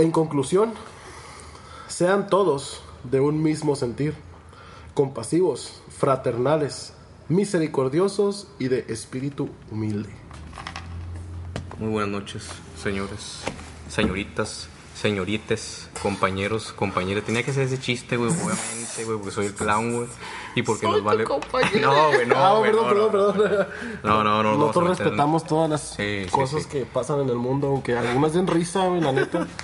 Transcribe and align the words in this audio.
En 0.00 0.12
conclusión, 0.12 0.72
sean 1.86 2.30
todos 2.30 2.80
de 3.04 3.20
un 3.20 3.42
mismo 3.42 3.76
sentir, 3.76 4.14
compasivos, 4.94 5.82
fraternales, 5.90 6.94
misericordiosos 7.28 8.48
y 8.58 8.68
de 8.68 8.86
espíritu 8.88 9.50
humilde. 9.70 10.08
Muy 11.78 11.90
buenas 11.90 12.08
noches, 12.08 12.48
señores, 12.82 13.42
señoritas, 13.90 14.70
señorites, 14.98 15.90
compañeros, 16.02 16.72
compañeras. 16.72 17.24
Tenía 17.24 17.42
que 17.42 17.52
ser 17.52 17.64
ese 17.64 17.78
chiste, 17.78 18.16
obviamente, 18.16 19.04
güey, 19.04 19.18
porque 19.18 19.32
soy 19.32 19.46
el 19.46 19.54
clown, 19.54 19.96
güey. 19.96 20.08
Y 20.54 20.62
porque 20.62 20.86
nos 20.86 21.02
vale. 21.02 21.24
No, 21.24 22.08
güey, 22.12 22.26
no. 22.26 22.36
Ah, 22.36 22.58
güey, 22.58 22.70
perdón, 22.72 22.88
no, 22.98 23.10
perdón, 23.10 23.26
no, 23.36 23.42
perdón. 23.42 23.66
No, 24.02 24.24
no, 24.24 24.42
no. 24.42 24.52
no, 24.52 24.58
Nosotros 24.58 24.98
respetamos 24.98 25.44
todas 25.44 25.70
las 25.70 25.80
Sí, 25.96 26.24
sí, 26.24 26.30
cosas 26.30 26.62
sí. 26.64 26.68
que 26.68 26.84
pasan 26.86 27.20
en 27.20 27.28
el 27.28 27.36
mundo, 27.36 27.68
aunque 27.68 27.96
algunas 27.96 28.32
den 28.32 28.46
risa, 28.46 28.86
güey, 28.86 29.00
la 29.00 29.12
neta. 29.12 29.46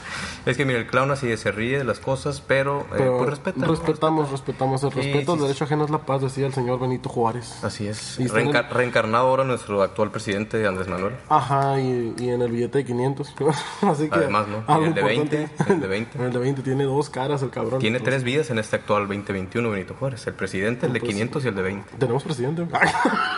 Es 0.46 0.56
que 0.56 0.64
mira, 0.64 0.78
el 0.78 0.86
clown 0.86 1.10
así 1.10 1.36
se 1.36 1.50
ríe 1.50 1.76
de 1.78 1.82
las 1.82 1.98
cosas, 1.98 2.40
pero, 2.40 2.82
eh, 2.82 2.98
Pero 2.98 3.18
pues 3.18 3.30
respeta. 3.30 3.66
respetamos, 3.66 4.30
respetamos. 4.30 4.80
El 4.84 4.92
Sí, 4.92 4.96
respeto 5.00 5.32
al 5.32 5.38
sí, 5.38 5.44
derecho 5.44 5.64
ajeno 5.64 5.84
es 5.86 5.90
la 5.90 5.98
paz, 6.06 6.22
decía 6.22 6.46
el 6.46 6.54
señor 6.54 6.78
Benito 6.78 7.08
Juárez. 7.08 7.64
Así 7.64 7.88
es. 7.88 8.16
Reenca- 8.20 8.68
Reencarnado 8.68 9.26
ahora 9.26 9.42
nuestro 9.42 9.82
actual 9.82 10.12
presidente, 10.12 10.64
Andrés 10.64 10.86
Manuel. 10.86 11.14
Ajá, 11.28 11.80
y, 11.80 12.14
y 12.16 12.28
en 12.30 12.42
el 12.42 12.52
billete 12.52 12.78
de 12.78 12.84
500. 12.84 13.34
Así 13.82 14.08
que. 14.08 14.14
Además, 14.14 14.46
¿no? 14.46 14.62
algo 14.68 14.84
Y 14.84 14.88
el 14.90 14.94
de 14.94 15.00
importante. 15.00 15.36
20, 15.66 15.72
el 15.72 15.80
de 15.80 15.86
20. 15.88 16.18
El 16.26 16.32
de 16.32 16.38
20 16.38 16.62
tiene 16.62 16.84
dos 16.84 17.10
caras, 17.10 17.42
el 17.42 17.50
cabrón. 17.50 17.80
Tiene 17.80 17.98
tres 17.98 18.22
vidas 18.22 18.48
en 18.50 18.60
este 18.60 18.76
actual 18.76 19.08
2021, 19.08 19.68
Benito 19.68 19.94
Juárez. 19.98 20.24
El 20.28 20.34
presidente, 20.34 20.75
el 20.84 20.92
de 20.92 21.00
500 21.00 21.44
y 21.44 21.48
el 21.48 21.54
de 21.54 21.62
20. 21.62 21.96
Tenemos 21.96 22.22
presidente. 22.24 22.66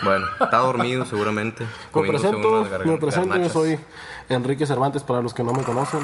Bueno, 0.02 0.26
está 0.40 0.56
dormido 0.58 1.04
seguramente. 1.04 1.64
Me 1.94 2.02
presento, 2.08 2.64
me 2.84 2.96
presento, 2.98 3.36
yo 3.36 3.48
soy 3.48 3.78
Enrique 4.28 4.66
Cervantes, 4.66 5.02
para 5.04 5.22
los 5.22 5.32
que 5.34 5.44
no 5.44 5.52
me 5.52 5.62
conocen. 5.62 6.00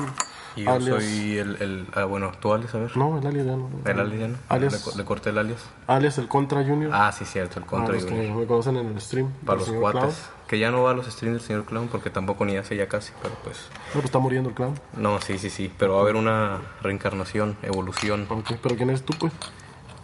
Y 0.56 0.62
yo 0.62 0.70
alias- 0.72 1.02
soy 1.02 1.38
el, 1.38 1.56
el 1.60 1.86
ah, 1.94 2.04
bueno, 2.04 2.30
tú 2.38 2.52
alias, 2.52 2.72
a 2.76 2.78
ver. 2.78 2.96
No, 2.96 3.18
el 3.18 3.26
alias 3.26 3.44
ya 3.44 3.56
no. 3.56 3.68
El 3.84 3.98
alias 3.98 4.20
ya 4.20 4.28
no. 4.28 4.36
Alias- 4.48 4.86
Le, 4.92 4.96
le 4.98 5.04
corté 5.04 5.30
el 5.30 5.38
alias. 5.38 5.60
Alias 5.88 6.16
el 6.18 6.28
Contra 6.28 6.62
Junior. 6.62 6.92
Ah, 6.94 7.10
sí, 7.10 7.24
cierto, 7.24 7.58
el 7.58 7.64
para 7.64 7.78
contra 7.78 7.94
los 7.96 8.04
que 8.04 8.10
Junior. 8.12 8.36
me 8.36 8.46
conocen 8.46 8.76
en 8.76 8.86
el 8.86 9.00
stream. 9.00 9.32
Para 9.44 9.58
los 9.58 9.68
cuates. 9.70 10.00
Clown. 10.00 10.14
Que 10.46 10.58
ya 10.60 10.70
no 10.70 10.82
va 10.84 10.92
a 10.92 10.94
los 10.94 11.06
streams 11.06 11.38
del 11.38 11.44
señor 11.44 11.64
Clown 11.64 11.88
porque 11.88 12.10
tampoco 12.10 12.44
ni 12.44 12.56
hace 12.56 12.76
ya 12.76 12.86
casi, 12.86 13.12
pero 13.20 13.34
pues. 13.42 13.66
Pues 13.92 14.04
está 14.04 14.20
muriendo 14.20 14.50
el 14.50 14.54
clown. 14.54 14.78
No, 14.96 15.20
sí, 15.20 15.38
sí, 15.38 15.50
sí. 15.50 15.72
Pero 15.76 15.94
va 15.94 15.98
a 16.00 16.02
haber 16.02 16.14
una 16.16 16.58
reencarnación, 16.82 17.56
evolución. 17.62 18.26
Ok, 18.30 18.52
pero 18.62 18.76
¿quién 18.76 18.90
eres 18.90 19.02
tú, 19.04 19.12
pues? 19.18 19.32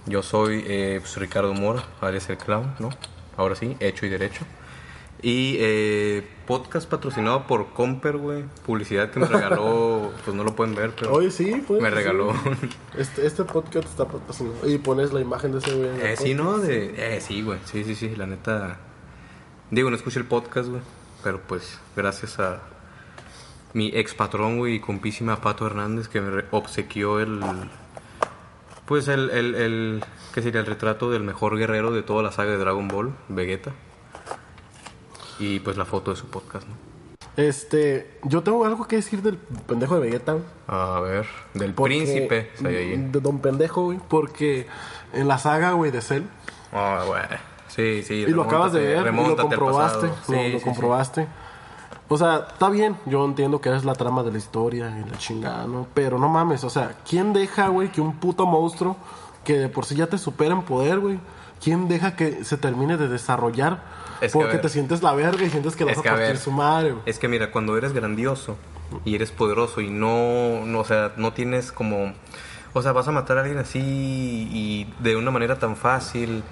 Yo 0.07 0.23
soy 0.23 0.65
eh, 0.67 0.99
pues, 1.01 1.17
Ricardo 1.17 1.55
Mora, 1.55 1.85
alias 2.01 2.29
el 2.31 2.39
Clown, 2.39 2.75
¿no? 2.79 2.91
Ahora 3.37 3.55
sí, 3.55 3.77
hecho 3.81 4.07
y 4.07 4.09
derecho. 4.09 4.45
Y 5.23 5.57
eh, 5.59 6.27
podcast 6.47 6.89
patrocinado 6.89 7.47
por 7.47 7.73
Comper, 7.75 8.17
güey. 8.17 8.45
Publicidad 8.65 9.11
que 9.11 9.21
me 9.21 9.27
regaló, 9.27 10.13
pues 10.25 10.35
no 10.35 10.45
lo 10.45 10.57
pueden 10.57 10.75
ver, 10.75 10.95
pero 10.99 11.13
Oye, 11.13 11.31
sí, 11.31 11.63
pues. 11.67 11.83
me 11.83 11.91
sí. 11.91 11.95
regaló. 11.95 12.33
Este, 12.97 13.27
este 13.27 13.45
podcast 13.45 13.87
está 13.87 14.07
patrocinado. 14.07 14.69
Y 14.69 14.79
pones 14.79 15.13
la 15.13 15.21
imagen 15.21 15.53
de 15.53 15.59
ese 15.59 15.75
güey. 15.75 15.91
Eh, 16.01 16.17
sí. 16.17 16.35
¿no? 16.35 16.59
De, 16.59 17.17
eh, 17.17 17.21
sí, 17.21 17.43
güey. 17.43 17.59
Sí, 17.67 17.85
sí, 17.85 17.95
sí. 17.95 18.17
La 18.17 18.27
neta. 18.27 18.79
Digo, 19.71 19.91
no 19.91 19.97
escuché 19.97 20.19
el 20.19 20.27
podcast, 20.27 20.71
güey. 20.71 20.83
Pero 21.23 21.41
pues, 21.47 21.79
gracias 21.95 22.41
a 22.41 22.63
mi 23.75 23.89
ex 23.89 24.15
patrón, 24.15 24.57
güey, 24.57 24.77
y 24.77 24.81
compísima 24.81 25.41
Pato 25.41 25.67
Hernández, 25.67 26.09
que 26.09 26.23
me 26.23 26.45
obsequió 26.51 27.21
el. 27.21 27.41
Pues 28.91 29.07
el, 29.07 29.31
el, 29.31 29.55
el. 29.55 30.05
¿Qué 30.35 30.43
sería? 30.43 30.59
El 30.59 30.67
retrato 30.67 31.13
del 31.13 31.23
mejor 31.23 31.57
guerrero 31.57 31.93
de 31.93 32.03
toda 32.03 32.25
la 32.25 32.33
saga 32.33 32.51
de 32.51 32.57
Dragon 32.57 32.89
Ball, 32.89 33.15
Vegeta. 33.29 33.71
Y 35.39 35.61
pues 35.61 35.77
la 35.77 35.85
foto 35.85 36.11
de 36.11 36.17
su 36.17 36.27
podcast, 36.27 36.67
¿no? 36.67 36.75
Este, 37.37 38.19
yo 38.25 38.43
tengo 38.43 38.65
algo 38.67 38.89
que 38.89 38.97
decir 38.97 39.23
del 39.23 39.37
pendejo 39.39 39.95
de 39.95 40.01
Vegeta. 40.01 40.39
A 40.67 40.99
ver, 41.05 41.25
del 41.55 41.73
Porque- 41.73 41.95
príncipe. 41.99 42.51
De 42.59 43.21
Don 43.21 43.39
Pendejo, 43.39 43.85
güey. 43.85 44.01
Porque 44.09 44.67
en 45.13 45.29
la 45.29 45.39
saga, 45.39 45.71
güey, 45.75 45.93
de 45.93 46.01
Cell. 46.01 46.25
Ah, 46.73 47.05
güey. 47.07 47.23
Sí, 47.69 48.03
sí. 48.03 48.15
Y 48.15 48.27
lo 48.33 48.43
acabas 48.43 48.73
de 48.73 48.81
ver, 48.81 49.15
y 49.15 49.17
lo 49.29 49.37
comprobaste. 49.37 50.09
lo, 50.09 50.15
Sí, 50.27 50.53
lo 50.53 50.59
sí, 50.59 50.65
comprobaste. 50.65 51.29
O 52.13 52.19
sea, 52.19 52.49
está 52.53 52.69
bien, 52.71 52.97
yo 53.07 53.25
entiendo 53.25 53.61
que 53.61 53.73
es 53.73 53.85
la 53.85 53.95
trama 53.95 54.25
de 54.25 54.33
la 54.33 54.39
historia 54.39 54.93
y 54.99 55.09
la 55.09 55.17
chingada, 55.17 55.69
¿no? 55.69 55.87
Pero 55.95 56.19
no 56.19 56.29
mames, 56.29 56.65
o 56.65 56.69
sea, 56.69 56.97
¿quién 57.09 57.33
deja, 57.33 57.69
güey, 57.69 57.93
que 57.93 58.01
un 58.01 58.17
puto 58.17 58.47
monstruo 58.47 58.97
que 59.45 59.57
de 59.57 59.69
por 59.69 59.87
sí 59.87 59.95
ya 59.95 60.09
te 60.09 60.19
supera 60.19 60.53
en 60.53 60.63
poder, 60.63 60.99
güey? 60.99 61.21
¿Quién 61.63 61.87
deja 61.87 62.17
que 62.17 62.43
se 62.43 62.57
termine 62.57 62.97
de 62.97 63.07
desarrollar? 63.07 63.85
Es 64.21 64.33
Porque 64.33 64.55
ver. 64.55 64.61
te 64.61 64.69
sientes 64.69 65.05
la 65.05 65.13
verga 65.13 65.45
y 65.45 65.51
sientes 65.51 65.77
que 65.77 65.85
la 65.85 65.93
vas 65.93 65.99
a 65.99 66.01
a 66.01 66.05
partir 66.05 66.27
ver, 66.27 66.39
su 66.39 66.51
madre, 66.51 66.91
güey. 66.91 67.03
Es 67.07 67.21
que 67.21 67.29
mira, 67.29 67.53
cuando 67.53 67.79
eres 67.79 67.93
grandioso 67.93 68.57
y 69.05 69.15
eres 69.15 69.31
poderoso 69.31 69.81
y 69.81 69.89
no, 69.89 70.67
no, 70.67 70.81
o 70.81 70.85
sea, 70.85 71.13
no 71.17 71.33
tienes 71.33 71.71
como, 71.71 72.13
o 72.73 72.83
sea, 72.83 72.91
vas 72.91 73.07
a 73.07 73.13
matar 73.13 73.39
a 73.39 73.43
alguien 73.43 73.59
así 73.59 73.79
y 73.79 74.93
de 74.99 75.15
una 75.15 75.31
manera 75.31 75.61
tan 75.61 75.77
fácil, 75.77 76.43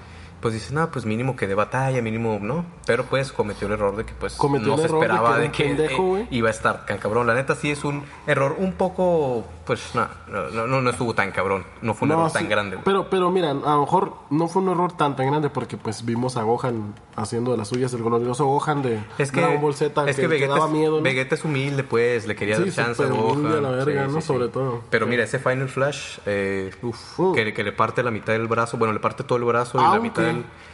pues 0.41 0.53
dices, 0.53 0.71
no, 0.71 0.89
pues 0.89 1.05
mínimo 1.05 1.35
que 1.35 1.47
de 1.47 1.55
batalla, 1.55 2.01
mínimo, 2.01 2.39
¿no? 2.41 2.65
Pero 2.85 3.03
pues 3.05 3.31
cometió 3.31 3.67
el 3.67 3.73
error 3.73 3.95
de 3.95 4.05
que 4.05 4.13
pues 4.13 4.35
Cometió 4.35 4.69
no 4.69 4.77
se 4.77 4.83
error 4.85 4.99
de 4.99 5.05
esperaba 5.05 5.35
que 5.35 5.41
de 5.41 5.51
que, 5.51 5.63
pendejo, 5.65 6.17
eh, 6.17 6.27
iba 6.31 6.47
a 6.47 6.51
estar 6.51 6.85
tan 6.85 6.97
cabrón. 6.97 7.27
La 7.27 7.33
neta 7.33 7.55
sí 7.55 7.71
es 7.71 7.83
un 7.83 8.03
error 8.25 8.55
un 8.57 8.73
poco, 8.73 9.45
pues 9.65 9.93
no, 9.95 10.07
no, 10.27 10.67
no, 10.67 10.81
no 10.81 10.89
estuvo 10.89 11.13
tan 11.13 11.31
cabrón, 11.31 11.65
no 11.81 11.93
fue 11.93 12.07
un 12.07 12.13
error 12.13 12.29
sí, 12.29 12.35
tan 12.35 12.49
grande, 12.49 12.75
güey. 12.77 12.85
Pero, 12.85 13.09
pero 13.09 13.29
mira, 13.31 13.51
a 13.51 13.53
lo 13.53 13.81
mejor 13.81 14.13
no 14.29 14.47
fue 14.47 14.61
un 14.61 14.69
error 14.69 14.93
tan 14.93 15.15
tan 15.15 15.27
grande 15.27 15.49
porque 15.49 15.77
pues 15.77 16.05
vimos 16.05 16.37
a 16.37 16.43
Gohan 16.43 16.93
haciendo 17.15 17.51
de 17.51 17.57
las 17.57 17.67
suyas, 17.67 17.93
el 17.93 18.03
glorioso 18.03 18.45
Gohan 18.45 18.81
de 18.81 18.99
Es 19.17 19.31
que, 19.31 19.41
Dragon 19.41 19.61
Ball 19.61 19.73
Z, 19.73 20.09
es 20.09 20.15
que, 20.15 20.21
que, 20.21 20.27
Vegeta, 20.27 20.53
daba 20.53 20.65
es, 20.67 20.71
miedo. 20.71 21.01
Vegeta 21.01 21.35
es 21.35 21.43
humilde, 21.43 21.83
pues, 21.83 22.25
le 22.27 22.35
quería 22.35 22.55
Sí, 22.55 22.63
dar 22.63 22.71
chance 22.73 23.03
a 23.03 23.07
Gohan. 23.07 23.45
a 23.45 23.61
la 23.61 23.69
verga, 23.71 24.07
¿no? 24.07 24.21
Sobre 24.21 24.47
todo. 24.47 24.81
Pero 24.89 25.05
mira, 25.05 25.23
ese 25.23 25.39
Final 25.39 25.67
Flash, 25.67 26.19
eh, 26.25 26.71
Uf. 26.81 27.19
que, 27.35 27.53
que 27.53 27.63
le 27.63 27.71
parte 27.71 28.03
la 28.03 28.11
mitad 28.11 28.33
del 28.33 28.47
brazo, 28.47 28.77
bueno, 28.77 28.93
le 28.93 28.99
parte 28.99 29.23
todo 29.23 29.37
el 29.37 29.43
brazo 29.43 29.79
y 29.79 29.81
la 29.81 29.99
mitad 29.99 30.23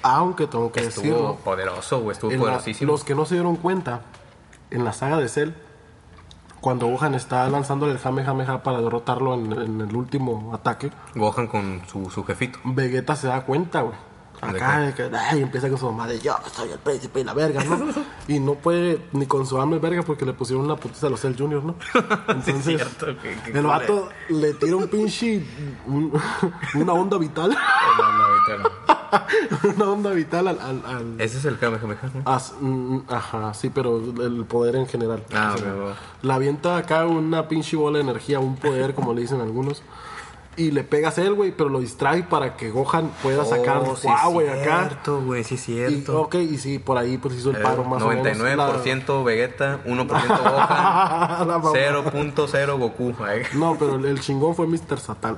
Aunque, 0.04 0.48
tengo 0.48 0.72
que 0.72 0.82
Estuvo 0.82 1.04
decirlo, 1.04 1.36
poderoso, 1.44 2.00
güey, 2.02 2.14
estuvo 2.14 2.32
la- 2.32 2.38
poderosísimo. 2.38 2.92
los 2.92 3.04
que 3.04 3.16
no 3.16 3.26
se 3.26 3.36
dieron 3.36 3.56
cuenta, 3.56 4.02
en 4.72 4.84
la 4.86 4.94
saga 4.94 5.18
de 5.18 5.28
Cell, 5.30 5.52
cuando 6.62 6.88
Gohan 6.88 7.14
está 7.16 7.48
lanzándole 7.50 7.94
el 7.94 8.00
Kamehameha 8.00 8.64
para 8.64 8.82
derrotarlo 8.82 9.34
en, 9.36 9.52
en 9.54 9.82
el 9.82 9.96
último 9.96 10.52
ataque, 10.54 10.92
Gohan 11.16 11.48
con 11.48 11.82
su, 11.88 12.10
su 12.10 12.24
jefito. 12.24 12.60
Vegeta 12.64 13.16
se 13.16 13.28
da 13.28 13.42
cuenta, 13.46 13.82
güey. 13.82 13.96
Acá, 14.42 14.94
que, 14.96 15.10
ay, 15.16 15.42
empieza 15.42 15.70
con 15.70 15.78
su 15.78 15.86
mamá 15.86 16.08
de 16.08 16.20
yo 16.20 16.36
soy 16.54 16.70
el 16.72 16.80
príncipe 16.80 17.22
y 17.22 17.24
la 17.24 17.34
verga, 17.34 17.64
¿no? 17.64 17.80
y 18.28 18.40
no 18.40 18.56
puede 18.56 19.02
ni 19.14 19.26
con 19.26 19.46
su 19.46 19.60
alma 19.60 19.78
verga 19.80 20.04
porque 20.04 20.26
le 20.26 20.34
pusieron 20.34 20.66
una 20.66 20.76
putiza 20.76 21.08
a 21.08 21.10
los 21.10 21.22
Cell 21.22 21.36
Juniors, 21.38 21.64
¿no? 21.64 21.76
Entonces, 22.28 22.64
cierto, 22.64 23.08
que- 23.22 23.52
que 23.52 23.58
el 23.58 23.66
vato 23.66 24.10
le 24.30 24.54
tira 24.54 24.76
un 24.76 24.88
pinche. 24.88 25.44
un- 25.88 26.12
una 26.76 26.94
onda 26.94 27.18
vital. 27.18 27.56
Una 29.76 29.90
onda 29.90 30.12
vital 30.12 30.48
al. 30.48 30.60
al, 30.60 30.82
al- 30.86 31.22
Ese 31.22 31.38
es 31.38 31.46
el 31.46 31.58
Kamehameha, 31.58 32.00
¿no? 32.14 32.22
as- 32.32 32.54
mm, 32.60 33.00
ajá, 33.10 33.54
sí, 33.54 33.70
pero 33.74 33.98
el 33.98 34.46
poder 34.46 34.76
en 34.76 34.88
general. 34.88 35.24
Ah, 35.34 35.54
O 35.56 35.58
sea. 35.58 35.74
La 36.22 36.36
avienta 36.36 36.78
acá 36.78 37.06
una 37.06 37.48
pinche 37.48 37.76
bola 37.78 37.98
de 38.00 38.04
energía, 38.04 38.40
un 38.40 38.56
poder, 38.58 38.94
como 38.94 39.14
le 39.14 39.22
dicen 39.22 39.42
algunos. 39.42 39.82
Y 40.58 40.72
le 40.72 40.84
pegas 40.86 41.18
él, 41.18 41.34
güey, 41.34 41.52
pero 41.52 41.68
lo 41.70 41.80
distrae 41.82 42.24
para 42.24 42.56
que 42.56 42.70
Gohan 42.72 43.12
pueda 43.22 43.44
sacar 43.44 43.84
Oh, 43.86 43.96
sí 43.98 44.08
wow, 44.08 44.32
güey, 44.32 44.48
acá. 44.48 44.86
cierto, 44.88 45.22
güey, 45.22 45.44
sí 45.44 45.56
es 45.56 45.68
Y, 45.70 45.74
cierto. 45.74 46.22
ok, 46.22 46.36
y 46.36 46.58
sí, 46.58 46.80
por 46.80 46.98
ahí 46.98 47.18
pues 47.18 47.36
hizo 47.36 47.52
el 47.52 47.58
paro 47.62 47.84
Eh, 47.84 47.88
más 47.90 48.02
o 48.02 48.08
menos. 48.08 48.26
99% 48.38 49.24
Vegeta, 49.26 49.80
1% 49.86 50.08
Gohan, 50.08 51.48
La 51.48 51.60
mamá. 51.60 51.72
0.0 51.74 52.78
Goku. 52.80 53.14
No, 53.56 53.76
pero 53.78 53.96
el, 53.96 54.06
el 54.06 54.20
chingón 54.22 54.56
fue 54.56 54.66
Mr. 54.68 54.98
Satan. 55.00 55.38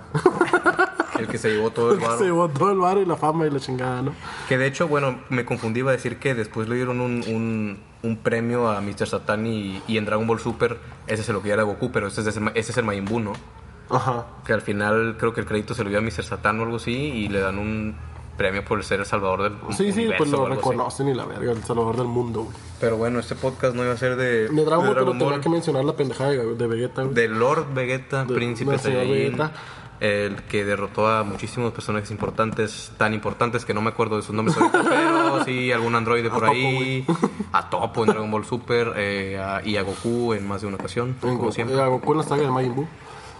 El 1.19 1.27
que 1.27 1.39
se 1.39 1.49
llevó 1.49 1.71
todo 1.71 1.93
el 1.93 1.97
que 1.99 2.03
se 2.05 2.09
barro. 2.11 2.23
llevó 2.25 2.49
todo 2.49 2.71
el 2.71 2.77
varo 2.77 3.01
y 3.01 3.05
la 3.05 3.15
fama 3.15 3.47
y 3.47 3.49
la 3.49 3.59
chingada, 3.59 4.03
¿no? 4.03 4.13
Que 4.47 4.57
de 4.59 4.67
hecho, 4.67 4.87
bueno, 4.87 5.19
me 5.29 5.45
confundí, 5.45 5.79
iba 5.79 5.89
a 5.89 5.93
decir 5.95 6.19
que 6.19 6.35
después 6.35 6.69
le 6.69 6.75
dieron 6.75 7.01
un, 7.01 7.23
un, 7.27 7.79
un 8.03 8.17
premio 8.17 8.69
a 8.69 8.81
Mr. 8.81 9.07
Satan 9.07 9.47
y, 9.47 9.81
y 9.87 9.97
en 9.97 10.05
Dragon 10.05 10.27
Ball 10.27 10.39
Super 10.39 10.77
ese 11.07 11.23
se 11.23 11.33
lo 11.33 11.41
quería 11.41 11.59
a 11.59 11.63
Goku, 11.65 11.91
pero 11.91 12.07
ese 12.07 12.21
es, 12.21 12.37
el, 12.37 12.51
ese 12.53 12.71
es 12.71 12.77
el 12.77 12.85
Majin 12.85 13.05
Buu, 13.05 13.19
¿no? 13.19 13.33
Ajá. 13.89 14.25
Que 14.45 14.53
al 14.53 14.61
final 14.61 15.15
creo 15.17 15.33
que 15.33 15.41
el 15.41 15.45
crédito 15.47 15.73
se 15.73 15.83
lo 15.83 15.89
dio 15.89 15.99
a 15.99 16.01
Mr. 16.01 16.23
Satan 16.23 16.59
o 16.59 16.63
algo 16.63 16.77
así 16.77 16.91
y 16.93 17.27
le 17.29 17.39
dan 17.39 17.57
un 17.57 17.95
premio 18.37 18.63
por 18.63 18.83
ser 18.83 18.99
el 18.99 19.05
salvador 19.07 19.43
del 19.43 19.53
Sí, 19.75 19.91
sí, 19.91 19.99
universo 20.01 20.17
pues 20.19 20.29
lo 20.31 20.37
algo 20.45 20.47
así. 20.53 20.55
reconocen 20.57 21.07
y 21.07 21.13
la 21.15 21.25
verga, 21.25 21.51
el 21.53 21.63
salvador 21.63 21.97
del 21.97 22.05
mundo, 22.07 22.43
güey. 22.43 22.55
Pero 22.79 22.97
bueno, 22.97 23.17
este 23.19 23.33
podcast 23.35 23.75
no 23.75 23.83
iba 23.83 23.93
a 23.93 23.97
ser 23.97 24.15
de, 24.15 24.47
De 24.49 24.65
Dragon 24.65 24.81
pero 24.85 24.93
Dragon 24.93 25.17
tenía 25.17 25.33
Ball, 25.33 25.41
que 25.41 25.49
mencionar 25.49 25.83
la 25.85 25.93
pendejada 25.95 26.29
de, 26.31 26.53
de 26.55 26.67
Vegeta, 26.67 27.01
güey. 27.03 27.15
de 27.15 27.27
Lord 27.29 27.73
Vegeta, 27.73 28.25
De- 28.25 28.35
príncipe 28.35 28.77
Saiyajin, 28.77 29.11
Vegeta. 29.11 29.51
el 29.99 30.35
que 30.43 30.63
derrotó 30.65 31.07
a 31.07 31.23
muchísimos 31.23 31.73
personajes 31.73 32.11
importantes, 32.11 32.91
tan 32.97 33.15
importantes 33.15 33.65
que 33.65 33.73
no 33.73 33.81
me 33.81 33.89
acuerdo 33.89 34.17
de 34.17 34.21
sus 34.21 34.35
nombres 34.35 34.55
pero 34.71 35.43
sí, 35.43 35.71
algún 35.71 35.95
androide 35.95 36.29
por 36.29 36.45
ahí, 36.45 37.03
a 37.51 37.67
Topo 37.71 38.01
en 38.03 38.11
Dragon 38.11 38.29
Ball 38.29 38.45
Super 38.45 38.93
eh, 38.97 39.39
a- 39.39 39.61
y 39.65 39.77
a 39.77 39.81
Goku 39.81 40.33
en 40.33 40.47
más 40.47 40.61
de 40.61 40.67
una 40.67 40.75
ocasión, 40.75 41.15
En 41.23 41.39
como 41.39 41.51
siempre. 41.51 41.81
a 41.81 41.87
Goku 41.87 42.11
en 42.11 42.17
la 42.19 42.23
saga 42.23 42.43
de 42.43 42.51
Majin 42.51 42.75
Buu. 42.75 42.87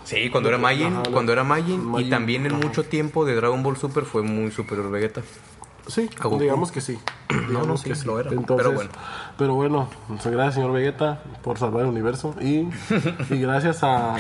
Sí, 0.08 0.30
cuando 0.30 0.48
era 0.48 0.58
Majin, 0.58 0.94
Ajá, 0.94 1.04
cuando 1.12 1.34
era 1.34 1.44
Majin, 1.44 1.82
y 1.82 1.86
Majin, 1.86 2.10
también 2.10 2.46
en 2.46 2.56
mucho 2.56 2.86
tiempo 2.86 3.26
de 3.26 3.36
Dragon 3.36 3.62
Ball 3.62 3.76
Super 3.76 4.06
fue 4.06 4.24
muy 4.24 4.52
superior 4.52 4.90
Vegeta. 4.90 5.22
Sí, 5.88 6.10
digamos 6.40 6.72
que 6.72 6.80
sí. 6.80 6.98
Digamos 7.30 7.68
no, 7.68 7.78
sí, 7.78 7.90
que 7.90 7.96
sí. 7.96 8.06
lo 8.06 8.20
era, 8.20 8.32
Entonces, 8.32 8.58
pero 8.58 8.72
bueno. 8.76 8.90
pero 9.38 9.54
bueno, 9.56 9.90
muchas 10.08 10.32
gracias, 10.32 10.56
señor 10.56 10.72
Vegeta, 10.72 11.22
por 11.44 11.58
salvar 11.58 11.84
el 11.84 11.90
universo. 11.90 12.36
Y, 12.42 12.70
y 13.30 13.40
gracias 13.42 13.84
a 13.84 14.16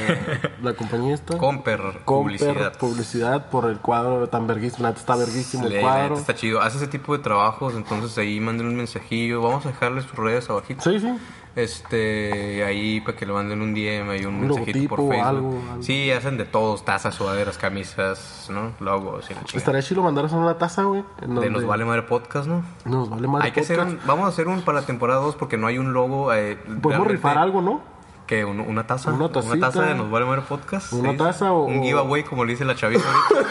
la 0.62 0.74
compañía 0.74 1.16
esta. 1.16 1.38
Comper, 1.38 1.80
Comper 2.04 2.04
publicidad. 2.06 2.78
publicidad 2.78 3.50
por 3.50 3.69
el 3.69 3.80
cuadro 3.80 4.28
tan 4.28 4.45
verguísimo. 4.48 4.88
Está 4.89 5.16
verguísimo 5.16 5.68
el 5.68 5.80
cuadro. 5.80 6.18
está 6.18 6.36
chido. 6.36 6.62
Hace 6.62 6.78
ese 6.78 6.88
tipo 6.88 7.18
de 7.18 7.24
trabajos, 7.24 7.75
entonces 7.75 8.18
ahí 8.18 8.39
manden 8.42 8.68
un 8.68 8.75
mensajillo. 8.75 9.42
Vamos 9.42 9.66
a 9.66 9.69
dejarles 9.69 10.04
sus 10.06 10.16
redes 10.16 10.50
abajito. 10.50 10.81
Sí, 10.84 11.00
sí. 11.00 11.13
Este, 11.57 12.63
ahí 12.63 13.01
para 13.01 13.18
que 13.18 13.25
le 13.25 13.33
manden 13.33 13.62
un 13.63 13.74
DM, 13.74 14.09
hay 14.12 14.25
un, 14.25 14.36
Un 14.36 14.42
mensajito 14.42 14.88
por 14.89 15.00
Facebook. 15.00 15.25
algo, 15.27 15.59
algo. 15.71 15.81
Sí, 15.83 16.12
hacen 16.12 16.38
de 16.38 16.45
todos, 16.45 16.86
tazas, 16.86 17.15
sudaderas, 17.15 17.57
camisas, 17.57 18.48
¿no? 18.51 18.74
Logos 18.80 19.25
y 19.30 19.33
la 19.33 19.39
chingada. 19.39 19.57
Estaría 19.57 19.81
chido 19.81 20.04
mandarnos 20.04 20.33
una 20.33 20.57
taza, 20.59 20.83
güey. 20.83 21.04
De 21.19 21.50
Nos 21.50 21.65
Vale 21.65 21.83
Madre 21.83 22.04
Podcast, 22.04 22.48
¿no? 22.48 22.63
Nos 22.86 23.09
vale 23.09 23.27
madre 23.27 23.48
Hay 23.48 23.51
que 23.54 23.62
hacer 23.62 23.77
podcast. 23.77 24.01
un, 24.01 24.07
vamos 24.07 24.25
a 24.25 24.27
hacer 24.30 24.48
un 24.48 24.62
para 24.62 24.81
la 24.81 24.86
temporada 24.86 25.19
2 25.21 25.36
porque 25.36 25.57
no 25.57 25.65
hay 25.65 25.80
un 25.80 25.94
logo. 25.94 26.31
Eh, 26.31 26.57
Podemos 26.81 27.07
rifar 27.07 27.38
algo, 27.39 27.62
¿no? 27.62 27.81
que 28.27 28.44
un- 28.45 28.60
una 28.60 28.86
taza. 28.86 29.12
Una 29.13 29.30
tacita. 29.31 29.57
taza 29.60 29.83
de 29.83 29.95
Nos 29.95 30.12
Vale 30.12 30.25
Madre 30.25 30.42
Podcast. 30.48 30.94
Una 30.94 31.12
sí. 31.13 31.18
taza 31.18 31.53
o- 31.53 31.63
Un 31.65 31.81
giveaway, 31.81 32.24
como 32.24 32.45
le 32.45 32.51
dice 32.51 32.65
la 32.65 32.75
chaviza 32.75 33.03
ahorita. 33.10 33.50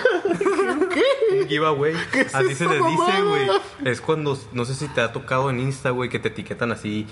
¿Qué? 0.94 1.40
Un 1.42 1.48
giveaway. 1.48 1.94
es 2.14 2.34
así 2.34 2.54
se 2.54 2.66
le 2.68 2.76
dice, 2.76 3.22
güey. 3.22 3.48
Es 3.84 4.00
cuando, 4.00 4.38
no 4.52 4.64
sé 4.64 4.74
si 4.74 4.86
te 4.88 5.00
ha 5.00 5.12
tocado 5.12 5.50
en 5.50 5.58
Insta, 5.60 5.90
güey, 5.90 6.08
que 6.10 6.18
te 6.20 6.28
etiquetan 6.28 6.70
así. 6.72 7.06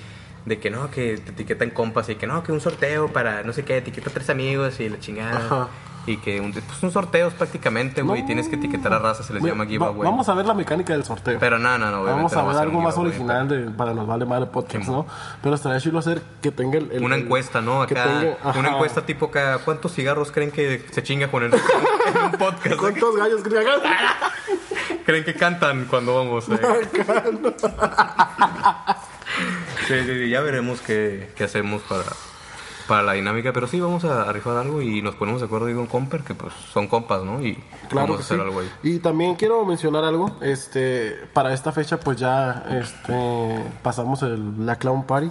De 0.47 0.59
que 0.59 0.71
no, 0.71 0.91
que 0.91 1.17
te 1.19 1.31
etiquetan 1.31 1.71
compas 1.71 2.09
y 2.11 2.17
que 2.17 2.27
no, 2.27 2.43
que 2.43 2.53
un 2.53 2.61
sorteo 2.61 3.09
para 3.13 3.43
no 3.45 3.53
sé 3.55 3.65
qué, 3.65 3.79
etiqueta 3.79 4.11
a 4.11 4.13
tres 4.13 4.29
amigos 4.31 4.79
y 4.81 4.89
la 4.91 4.99
chingada. 5.01 5.37
Ajá. 5.39 5.69
Y 6.07 6.19
que 6.19 6.39
un, 6.39 6.53
pues 6.53 6.83
un 6.83 6.91
sorteo 6.93 7.31
prácticamente, 7.31 8.03
güey. 8.03 8.21
No. 8.21 8.27
Tienes 8.27 8.49
que 8.49 8.57
etiquetar 8.57 8.93
a 8.93 8.99
raza, 8.99 9.23
se 9.23 9.33
les 9.33 9.43
llama 9.43 9.65
va- 9.65 9.71
giveaway. 9.71 10.03
vamos 10.03 10.29
a 10.29 10.35
ver 10.35 10.45
la 10.45 10.53
mecánica 10.53 10.93
del 10.93 11.03
sorteo. 11.03 11.39
Pero 11.41 11.59
no, 11.59 11.79
no, 11.79 11.91
no. 11.91 12.03
obviamente 12.03 12.15
Vamos 12.17 12.33
a 12.35 12.43
no 12.43 12.49
ver 12.49 12.57
va 12.57 12.61
algo 12.61 12.81
más 12.83 12.99
original 12.99 13.49
de, 13.49 13.71
para 13.71 13.95
nos 13.95 14.07
vale 14.07 14.27
madre 14.27 14.45
podcast, 14.45 14.85
Sí, 14.85 14.91
¿no? 14.91 15.07
Pero 15.43 15.55
estaría 15.55 15.81
chido 15.81 15.99
hacer 15.99 16.21
que 16.43 16.51
tenga 16.53 16.77
el, 16.77 16.93
el- 16.93 17.03
Una 17.03 17.17
encuesta, 17.17 17.63
¿no? 17.63 17.81
Acá, 17.81 18.05
tenga- 18.05 18.59
una 18.59 18.69
encuesta 18.75 19.07
tipo 19.07 19.25
acá, 19.29 19.61
¿cuántos 19.65 19.95
cigarros 19.95 20.31
creen 20.31 20.51
que 20.51 20.85
se 20.91 21.03
chinga 21.03 21.29
con 21.31 21.43
el 21.45 21.55
en 22.15 22.23
un 22.23 22.33
podcast? 22.33 22.77
¿Cuántos 22.77 23.17
gallos 23.17 23.41
creen? 23.43 23.67
¿Creen 25.07 25.25
que 25.25 25.33
cantan 25.35 25.87
cuando 25.87 26.17
vamos? 26.17 26.47
eh? 26.51 26.59
sí, 27.59 27.69
sí, 29.87 29.95
sí, 30.05 30.29
ya 30.29 30.41
veremos 30.41 30.81
qué, 30.81 31.31
qué 31.37 31.45
hacemos 31.45 31.83
para, 31.83 32.05
para 32.87 33.03
la 33.03 33.13
dinámica, 33.15 33.53
pero 33.53 33.67
sí, 33.67 33.81
vamos 33.81 34.05
a, 34.05 34.31
rifar 34.33 34.57
algo 34.57 34.83
y 34.83 35.03
nos 35.03 35.15
ponemos 35.15 35.41
de 35.41 35.47
acuerdo 35.47 35.75
con 35.75 35.87
Comper, 35.87 36.23
que 36.23 36.35
pues 36.35 36.53
son 36.73 36.87
compas, 36.89 37.23
¿no? 37.23 37.43
Y 37.43 37.55
Claro 37.89 38.09
vamos 38.09 38.19
a 38.19 38.21
hacer 38.21 38.37
sí. 38.39 38.43
algo 38.43 38.61
ahí. 38.61 38.71
Y 38.83 38.99
también 38.99 39.35
quiero 39.37 39.65
mencionar 39.65 40.05
algo. 40.05 40.37
Este, 40.41 41.17
para 41.33 41.53
esta 41.53 41.73
fecha, 41.73 41.99
pues 41.99 42.19
ya 42.19 42.65
este, 42.71 43.65
pasamos 43.83 44.23
el, 44.23 44.67
la 44.67 44.77
Clown 44.77 45.05
Party. 45.05 45.31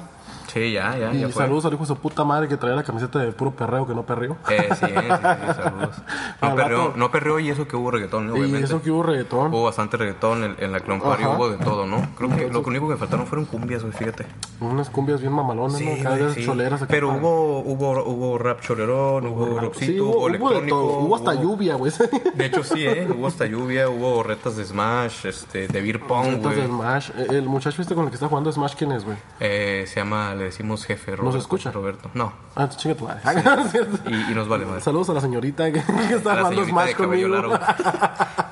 Sí, 0.54 0.72
ya, 0.74 0.98
ya, 0.98 1.14
Y 1.14 1.22
ya 1.22 1.32
saludos 1.32 1.66
al 1.66 1.74
hijo 1.74 1.82
de 1.84 1.88
su 1.88 1.96
puta 1.98 2.24
madre 2.24 2.48
que 2.48 2.58
traía 2.58 2.76
la 2.76 2.84
camiseta 2.84 3.20
de 3.20 3.32
puro 3.32 3.52
perreo 3.52 3.88
que 3.88 3.96
no 3.96 4.04
perreo. 4.06 4.38
Eh, 4.50 4.70
sí, 4.70 4.86
sí, 4.86 4.94
sí, 4.94 5.54
saludos. 5.56 5.96
No 6.42 6.56
perreó, 6.56 6.94
no 6.96 7.10
perreó 7.12 7.40
y 7.40 7.50
eso 7.50 7.68
que 7.68 7.76
hubo 7.76 7.90
reggaetón, 7.90 8.28
¿no? 8.28 8.36
y 8.36 8.40
obviamente. 8.42 8.66
eso 8.66 8.82
que 8.82 8.92
hubo 8.92 9.02
reggaetón. 9.04 9.48
Hubo 9.54 9.64
bastante 9.64 9.98
reggaetón 9.98 10.44
en, 10.44 10.56
en 10.60 10.72
la 10.72 10.82
Clown 10.82 11.00
Party, 11.02 11.24
hubo 11.26 11.50
de 11.50 11.58
todo, 11.58 11.86
¿no? 11.88 12.06
Creo 12.18 12.30
que 12.36 12.50
lo 12.50 12.60
único 12.62 12.90
que 12.90 12.98
faltaron 12.98 13.26
fueron 13.26 13.46
cumbias, 13.46 13.82
güey, 13.82 13.94
fíjate. 13.94 14.26
Unas 14.60 14.90
cumbias 14.90 15.22
bien 15.22 15.34
mamalonas, 15.34 15.78
Sí, 15.78 15.86
¿no? 15.86 16.04
Cada 16.04 16.18
vez 16.18 16.34
sí. 16.34 16.46
choleras. 16.46 16.82
acá 16.82 16.90
Pero 16.92 17.10
hubo, 17.14 17.60
hubo, 17.60 18.04
hubo 18.04 18.38
rap 18.38 18.62
cholerón, 18.62 19.26
hubo 19.28 19.60
rockcito, 19.60 19.92
Sí, 19.92 20.00
hubo, 20.00 20.10
hubo 20.12 20.18
hubo 20.20 20.28
de 20.30 20.36
electrónico. 20.36 20.98
Hubo 21.00 21.16
hasta 21.16 21.34
lluvia, 21.34 21.76
güey. 21.76 21.92
De 22.36 22.46
hecho, 22.46 22.64
sí, 22.64 22.86
¿eh? 22.86 23.08
Hubo 23.16 23.28
hasta 23.28 23.46
lluvia, 23.46 23.90
hubo 23.90 24.22
retas 24.24 24.58
de 24.58 24.66
Smash, 24.66 25.26
este, 25.26 25.68
de 25.68 25.82
beer 25.82 26.00
pong, 26.02 26.42
güey. 26.42 26.66
Smash. 26.68 27.10
Eh, 27.18 27.28
El 27.30 27.44
muchacho 27.48 27.82
este 27.82 27.96
con 27.96 28.04
el 28.06 28.10
que 28.10 28.16
está 28.16 28.28
jugando 28.28 28.52
Smash, 28.52 28.76
¿quién 28.76 28.92
es, 28.92 29.06
güey? 29.06 29.18
Eh, 29.40 29.86
se 29.88 29.96
llama, 30.00 30.36
le 30.44 30.50
decimos 30.50 30.86
jefe, 30.86 31.16
Roberto. 31.16 31.38
escucha? 31.40 31.72
Roberto. 31.72 32.10
No. 32.14 32.34
Ah, 32.56 32.70
chinga 32.70 32.96
tu 32.96 33.06
madre. 33.06 33.22
Y, 34.08 34.32
y 34.32 34.36
nos 34.36 34.48
vale 34.48 34.66
más. 34.66 34.84
Saludos 34.84 35.10
a 35.10 35.14
la 35.14 35.22
señorita 35.22 35.72
que, 35.72 35.82
que 36.10 36.14
está 36.16 36.48
señorita 36.50 36.66
Smash 36.70 36.94
conmigo. 36.96 37.28
largo. 37.30 37.54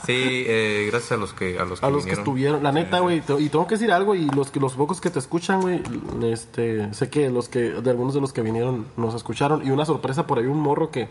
Sí, 0.06 0.14
eh, 0.18 0.88
gracias 0.90 1.12
a 1.12 1.18
los 1.18 1.32
que, 1.34 1.60
a 1.60 1.64
los 1.64 1.80
que 1.80 1.86
A 1.86 1.90
los 1.92 2.06
que 2.06 2.14
estuvieron, 2.14 2.64
la 2.64 2.72
neta, 2.72 3.00
güey, 3.00 3.22
te- 3.22 3.40
y 3.40 3.50
tengo 3.50 3.68
que 3.68 3.76
decir 3.76 3.92
algo, 3.92 4.16
y 4.16 4.26
los 4.32 4.50
que 4.50 4.60
los 4.60 4.74
pocos 4.74 5.00
que 5.00 5.12
te 5.12 5.20
escuchan, 5.20 5.62
güey, 5.62 5.84
este, 6.24 6.92
sé 6.96 7.10
que 7.12 7.30
los 7.30 7.50
que, 7.50 7.60
de 7.60 7.90
algunos 7.92 8.16
de 8.16 8.20
los 8.22 8.34
que 8.34 8.42
vinieron 8.42 8.88
nos 8.98 9.14
escucharon, 9.14 9.66
y 9.66 9.70
una 9.70 9.86
sorpresa 9.86 10.26
por 10.26 10.40
ahí, 10.40 10.48
un 10.48 10.60
morro 10.60 10.90
que, 10.90 11.08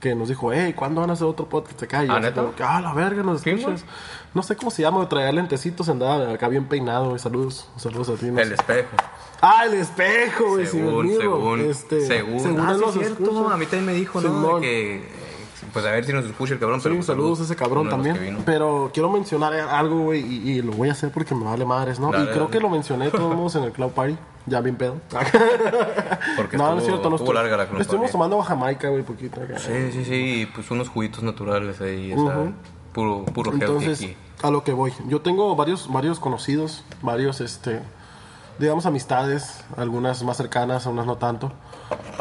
que 0.00 0.14
nos 0.14 0.28
dijo, 0.28 0.52
hey, 0.52 0.74
¿cuándo 0.76 1.00
van 1.00 1.10
a 1.10 1.14
hacer 1.14 1.26
otro 1.26 1.46
podcast 1.48 1.82
acá? 1.82 2.04
Y 2.04 2.08
¿Ah, 2.08 2.20
neta? 2.20 2.42
como 2.42 2.54
ah, 2.60 2.80
la 2.80 2.92
verga, 2.94 3.22
nos 3.22 3.42
¿Quién, 3.42 3.58
escuchas. 3.58 3.84
No 4.34 4.42
sé 4.42 4.54
cómo 4.56 4.70
se 4.70 4.82
llama, 4.82 5.08
traía 5.08 5.32
lentecitos, 5.32 5.88
andaba 5.88 6.32
acá 6.32 6.48
bien 6.48 6.66
peinado, 6.66 7.18
saludos, 7.18 7.68
saludos 7.76 8.08
a 8.10 8.14
ti. 8.14 8.26
no 8.26 8.40
El 8.40 8.48
sé. 8.48 8.54
espejo. 8.54 8.96
Ah, 9.40 9.64
el 9.66 9.74
espejo, 9.74 10.48
güey, 10.48 10.66
Según, 10.66 11.16
según, 11.16 11.60
este, 11.60 12.06
según. 12.06 12.60
Ah, 12.60 12.72
él 12.72 12.82
sí, 12.92 12.98
cierto. 12.98 13.48
A 13.48 13.56
mí 13.56 13.66
también 13.66 13.86
me 13.86 13.92
dijo, 13.94 14.20
¿no? 14.20 14.56
De 14.56 14.60
que, 14.60 15.08
pues 15.72 15.84
a 15.84 15.90
ver 15.90 16.04
si 16.04 16.12
nos 16.12 16.24
escucha 16.24 16.54
el 16.54 16.60
cabrón. 16.60 16.80
Sí, 16.80 16.84
pero 16.84 16.94
pues, 16.96 17.06
saludos 17.06 17.40
a 17.40 17.42
ese 17.44 17.56
cabrón 17.56 17.88
también. 17.88 18.38
Pero 18.44 18.90
quiero 18.92 19.10
mencionar 19.10 19.52
algo, 19.54 20.00
güey, 20.04 20.20
y, 20.20 20.50
y 20.58 20.62
lo 20.62 20.72
voy 20.72 20.88
a 20.88 20.92
hacer 20.92 21.10
porque 21.10 21.34
me 21.34 21.44
vale 21.44 21.64
madres, 21.64 21.98
¿no? 22.00 22.10
Dale, 22.10 22.24
y 22.24 22.26
creo 22.28 22.40
dale. 22.44 22.50
que 22.50 22.60
lo 22.60 22.68
mencioné 22.68 23.10
todos 23.10 23.34
modos 23.34 23.56
en 23.56 23.64
el 23.64 23.72
Cloud 23.72 23.92
Party, 23.92 24.16
ya 24.48 24.60
bien 24.60 24.76
pedo. 24.76 24.96
Porque 26.36 26.56
no, 26.56 26.64
no 26.64 26.68
estuvo- 26.70 26.78
es 26.78 26.84
cierto, 26.84 27.10
no 27.10 27.16
estuvo 27.16 27.32
larga 27.32 27.56
la 27.56 27.66
Cloud 27.68 27.80
Estuvimos 27.80 28.10
tomando 28.10 28.40
Jamaica, 28.42 28.88
güey, 28.88 29.02
poquito. 29.02 29.40
acá. 29.42 29.58
Sí, 29.58 29.92
sí, 29.92 30.04
sí, 30.04 30.48
pues 30.54 30.70
unos 30.70 30.88
juguitos 30.88 31.22
naturales 31.22 31.80
ahí, 31.80 32.12
o 32.12 32.26
sea, 32.26 32.38
Ujú. 32.38 32.52
puro, 32.92 33.24
puro 33.26 33.52
Entonces, 33.52 34.00
aquí. 34.02 34.16
a 34.42 34.50
lo 34.50 34.64
que 34.64 34.72
voy. 34.72 34.92
Yo 35.06 35.20
tengo 35.20 35.54
varios, 35.56 35.90
varios 35.92 36.20
conocidos, 36.20 36.84
varios, 37.02 37.40
este, 37.40 37.80
digamos, 38.58 38.86
amistades, 38.86 39.64
algunas 39.76 40.22
más 40.22 40.36
cercanas, 40.36 40.86
unas 40.86 41.06
no 41.06 41.16
tanto. 41.16 41.52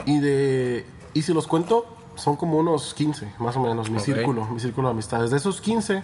Y 0.06 0.20
de, 0.20 0.86
y 1.14 1.22
si 1.24 1.34
los 1.34 1.48
cuento, 1.48 1.86
son 2.16 2.36
como 2.36 2.58
unos 2.58 2.94
15, 2.94 3.34
más 3.40 3.56
o 3.58 3.60
menos, 3.60 3.90
mi 3.90 4.00
círculo, 4.00 4.46
mi 4.46 4.60
círculo 4.60 4.88
de 4.88 4.94
amistades. 4.94 5.30
De 5.32 5.38
esos 5.38 5.62
15, 5.62 6.04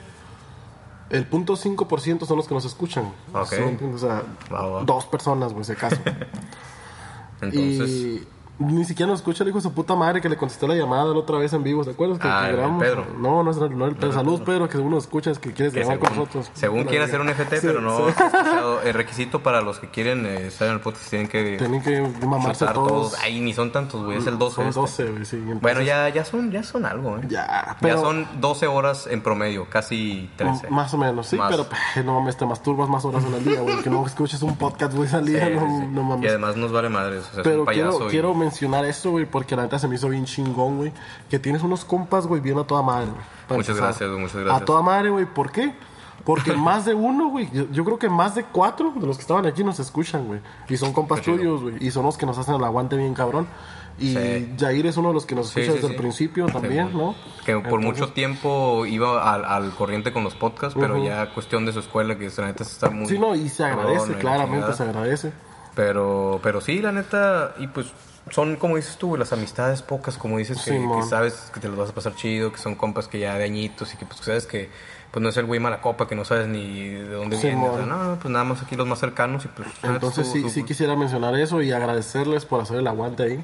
el 1.13 1.25
punto 1.27 1.54
5% 1.56 2.25
son 2.25 2.38
los 2.38 2.48
que 2.48 2.56
nos 2.56 2.65
escuchan. 2.65 3.06
Ok. 3.33 3.45
Son, 3.45 3.94
o 3.94 3.98
sea, 3.98 4.24
dos 4.83 5.06
personas, 5.06 5.54
güey, 5.54 5.63
si 5.63 5.74
acaso. 5.74 5.98
Entonces, 7.42 7.89
y 7.89 8.27
ni 8.65 8.86
siquiera 8.86 9.10
nos 9.12 9.19
escucha 9.19 9.44
el 9.44 9.50
hijo 9.50 9.60
de 9.60 9.63
su 9.63 9.74
puta 9.74 9.95
madre 9.95 10.21
que 10.21 10.30
le 10.30 10.38
contestó 10.38 10.68
la 10.68 10.75
llamada 10.75 11.06
la 11.06 11.12
otra 11.19 11.38
vez 11.38 11.54
en 11.54 11.63
vivo, 11.63 11.83
¿te 11.83 11.92
acuerdas? 11.92 12.19
Que, 12.19 12.27
Ah, 12.27 12.42
que 12.44 12.50
el 12.51 12.56
grabamos? 12.57 12.83
Pedro. 12.83 13.06
No, 13.18 13.44
no 13.44 13.51
es 13.51 13.57
el, 13.57 13.77
no 13.77 13.86
el 13.86 13.95
Pedro. 13.95 14.13
Saludos, 14.13 14.42
Pedro, 14.42 14.68
que 14.68 14.77
según 14.77 14.92
nos 14.92 15.04
escuchas, 15.04 15.39
que 15.39 15.54
quieres 15.54 15.74
que 15.74 15.80
grabar 15.81 16.00
con 16.00 16.10
nosotros. 16.15 16.50
según 16.54 16.83
quiere 16.86 17.04
hacer 17.06 17.21
un 17.21 17.30
FT, 17.30 17.60
Sí, 17.62 17.68
pero 17.68 17.81
no 17.81 18.07
sí. 18.09 18.14
El 18.85 18.94
requisito 18.94 19.42
para 19.42 19.61
los 19.61 19.80
que 19.80 19.90
quieren 19.90 20.26
eh, 20.26 20.47
estar 20.47 20.68
en 20.68 20.76
el 20.76 20.80
podcast 20.80 21.09
tienen 21.09 21.28
que 21.28 21.57
Tienen 21.57 21.81
que 21.81 22.02
mamarse 22.26 22.66
todos. 22.68 23.16
Ay, 23.21 23.40
ni 23.40 23.54
son 23.54 23.71
tantos, 23.71 24.04
güey, 24.04 24.18
es 24.18 24.28
el 24.28 24.37
12. 24.37 24.56
Son 24.56 24.68
este. 24.68 24.80
12, 24.80 25.04
güey, 25.11 25.26
sí. 25.26 25.35
entonces- 25.37 25.61
Bueno, 25.61 25.81
ya, 25.81 26.09
ya, 26.09 26.26
son, 26.26 26.52
ya 26.52 26.64
son 26.64 26.85
algo, 26.85 27.18
¿eh? 27.18 27.21
Ya, 27.28 27.78
pero... 27.81 27.95
Ya 27.95 28.02
son 28.02 28.28
12 28.40 28.68
horas 28.68 29.07
en 29.07 29.21
promedio, 29.21 29.68
casi 29.69 30.30
13. 30.37 30.68
m- 30.68 30.76
Más 30.76 30.94
o 30.94 30.97
menos, 30.97 31.28
sí, 31.28 31.37
Más. 31.37 31.52
pero 31.52 31.66
no 32.06 32.19
mames, 32.19 32.37
te 32.37 32.45
masturbas 32.45 32.90
más 32.90 33.04
horas 33.06 33.23
en 33.26 33.33
el 33.33 33.44
día, 33.44 33.61
güey. 33.61 33.81
Que 33.81 33.90
no 33.90 34.06
escuches 34.06 34.42
un 34.42 34.56
podcast, 34.57 34.94
güey, 34.94 35.09
al 35.14 35.26
Sí, 35.26 35.31
día, 35.33 35.47
sí, 35.47 35.54
no, 35.56 35.87
no 35.92 36.04
mames. 36.04 36.26
Y 36.26 36.28
además 36.28 36.56
nos 36.56 36.71
vale 36.71 36.90
madres, 36.90 37.21
o 37.21 37.31
sea, 37.31 37.42
es 37.42 37.44
Pero 37.47 37.59
un 37.61 37.66
payaso. 37.66 37.92
quiero, 37.92 38.07
y- 38.07 38.11
quiero 38.11 38.33
mencionar 38.54 38.86
esto, 38.86 39.12
güey, 39.12 39.26
porque 39.26 39.56
la 39.56 39.64
neta 39.64 39.80
se 39.80 39.88
me 39.88 39.95
hizo 39.95 40.10
bien 40.10 40.26
chingón, 40.26 40.78
güey. 40.78 40.92
Que 41.30 41.40
tienes 41.40 41.64
unos 41.64 41.83
compas, 41.86 42.28
güey, 42.28 42.42
bien 42.42 42.57
a 42.60 42.64
toda 42.64 42.81
madre, 42.81 43.07
güey. 43.07 43.24
Muchas 43.50 43.69
empezar. 43.69 43.76
gracias, 43.76 44.10
güey, 44.10 44.22
muchas 44.22 44.38
gracias. 44.38 44.62
A 44.62 44.66
toda 44.66 44.81
madre, 44.81 45.10
güey. 45.10 45.26
¿Por 45.26 45.52
qué? 45.52 45.74
Porque 46.24 46.54
más 46.57 46.86
de 46.86 46.94
uno, 46.94 47.30
güey. 47.30 47.50
Yo, 47.52 47.66
yo 47.72 47.83
creo 47.83 47.98
que 48.00 48.10
más 48.10 48.36
de 48.36 48.44
cuatro 48.45 48.94
de 48.95 49.06
los 49.06 49.18
que 49.18 49.22
estaban 49.22 49.45
aquí 49.45 49.64
nos 49.64 49.80
escuchan, 49.80 50.28
güey. 50.28 50.40
Y 50.69 50.78
son 50.78 50.94
compas 50.94 51.22
tuyos, 51.22 51.62
güey. 51.62 51.76
Y 51.80 51.92
son 51.92 52.06
los 52.06 52.18
que 52.18 52.26
nos 52.26 52.38
hacen 52.38 52.56
el 52.56 52.64
aguante 52.64 52.95
bien 52.95 53.14
cabrón. 53.14 53.48
Y 54.00 54.14
Sí. 54.14 54.56
Jair 54.60 54.88
es 54.88 54.98
uno 54.98 55.10
de 55.10 55.14
los 55.14 55.26
que 55.26 55.36
nos 55.36 55.48
escucha 55.50 55.68
sí, 55.68 55.74
desde 55.74 55.88
el 55.88 55.95
principio 55.95 56.48
también, 56.48 56.92
¿no? 56.98 57.14
Que 57.45 57.54
por 57.54 57.66
Entonces, 57.66 57.86
mucho 57.86 58.14
tiempo 58.14 58.88
iba 58.88 59.31
al, 59.31 59.45
al 59.45 59.72
corriente 59.76 60.12
con 60.12 60.24
los 60.24 60.33
podcasts, 60.33 60.76
pero 60.80 61.04
ya 61.04 61.31
cuestión 61.33 61.66
de 61.66 61.74
su 61.74 61.80
escuela, 61.80 62.18
que 62.18 62.28
la 62.38 62.48
neta 62.48 62.64
está 62.64 62.90
muy. 62.90 63.06
Sí, 63.07 63.19
no, 63.19 63.36
y 63.36 63.50
se 63.50 63.64
agradece, 63.64 64.00
cabrón, 64.00 64.19
claramente 64.19 64.74
se 64.74 64.83
agradece. 64.83 65.33
Pero, 65.76 66.40
pero 66.42 66.62
sí, 66.62 66.81
la 66.81 66.92
neta, 66.92 67.54
y 67.60 67.68
pues 67.68 67.92
son 68.30 68.56
como 68.56 68.75
dices 68.77 68.97
tú, 68.97 69.18
las 69.18 69.33
amistades 69.33 69.81
pocas, 69.81 70.18
como 70.18 70.37
dices, 70.37 70.61
que, 70.63 70.80
sabes 71.07 71.51
que 71.53 71.59
te 71.59 71.68
los 71.68 71.77
vas 71.77 71.89
a 71.89 71.94
pasar 71.94 72.15
chido, 72.15 72.51
que 72.51 72.57
son 72.57 72.75
compas 72.75 73.07
que 73.07 73.19
ya 73.19 73.37
de 73.37 73.44
añitos 73.44 73.94
y 73.94 73.97
que 73.97 74.06
pues 74.06 74.19
sabes 74.21 74.45
que 74.45 74.69
pues 75.11 75.21
no 75.21 75.30
es 75.30 75.37
el 75.37 75.45
güey 75.45 75.59
mala 75.59 75.80
copa, 75.81 76.07
que 76.07 76.15
no 76.15 76.25
sabes 76.25 76.47
ni 76.47 76.89
de 76.89 77.07
dónde 77.09 77.37
viene. 77.37 77.51
Simón. 77.51 77.69
o 77.69 77.77
sea, 77.77 77.85
no, 77.85 78.19
pues 78.19 78.31
nada 78.31 78.45
más 78.45 78.63
aquí 78.63 78.75
los 78.75 78.87
más 78.87 78.99
cercanos 78.99 79.45
y 79.45 79.47
pues... 79.49 79.68
Entonces 79.83 80.25
sí, 80.25 80.42
sí 80.42 80.47
estuvo- 80.47 80.65
quisiera 80.65 80.95
mencionar 80.95 81.35
eso 81.35 81.61
y 81.61 81.71
agradecerles 81.71 82.45
por 82.45 82.61
hacer 82.61 82.77
el 82.77 82.87
aguante 82.87 83.23
ahí. 83.23 83.44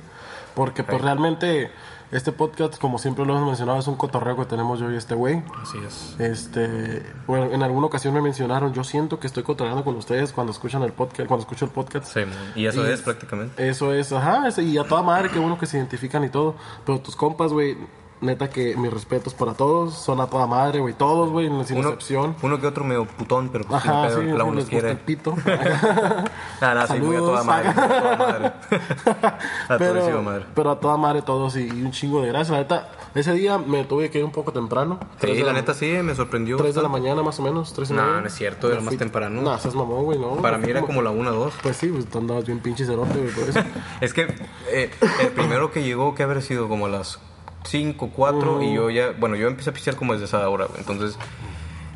Porque 0.55 0.83
pues 0.83 0.99
realmente 0.99 1.69
este 2.11 2.31
podcast, 2.31 2.77
como 2.79 2.97
siempre 2.97 3.25
lo 3.25 3.33
hemos 3.35 3.47
mencionado, 3.47 3.79
es 3.79 3.87
un 3.87 3.95
cotorreo 3.95 4.35
que 4.35 4.45
tenemos 4.45 4.79
yo 4.79 4.91
y 4.91 4.95
este 4.95 5.13
güey. 5.15 5.43
Así 5.61 5.77
es. 5.85 6.15
Este, 6.19 7.03
bueno, 7.27 7.51
en 7.53 7.61
alguna 7.61 7.87
ocasión 7.87 8.13
me 8.13 8.21
mencionaron, 8.21 8.73
yo 8.73 8.83
siento 8.83 9.19
que 9.19 9.27
estoy 9.27 9.43
cotorreando 9.43 9.83
con 9.83 9.95
ustedes 9.95 10.31
cuando 10.33 10.51
escuchan 10.51 10.81
el 10.83 10.91
podcast, 10.93 11.27
cuando 11.27 11.43
escucho 11.43 11.65
el 11.65 11.71
podcast. 11.71 12.05
Sí, 12.11 12.21
y 12.55 12.65
eso 12.65 12.85
Y- 12.87 12.91
es 12.91 13.01
prácticamente. 13.01 13.67
Eso 13.69 13.93
es, 13.93 14.11
ajá, 14.11 14.47
es- 14.47 14.57
y 14.57 14.77
a 14.77 14.83
toda 14.85 15.01
madre, 15.03 15.29
que 15.29 15.37
bueno 15.39 15.59
que 15.59 15.65
se 15.67 15.77
identifican 15.77 16.23
y 16.23 16.29
todo. 16.29 16.55
Pero 16.85 16.99
tus 16.99 17.15
compas, 17.15 17.53
güey, 17.53 17.77
Neta 18.21 18.49
que 18.49 18.75
mis 18.75 18.91
respetos 18.91 19.33
para 19.33 19.53
todos. 19.53 19.93
Son 19.95 20.19
a 20.19 20.27
toda 20.27 20.45
madre, 20.45 20.79
güey. 20.79 20.93
Todos, 20.93 21.29
güey, 21.29 21.47
sin 21.65 21.77
Uno, 21.77 21.89
excepción. 21.89 22.35
uno 22.41 22.59
que 22.59 22.67
otro 22.67 22.83
medio 22.83 23.05
putón, 23.05 23.49
pero 23.49 23.63
pues 23.65 23.83
Ajá, 23.85 24.09
sí, 24.09 24.23
la 24.23 24.43
uno 24.43 24.61
quiere. 24.65 24.91
el 24.91 24.97
pito. 24.97 25.35
Nada, 25.45 26.73
nada, 26.75 26.87
sí, 26.87 26.99
muy 26.99 27.15
a 27.15 27.19
toda 27.19 27.43
madre. 27.43 27.69
A 27.69 27.73
toda 27.73 28.17
madre. 28.17 28.45
a 29.69 29.77
pero, 29.77 30.21
madre. 30.21 30.45
pero 30.53 30.71
a 30.71 30.79
toda 30.79 30.97
madre 30.97 31.21
todos 31.21 31.55
y, 31.55 31.67
y 31.67 31.81
un 31.81 31.91
chingo 31.91 32.21
de 32.21 32.27
gracias. 32.27 32.49
La 32.51 32.57
neta, 32.59 32.89
ese 33.15 33.31
día 33.33 33.57
me 33.57 33.85
tuve 33.85 34.09
que 34.09 34.19
ir 34.19 34.25
un 34.25 34.31
poco 34.31 34.51
temprano. 34.51 34.99
Sí, 35.21 35.41
la 35.41 35.53
neta 35.53 35.73
sí, 35.73 35.87
me 36.03 36.13
sorprendió. 36.13 36.57
3 36.57 36.75
de 36.75 36.81
la 36.81 36.89
mañana 36.89 37.23
más 37.23 37.39
o 37.39 37.43
menos, 37.43 37.71
3 37.73 37.89
y 37.91 37.93
No, 37.93 38.21
no 38.21 38.27
es 38.27 38.33
cierto, 38.33 38.67
Me 38.67 38.73
era 38.73 38.81
más 38.81 38.97
temprano. 38.97 39.41
No, 39.41 39.57
seas 39.57 39.75
mamón, 39.75 40.03
güey, 40.03 40.19
no. 40.19 40.35
Para 40.41 40.57
mí 40.57 40.69
era 40.69 40.81
como 40.81 41.01
la 41.01 41.11
1 41.11 41.31
2. 41.31 41.53
Pues 41.63 41.77
sí, 41.77 41.87
pues 41.87 42.05
tú 42.07 42.17
andabas 42.17 42.45
bien 42.45 42.59
pinche 42.59 42.85
cerote, 42.85 43.17
güey, 43.17 43.31
por 43.31 43.49
eso. 43.49 43.59
Es 44.01 44.13
que 44.13 44.23
eh, 44.71 44.91
el 45.21 45.29
primero 45.29 45.71
que 45.71 45.83
llegó, 45.83 46.15
que 46.15 46.23
haber 46.23 46.41
sido 46.41 46.67
como 46.67 46.85
a 46.85 46.89
las 46.89 47.19
5, 47.63 48.11
4, 48.15 48.63
y 48.63 48.73
yo 48.73 48.89
ya, 48.89 49.11
bueno, 49.19 49.35
yo 49.35 49.47
empecé 49.47 49.69
a 49.69 49.73
pistear 49.73 49.95
como 49.95 50.13
desde 50.13 50.25
esa 50.25 50.47
hora, 50.49 50.65
güey. 50.65 50.79
Entonces, 50.79 51.17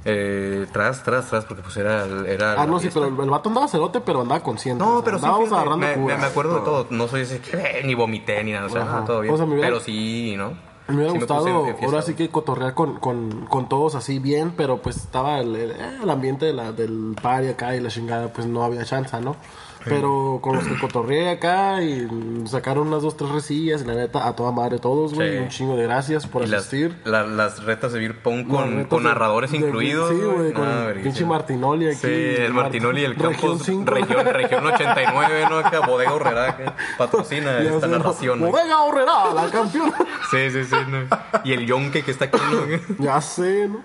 eh, 0.05 0.65
tras, 0.73 1.03
tras, 1.03 1.29
tras, 1.29 1.45
porque 1.45 1.63
pues 1.63 1.77
era. 1.77 2.05
era 2.27 2.61
ah, 2.61 2.65
no, 2.65 2.79
sí, 2.79 2.89
pero 2.93 3.07
el, 3.07 3.17
el 3.19 3.29
vato 3.29 3.49
andaba 3.49 3.67
cerote, 3.67 4.01
pero 4.01 4.21
andaba 4.21 4.41
consciente. 4.43 4.83
o 4.83 4.87
No, 4.87 4.95
sea, 4.97 5.05
pero 5.05 5.17
sí, 5.19 5.23
andábamos 5.25 5.49
fíjate, 5.49 5.61
agarrando 5.61 5.87
me, 5.87 5.95
me- 5.95 6.01
curas. 6.03 6.19
me 6.19 6.25
acuerdo 6.25 6.55
de 6.55 6.61
todo. 6.61 6.87
No 6.89 7.07
soy 7.07 7.21
ese 7.21 7.39
que 7.39 7.55
eh, 7.57 7.81
ni 7.85 7.93
vomité 7.95 8.43
ni 8.43 8.51
nada, 8.51 8.65
o 8.65 8.69
sea, 8.69 9.03
todo 9.05 9.21
bien. 9.21 9.33
O 9.33 9.37
sea, 9.37 9.45
me 9.45 9.53
hubiera- 9.53 9.69
Pero 9.69 9.79
sí, 9.79 10.35
¿no? 10.37 10.53
Me 10.89 10.95
hubiera 10.95 11.11
Sí 11.13 11.17
gustado 11.19 11.63
fiesta, 11.63 11.85
ahora 11.85 12.01
sí 12.01 12.13
que 12.15 12.27
cotorrear 12.29 12.73
con, 12.73 12.99
con, 12.99 13.45
con 13.45 13.69
todos 13.69 13.95
así 13.95 14.19
bien, 14.19 14.51
pero 14.57 14.81
pues 14.81 14.97
estaba 14.97 15.39
el, 15.39 15.55
el, 15.55 15.71
eh, 15.71 15.75
el 16.03 16.09
ambiente 16.09 16.45
de 16.45 16.51
la, 16.51 16.73
del 16.73 17.15
party 17.21 17.47
acá 17.47 17.73
y 17.73 17.79
la 17.79 17.87
chingada, 17.89 18.27
pues 18.33 18.45
no 18.47 18.63
había 18.65 18.83
chance, 18.83 19.17
¿no? 19.21 19.37
Pero 19.85 20.39
con 20.41 20.55
los 20.55 20.65
que 20.65 20.79
cotorreé 20.79 21.29
acá 21.29 21.81
y 21.81 22.07
sacaron 22.45 22.87
unas 22.87 23.01
dos, 23.01 23.17
tres 23.17 23.29
resillas, 23.31 23.81
y 23.81 23.85
la 23.85 23.95
neta, 23.95 24.27
a 24.27 24.35
toda 24.35 24.51
madre 24.51 24.79
todos, 24.79 25.13
güey. 25.13 25.31
Sí. 25.31 25.37
Un 25.43 25.49
chingo 25.49 25.75
de 25.75 25.83
gracias 25.83 26.25
por 26.27 26.43
Y 26.43 26.47
las, 26.47 26.61
asistir. 26.61 26.95
la- 27.05 27.23
las 27.25 27.63
retas 27.63 27.93
de 27.93 27.99
beer 27.99 28.21
pong 28.21 28.47
Las 28.47 28.57
con, 28.57 28.83
con 28.85 29.03
de- 29.03 29.09
narradores 29.09 29.51
de- 29.51 29.57
incluidos. 29.57 30.09
Sí, 30.09 30.15
güey, 30.21 30.53
con 30.53 30.67
Ah, 30.67 30.89
el 30.93 31.01
pinche 31.01 31.25
Martinoli 31.25 31.87
aquí. 31.87 31.97
Sí, 31.97 32.07
el 32.07 32.53
Martinoli 32.53 33.03
el 33.03 33.15
Región 33.15 33.33
Campos. 33.57 33.67
Región, 33.85 34.25
región 34.25 34.65
89, 34.73 35.45
¿no? 35.49 35.57
Acá, 35.57 35.79
Bodega 35.81 36.13
Horrera, 36.13 36.57
que 36.57 36.65
patrocina 36.97 37.59
esta 37.59 37.87
¿no? 37.87 37.97
narración. 37.97 38.39
¿no? 38.39 38.47
Bodega 38.51 38.81
Horrera, 38.83 39.33
la 39.33 39.47
campeona. 39.51 39.97
Sí, 40.31 40.49
sí, 40.51 40.63
sí. 40.63 40.75
¿no? 40.89 40.99
Y 41.43 41.53
el 41.53 41.65
yonke 41.65 42.03
que 42.03 42.11
está 42.11 42.25
aquí, 42.25 42.37
¿no? 42.51 42.95
Ya 43.03 43.19
sé, 43.21 43.67
¿no? 43.67 43.81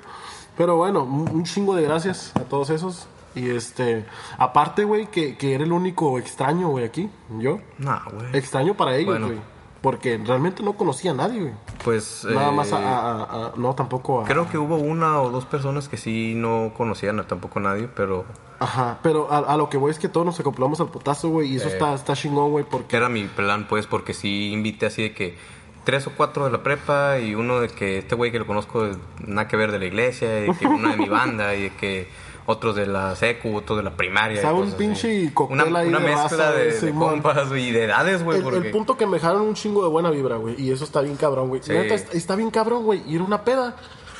Pero 0.56 0.76
bueno, 0.76 1.02
un 1.04 1.44
chingo 1.44 1.74
de 1.76 1.82
gracias 1.82 2.32
a 2.34 2.40
todos 2.40 2.70
esos. 2.70 3.06
Y 3.34 3.50
este, 3.50 4.04
aparte, 4.38 4.84
güey, 4.84 5.06
que, 5.06 5.36
que 5.36 5.54
era 5.54 5.64
el 5.64 5.72
único 5.72 6.18
extraño, 6.18 6.68
güey, 6.68 6.84
aquí, 6.84 7.08
yo. 7.38 7.58
Nah, 7.78 8.00
güey. 8.10 8.36
Extraño 8.36 8.74
para 8.74 8.96
ellos, 8.96 9.10
Bueno. 9.10 9.26
güey. 9.28 9.38
Porque 9.80 10.18
realmente 10.18 10.64
no 10.64 10.72
conocía 10.72 11.12
a 11.12 11.14
nadie, 11.14 11.40
güey. 11.40 11.52
Pues. 11.84 12.24
Nada 12.28 12.48
eh, 12.50 12.52
más 12.52 12.72
a, 12.72 12.78
a- 12.78 12.98
a- 13.22 13.46
a- 13.46 13.52
No, 13.56 13.74
tampoco 13.76 14.22
a. 14.22 14.24
Creo 14.24 14.48
que 14.50 14.58
hubo 14.58 14.74
una 14.76 15.20
o 15.22 15.30
dos 15.30 15.44
personas 15.46 15.88
que 15.88 15.96
sí 15.96 16.32
no 16.34 16.72
conocían 16.76 17.20
a 17.20 17.26
tampoco 17.28 17.60
nadie, 17.60 17.88
pero 17.94 18.24
Ajá, 18.58 18.98
pero 19.04 19.30
a, 19.32 19.38
a 19.38 19.56
lo 19.56 19.68
que 19.70 19.76
voy 19.76 19.92
es 19.92 20.00
que 20.00 20.08
todos 20.08 20.26
nos 20.26 20.40
acoplamos 20.40 20.80
al 20.80 20.88
putazo, 20.88 21.28
güey. 21.28 21.52
Y 21.52 21.56
eso 21.58 21.68
Eh. 21.68 21.72
está, 21.74 21.94
está 21.94 22.14
chingón, 22.16 22.50
güey, 22.50 22.64
porque. 22.68 22.88
que 22.88 22.96
era 22.96 23.08
mi 23.08 23.24
plan, 23.26 23.68
pues, 23.68 23.86
porque 23.86 24.14
sí 24.14 24.50
invité 24.50 24.86
así 24.86 25.02
de 25.02 25.14
que 25.14 25.38
tres 25.84 26.08
o 26.08 26.12
cuatro 26.16 26.44
de 26.46 26.50
la 26.50 26.64
prepa 26.64 27.20
y 27.20 27.36
uno 27.36 27.60
de 27.60 27.68
que 27.68 27.98
este 27.98 28.16
güey 28.16 28.32
que 28.32 28.40
lo 28.40 28.48
conozco 28.48 28.88
nada 29.24 29.46
que 29.46 29.56
ver 29.56 29.70
de 29.70 29.78
la 29.78 29.86
iglesia, 29.86 30.44
y 30.44 30.52
que 30.54 30.66
una 30.66 30.90
de 30.90 30.96
mi 30.96 31.08
banda 31.08 31.54
y 31.54 31.62
de 31.62 31.70
que 31.76 32.08
otros 32.50 32.74
de 32.74 32.86
la 32.86 33.14
secu, 33.14 33.54
otros 33.56 33.76
de 33.76 33.82
la 33.84 33.90
primaria. 33.90 34.38
y 34.38 34.42
Sabe 34.42 34.58
un 34.60 34.68
así. 34.68 34.76
pinche 34.78 35.34
cóctel 35.34 35.66
una, 35.68 35.80
ahí 35.80 35.88
una 35.88 35.98
de 35.98 36.04
mezcla 36.06 36.50
de, 36.52 36.64
de 36.64 36.72
Simón. 36.72 37.10
compas 37.20 37.48
y 37.54 37.70
de 37.72 37.84
edades, 37.84 38.24
güey, 38.24 38.38
El, 38.38 38.42
porque 38.44 38.58
el 38.58 38.70
punto 38.70 38.96
que 38.96 39.06
me 39.06 39.18
dejaron 39.18 39.42
un 39.42 39.52
chingo 39.54 39.82
de 39.82 39.90
buena 39.90 40.10
vibra, 40.10 40.36
güey. 40.36 40.54
Y 40.58 40.72
eso 40.72 40.84
está 40.84 41.02
bien 41.02 41.16
cabrón, 41.16 41.48
güey. 41.48 41.62
Sí. 41.62 41.72
Está, 41.74 42.16
está 42.16 42.36
bien 42.36 42.50
cabrón, 42.50 42.84
güey. 42.84 43.02
Ir 43.06 43.20
a 43.20 43.24
una 43.24 43.44
peda 43.44 43.76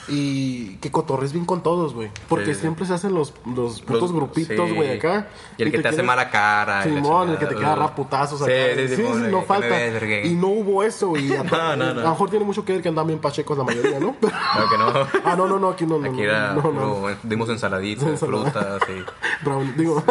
y 0.08 0.76
que 0.76 0.90
cotorres 0.90 1.32
bien 1.32 1.44
con 1.44 1.62
todos, 1.62 1.94
güey. 1.94 2.10
Porque 2.28 2.46
Sí, 2.46 2.54
sí. 2.54 2.60
siempre 2.62 2.86
se 2.86 2.94
hacen 2.94 3.14
los, 3.14 3.34
los 3.54 3.80
putos 3.82 4.02
Los- 4.02 4.12
grupitos, 4.12 4.68
sí. 4.68 4.74
güey, 4.74 4.96
acá. 4.98 5.28
Y 5.56 5.62
el 5.64 5.70
que 5.70 5.78
te 5.78 5.88
hace 5.88 5.96
quieres- 5.98 6.06
mala 6.06 6.30
cara. 6.30 6.82
Simón, 6.84 7.30
el 7.30 7.38
que 7.38 7.46
te 7.46 7.54
queda 7.54 7.74
raputazos 7.74 8.38
Sí, 8.38 8.44
acá. 8.44 8.54
sí, 8.74 8.88
sí, 8.88 8.96
sí, 8.96 9.02
sí, 9.02 9.22
no 9.30 9.42
falta. 9.42 9.68
me. 9.68 10.26
Y 10.26 10.34
no 10.34 10.48
hubo 10.48 10.82
eso, 10.82 11.08
güey. 11.08 11.34
A, 11.36 11.42
No, 11.44 11.76
no, 11.76 11.94
no. 11.94 12.00
a 12.00 12.04
lo 12.04 12.10
mejor 12.10 12.30
tiene 12.30 12.44
mucho 12.44 12.64
que 12.64 12.72
ver 12.74 12.82
que 12.82 12.88
andan 12.88 13.06
bien 13.06 13.18
pachecos 13.18 13.56
la 13.58 13.64
mayoría, 13.64 13.98
¿no? 14.00 14.14
Claro 14.20 14.68
que 14.70 14.78
no. 14.78 14.86
ah, 15.24 15.34
no, 15.36 15.46
no, 15.46 15.58
no, 15.58 15.68
aquí 15.68 15.84
no, 15.86 15.98
no. 15.98 16.06
Aquí 16.08 16.16
no, 16.18 16.22
era, 16.22 16.54
no, 16.54 16.62
no. 16.62 16.94
puro- 16.94 17.16
dimos 17.22 17.48
ensaladitas, 17.48 18.20
frutas, 18.20 18.80
y 18.88 19.44
Brown, 19.44 19.74
digo, 19.76 20.02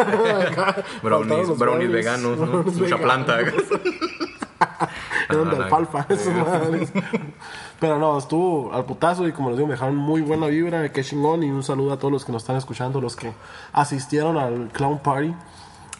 brownies, 1.02 1.58
brownies 1.58 1.90
veganos, 1.92 2.38
¿no? 2.38 2.46
brownies 2.46 2.76
mucha 2.78 2.96
planta. 2.98 3.38
Eran 5.30 5.50
de 5.50 5.56
alfalfa, 5.56 6.06
esos 6.08 6.32
madres. 6.34 6.92
Pero 7.80 7.98
no, 7.98 8.18
estuvo 8.18 8.72
al 8.72 8.84
putazo 8.84 9.28
y 9.28 9.32
como 9.32 9.50
les 9.50 9.58
digo, 9.58 9.68
me 9.68 9.74
dejaron 9.74 9.96
muy 9.96 10.20
buena 10.20 10.46
vibra, 10.48 10.90
qué 10.92 11.04
chingón. 11.04 11.42
Y 11.44 11.50
un 11.50 11.62
saludo 11.62 11.92
a 11.92 11.98
todos 11.98 12.10
los 12.10 12.24
que 12.24 12.32
nos 12.32 12.42
están 12.42 12.56
escuchando, 12.56 13.00
los 13.00 13.14
que 13.14 13.32
asistieron 13.72 14.36
al 14.36 14.68
Clown 14.68 14.98
Party. 14.98 15.34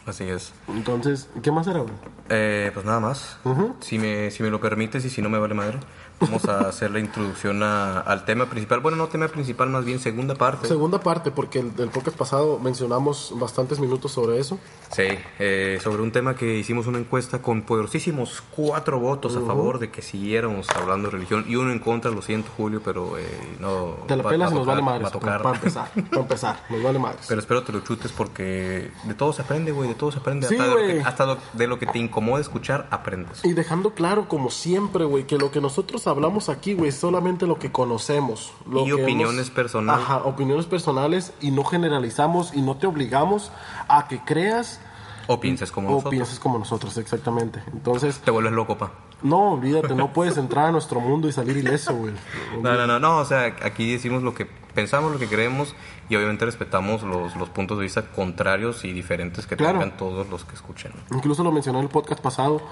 Así 0.05 0.25
es. 0.25 0.53
Entonces, 0.69 1.29
¿qué 1.43 1.53
más 1.53 1.67
era, 1.67 1.81
güey? 1.81 1.93
Eh, 2.31 2.71
pues 2.73 2.85
nada 2.85 2.99
más. 2.99 3.39
si, 3.81 3.99
me, 3.99 4.31
si 4.31 4.43
me 4.43 4.51
lo 4.51 4.61
permites 4.61 5.05
y 5.05 5.11
si 5.11 5.23
no 5.23 5.29
me 5.29 5.39
vale 5.39 5.55
madre, 5.55 5.79
vamos 6.21 6.45
a 6.47 6.69
hacer 6.69 6.91
la 6.91 6.99
introducción 7.01 7.63
a- 7.63 8.01
al 8.01 8.25
tema 8.25 8.47
principal. 8.47 8.81
Bueno, 8.81 8.97
no 8.97 9.09
tema 9.09 9.29
principal, 9.29 9.69
más 9.71 9.85
bien 9.85 9.99
segunda 10.01 10.35
parte. 10.35 10.67
Segunda 10.69 11.01
parte, 11.01 11.31
porque 11.31 11.61
el 11.61 11.75
del 11.77 11.91
podcast 11.91 12.17
pasado 12.17 12.59
mencionamos 12.59 13.33
bastantes 13.37 13.79
minutos 13.79 14.13
sobre 14.13 14.39
eso. 14.39 14.59
Sí, 14.91 15.05
eh, 15.39 15.79
sobre 15.83 16.03
un 16.03 16.13
tema 16.13 16.35
que 16.35 16.57
hicimos 16.59 16.87
una 16.87 16.99
encuesta 16.99 17.41
con 17.43 17.63
poderosísimos 17.63 18.43
cuatro 18.55 18.99
votos 18.99 19.37
a 19.37 19.41
favor 19.41 19.79
de 19.79 19.91
que 19.91 20.03
siguiéramos 20.03 20.69
hablando 20.71 21.09
de 21.09 21.13
religión 21.17 21.45
y 21.49 21.57
uno 21.57 21.71
en 21.73 21.79
contra, 21.79 22.11
lo 22.11 22.23
siento 22.23 22.51
Julio, 22.57 22.81
pero 22.85 23.19
eh, 23.19 23.27
no... 23.61 23.97
Te 24.07 24.17
la 24.17 24.23
va- 24.23 24.31
pelas 24.31 24.49
va 24.51 24.55
y 24.55 24.57
nos 24.59 24.67
vale 24.67 24.81
va 24.81 24.87
madres. 24.87 25.09
a 25.09 25.11
tocar. 25.11 25.43
Para 25.43 25.57
empezar, 25.57 25.91
para 26.11 26.23
empezar, 26.23 26.65
nos 26.71 26.83
vale 26.83 26.99
madres. 26.99 27.27
Pero 27.29 27.41
espero 27.41 27.63
te 27.63 27.73
lo 27.73 27.81
chutes 27.81 28.13
porque 28.13 28.91
de 29.05 29.15
todo 29.15 29.33
se 29.33 29.43
aprende, 29.43 29.73
güey, 29.73 29.89
de 29.89 29.95
todo 29.95 30.11
se 30.11 30.19
aprende. 30.19 30.49
Sí, 30.49 30.57
hasta, 30.57 30.75
de 30.77 30.87
que, 30.95 31.01
hasta 31.03 31.37
de 31.53 31.67
lo 31.67 31.79
que 31.79 31.87
te 31.87 31.99
incomoda 31.99 32.41
escuchar, 32.41 32.87
aprendes. 32.91 33.45
Y 33.45 33.53
dejando 33.53 33.95
claro, 33.95 34.29
como 34.29 34.51
siempre, 34.51 35.05
güey, 35.05 35.25
que 35.27 35.39
lo 35.39 35.51
que 35.51 35.61
nosotros 35.61 36.07
hablamos 36.09 36.49
aquí, 36.49 36.75
güey, 36.75 36.93
solamente 36.93 37.47
lo 37.47 37.59
que 37.59 37.71
conocemos. 37.73 38.53
Lo 38.69 38.83
Y 38.83 38.87
que 38.87 39.03
opiniones 39.03 39.51
personales. 39.51 40.05
Ajá, 40.05 40.19
opiniones 40.25 40.67
personales 40.67 41.33
y 41.41 41.51
no 41.51 41.65
generalizamos 41.65 42.55
y 42.55 42.63
no 42.63 42.77
te 42.77 42.87
obligamos 42.87 43.53
a 43.89 44.09
que 44.09 44.21
creas 44.25 44.81
O 45.27 45.39
pienses 45.41 45.71
como 45.71 45.89
o 45.89 45.91
nosotros. 45.93 46.11
pienses 46.11 46.39
como 46.41 46.59
nosotros, 46.59 46.97
exactamente. 46.97 47.63
Entonces, 47.73 48.19
Te 48.21 48.31
vuelves 48.31 48.53
loco, 48.53 48.77
pa. 48.79 48.93
no, 49.23 49.53
olvídate, 49.53 49.95
no 49.95 50.13
puedes 50.13 50.37
entrar 50.39 50.67
a 50.67 50.71
nuestro 50.73 51.01
mundo 51.01 51.29
y 51.29 51.33
salir 51.33 51.57
ileso, 51.57 51.95
güey. 51.95 52.15
No, 52.63 52.75
no, 52.75 52.87
no, 52.87 52.99
no, 52.99 53.19
o 53.19 53.25
sea, 53.25 53.55
aquí 53.63 53.93
decimos 53.93 54.23
lo 54.23 54.35
que 54.35 54.47
pensamos, 54.79 55.11
lo 55.13 55.19
que 55.19 55.27
creemos 55.27 55.75
y 56.09 56.15
obviamente 56.17 56.45
respetamos 56.45 57.03
los, 57.03 57.35
los 57.37 57.49
puntos 57.49 57.79
de 57.79 57.83
vista 57.85 58.03
contrarios 58.03 58.85
y 58.85 58.93
diferentes 58.93 59.47
que 59.47 59.57
Claro. 59.57 59.81
tengan 59.81 59.97
todos 59.97 60.29
los 60.29 60.45
que 60.45 60.55
escuchen. 60.55 60.93
Incluso 61.13 61.43
lo 61.43 61.51
mencioné 61.51 61.79
en 61.81 61.85
el 61.87 61.91
podcast 61.91 62.23
pasado. 62.23 62.63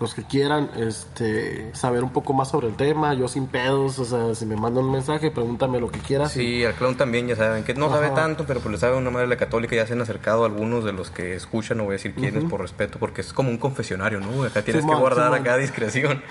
Los 0.00 0.12
que 0.12 0.24
quieran 0.24 0.70
este, 0.76 1.72
saber 1.74 2.02
un 2.02 2.10
poco 2.12 2.32
más 2.34 2.50
sobre 2.50 2.66
el 2.66 2.74
tema, 2.74 3.14
yo 3.14 3.28
sin 3.28 3.46
pedos, 3.46 3.98
o 4.00 4.04
sea, 4.04 4.34
si 4.34 4.44
me 4.44 4.56
mandan 4.56 4.84
un 4.84 4.90
mensaje, 4.92 5.30
pregúntame 5.30 5.78
lo 5.80 5.88
que 5.88 6.00
quieras. 6.00 6.32
Sí, 6.32 6.64
al 6.64 6.74
clown 6.74 6.96
también 6.96 7.28
ya 7.28 7.36
saben 7.36 7.62
que 7.62 7.74
no 7.74 7.88
sabe 7.88 8.10
tanto, 8.10 8.44
pero 8.44 8.58
pues 8.60 8.72
le 8.72 8.78
sabe 8.78 8.96
una 8.96 9.10
madre 9.10 9.28
la 9.28 9.36
católica. 9.36 9.76
Ya 9.76 9.86
se 9.86 9.92
han 9.92 10.00
acercado 10.02 10.44
algunos 10.44 10.84
de 10.84 10.92
los 10.92 11.10
que 11.10 11.34
escuchan, 11.36 11.78
no 11.78 11.84
voy 11.84 11.92
a 11.92 11.96
decir 11.98 12.12
quiénes 12.14 12.44
por 12.44 12.60
respeto, 12.60 12.98
porque 12.98 13.20
es 13.20 13.32
como 13.32 13.50
un 13.50 13.58
confesionario, 13.58 14.18
¿no? 14.20 14.42
Acá 14.42 14.62
tienes 14.62 14.84
que 14.84 14.94
guardar 14.94 15.26
Simón. 15.26 15.40
acá 15.40 15.56
discreción. 15.58 16.22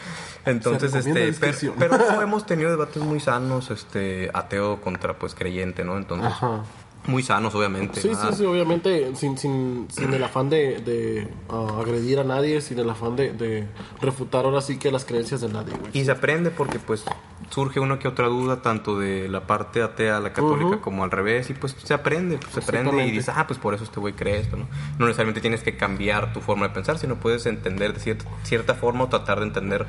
Entonces, 0.45 0.93
este, 0.93 1.31
pero, 1.39 1.97
pero 1.97 2.21
hemos 2.21 2.45
tenido 2.45 2.69
debates 2.69 3.01
muy 3.01 3.21
sanos, 3.21 3.71
este, 3.71 4.29
ateo 4.33 4.81
contra 4.81 5.17
pues 5.23 5.35
creyente, 5.35 5.85
¿no? 5.85 5.95
Entonces, 5.95 6.27
Ajá. 6.27 6.63
muy 7.07 7.23
sanos, 7.23 7.55
obviamente. 7.55 8.01
Sí, 8.01 8.09
nada- 8.09 8.31
sí, 8.33 8.39
sí, 8.39 8.45
obviamente, 8.45 9.15
sin, 9.15 9.37
sin, 9.37 9.87
sin 9.89 10.13
el 10.13 10.21
afán 10.21 10.49
de, 10.49 10.79
de, 10.81 11.29
ah, 11.49 11.77
agredir 11.79 12.19
a 12.19 12.25
nadie, 12.25 12.59
sin 12.59 12.77
el 12.79 12.89
afán 12.89 13.15
de, 13.15 13.31
de 13.31 13.65
refutar 14.01 14.43
ahora 14.43 14.59
sí 14.59 14.77
que 14.77 14.91
las 14.91 15.05
creencias 15.05 15.39
de 15.39 15.47
nadie, 15.47 15.73
güey. 15.79 15.91
Y 15.97 16.03
se 16.03 16.11
aprende 16.11 16.51
porque 16.51 16.77
pues 16.77 17.05
surge 17.53 17.79
una 17.79 17.99
que 17.99 18.07
otra 18.07 18.27
duda 18.27 18.61
tanto 18.63 18.97
de 18.97 19.29
la 19.29 19.41
parte 19.41 19.83
atea 19.83 20.17
a 20.17 20.19
la 20.19 20.33
católica 20.33 20.81
como 20.81 21.03
al 21.03 21.11
revés 21.11 21.49
y 21.51 21.53
pues 21.53 21.75
se 21.83 21.93
aprende, 21.93 22.37
pues, 22.39 22.51
se 22.53 22.59
aprende 22.61 23.05
y 23.05 23.11
dices, 23.11 23.31
ah, 23.35 23.45
pues 23.45 23.59
por 23.59 23.75
eso 23.75 23.83
este 23.83 23.99
güey 23.99 24.13
cree 24.13 24.39
esto, 24.39 24.57
¿no? 24.57 24.65
No 24.97 25.05
necesariamente 25.05 25.39
tienes 25.41 25.61
que 25.61 25.77
cambiar 25.77 26.33
tu 26.33 26.41
forma 26.41 26.67
de 26.67 26.73
pensar, 26.73 26.97
sino 26.97 27.15
puedes 27.17 27.45
entender 27.45 27.93
de 27.93 27.99
cierta, 27.99 28.25
cierta 28.41 28.73
forma 28.73 29.03
o 29.03 29.07
tratar 29.09 29.39
de 29.39 29.45
entender 29.45 29.85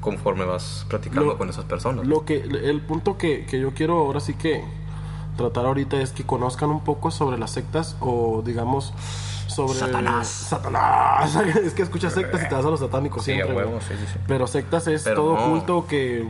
conforme 0.00 0.44
vas 0.44 0.86
practicando 0.88 1.32
Lo- 1.32 1.38
con 1.38 1.48
esas 1.48 1.64
personas. 1.64 2.06
Lo 2.06 2.24
que, 2.24 2.36
el 2.40 2.80
punto 2.82 3.18
que, 3.18 3.46
que 3.46 3.58
yo 3.58 3.72
quiero 3.74 3.94
ahora 3.98 4.20
sí 4.20 4.34
que 4.34 4.62
tratar 5.36 5.66
ahorita 5.66 6.00
es 6.00 6.10
que 6.12 6.24
conozcan 6.24 6.70
un 6.70 6.84
poco 6.84 7.10
sobre 7.10 7.36
las 7.36 7.50
sectas 7.50 7.96
o 8.00 8.42
digamos 8.46 8.92
sobre 9.48 9.76
Satanás. 9.76 10.28
Satanás. 10.28 11.34
es 11.64 11.74
que 11.74 11.82
escuchas 11.82 12.12
sectas 12.12 12.42
y 12.44 12.48
te 12.48 12.54
vas 12.54 12.64
a 12.64 12.70
los 12.70 12.78
satánicos 12.80 13.24
Sí, 13.24 13.32
siempre. 13.32 13.56
huevo, 13.56 13.70
güey. 13.70 13.82
sí, 13.82 13.94
sí, 13.98 14.06
sí. 14.12 14.18
Pero 14.28 14.46
sectas 14.46 14.86
es 14.86 15.02
Pero 15.02 15.16
todo 15.16 15.36
no. 15.36 15.50
culto 15.50 15.86
que 15.88 16.24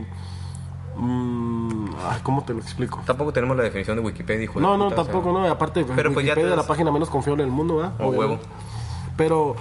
mm, 0.99 1.85
ay, 2.09 2.19
¿cómo 2.23 2.43
te 2.43 2.53
lo 2.53 2.59
explico? 2.59 3.01
Tampoco 3.05 3.33
tenemos 3.33 3.55
la 3.57 3.63
definición 3.63 3.97
de 3.97 4.03
Wikipedia, 4.03 4.43
hijo 4.43 4.55
de 4.59 4.61
No, 4.61 4.77
no, 4.77 4.89
puta, 4.89 5.01
o 5.01 5.05
sea, 5.05 5.13
tampoco, 5.13 5.37
no. 5.39 5.47
Aparte, 5.47 5.85
Pero 5.95 6.13
pues 6.13 6.25
ya 6.25 6.31
Wikipedia 6.33 6.55
te 6.55 6.59
es 6.61 6.67
la 6.67 6.67
página 6.67 6.91
menos 6.91 7.09
confiable 7.09 7.43
del 7.43 7.51
mundo, 7.51 7.77
¿verdad? 7.77 7.93
A 7.99 8.03
huevo. 8.05 8.17
Obviamente. 8.17 8.45
Pero 9.17 9.55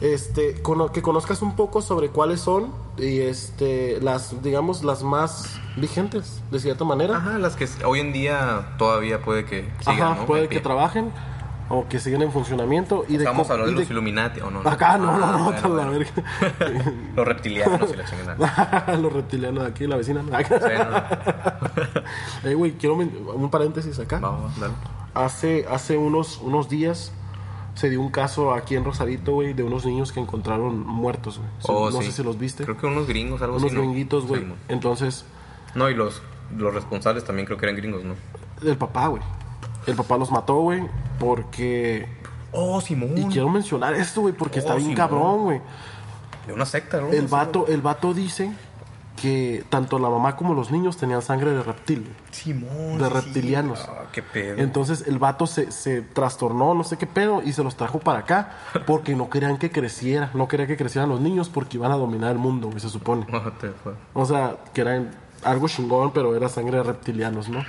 este, 0.00 0.60
cono- 0.62 0.90
que 0.92 1.02
conozcas 1.02 1.40
un 1.42 1.54
poco 1.56 1.80
sobre 1.82 2.08
cuáles 2.08 2.40
son 2.40 2.72
y 2.98 3.20
este, 3.20 4.00
las, 4.00 4.42
digamos, 4.42 4.82
las 4.84 5.02
más 5.02 5.60
vigentes, 5.76 6.42
de 6.50 6.58
cierta 6.60 6.84
manera. 6.84 7.16
Ajá, 7.16 7.38
las 7.38 7.56
que 7.56 7.68
hoy 7.84 8.00
en 8.00 8.12
día 8.12 8.74
todavía 8.78 9.22
puede 9.22 9.44
que 9.44 9.70
sigan, 9.80 10.00
Ajá, 10.02 10.14
¿no? 10.20 10.26
puede 10.26 10.42
que 10.44 10.48
pie. 10.56 10.60
trabajen 10.60 11.12
o 11.68 11.88
que 11.88 11.98
sigan 11.98 12.22
en 12.22 12.30
funcionamiento. 12.32 13.04
Y 13.08 13.12
de 13.16 13.24
Estamos 13.24 13.46
co- 13.46 13.52
hablando 13.54 13.72
y 13.72 13.74
de 13.74 13.80
los 13.80 13.88
de- 13.88 13.94
Illuminati, 13.94 14.40
¿o 14.40 14.50
no? 14.50 14.62
no? 14.62 14.68
Acá 14.70 14.98
no, 14.98 15.06
no, 15.18 15.24
Ah, 15.24 15.32
no, 15.32 15.44
bueno, 15.44 15.48
otra 15.58 15.68
la 15.68 15.74
bueno. 15.88 15.90
verga. 15.92 16.92
Los 17.16 17.26
reptilianos 17.28 17.90
y 17.92 17.96
la. 17.96 18.96
Los 19.00 19.12
reptilianos 19.12 19.62
de 19.64 19.70
aquí, 19.70 19.86
la 19.86 19.96
vecina. 19.96 20.22
Sí, 20.22 20.28
no, 20.78 20.90
no. 20.90 21.02
Eh, 22.50 22.54
güey, 22.54 22.72
quiero 22.72 22.94
un 22.96 23.50
paréntesis 23.50 23.98
acá. 23.98 24.18
Va, 24.20 24.30
va, 24.30 24.50
dale. 24.58 24.74
Hace, 25.14 25.66
hace 25.70 25.96
unos, 25.96 26.38
unos 26.42 26.68
días 26.68 27.12
se 27.74 27.88
dio 27.90 28.00
un 28.00 28.10
caso 28.10 28.52
aquí 28.52 28.76
en 28.76 28.84
Rosarito, 28.84 29.32
güey, 29.32 29.52
de 29.54 29.62
unos 29.62 29.84
niños 29.86 30.12
que 30.12 30.20
encontraron 30.20 30.78
muertos, 30.86 31.38
güey. 31.38 31.50
Oh, 31.62 31.90
no 31.90 32.00
sí. 32.02 32.06
sé 32.06 32.12
si 32.12 32.22
los 32.22 32.38
viste. 32.38 32.64
Creo 32.64 32.76
que 32.76 32.86
unos 32.86 33.06
gringos, 33.06 33.40
algo 33.42 33.56
unos 33.56 33.66
así, 33.68 33.74
¿no? 33.74 33.80
gringuitos, 33.82 34.26
güey. 34.26 34.44
Mo- 34.44 34.54
Entonces, 34.68 35.24
no, 35.74 35.88
y 35.88 35.94
los, 35.94 36.22
los 36.56 36.74
responsables 36.74 37.24
también 37.24 37.46
creo 37.46 37.56
que 37.58 37.66
eran 37.66 37.76
gringos, 37.76 38.04
¿no? 38.04 38.14
el 38.62 38.76
papá, 38.76 39.08
güey. 39.08 39.22
El 39.86 39.96
papá 39.96 40.16
los 40.16 40.30
mató, 40.30 40.56
güey, 40.60 40.82
porque... 41.18 42.06
Oh, 42.52 42.80
Simón. 42.80 43.16
Y 43.18 43.24
quiero 43.26 43.48
mencionar 43.48 43.94
esto, 43.94 44.22
güey, 44.22 44.34
porque 44.34 44.60
Oh, 44.60 44.62
está 44.62 44.74
bien 44.74 44.90
Simón. 44.90 44.96
cabrón, 44.96 45.42
güey. 45.44 45.60
De 46.46 46.52
una 46.52 46.66
secta, 46.66 47.00
¿no? 47.00 47.08
El 47.10 47.26
vato, 47.26 47.66
el 47.68 47.80
vato 47.82 48.14
dice 48.14 48.52
que 49.20 49.64
tanto 49.70 49.98
la 49.98 50.08
mamá 50.10 50.36
como 50.36 50.54
los 50.54 50.70
niños 50.70 50.96
tenían 50.96 51.22
sangre 51.22 51.52
de 51.52 51.62
reptil. 51.62 52.06
Simón. 52.30 52.98
de 52.98 53.06
sí. 53.06 53.12
reptilianos. 53.12 53.80
Ah, 53.88 54.06
qué 54.12 54.22
pedo. 54.22 54.58
Entonces 54.58 55.04
el 55.06 55.18
vato 55.18 55.46
se, 55.46 55.70
se 55.72 56.02
trastornó, 56.02 56.74
no 56.74 56.84
sé 56.84 56.96
qué 56.98 57.06
pedo, 57.06 57.40
y 57.42 57.52
se 57.52 57.62
los 57.64 57.76
trajo 57.76 57.98
para 58.00 58.20
acá 58.20 58.52
porque 58.86 59.14
no 59.14 59.30
querían 59.30 59.56
que 59.56 59.70
creciera, 59.70 60.30
no 60.34 60.48
quería 60.48 60.66
que 60.66 60.76
crecieran 60.76 61.08
los 61.08 61.20
niños 61.20 61.48
porque 61.48 61.76
iban 61.78 61.92
a 61.92 61.96
dominar 61.96 62.32
el 62.32 62.38
mundo, 62.38 62.68
güey, 62.68 62.80
se 62.80 62.88
supone. 62.88 63.26
O 64.14 64.24
sea, 64.26 64.56
que 64.72 64.80
era 64.82 65.02
algo 65.44 65.68
chingón, 65.68 66.12
pero 66.12 66.36
era 66.36 66.48
sangre 66.48 66.78
de 66.78 66.82
reptilianos, 66.82 67.48
¿no? 67.48 67.64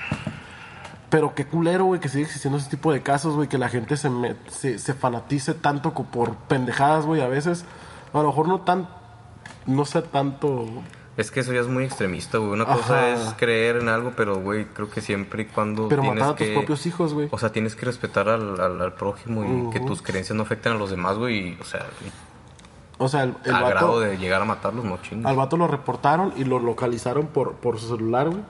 Pero 1.15 1.33
qué 1.33 1.45
culero, 1.45 1.85
güey, 1.85 2.01
que 2.01 2.09
sigue 2.09 2.25
existiendo 2.25 2.57
ese 2.57 2.69
tipo 2.69 2.91
de 2.91 3.01
casos, 3.01 3.35
güey, 3.35 3.47
que 3.47 3.57
la 3.57 3.69
gente 3.69 3.95
se, 3.95 4.09
me- 4.09 4.35
se, 4.49 4.77
se 4.79 4.93
fanatice 4.93 5.53
tanto 5.53 5.93
por 5.93 6.35
pendejadas, 6.35 7.05
güey, 7.05 7.21
a 7.21 7.29
veces. 7.29 7.63
A 8.11 8.17
lo 8.17 8.27
mejor 8.27 8.49
no 8.49 8.59
tan, 8.61 8.89
no 9.65 9.85
sé 9.85 10.01
tanto... 10.01 10.65
Es 11.15 11.31
que 11.31 11.39
eso 11.39 11.53
ya 11.53 11.61
es 11.61 11.67
muy 11.67 11.85
extremista, 11.85 12.37
güey. 12.39 12.51
Una 12.51 12.65
Ajá. 12.65 12.75
cosa 12.75 13.09
es 13.11 13.33
creer 13.37 13.77
en 13.77 13.87
algo, 13.87 14.11
pero, 14.17 14.41
güey, 14.41 14.65
creo 14.65 14.89
que 14.89 14.99
siempre 14.99 15.43
y 15.43 15.45
cuando 15.45 15.87
Pero 15.87 16.01
tienes 16.01 16.19
matar 16.19 16.33
a 16.33 16.37
tus 16.37 16.47
que... 16.47 16.53
propios 16.53 16.85
hijos, 16.85 17.13
güey. 17.13 17.29
O 17.31 17.37
sea, 17.37 17.53
tienes 17.53 17.77
que 17.77 17.85
respetar 17.85 18.27
al, 18.27 18.59
al, 18.59 18.81
al 18.81 18.93
prójimo 18.95 19.45
y 19.45 19.69
que 19.71 19.79
tus 19.79 20.01
creencias 20.01 20.35
no 20.35 20.43
afecten 20.43 20.73
a 20.73 20.75
los 20.75 20.89
demás, 20.89 21.17
güey. 21.17 21.57
O 21.61 21.63
sea, 21.63 21.85
O 22.97 23.07
sea, 23.07 23.23
el, 23.23 23.35
el 23.45 23.55
al 23.55 23.63
vato... 23.63 23.73
grado 23.75 23.99
de 24.01 24.17
llegar 24.17 24.41
a 24.41 24.45
matarlos, 24.45 24.83
no 24.83 24.97
chingues. 25.01 25.25
Al 25.25 25.37
vato 25.37 25.55
lo 25.55 25.67
reportaron 25.69 26.33
y 26.35 26.43
lo 26.43 26.59
localizaron 26.59 27.27
por, 27.27 27.53
por 27.53 27.79
su 27.79 27.87
celular, 27.95 28.29
güey. 28.29 28.41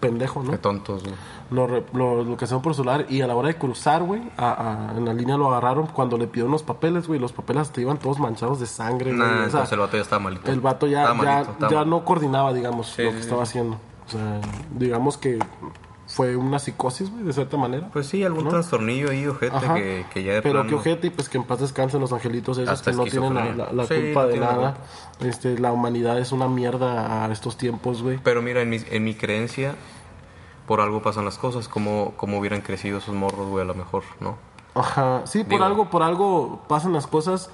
Pendejo, 0.00 0.42
¿no? 0.42 0.50
Qué 0.52 0.58
tontos, 0.58 1.02
güey. 1.02 1.14
Lo, 1.50 1.66
re- 1.66 1.84
lo 1.92 2.22
localizaron 2.24 2.62
por 2.62 2.74
su 2.74 2.82
celular 2.82 3.06
y 3.08 3.20
a 3.22 3.26
la 3.26 3.34
hora 3.34 3.48
de 3.48 3.56
cruzar, 3.56 4.02
güey, 4.02 4.22
a- 4.36 4.90
a- 4.92 4.96
en 4.98 5.04
la 5.04 5.12
línea 5.14 5.36
lo 5.36 5.48
agarraron 5.48 5.86
cuando 5.86 6.16
le 6.18 6.26
pidieron 6.26 6.52
los 6.52 6.62
papeles, 6.62 7.08
güey. 7.08 7.18
Los 7.18 7.32
papeles 7.32 7.62
hasta 7.62 7.80
iban 7.80 7.98
todos 7.98 8.18
manchados 8.18 8.60
de 8.60 8.66
sangre, 8.66 9.14
güey. 9.14 9.18
Nah, 9.28 9.46
O 9.46 9.50
sea, 9.50 9.64
el 9.70 9.78
vato 9.80 9.96
ya 9.96 10.02
estaba 10.02 10.20
malito. 10.22 10.50
el 10.52 10.60
vato 10.60 10.86
ya, 10.86 11.04
ya, 11.06 11.14
malito. 11.14 11.84
no 11.86 12.04
coordinaba, 12.04 12.52
digamos, 12.52 12.88
Sí, 12.88 13.02
lo 13.02 13.10
que 13.10 13.16
sí. 13.16 13.22
estaba 13.22 13.42
haciendo. 13.42 13.76
O 14.06 14.10
sea, 14.10 14.40
digamos 14.72 15.16
que 15.18 15.38
fue 16.06 16.36
una 16.36 16.58
psicosis, 16.58 17.10
güey, 17.10 17.24
de 17.24 17.32
cierta 17.34 17.56
manera. 17.58 17.88
Pues 17.92 18.06
sí, 18.06 18.24
algún 18.24 18.44
¿no? 18.44 18.50
trastornillo 18.50 19.10
ahí, 19.10 19.26
ojete, 19.26 19.54
Ajá. 19.54 19.74
que, 19.74 20.06
que 20.12 20.22
ya 20.22 20.32
de 20.34 20.42
Pero 20.42 20.54
plano- 20.62 20.68
que 20.70 20.74
ojete 20.76 21.06
y 21.08 21.10
pues 21.10 21.28
que 21.28 21.36
en 21.36 21.44
paz 21.44 21.60
descansen 21.60 22.00
los 22.00 22.12
angelitos 22.14 22.56
esos 22.56 22.72
Hasta 22.72 22.92
que 22.92 22.96
no 22.96 23.04
tienen 23.04 23.34
la, 23.34 23.66
culpa 23.86 24.26
de 24.26 24.38
nada. 24.38 24.76
Este, 25.20 25.58
la 25.58 25.72
humanidad 25.72 26.18
es 26.18 26.32
una 26.32 26.48
mierda 26.48 27.24
a 27.24 27.32
estos 27.32 27.56
tiempos, 27.56 28.02
güey. 28.02 28.18
Pero 28.22 28.40
mira, 28.42 28.60
en 28.62 28.70
mi, 28.70 28.78
en 28.90 29.04
mi 29.04 29.14
creencia, 29.14 29.74
por 30.66 30.80
algo 30.80 31.02
pasan 31.02 31.24
las 31.24 31.38
cosas. 31.38 31.68
Como, 31.68 32.12
como 32.16 32.38
hubieran 32.38 32.60
crecido 32.60 32.98
esos 32.98 33.14
morros, 33.14 33.48
güey, 33.48 33.62
a 33.62 33.66
lo 33.66 33.74
mejor, 33.74 34.04
¿no? 34.20 34.36
Ajá, 34.74 35.22
sí, 35.26 35.40
por 35.42 35.50
Digo- 35.54 35.64
algo, 35.64 35.90
por 35.90 36.02
algo 36.04 36.60
pasan 36.68 36.92
las 36.92 37.06
cosas 37.08 37.50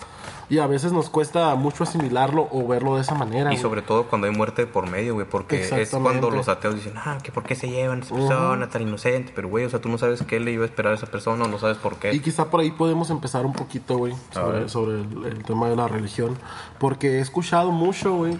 y 0.49 0.59
a 0.59 0.67
veces 0.67 0.93
nos 0.93 1.11
cuesta 1.11 1.55
mucho 1.55 1.85
asimilarlo 1.85 2.49
o 2.51 2.67
verlo 2.67 2.97
de 2.97 3.03
esa 3.03 3.15
manera. 3.15 3.51
Y 3.51 3.55
güey. 3.55 3.63
sobre 3.63 3.83
todo 3.83 4.05
cuando 4.05 4.27
hay 4.27 4.33
muerte 4.35 4.67
por 4.67 4.89
medio, 4.91 5.15
güey, 5.15 5.27
porque 5.27 5.63
es 5.63 5.91
cuando 5.91 6.31
los 6.31 6.49
ateos 6.49 6.75
dicen, 6.75 6.95
ah, 6.97 7.19
que 7.23 7.33
por 7.33 7.45
qué 7.45 7.55
se 7.55 7.69
llevan 7.69 8.01
a 8.01 8.05
esa 8.05 8.15
persona 8.15 8.69
tan 8.69 8.83
inocente, 8.83 9.33
pero 9.35 9.49
güey, 9.49 9.65
o 9.65 9.71
sea, 9.71 9.81
tú 9.81 9.89
no 9.89 9.99
sabes 9.99 10.23
qué 10.23 10.41
le 10.41 10.53
iba 10.53 10.65
a 10.65 10.67
esperar 10.67 10.93
a 10.93 10.97
esa 10.97 11.07
persona 11.07 11.45
o 11.45 11.49
no 11.49 11.59
sabes 11.59 11.79
por 11.79 11.97
qué. 11.97 12.13
Y 12.13 12.21
quizá 12.21 12.51
por 12.51 12.61
ahí 12.61 12.71
podemos 12.71 13.11
empezar 13.11 13.47
un 13.47 13.53
poquito, 13.53 13.97
güey, 13.97 14.15
sobre, 14.33 14.69
sobre 14.69 15.01
el, 15.01 15.25
el 15.25 15.45
tema 15.45 15.69
de 15.69 15.77
la 15.77 15.89
religión. 15.89 16.37
Porque 16.79 17.19
he 17.19 17.21
escuchado 17.21 17.71
mucho, 17.71 18.15
güey, 18.15 18.39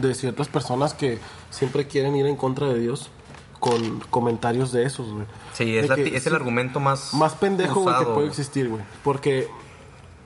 de 0.00 0.14
ciertas 0.14 0.48
personas 0.48 0.94
que 0.94 1.18
siempre 1.50 1.86
quieren 1.86 2.16
ir 2.16 2.26
en 2.26 2.36
contra 2.36 2.66
de 2.68 2.78
Dios 2.78 3.10
con 3.58 4.00
comentarios 4.10 4.72
de 4.72 4.84
esos, 4.84 5.12
güey. 5.12 5.26
Sí, 5.52 5.76
es, 5.76 5.88
la 5.88 5.96
que 5.96 6.16
es 6.16 6.26
el 6.26 6.32
sí, 6.32 6.36
argumento 6.36 6.80
más... 6.80 7.12
Más 7.14 7.34
pendejo, 7.34 7.80
güey, 7.80 7.98
que 7.98 8.04
puede 8.04 8.28
existir, 8.28 8.68
güey. 8.68 8.82
Porque 9.02 9.48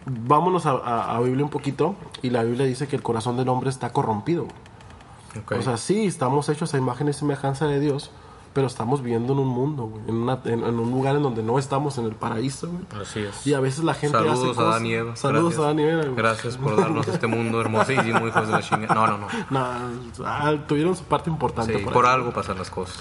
vámonos 0.07 0.67
a, 0.67 0.71
a- 0.73 1.17
a 1.17 1.21
Biblia 1.21 1.45
un 1.45 1.51
poquito 1.51 1.95
y 2.23 2.31
la 2.31 2.43
Biblia 2.43 2.67
dice 2.67 2.89
que 2.89 2.97
el 2.97 3.03
corazón 3.03 3.37
del 3.37 3.49
hombre 3.49 3.71
está 3.71 3.93
corrompido, 3.93 4.45
güey. 4.45 5.43
Ok. 5.45 5.53
O 5.59 5.63
sea, 5.63 5.77
sí, 5.77 6.07
estamos 6.07 6.49
hechos 6.49 6.75
a 6.75 6.79
imagen 6.79 7.09
y 7.09 7.13
semejanza 7.15 7.67
de 7.67 7.81
Dios, 7.81 8.11
pero 8.53 8.67
estamos 8.67 9.01
viviendo 9.03 9.33
en 9.33 9.39
un 9.39 9.49
mundo, 9.49 9.85
güey, 9.85 10.03
en, 10.09 10.15
una- 10.17 10.41
en- 10.45 10.63
en 10.63 10.79
un 10.79 10.91
lugar 10.91 11.17
en 11.17 11.23
donde 11.23 11.43
no 11.43 11.59
estamos 11.59 11.97
en 11.97 12.05
el 12.05 12.13
paraíso, 12.13 12.69
güey. 12.69 13.03
Así 13.03 13.21
es. 13.21 13.47
Y 13.47 13.55
a 13.55 13.61
veces 13.61 13.83
la 13.83 13.95
gente 13.95 14.19
Saludos 14.19 14.39
hace 14.41 14.51
a 14.51 14.55
cosas... 14.55 14.83
Eva. 14.83 15.17
Saludos 15.17 15.57
Gracias. 15.57 15.67
a 15.69 16.03
güey. 16.05 16.15
Gracias 16.17 16.57
por 16.59 16.77
darnos 16.77 17.09
este 17.09 17.27
mundo 17.27 17.61
hermosísimo, 17.63 18.27
hijos 18.29 18.47
de 18.47 18.53
la 18.53 18.61
chingada. 18.63 18.95
No, 18.95 19.07
no, 19.07 19.19
no. 19.19 19.27
Nah, 19.51 19.89
ah, 20.27 20.55
tuvieron 20.69 20.95
su 20.95 21.05
parte 21.05 21.31
importante. 21.31 21.79
Sí, 21.79 21.83
por 21.85 21.95
por 21.95 22.07
algo 22.07 22.31
pasan 22.33 22.59
las 22.59 22.69
cosas. 22.69 22.99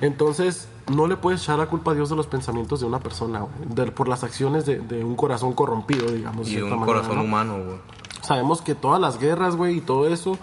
Entonces, 0.00 0.68
no 0.90 1.06
le 1.06 1.16
puedes 1.16 1.42
echar 1.42 1.58
la 1.58 1.66
culpa 1.66 1.90
a 1.90 1.94
Dios 1.94 2.08
de 2.10 2.16
los 2.16 2.26
pensamientos 2.26 2.80
de 2.80 2.86
una 2.86 3.00
persona, 3.00 3.40
güey, 3.40 3.52
de- 3.74 3.92
por 3.92 4.08
las 4.08 4.24
acciones 4.24 4.64
de, 4.66 4.78
de 4.78 5.04
un 5.04 5.14
corazón 5.16 5.52
corrompido, 5.52 6.10
digamos. 6.10 6.46
de 6.46 6.52
Y 6.52 6.54
cierta 6.56 6.74
un 6.74 6.80
manera, 6.80 6.98
corazón 6.98 7.16
¿no? 7.18 7.24
humano, 7.24 7.54
güey. 7.64 7.78
Sabemos 8.22 8.62
que 8.62 8.74
todas 8.74 9.00
las 9.00 9.18
guerras, 9.18 9.56
güey, 9.56 9.76
y 9.78 9.80
todo 9.80 10.06
eso 10.08 10.38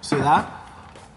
se 0.00 0.16
da 0.16 0.64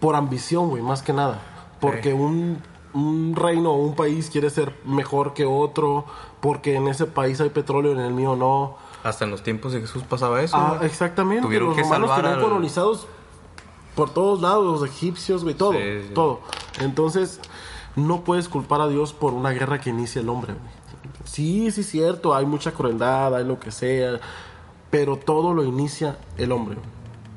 por 0.00 0.16
ambición, 0.16 0.68
güey, 0.70 0.82
más 0.82 1.02
que 1.02 1.12
nada. 1.12 1.40
Porque 1.80 2.12
un, 2.14 2.62
un 2.94 3.34
reino 3.36 3.70
o 3.72 3.76
un 3.76 3.94
país 3.94 4.30
quiere 4.30 4.50
ser 4.50 4.74
mejor 4.84 5.34
que 5.34 5.44
otro, 5.44 6.04
porque 6.40 6.76
en 6.76 6.88
ese 6.88 7.06
país 7.06 7.40
hay 7.40 7.50
petróleo 7.50 7.92
en 7.92 8.00
el 8.00 8.12
mío 8.12 8.36
no. 8.36 8.76
Hasta 9.02 9.24
en 9.24 9.30
los 9.30 9.42
tiempos 9.42 9.72
de 9.72 9.80
Jesús 9.82 10.02
pasaba 10.02 10.40
eso. 10.42 10.56
Ah, 10.56 10.78
exactamente. 10.82 11.42
Tuvieron 11.42 11.68
los 11.68 11.76
que 11.76 11.82
romanos 11.82 12.08
salvar 12.10 12.26
al- 12.34 12.40
colonizados 12.40 13.06
por 13.94 14.10
todos 14.10 14.40
lados, 14.40 14.80
los 14.80 14.88
egipcios, 14.88 15.42
güey, 15.44 15.54
todo, 15.54 15.72
Sí, 15.72 15.78
sí. 16.08 16.14
todo. 16.14 16.40
Entonces, 16.80 17.38
no 17.96 18.24
puedes 18.24 18.48
culpar 18.48 18.80
a 18.80 18.88
Dios 18.88 19.12
por 19.12 19.34
una 19.34 19.50
guerra 19.50 19.80
que 19.80 19.90
inicia 19.90 20.20
el 20.20 20.28
hombre, 20.28 20.54
güey. 20.54 20.84
Sí, 21.24 21.70
sí, 21.70 21.82
cierto, 21.82 22.34
hay 22.34 22.46
mucha 22.46 22.72
crueldad, 22.72 23.34
hay 23.34 23.44
lo 23.44 23.58
que 23.58 23.70
sea, 23.70 24.20
pero 24.90 25.16
todo 25.16 25.54
lo 25.54 25.64
inicia 25.64 26.18
el 26.36 26.52
hombre. 26.52 26.76
güey. 26.76 26.86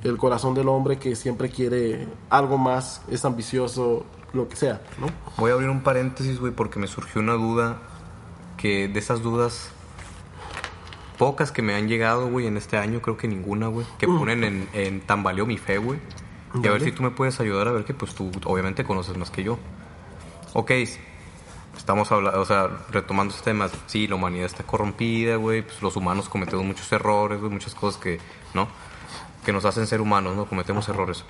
El 0.04 0.17
corazón 0.17 0.54
del 0.54 0.67
hombre 0.67 1.00
que 1.00 1.15
siempre 1.15 1.50
quiere 1.50 2.08
algo 2.30 2.58
más, 2.58 3.02
es 3.10 3.26
ambicioso, 3.26 4.06
lo 4.34 4.48
que 4.48 4.56
sea, 4.56 4.82
¿no? 5.00 5.08
Voy 5.38 5.52
a 5.52 5.56
abrir 5.56 5.70
un 5.70 5.82
paréntesis, 5.82 6.39
güey, 6.39 6.54
porque 6.54 6.80
me 6.80 6.88
surgió 6.88 7.22
una 7.22 7.34
duda 7.34 7.78
que 8.58 8.88
de 8.88 9.00
esas 9.00 9.22
dudas 9.22 9.72
pocas 11.17 11.52
que 11.52 11.62
me 11.62 11.74
han 11.74 11.88
llegado, 11.88 12.30
güey, 12.30 12.46
en 12.48 12.58
este 12.58 12.78
año, 12.78 13.02
creo 13.02 13.17
que 13.17 13.28
ninguna, 13.28 13.67
güey, 13.67 13.86
que 13.98 14.08
ponen 14.08 14.43
en, 14.43 14.70
en 14.74 15.02
tambaleó 15.02 15.46
mi 15.46 15.58
fe, 15.58 15.78
güey. 15.78 16.00
Y 16.62 16.67
a 16.67 16.72
ver 16.72 16.82
si 16.82 16.91
tú 16.91 17.04
me 17.04 17.12
puedes 17.12 17.39
ayudar 17.39 17.67
a 17.67 17.72
ver 17.72 17.84
que 17.84 17.93
pues 17.93 18.15
tú 18.15 18.32
obviamente 18.46 18.84
conoces 18.84 19.17
más 19.17 19.30
que 19.30 19.43
yo. 19.43 19.58
Ok, 20.54 20.72
estamos 21.78 22.12
hablando, 22.12 22.42
o 22.42 22.46
sea, 22.46 22.68
retomando 22.90 23.34
este 23.34 23.46
tema, 23.46 23.70
sí, 23.86 24.08
la 24.08 24.16
humanidad 24.16 24.46
está 24.46 24.64
corrompida, 24.64 25.36
güey, 25.36 25.62
pues 25.62 25.82
los 25.82 25.96
humanos 25.96 26.30
cometemos 26.30 26.66
muchos 26.66 26.92
errores, 26.92 27.40
muchas 27.42 27.76
cosas 27.76 28.02
que, 28.02 28.20
¿no? 28.54 28.68
Que 29.46 29.54
nos 29.54 29.66
hacen 29.66 29.88
ser 29.88 30.02
humanos, 30.02 30.36
¿no? 30.36 30.46
Cometemos 30.46 30.90
errores. 30.90 31.24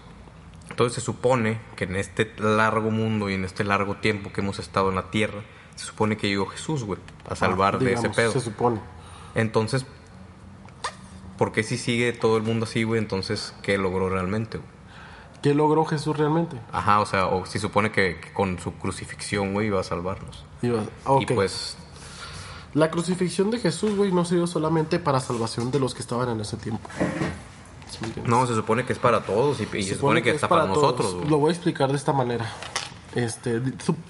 Entonces 0.70 0.96
se 0.96 1.02
supone 1.02 1.60
que 1.76 1.86
en 1.86 1.96
este 1.96 2.32
largo 2.38 2.92
mundo 2.92 3.30
y 3.30 3.34
en 3.34 3.46
este 3.46 3.64
largo 3.64 3.96
tiempo 3.96 4.32
que 4.32 4.42
hemos 4.42 4.60
estado 4.60 4.90
en 4.90 4.96
la 4.96 5.10
tierra, 5.10 5.42
se 5.76 5.86
supone 5.86 6.18
que 6.18 6.28
llegó 6.28 6.46
Jesús, 6.48 6.84
güey, 6.84 7.00
a 7.30 7.36
salvar 7.36 7.76
Ah, 7.76 7.78
de 7.80 7.86
ese 7.86 7.96
digamos, 7.96 8.16
pedo. 8.16 8.32
Se 8.32 8.42
supone. 8.42 8.80
Entonces, 9.36 9.86
¿por 11.38 11.52
qué 11.52 11.64
si 11.64 11.78
sigue 11.78 12.14
todo 12.14 12.38
el 12.38 12.44
mundo 12.44 12.66
así, 12.66 12.84
güey? 12.84 13.00
Entonces, 13.00 13.54
¿qué 13.62 13.78
logró 13.78 14.10
realmente, 14.10 14.58
güey? 14.58 14.70
¿Qué 15.48 15.54
logró 15.54 15.86
Jesús 15.86 16.18
realmente? 16.18 16.58
Ajá, 16.74 17.00
o 17.00 17.06
sea, 17.06 17.28
o 17.28 17.46
si 17.46 17.58
supone 17.58 17.90
que, 17.90 18.20
que 18.20 18.34
con 18.34 18.60
su 18.60 18.74
crucifixión, 18.74 19.54
güey, 19.54 19.68
iba 19.68 19.80
a 19.80 19.84
salvarnos. 19.84 20.44
Iba- 20.62 20.84
ok. 21.06 21.22
Y 21.22 21.26
pues, 21.28 21.78
La 22.74 22.92
crucifixión 22.92 23.50
de 23.50 23.60
Jesús, 23.60 23.96
güey, 23.96 24.12
no 24.12 24.26
se 24.26 24.36
dio 24.36 24.46
solamente 24.46 25.00
para 25.00 25.22
salvación 25.22 25.72
de 25.72 25.80
los 25.80 25.94
que 25.94 26.02
estaban 26.02 26.28
en 26.30 26.42
ese 26.42 26.58
tiempo. 26.58 26.90
¿Sí 27.90 28.14
no, 28.26 28.46
se 28.46 28.56
supone 28.56 28.84
que 28.86 28.92
es 28.92 29.00
para 29.00 29.22
todos 29.24 29.62
y, 29.62 29.78
y 29.78 29.84
se, 29.84 29.96
supone 29.96 30.22
que, 30.22 30.32
es 30.32 30.36
está 30.36 30.50
para, 30.50 30.64
todos. 30.66 30.76
nosotros, 30.76 31.16
güey. 31.16 31.30
Lo 31.30 31.38
voy 31.38 31.50
a 31.50 31.54
explicar 31.54 31.90
de 31.90 31.96
esta 31.96 32.12
manera. 32.12 32.46
Este, 33.16 33.62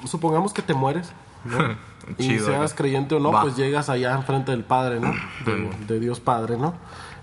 supongamos 0.05 0.53
que 0.53 0.63
te 0.63 0.73
mueres, 0.73 1.11
¿no? 1.45 1.77
y 2.17 2.23
Chido, 2.29 2.47
seas 2.47 2.71
¿eh? 2.71 2.75
creyente 2.75 3.13
o 3.13 3.19
no, 3.19 3.31
Va. 3.31 3.43
pues 3.43 3.55
llegas 3.55 3.89
allá 3.89 4.15
enfrente 4.15 4.51
del 4.51 4.63
Padre, 4.63 4.99
¿no? 4.99 5.13
De, 5.45 5.69
de 5.87 5.99
Dios 5.99 6.19
Padre, 6.19 6.57
¿no? 6.57 6.73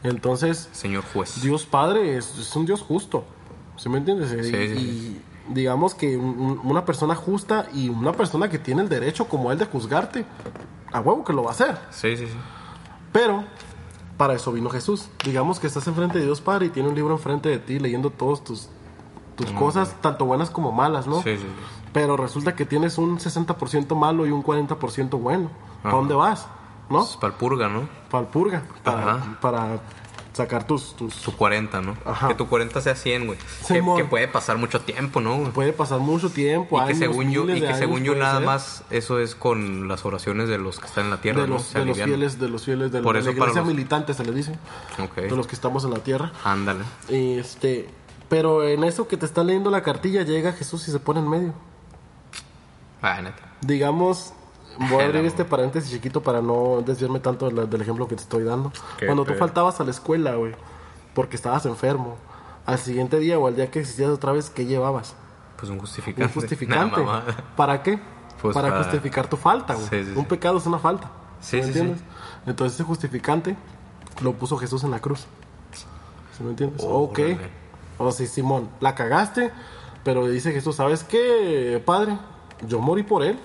Entonces, 0.04 0.68
Señor 0.72 1.02
juez. 1.12 1.42
Dios 1.42 1.66
Padre 1.66 2.16
es, 2.16 2.38
es 2.38 2.54
un 2.54 2.64
Dios 2.66 2.80
justo. 2.80 3.24
¿Sí 3.76 3.88
me 3.88 3.98
entiendes? 3.98 4.30
Sí, 4.30 4.36
y, 4.38 4.44
sí, 4.44 5.22
y 5.48 5.52
digamos 5.54 5.94
que 5.94 6.16
un- 6.16 6.38
un- 6.38 6.60
una 6.64 6.84
persona 6.84 7.14
justa 7.14 7.66
y 7.74 7.88
una 7.88 8.12
persona 8.12 8.48
que 8.48 8.58
tiene 8.58 8.82
el 8.82 8.88
derecho 8.88 9.26
como 9.26 9.50
él 9.52 9.58
de 9.58 9.66
juzgarte, 9.66 10.24
a 10.92 11.00
huevo 11.00 11.24
que 11.24 11.32
lo 11.32 11.42
va 11.42 11.50
a 11.50 11.52
hacer. 11.52 11.76
Sí, 11.90 12.16
sí, 12.16 12.26
sí. 12.26 12.36
Pero 13.12 13.44
para 14.16 14.34
eso 14.34 14.52
vino 14.52 14.70
Jesús. 14.70 15.08
Digamos 15.24 15.58
que 15.60 15.66
estás 15.66 15.86
enfrente 15.88 16.18
de 16.18 16.24
Dios 16.24 16.40
Padre 16.40 16.66
y 16.66 16.70
tiene 16.70 16.88
un 16.88 16.94
libro 16.94 17.14
enfrente 17.14 17.48
de 17.48 17.58
ti 17.58 17.78
leyendo 17.78 18.10
todas 18.10 18.42
tus, 18.44 18.68
tus 19.36 19.50
cosas, 19.52 19.94
tanto 20.00 20.24
buenas 20.24 20.50
como 20.50 20.70
malas, 20.72 21.06
¿no? 21.06 21.18
Mm. 21.20 21.24
Sí, 21.24 21.36
sí. 21.38 21.46
Pero 21.92 22.16
resulta 22.16 22.54
que 22.56 22.64
tienes 22.64 22.98
un 22.98 23.18
60% 23.18 23.94
malo 23.96 24.26
y 24.26 24.30
un 24.30 24.42
40% 24.42 25.18
bueno. 25.18 25.50
¿Para 25.82 25.88
Ajá. 25.90 25.96
dónde 25.98 26.14
vas? 26.14 26.46
¿No? 26.90 27.02
Es 27.02 27.16
para 27.16 27.32
el 27.32 27.38
purga, 27.38 27.68
¿no? 27.68 27.88
Para 28.10 28.24
el 28.24 28.30
purga. 28.30 28.62
Para, 28.82 29.14
Ajá. 29.14 29.38
para 29.40 29.78
sacar 30.34 30.66
tus, 30.66 30.94
tus... 30.96 31.14
Tu 31.22 31.32
40, 31.32 31.80
¿no? 31.80 31.96
Ajá. 32.04 32.28
Que 32.28 32.34
tu 32.34 32.46
40 32.48 32.80
sea 32.82 32.94
100, 32.94 33.26
güey. 33.28 33.38
Que, 33.66 33.82
que 33.96 34.04
puede 34.04 34.28
pasar 34.28 34.58
mucho 34.58 34.80
tiempo, 34.80 35.20
¿no? 35.20 35.38
güey? 35.38 35.52
Puede 35.52 35.72
pasar 35.72 36.00
mucho 36.00 36.28
tiempo, 36.28 36.82
Y 36.82 36.86
que 36.88 36.94
según 36.96 37.30
yo, 37.30 37.48
y 37.48 37.60
que 37.60 37.74
según 37.74 38.02
yo 38.04 38.14
nada 38.14 38.38
ser. 38.38 38.46
más 38.46 38.82
eso 38.90 39.20
es 39.20 39.34
con 39.34 39.88
las 39.88 40.04
oraciones 40.04 40.48
de 40.48 40.58
los 40.58 40.80
que 40.80 40.86
están 40.86 41.04
en 41.04 41.10
la 41.12 41.20
tierra, 41.20 41.42
de 41.42 41.46
¿no? 41.48 41.54
los, 41.54 41.62
Se 41.64 41.78
de 41.78 41.86
los 41.86 41.96
fieles, 41.96 42.38
de 42.38 42.48
los 42.48 42.64
fieles 42.64 42.92
de, 42.92 43.00
Por 43.00 43.14
la 43.14 43.20
eso 43.20 43.30
iglesia 43.30 43.52
para 43.54 43.64
los- 43.64 43.74
militante 43.74 44.12
se 44.12 44.24
le 44.24 44.32
dice, 44.32 44.58
de 45.16 45.30
los 45.30 45.46
que 45.46 45.54
estamos 45.54 45.84
en 45.84 45.90
la 45.92 46.00
tierra. 46.00 46.32
Ándale. 46.44 46.84
Este, 47.08 47.88
pero 48.28 48.66
en 48.66 48.82
eso 48.84 49.06
que 49.06 49.16
te 49.16 49.26
está 49.26 49.44
leyendo 49.44 49.70
la 49.70 49.82
cartilla 49.84 50.22
llega 50.22 50.52
Jesús 50.52 50.88
y 50.88 50.90
se 50.90 50.98
pone 50.98 51.20
en 51.20 51.28
medio. 51.30 51.54
Ah, 53.02 53.20
neta. 53.22 53.52
Digamos, 53.60 54.32
voy 54.90 55.02
a 55.02 55.06
abrir 55.06 55.24
este 55.24 55.44
paréntesis 55.44 55.90
chiquito 55.90 56.22
para 56.22 56.40
no 56.42 56.82
desviarme 56.84 57.20
tanto 57.20 57.46
de 57.46 57.52
la- 57.52 57.64
del 57.66 57.80
ejemplo 57.80 58.06
que 58.08 58.16
te 58.16 58.22
estoy 58.22 58.44
dando. 58.44 58.72
Qué 58.98 59.06
Cuando 59.06 59.24
tú 59.24 59.28
pedo. 59.30 59.38
faltabas 59.38 59.80
a 59.80 59.84
la 59.84 59.90
escuela, 59.90 60.34
güey, 60.36 60.52
porque 61.14 61.36
estabas 61.36 61.66
enfermo, 61.66 62.16
al 62.66 62.78
siguiente 62.78 63.18
día 63.18 63.38
o 63.38 63.46
al 63.46 63.56
día 63.56 63.70
que 63.70 63.80
existías 63.80 64.10
otra 64.10 64.32
vez, 64.32 64.50
¿qué 64.50 64.64
llevabas? 64.66 65.14
Pues 65.58 65.70
un 65.70 65.78
justificante. 65.78 66.24
Un 66.24 66.28
justificante. 66.34 67.00
¿Para 67.56 67.82
qué? 67.82 67.98
Pues 68.42 68.54
para, 68.54 68.68
para- 68.70 68.82
justificar 68.82 69.28
tu 69.28 69.36
falta, 69.36 69.74
güey. 69.74 69.86
Sí, 69.88 70.04
sí, 70.04 70.12
Un 70.16 70.24
pecado 70.26 70.58
es 70.58 70.66
una 70.66 70.78
falta. 70.78 71.10
Sí, 71.40 71.56
¿Me 71.58 71.64
entiendes? 71.64 72.00
Entonces 72.46 72.74
ese 72.74 72.84
justificante 72.84 73.56
lo 74.22 74.32
puso 74.34 74.56
Jesús 74.56 74.82
en 74.84 74.90
la 74.90 75.00
cruz. 75.00 75.26
¿Sí 76.36 76.42
me 76.42 76.50
entiendes? 76.50 76.82
ok. 76.84 77.18
Órale. 77.18 77.64
O 77.98 78.10
sea, 78.10 78.26
Simón, 78.26 78.68
la 78.80 78.94
cagaste, 78.96 79.52
pero 80.02 80.26
dice 80.26 80.50
Jesús, 80.52 80.74
¿sabes 80.76 81.04
qué, 81.04 81.80
padre? 81.84 82.18
Yo 82.66 82.80
morí 82.80 83.02
por 83.04 83.22
él. 83.22 83.38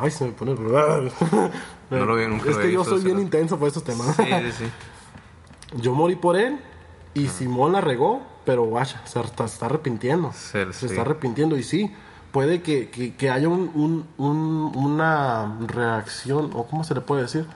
Ay, 0.00 0.10
se 0.10 0.24
me 0.26 0.32
pone... 0.32 0.54
No 1.90 2.06
lo 2.06 2.16
vi- 2.16 2.26
nunca 2.26 2.50
es 2.50 2.56
que 2.56 2.72
yo 2.72 2.82
soy 2.84 3.02
bien 3.02 3.18
intenso 3.20 3.58
por 3.58 3.68
estos 3.68 3.84
temas. 3.84 4.16
Sí, 4.16 4.22
sí, 4.24 4.52
sí. 4.58 4.64
Yo 5.82 5.92
morí 5.94 6.16
por 6.16 6.36
él 6.36 6.58
y 7.14 7.28
Simón 7.28 7.72
la 7.72 7.80
regó, 7.80 8.22
pero 8.44 8.68
vaya, 8.70 9.00
se 9.04 9.20
está, 9.20 9.44
está 9.44 9.66
arrepintiendo. 9.66 10.32
Sí, 10.32 10.58
se 10.72 10.86
está 10.86 11.02
arrepintiendo 11.02 11.56
y 11.56 11.62
sí, 11.62 11.92
puede 12.32 12.62
que, 12.62 12.88
que- 12.90 13.14
que 13.14 13.30
haya 13.30 13.48
un, 13.48 13.70
un- 13.74 14.06
un- 14.18 14.72
una 14.76 15.58
reacción, 15.66 16.50
o 16.54 16.66
cómo 16.66 16.82
se 16.84 16.94
le 16.94 17.00
puede 17.02 17.22
decir. 17.22 17.46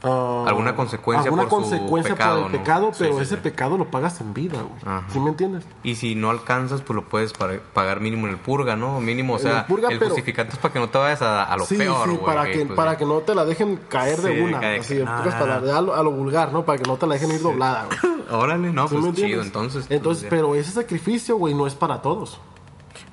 Ah, 0.00 0.44
Alguna 0.46 0.76
consecuencia 0.76 1.24
alguna 1.24 1.48
por 1.48 1.64
su 1.64 1.70
pecado, 2.04 2.42
por 2.42 2.50
el 2.52 2.58
pecado, 2.58 2.92
pero 2.96 3.14
sí, 3.16 3.22
ese 3.22 3.34
sí. 3.34 3.40
pecado 3.42 3.76
lo 3.76 3.86
pagas 3.90 4.20
en 4.20 4.32
vida, 4.32 4.58
güey. 4.62 5.00
¿Sí 5.08 5.18
me 5.18 5.30
entiendes? 5.30 5.64
Y 5.82 5.96
si 5.96 6.14
no 6.14 6.30
alcanzas, 6.30 6.82
pues 6.82 6.94
lo 6.94 7.08
puedes 7.08 7.32
para- 7.32 7.58
pagar 7.74 8.00
mínimo 8.00 8.28
en 8.28 8.34
el 8.34 8.38
purga, 8.38 8.76
¿no? 8.76 9.00
Mínimo, 9.00 9.34
o 9.34 9.38
sea, 9.40 9.60
el 9.60 9.64
purga, 9.64 9.88
el 9.88 9.98
pero- 9.98 10.10
justificante 10.10 10.52
es 10.52 10.58
para 10.60 10.72
que 10.72 10.78
no 10.78 10.88
te 10.88 10.98
vayas 10.98 11.20
a, 11.22 11.42
a 11.42 11.56
lo 11.56 11.66
peor, 11.66 12.06
güey. 12.10 12.24
para 12.24 12.44
que, 12.48 12.64
pues, 12.64 12.76
para 12.76 12.96
que 12.96 13.04
no 13.04 13.18
te 13.18 13.34
la 13.34 13.44
dejen 13.44 13.76
caer 13.88 14.22
de 14.22 14.40
una, 14.40 14.58
así, 14.76 15.02
ah. 15.04 15.24
palabras, 15.36 15.74
a 15.74 15.80
lo, 15.80 15.94
a 15.96 16.02
lo 16.04 16.12
vulgar, 16.12 16.52
¿no? 16.52 16.64
Para 16.64 16.78
que 16.78 16.84
no 16.88 16.96
te 16.96 17.06
la 17.08 17.14
dejen 17.14 17.32
ir 17.32 17.42
doblada, 17.42 17.86
güey. 17.86 18.18
Órale, 18.30 18.72
no, 18.72 18.86
¿Sí 18.86 18.96
pues 19.00 19.14
chido, 19.14 19.42
entonces. 19.42 19.86
pues, 19.88 19.96
Entonces, 19.96 20.26
pero 20.30 20.54
ese 20.54 20.70
sacrificio, 20.70 21.36
güey, 21.38 21.54
no 21.54 21.66
es 21.66 21.74
para 21.74 22.02
todos. 22.02 22.38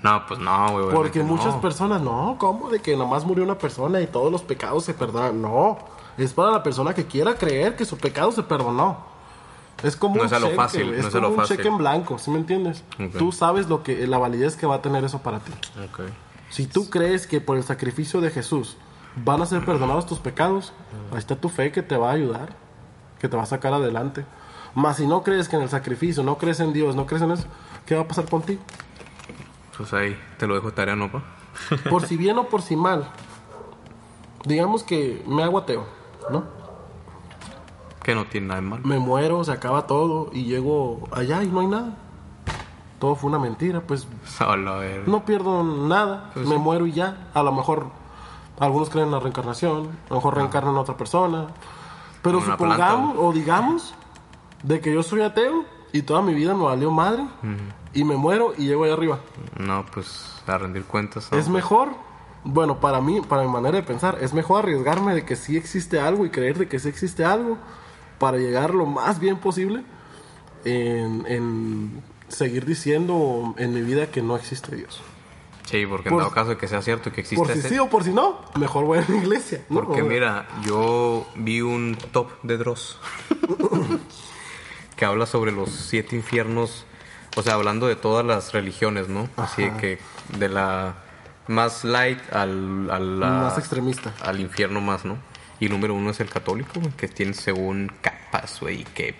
No, 0.03 0.23
pues 0.27 0.39
no, 0.39 0.71
güey. 0.71 0.89
Porque 0.93 1.23
muchas 1.23 1.55
no. 1.55 1.61
personas, 1.61 2.01
no, 2.01 2.35
¿cómo? 2.37 2.69
De 2.69 2.79
que 2.79 2.95
nomás 2.95 3.25
murió 3.25 3.43
una 3.43 3.57
persona 3.57 4.01
y 4.01 4.07
todos 4.07 4.31
los 4.31 4.43
pecados 4.43 4.83
se 4.83 4.93
perdonan. 4.93 5.41
No, 5.41 5.77
es 6.17 6.34
para 6.34 6.51
la 6.51 6.63
persona 6.63 6.93
que 6.93 7.06
quiera 7.06 7.36
creer 7.36 7.75
que 7.75 7.86
su 7.86 7.97
pecado 7.97 8.32
se 8.32 8.43
perdonó. 8.43 9.13
Es 9.84 9.95
como 9.97 10.15
No 10.15 10.21
un 10.21 10.28
es 10.28 10.34
cheque, 10.34 10.56
fácil, 10.56 11.01
no 11.01 11.12
como 11.12 11.28
un 11.30 11.36
fácil. 11.36 11.58
cheque 11.58 11.67
en 11.67 11.78
blanco, 11.78 12.17
¿sí 12.17 12.32
me 12.32 12.38
entiendes? 12.38 12.84
Tú 13.17 13.32
sabes 13.32 13.67
lo 13.67 13.84
que 13.84 14.08
la 14.08 14.17
validez 14.17 14.56
que 14.56 14.65
va 14.65 14.75
a 14.75 14.82
tener 14.82 15.04
eso 15.04 15.19
para 15.19 15.39
ti. 15.39 15.51
Si 16.49 16.65
tú 16.67 16.89
crees 16.89 17.28
que 17.28 17.41
por 17.41 17.58
el 17.58 17.63
sacrificio 17.63 18.21
de 18.21 18.32
Jesús 18.32 18.78
van 19.17 19.41
a 19.41 19.45
ser 19.45 19.65
perdonados 19.65 20.06
tus 20.06 20.19
pecados, 20.19 20.71
ahí 21.12 21.17
está 21.17 21.36
tu 21.36 21.49
fe 21.49 21.71
que 21.71 21.82
te 21.82 21.97
va 21.97 22.10
a 22.12 22.13
ayudar, 22.13 22.56
que 23.19 23.28
te 23.28 23.36
va 23.36 23.43
a 23.43 23.47
sacar 23.47 23.73
adelante. 23.73 24.25
Más 24.75 24.97
si 24.97 25.08
no 25.08 25.23
crees 25.23 25.49
que 25.49 25.56
en 25.58 25.62
el 25.63 25.69
sacrificio, 25.69 26.23
no 26.23 26.38
crees 26.38 26.60
en 26.62 26.71
Dios, 26.73 26.95
no 26.95 27.06
crees 27.06 27.23
en 27.23 27.32
eso, 27.32 27.45
¿qué 27.86 27.95
va 27.95 28.01
a 28.01 28.08
pasar 28.08 28.30
contigo? 28.30 28.62
Pues 29.78 29.93
ahí 29.93 30.17
te 30.38 30.47
lo 30.47 30.56
dejo 30.56 30.67
de 30.67 30.73
tarea, 30.75 30.95
¿no, 30.95 31.12
pa? 31.12 31.23
por 31.89 32.06
si 32.06 32.15
bien 32.17 32.38
o 32.38 32.47
por 32.49 32.62
si 32.62 32.75
mal, 32.75 33.10
digamos 34.45 34.84
que 34.84 35.23
me 35.28 35.43
hago 35.43 35.58
ateo, 35.58 35.86
¿no? 36.29 36.43
Que 38.03 38.13
no 38.15 38.25
tiene 38.25 38.47
nada 38.47 38.61
de 38.61 38.67
malo. 38.67 38.83
Me 38.85 38.99
muero, 38.99 39.43
se 39.43 39.51
acaba 39.51 39.88
todo 39.88 40.29
y 40.31 40.45
llego 40.45 41.07
allá 41.11 41.43
y 41.43 41.47
no 41.47 41.61
hay 41.61 41.67
nada. 41.67 41.95
Todo 42.99 43.15
fue 43.15 43.29
una 43.29 43.39
mentira, 43.39 43.81
pues 43.81 44.07
Solo, 44.25 44.79
ver. 44.79 45.07
no 45.07 45.25
pierdo 45.25 45.63
nada, 45.63 46.31
Pues 46.33 46.45
me 46.47 46.55
sí. 46.55 46.61
muero 46.61 46.85
y 46.88 46.91
ya. 46.93 47.29
A 47.33 47.41
lo 47.43 47.51
mejor 47.51 47.88
algunos 48.59 48.89
creen 48.89 49.07
en 49.07 49.11
la 49.13 49.19
reencarnación, 49.19 49.89
a 50.05 50.09
lo 50.09 50.15
mejor 50.17 50.35
reencarnan 50.35 50.75
a 50.75 50.79
otra 50.81 50.95
persona. 50.97 51.47
Pero 52.21 52.38
Una 52.38 52.51
supongamos 52.53 53.11
planta. 53.13 53.21
o 53.27 53.33
digamos 53.33 53.93
de 54.63 54.79
que 54.79 54.93
yo 54.93 55.03
soy 55.03 55.21
ateo 55.21 55.63
y 55.93 56.01
toda 56.03 56.21
mi 56.21 56.33
vida 56.33 56.53
me 56.55 56.63
valió 56.63 56.89
madre 56.91 57.23
y 57.93 58.03
me 58.03 58.15
muero 58.17 58.53
y 58.57 58.65
llego 58.67 58.83
allá 58.83 58.93
arriba. 58.93 59.19
No, 59.57 59.85
pues 59.93 60.41
a 60.47 60.57
rendir 60.57 60.85
cuentas. 60.85 61.31
¿no? 61.31 61.38
Es 61.38 61.49
mejor, 61.49 61.89
bueno, 62.45 62.79
para 62.79 63.01
mí, 63.01 63.19
para 63.21 63.41
mi 63.43 63.49
manera 63.49 63.75
de 63.75 63.84
pensar, 63.84 64.19
es 64.21 64.34
mejor 64.34 64.60
arriesgarme 64.60 65.13
de 65.13 65.25
que 65.25 65.36
sí 65.36 65.58
existe 65.58 65.99
algo 65.99 66.25
y 66.25 66.29
creer 66.29 66.58
de 66.58 66.67
que 66.69 66.79
sí 66.79 66.88
existe 66.88 67.25
algo 67.25 67.58
para 68.19 68.38
llegar 68.38 68.73
lo 68.73 68.86
más 68.86 69.19
bien 69.19 69.38
posible 69.38 69.84
en, 70.63 71.25
en 71.27 72.01
seguir 72.29 72.65
diciendo 72.65 73.53
en 73.58 73.73
mi 73.73 73.81
vida 73.81 74.08
que 74.12 74.21
no 74.21 74.36
existe 74.38 74.75
Dios. 74.75 75.01
Sí, 75.65 75.86
porque 75.88 76.10
Por- 76.10 76.19
en 76.19 76.25
dado 76.25 76.31
caso 76.31 76.49
de 76.51 76.58
que 76.58 76.67
sea 76.67 76.81
cierto 76.84 77.12
que 77.12 77.21
existe 77.21 77.38
Por 77.43 77.51
si 77.51 77.58
ese- 77.60 77.69
sí 77.69 77.79
o 77.79 77.89
por 77.89 78.03
si 78.03 78.13
no, 78.13 78.39
mejor 78.60 78.86
voy 78.86 78.99
a 78.99 79.05
la 79.08 79.15
iglesia. 79.17 79.65
¿no? 79.69 79.81
Porque 79.84 80.03
O- 80.03 80.05
mira, 80.05 80.47
yo 80.63 81.25
vi 81.36 81.62
un 81.62 81.97
top 82.12 82.29
de 82.43 82.58
Dross 82.58 82.99
que 84.95 85.05
habla 85.05 85.25
sobre 85.25 85.51
los 85.51 85.69
siete 85.71 86.15
infiernos, 86.15 86.86
o 87.36 87.41
sea, 87.41 87.55
hablando 87.55 87.88
de 87.88 87.95
todas 87.95 88.25
las 88.25 88.53
religiones, 88.53 89.10
¿no? 89.10 89.27
Así 89.36 89.63
de 89.63 89.69
Ajá. 89.69 89.77
que 89.77 89.99
de 90.38 90.49
la 90.49 90.95
más 91.47 91.84
light 91.84 92.19
al, 92.34 92.89
a 92.91 92.99
la- 92.99 93.27
Más 93.29 93.58
extremista. 93.58 94.13
al 94.23 94.39
infierno 94.39 94.81
más, 94.81 95.05
¿no? 95.05 95.17
Y 95.60 95.69
número 95.69 95.93
uno 95.93 96.10
es 96.10 96.19
el 96.19 96.29
católico, 96.29 96.81
que 96.97 97.08
tiene 97.08 97.34
según 97.34 97.91
capas, 98.01 98.60
güey, 98.60 98.84
que... 98.84 99.15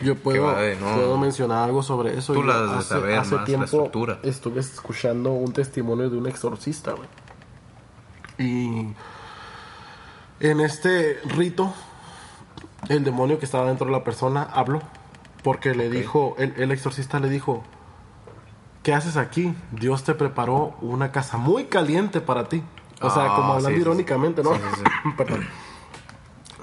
Yo 0.00 0.16
puedo, 0.16 0.44
va 0.46 0.60
de- 0.60 0.76
no. 0.76 0.94
puedo 0.94 1.16
mencionar 1.18 1.64
algo 1.64 1.82
sobre 1.82 2.16
eso. 2.18 2.32
Tú 2.32 2.40
Yo 2.40 2.46
la 2.46 2.64
has 2.78 2.78
de 2.78 2.82
saber 2.94 3.16
la 3.26 3.64
estructura. 3.64 4.18
estuve 4.22 4.60
escuchando 4.60 5.30
un 5.32 5.52
testimonio 5.52 6.10
de 6.10 6.16
un 6.16 6.26
exorcista, 6.26 6.92
güey. 6.92 7.08
Y 8.38 8.92
en 10.40 10.60
este 10.60 11.20
rito, 11.24 11.72
el 12.88 13.04
demonio 13.04 13.38
que 13.38 13.44
estaba 13.44 13.66
dentro 13.66 13.86
de 13.86 13.92
la 13.92 14.02
persona 14.04 14.42
habló. 14.42 14.82
Porque 15.44 15.74
le 15.74 15.88
dijo, 15.90 16.34
el, 16.38 16.54
el 16.56 16.70
exorcista 16.72 17.18
le 17.20 17.28
dijo, 17.28 17.64
¿qué 18.82 18.94
haces 18.94 19.16
aquí? 19.16 19.54
Dios 19.72 20.04
te 20.04 20.14
preparó 20.14 20.76
una 20.80 21.12
casa 21.12 21.36
muy 21.38 21.64
caliente 21.64 22.20
para 22.20 22.48
ti. 22.48 22.62
O 23.00 23.10
sea, 23.10 23.32
Ah, 23.32 23.36
como 23.36 23.52
hablando 23.54 23.68
sí, 23.70 23.74
sí, 23.74 23.80
sí. 23.80 23.80
irónicamente, 23.82 24.42
¿no? 24.42 24.54
Sí, 24.54 24.60
sí, 24.76 25.10
Perdón. 25.16 25.46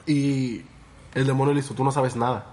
Y 0.06 0.66
el 1.14 1.26
demonio 1.28 1.54
le 1.54 1.62
dijo, 1.62 1.74
tú 1.74 1.84
no 1.84 1.92
sabes 1.92 2.16
nada. 2.16 2.46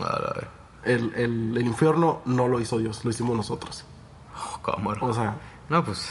A 0.00 0.02
la 0.20 0.32
ver, 0.34 0.48
El, 0.84 1.14
el- 1.14 1.56
el 1.58 1.66
infierno 1.66 2.20
no 2.24 2.48
lo 2.48 2.60
hizo 2.60 2.78
Dios, 2.78 3.04
lo 3.04 3.10
hicimos 3.10 3.36
nosotros. 3.36 3.84
oh, 4.36 4.62
cámara. 4.62 5.00
O 5.04 5.12
sea, 5.12 5.36
No, 5.68 5.84
pues... 5.84 6.10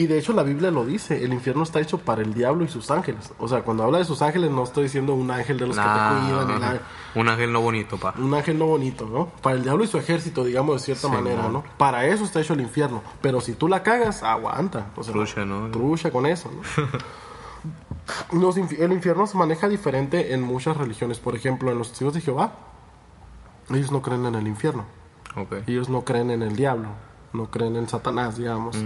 y 0.00 0.06
de 0.06 0.18
hecho 0.18 0.32
la 0.32 0.42
Biblia 0.42 0.70
lo 0.70 0.86
dice, 0.86 1.22
el 1.22 1.34
infierno 1.34 1.62
está 1.62 1.78
hecho 1.78 1.98
para 1.98 2.22
el 2.22 2.32
diablo 2.32 2.64
y 2.64 2.68
sus 2.68 2.90
ángeles. 2.90 3.34
O 3.38 3.48
sea, 3.48 3.60
cuando 3.64 3.82
habla 3.84 3.98
de 3.98 4.06
sus 4.06 4.22
ángeles 4.22 4.50
no 4.50 4.62
estoy 4.64 4.84
diciendo 4.84 5.12
un 5.12 5.30
ángel 5.30 5.58
de 5.58 5.66
los 5.66 5.76
que 5.76 5.82
te 5.82 5.88
cuidan, 5.88 6.48
ni 6.48 6.58
nada. 6.58 6.80
un 7.14 7.28
ángel 7.28 7.52
no 7.52 7.60
bonito, 7.60 7.98
pa. 7.98 8.14
un 8.16 8.32
ángel 8.32 8.58
no 8.58 8.64
bonito, 8.64 9.04
¿no? 9.06 9.26
Para 9.42 9.56
el 9.56 9.62
diablo 9.62 9.84
y 9.84 9.88
su 9.88 9.98
ejército, 9.98 10.42
digamos 10.42 10.76
de 10.76 10.80
cierta 10.86 11.08
Sí, 11.08 11.12
manera, 11.14 11.42
¿no? 11.42 11.50
¿no? 11.50 11.64
Para 11.76 12.06
eso 12.06 12.24
está 12.24 12.40
hecho 12.40 12.54
el 12.54 12.62
infierno. 12.62 13.02
Pero 13.20 13.42
si 13.42 13.52
tú 13.52 13.68
la 13.68 13.82
cagas, 13.82 14.22
aguanta. 14.22 14.86
O 14.96 15.02
sea, 15.02 15.12
Trucha, 15.12 15.44
¿no? 15.44 15.70
Trucha 15.70 16.10
con 16.10 16.24
eso, 16.24 16.50
¿no? 16.50 16.88
Los 18.40 18.56
el 18.56 18.92
infierno 18.92 19.26
se 19.26 19.36
maneja 19.36 19.68
diferente 19.68 20.32
en 20.32 20.40
muchas 20.40 20.78
religiones. 20.78 21.18
Por 21.18 21.36
ejemplo, 21.36 21.70
en 21.70 21.76
los 21.78 21.90
testigos 21.90 22.14
de 22.14 22.22
Jehová, 22.22 22.54
ellos 23.68 23.92
no 23.92 24.00
creen 24.00 24.24
en 24.24 24.34
el 24.34 24.46
infierno. 24.48 24.86
Ellos 25.66 25.90
no 25.90 26.04
creen 26.06 26.30
en 26.30 26.42
el 26.42 26.56
diablo, 26.56 26.88
no 27.32 27.50
creen 27.50 27.76
en 27.76 27.88
Satanás, 27.88 28.36
digamos. 28.36 28.76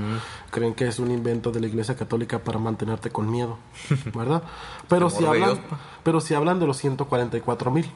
Creen 0.50 0.74
que 0.74 0.87
es 0.87 0.98
un 0.98 1.11
invento 1.11 1.50
de 1.50 1.61
la 1.61 1.66
Iglesia 1.66 1.96
Católica 1.96 2.38
para 2.38 2.59
mantenerte 2.59 3.11
con 3.11 3.30
miedo, 3.30 3.59
¿verdad? 4.14 4.42
Pero 4.88 5.11
si 5.11 5.24
hablan, 5.24 5.61
pero 6.02 6.20
si 6.20 6.35
hablan 6.35 6.61
de 6.61 6.66
los 6.66 6.76
144 6.78 7.70
mil, 7.70 7.90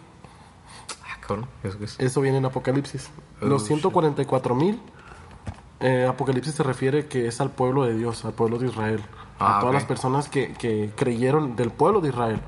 cabrón. 1.27 1.47
¿Eso 1.63 1.79
qué 1.79 1.85
es? 1.85 2.01
Eso 2.01 2.21
viene 2.21 2.39
en 2.39 2.47
Apocalipsis. 2.47 3.11
Oh, 3.41 3.47
Los 3.47 3.63
shit. 3.63 3.69
144 3.69 4.55
mil, 4.55 4.81
eh, 5.81 6.07
Apocalipsis 6.09 6.55
se 6.55 6.63
refiere 6.63 7.07
que 7.07 7.29
es 7.29 7.41
al 7.41 7.51
pueblo 7.51 7.85
de 7.85 7.95
Dios, 7.95 8.25
al 8.25 8.33
pueblo 8.33 8.59
de 8.59 8.69
Israel. 8.69 9.03
Ah, 9.39 9.59
a 9.59 9.61
todas 9.61 9.75
ok. 9.75 9.81
las 9.81 9.85
personas 9.85 10.29
que, 10.29 10.55
que 10.55 10.91
creyeron 10.97 11.55
del 11.55 11.71
pueblo 11.71 12.01
de 12.01 12.09
Israel. 12.09 12.41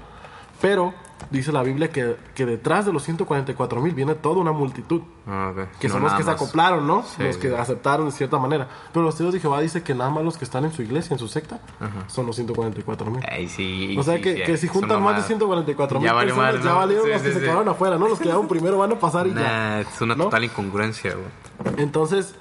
Pero 0.60 0.92
dice 1.30 1.52
la 1.52 1.62
Biblia 1.62 1.90
que, 1.90 2.16
que 2.34 2.46
detrás 2.46 2.86
de 2.86 2.92
los 2.92 3.02
144 3.04 3.80
mil 3.80 3.94
viene 3.94 4.14
toda 4.14 4.40
una 4.40 4.52
multitud. 4.52 5.02
Ah. 5.26 5.52
Que 5.78 5.88
No 5.88 5.94
son 5.94 6.02
los 6.02 6.12
que 6.14 6.22
se 6.22 6.30
acoplaron, 6.30 6.86
¿no? 6.86 7.02
Sí, 7.02 7.22
los 7.22 7.36
que 7.36 7.48
sí. 7.48 7.54
aceptaron 7.54 8.06
de 8.06 8.12
cierta 8.12 8.38
manera. 8.38 8.68
Pero 8.92 9.04
los 9.04 9.14
testigos 9.14 9.34
de 9.34 9.40
Jehová 9.40 9.60
dice 9.60 9.82
que 9.82 9.94
nada 9.94 10.10
más 10.10 10.24
los 10.24 10.36
que 10.38 10.44
están 10.44 10.64
en 10.64 10.72
su 10.72 10.82
iglesia, 10.82 11.14
en 11.14 11.18
su 11.18 11.28
secta, 11.28 11.60
son 12.08 12.26
los 12.26 12.36
144 12.36 13.10
mil. 13.10 13.22
Sí. 13.48 13.96
O 13.98 14.02
sea 14.02 14.20
que, 14.20 14.42
que 14.42 14.56
si 14.56 14.68
juntan 14.68 15.02
más 15.02 15.16
de 15.16 15.20
mamada. 15.22 15.26
144 15.26 16.00
mil 16.00 16.08
Ya 16.08 16.12
valió 16.14 16.34
personas, 16.36 16.64
ya 16.64 16.74
valieron 16.74 17.10
los 17.10 17.22
que 17.22 17.32
se 17.32 17.40
quedaron 17.40 17.68
afuera, 17.68 17.98
¿no? 17.98 18.08
Los 18.08 18.18
que 18.18 18.24
quedaron 18.24 18.48
primero 18.48 18.78
van 18.78 18.92
a 18.92 18.98
pasar 18.98 19.26
y 19.26 19.34
ya. 19.34 19.80
Es 19.80 20.00
una 20.00 20.14
¿No? 20.14 20.24
total 20.24 20.44
incongruencia, 20.44 21.14
güey. 21.14 21.74
Entonces, 21.82 22.34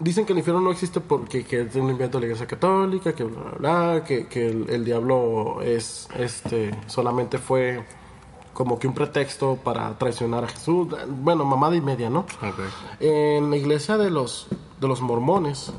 dicen 0.00 0.24
que 0.24 0.32
el 0.32 0.38
infierno 0.38 0.60
no 0.60 0.70
existe 0.70 1.00
porque 1.00 1.44
que 1.44 1.62
es 1.62 1.74
un 1.76 1.90
invento 1.90 2.18
de 2.18 2.22
la 2.22 2.26
iglesia 2.26 2.46
católica, 2.46 3.12
que 3.14 3.24
bla, 3.24 3.42
bla, 3.42 3.52
bla, 3.58 4.04
que, 4.04 4.26
que 4.26 4.48
el, 4.48 4.70
el 4.70 4.84
diablo 4.84 5.60
es, 5.62 6.08
este, 6.16 6.74
solamente 6.86 7.38
fue 7.38 7.84
como 8.52 8.78
que 8.78 8.88
un 8.88 8.94
pretexto 8.94 9.56
para 9.62 9.98
traicionar 9.98 10.44
a 10.44 10.48
Jesús. 10.48 10.88
Bueno, 11.08 11.44
mamada 11.44 11.76
y 11.76 11.82
media, 11.82 12.08
¿no? 12.08 12.20
Ok. 12.20 12.60
En 13.00 13.50
la 13.50 13.56
iglesia 13.58 13.98
de 13.98 14.10
los, 14.10 14.48
de 14.80 14.88
los 14.88 15.02
mormones, 15.02 15.72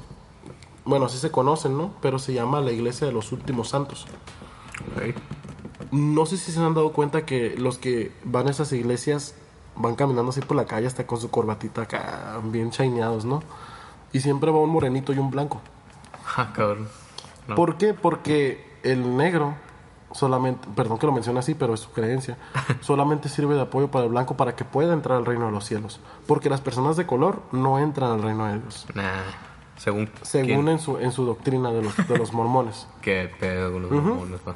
bueno, 0.86 1.08
así 1.08 1.18
se 1.18 1.32
conocen, 1.32 1.76
¿no? 1.76 1.94
Pero 2.02 2.20
se 2.20 2.34
llama 2.34 2.62
la 2.62 2.72
iglesia 2.72 3.08
de 3.08 3.14
los 3.14 3.32
últimos 3.32 3.70
santos. 3.70 4.06
No 5.92 6.26
sé 6.28 6.38
si 6.38 6.52
se 6.52 6.60
han 6.60 6.76
dado 6.76 6.94
cuenta 6.94 7.26
que 7.26 7.56
los 7.58 7.80
que 7.80 8.12
van 8.24 8.48
a 8.48 8.52
esas 8.52 8.72
iglesias 8.74 9.34
van 9.78 9.96
caminando 9.96 10.32
así 10.32 10.42
por 10.42 10.58
la 10.58 10.66
calle 10.66 10.88
hasta 10.88 11.06
con 11.06 11.20
su 11.20 11.30
corbatita 11.30 11.84
acá, 11.84 12.40
bien 12.44 12.72
chaineados, 12.72 13.26
¿no? 13.26 13.44
Y 14.14 14.20
siempre 14.20 14.52
va 14.52 14.60
un 14.60 14.70
morenito 14.70 15.14
y 15.14 15.20
un 15.20 15.30
blanco. 15.30 15.62
Ah, 16.36 16.52
cabrón. 16.54 16.88
No. 17.48 17.56
¿Por 17.56 17.78
qué? 17.78 17.94
Porque 17.94 18.78
el 18.84 19.18
negro 19.18 19.56
solamente, 20.12 20.68
perdón 20.76 20.98
que 20.98 21.06
lo 21.06 21.12
mencione 21.12 21.40
así, 21.40 21.54
pero 21.54 21.74
es 21.74 21.82
su 21.82 21.92
creencia, 21.92 22.38
solamente 22.82 23.30
sirve 23.30 23.56
de 23.56 23.62
apoyo 23.62 23.90
para 23.90 24.06
el 24.06 24.12
blanco 24.12 24.36
para 24.36 24.56
que 24.56 24.66
pueda 24.66 24.94
entrar 24.94 25.18
al 25.18 25.26
reino 25.26 25.46
de 25.46 25.52
los 25.52 25.66
cielos. 25.66 26.00
Porque 26.26 26.50
las 26.50 26.62
personas 26.62 26.98
de 26.98 27.06
color 27.06 27.42
no 27.52 27.80
entran 27.80 28.12
al 28.12 28.24
reino 28.24 28.46
de 28.46 28.60
Dios. 28.60 28.86
Nah. 28.94 29.04
Según. 29.78 30.10
Según 30.24 30.48
quién? 30.48 30.68
en 30.70 30.80
su, 30.80 30.98
en 30.98 31.12
su 31.12 31.24
doctrina 31.24 31.72
de 31.72 31.84
los, 31.84 31.96
de 32.08 32.18
los 32.18 32.34
mormones. 32.34 32.88
Qué 33.02 33.32
pedo 33.40 33.72
con 33.72 33.84
los 33.84 33.92
mormones, 33.92 34.40
pa. 34.42 34.56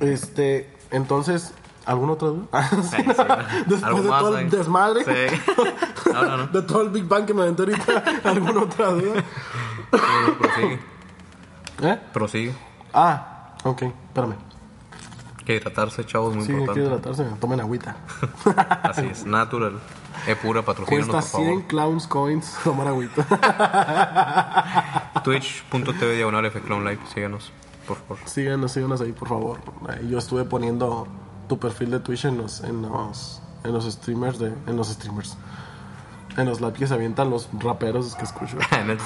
Este, 0.00 0.72
entonces, 0.92 1.54
¿alguna 1.88 2.12
otra 2.12 2.28
duda? 2.28 2.46
Ay, 2.52 2.68
sí, 2.82 2.96
¿no? 3.04 3.14
Después 3.66 4.02
de 4.02 4.08
todo 4.08 4.38
el 4.38 4.50
desmadre. 4.50 5.04
Sí. 5.04 5.40
No, 6.12 6.22
no, 6.22 6.36
no. 6.38 6.46
De 6.46 6.62
todo 6.62 6.82
el 6.82 6.88
Big 6.88 7.04
Bang 7.04 7.26
que 7.26 7.34
me 7.34 7.42
aventé 7.42 7.62
ahorita, 7.64 8.02
¿alguna 8.24 8.62
otra 8.62 8.86
duda? 8.92 9.22
No, 9.92 10.38
prosigue. 10.38 10.78
¿Eh? 11.82 12.00
Prosigue. 12.14 12.54
Ah, 12.94 13.52
ok, 13.62 13.82
espérame. 13.82 14.34
Que 15.44 15.56
hidratarse, 15.56 16.06
chavos, 16.06 16.34
muy 16.34 16.44
Sí, 16.46 16.52
hay 16.52 16.56
que 16.56 16.60
importante. 16.62 16.88
hidratarse, 16.88 17.24
tomen 17.38 17.60
agüita. 17.60 17.96
Así 18.84 19.06
es, 19.06 19.26
natural. 19.26 19.78
Es 20.26 20.36
pura 20.38 20.62
patrocinio, 20.62 21.06
Cuesta 21.06 21.30
por 21.30 21.40
100 21.42 21.48
favor. 21.50 21.66
clowns 21.68 22.06
coins 22.06 22.56
tomar 22.64 22.88
agüita. 22.88 23.26
Twitch.tv 25.24 26.16
diagonal 26.16 26.46
F 26.46 26.60
Clown 26.60 26.84
Live, 26.84 27.00
síganos, 27.12 27.52
por 27.86 27.98
favor. 27.98 28.18
síganos, 28.24 28.72
síganos 28.72 29.00
ahí, 29.02 29.12
por 29.12 29.28
favor. 29.28 29.58
Yo 30.08 30.18
estuve 30.18 30.44
poniendo 30.44 31.06
tu 31.48 31.58
perfil 31.58 31.90
de 31.90 32.00
Twitch 32.00 32.24
en 32.26 32.38
los, 32.38 32.60
en 32.62 32.82
los, 32.82 33.40
en 33.64 33.72
los 33.72 33.84
streamers, 33.90 34.38
de, 34.38 34.52
en 34.66 34.76
los 34.76 34.88
streamers. 34.88 35.36
En 36.36 36.46
los 36.46 36.60
live 36.60 36.74
que 36.74 36.86
se 36.86 36.94
avientan 36.94 37.30
los 37.30 37.48
raperos 37.58 38.14
que 38.14 38.22
escucho. 38.22 38.58
El, 38.70 38.96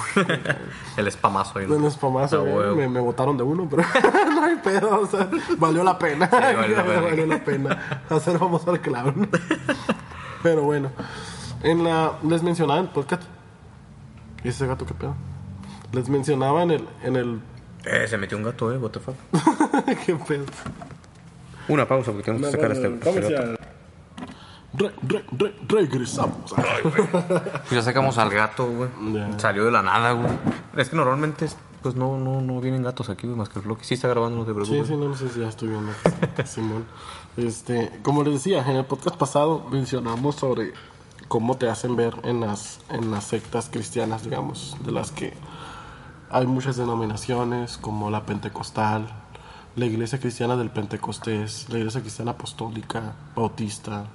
el 0.97 1.11
spamazo. 1.11 1.59
En 1.61 1.81
los 1.81 1.93
spamazo, 1.93 2.45
me, 2.75 2.87
me 2.87 2.99
botaron 2.99 3.35
de 3.37 3.43
uno, 3.43 3.67
pero 3.67 3.81
no 4.35 4.43
hay 4.43 4.55
pedo, 4.57 5.01
o 5.01 5.07
sea, 5.07 5.27
valió 5.57 5.83
la 5.83 5.97
pena. 5.97 6.27
valió 6.27 6.75
la 6.77 6.83
pena. 6.83 7.01
Valió 7.01 7.25
la 7.25 7.43
pena 7.43 8.03
hacer 8.09 8.37
famoso 8.37 8.69
al 8.69 8.81
clown. 8.81 9.27
pero 10.43 10.61
bueno, 10.61 10.91
en 11.63 11.83
la, 11.83 12.19
les 12.27 12.43
mencionaba 12.43 12.79
en 12.79 12.85
el 12.85 12.91
podcast, 12.91 13.23
¿y 14.43 14.49
ese 14.49 14.67
gato 14.67 14.85
qué 14.85 14.93
pedo? 14.93 15.15
Les 15.91 16.09
mencionaba 16.09 16.61
en 16.61 16.71
el, 16.71 16.87
en 17.03 17.15
el, 17.15 17.41
Eh, 17.85 18.05
se 18.07 18.17
metió 18.17 18.37
un 18.37 18.43
gato, 18.43 18.71
eh, 18.71 18.77
what 18.77 18.91
the 18.91 18.99
fuck. 18.99 19.15
qué 20.05 20.13
pedo. 20.15 20.45
Una 21.67 21.87
pausa 21.87 22.11
porque 22.11 22.23
tenemos 22.25 22.47
que 22.49 22.57
sacar 22.57 22.71
este, 22.71 22.89
gato. 22.89 23.57
Re, 24.75 24.91
re, 25.07 25.23
re- 25.37 25.53
regresamos. 25.67 26.53
Pues 26.81 27.69
ya 27.71 27.81
sacamos 27.83 28.17
al 28.17 28.29
gato, 28.31 28.65
güey. 28.67 28.89
Ya. 29.13 29.37
Salió 29.39 29.65
de 29.65 29.71
la 29.71 29.83
nada, 29.83 30.13
güey. 30.13 30.31
Es 30.75 30.89
que 30.89 30.95
normalmente, 30.95 31.47
pues 31.83 31.95
no, 31.95 32.17
no, 32.17 32.41
no 32.41 32.59
vienen 32.59 32.81
gatos 32.81 33.09
aquí, 33.09 33.27
güey, 33.27 33.37
más 33.37 33.49
que 33.49 33.59
el 33.59 33.65
bloque. 33.65 33.83
Sí 33.83 33.93
está 33.93 34.07
grabando, 34.07 34.37
no 34.39 34.45
te 34.45 34.51
Sí, 34.51 34.55
preocupes. 34.55 34.87
sí, 34.87 34.95
no, 34.97 35.09
no 35.09 35.15
sé 35.15 35.29
si 35.29 35.39
ya 35.41 35.47
estoy 35.49 35.69
viendo. 35.69 35.91
Simón. 36.45 36.85
Este, 37.37 37.91
como 38.01 38.23
les 38.23 38.33
decía, 38.33 38.63
en 38.67 38.75
el 38.77 38.85
podcast 38.85 39.15
pasado 39.15 39.63
mencionamos 39.71 40.35
sobre 40.35 40.73
cómo 41.27 41.55
te 41.57 41.69
hacen 41.69 41.95
ver 41.95 42.15
en 42.23 42.41
las, 42.41 42.79
en 42.89 43.11
las 43.11 43.25
sectas 43.25 43.69
cristianas, 43.71 44.23
digamos, 44.23 44.75
de 44.83 44.91
las 44.91 45.11
que 45.11 45.33
hay 46.31 46.47
muchas 46.47 46.77
denominaciones, 46.77 47.77
como 47.77 48.09
la 48.09 48.25
pentecostal, 48.25 49.07
la 49.75 49.85
iglesia 49.85 50.19
cristiana 50.19 50.55
del 50.55 50.69
Pentecostés, 50.69 51.67
la 51.69 51.79
iglesia 51.79 52.01
cristiana 52.01 52.31
apostólica, 52.31 53.13
bautista. 53.35 54.05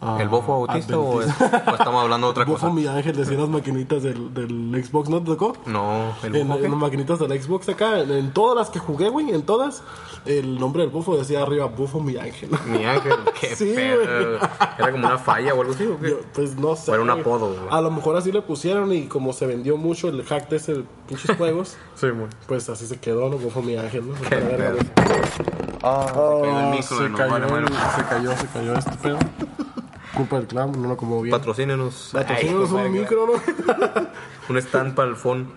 Ah, 0.00 0.18
¿El 0.20 0.28
bofo 0.28 0.52
autista 0.54 0.98
o, 0.98 1.20
es- 1.22 1.28
o 1.40 1.70
estamos 1.72 2.02
hablando 2.02 2.26
de 2.28 2.30
otra 2.32 2.44
Bofo 2.46 2.60
cosa? 2.66 2.72
mi 2.72 2.86
ángel 2.86 3.16
decía 3.16 3.38
las 3.38 3.48
maquinitas 3.48 4.02
del, 4.02 4.32
del 4.34 4.84
Xbox, 4.84 5.08
¿no 5.08 5.20
te 5.20 5.26
tocó? 5.26 5.54
No, 5.66 6.14
el 6.22 6.34
En, 6.36 6.48
bofo. 6.48 6.64
en 6.64 6.70
las 6.70 6.80
maquinitas 6.80 7.18
del 7.18 7.42
Xbox 7.42 7.68
acá, 7.68 8.00
en, 8.00 8.10
en 8.10 8.32
todas 8.32 8.56
las 8.56 8.70
que 8.70 8.78
jugué, 8.78 9.08
güey, 9.08 9.30
en 9.30 9.42
todas, 9.42 9.82
el 10.26 10.58
nombre 10.58 10.82
del 10.82 10.90
bufo 10.90 11.16
decía 11.16 11.42
arriba, 11.42 11.66
bufo 11.66 12.00
mi 12.00 12.16
ángel. 12.16 12.50
Mi 12.66 12.84
ángel, 12.84 13.12
qué 13.40 13.54
Sí, 13.56 13.72
pedo. 13.74 13.98
güey. 14.02 14.38
Era 14.78 14.90
como 14.92 15.06
una 15.06 15.18
falla 15.18 15.54
o 15.54 15.60
algo 15.60 15.72
así, 15.72 15.84
¿o 15.86 15.98
qué? 15.98 16.10
Yo, 16.10 16.20
pues 16.34 16.56
no 16.56 16.76
sé. 16.76 16.90
O 16.90 16.94
era 16.94 17.02
un 17.02 17.08
güey. 17.10 17.20
apodo, 17.20 17.48
güey. 17.48 17.58
A 17.70 17.80
lo 17.80 17.90
mejor 17.90 18.16
así 18.16 18.32
le 18.32 18.42
pusieron 18.42 18.92
y 18.92 19.06
como 19.06 19.32
se 19.32 19.46
vendió 19.46 19.76
mucho 19.76 20.08
el 20.08 20.22
hack 20.24 20.48
de 20.48 20.56
ese 20.56 20.82
pinches 21.08 21.36
juegos, 21.38 21.76
Sí, 21.94 22.06
muy. 22.06 22.26
pues 22.46 22.68
así 22.68 22.86
se 22.86 22.98
quedó, 22.98 23.28
¿no? 23.28 23.38
Bufo 23.38 23.62
mi 23.62 23.76
ángel, 23.76 24.08
¿no? 24.08 24.14
Qué 24.28 24.36
pedo. 24.36 24.76
Ah, 25.82 26.06
cayó 26.12 26.44
el 26.58 26.70
micro 26.70 26.96
se, 26.96 27.02
de 27.04 27.08
nos 27.10 27.20
cayó, 27.20 27.32
vale 27.32 27.46
madre. 27.46 27.66
se 27.96 28.04
cayó, 28.04 28.36
se 28.36 28.46
cayó 28.48 28.74
este 28.74 28.90
pedo. 28.96 29.18
Culpa 30.16 30.36
del 30.36 30.46
clown, 30.46 30.80
no 30.80 30.88
lo 30.88 30.96
como 30.96 31.20
bien. 31.20 31.36
Patrocínenos. 31.36 32.10
Patrocínanos 32.12 32.72
Ay, 32.72 32.86
un 32.86 32.92
micro, 32.92 33.26
¿no? 33.26 33.32
Un 34.48 34.56
stand 34.58 34.94
para 34.94 35.10
el 35.10 35.16
phone. 35.16 35.52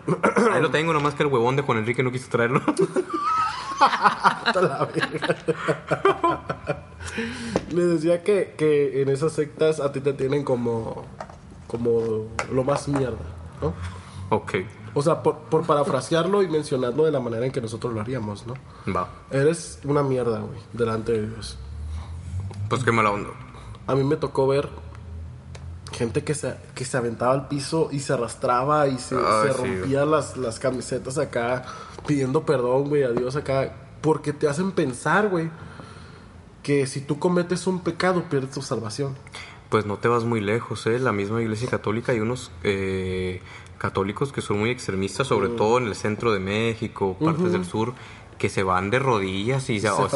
Ahí 0.51 0.61
lo 0.61 0.69
tengo, 0.69 0.91
nomás 0.91 1.13
que 1.13 1.23
el 1.23 1.29
huevón 1.29 1.55
de 1.55 1.61
Juan 1.61 1.77
Enrique 1.77 2.03
no 2.03 2.11
quiso 2.11 2.27
traerlo. 2.29 2.61
Hasta 3.79 4.61
la 4.61 4.85
verga. 4.85 5.35
Le 7.71 7.85
decía 7.85 8.23
que, 8.23 8.55
que 8.57 9.01
en 9.01 9.09
esas 9.09 9.31
sectas 9.31 9.79
a 9.79 9.91
ti 9.91 10.01
te 10.01 10.13
tienen 10.13 10.43
como, 10.43 11.05
como 11.67 12.27
lo 12.51 12.63
más 12.63 12.87
mierda, 12.87 13.17
¿no? 13.61 13.73
ok, 14.31 14.55
O 14.93 15.01
sea, 15.01 15.23
por, 15.23 15.37
por 15.37 15.65
parafrasearlo 15.65 16.43
y 16.43 16.47
mencionarlo 16.47 17.05
de 17.05 17.11
la 17.11 17.19
manera 17.19 17.45
en 17.45 17.51
que 17.51 17.61
nosotros 17.61 17.93
lo 17.93 18.01
haríamos, 18.01 18.45
¿no? 18.45 18.55
va. 18.93 19.07
Eres 19.31 19.79
una 19.83 20.03
mierda, 20.03 20.39
güey, 20.39 20.59
delante 20.73 21.13
de 21.13 21.27
Dios. 21.27 21.57
Pues 22.69 22.83
qué 22.83 22.91
mala 22.91 23.11
onda. 23.11 23.29
A 23.89 23.95
mí 23.95 24.03
me 24.03 24.17
tocó 24.17 24.47
ver 24.47 24.69
gente 25.91 26.23
que 26.23 26.35
se, 26.35 26.55
que 26.75 26.85
se 26.85 26.95
aventaba 26.95 27.33
al 27.33 27.47
piso 27.47 27.89
y 27.91 28.01
se 28.01 28.13
arrastraba 28.13 28.87
y 28.87 28.99
se, 28.99 29.15
Ay, 29.15 29.47
se 29.47 29.53
sí, 29.53 29.57
rompía 29.57 30.05
las, 30.05 30.37
las 30.37 30.59
camisetas 30.59 31.17
acá 31.17 31.65
pidiendo 32.05 32.45
perdón, 32.45 32.87
güey, 32.87 33.01
a 33.01 33.09
Dios 33.09 33.35
acá. 33.35 33.73
Porque 34.01 34.31
te 34.31 34.47
hacen 34.47 34.73
pensar, 34.73 35.29
güey, 35.29 35.49
que 36.61 36.85
si 36.85 37.01
tú 37.01 37.17
cometes 37.17 37.65
un 37.65 37.79
pecado 37.79 38.25
pierdes 38.29 38.51
tu 38.51 38.61
salvación. 38.61 39.15
Pues 39.69 39.87
no 39.87 39.97
te 39.97 40.07
vas 40.07 40.23
muy 40.23 40.39
lejos, 40.39 40.85
¿eh? 40.85 40.99
La 40.99 41.11
misma 41.11 41.41
iglesia 41.41 41.67
católica 41.67 42.11
hay 42.11 42.19
unos 42.19 42.51
eh, 42.63 43.41
católicos 43.79 44.31
que 44.31 44.41
son 44.41 44.59
muy 44.59 44.69
extremistas, 44.69 45.25
sobre 45.25 45.49
todo 45.49 45.79
en 45.79 45.87
el 45.87 45.95
centro 45.95 46.31
de 46.31 46.39
México, 46.39 47.17
partes 47.19 47.53
del 47.53 47.65
sur, 47.65 47.95
que 48.39 48.49
se 48.49 48.63
van 48.63 48.89
de 48.89 48.97
rodillas 48.97 49.69
y 49.69 49.79
se, 49.79 49.89
o 49.89 50.07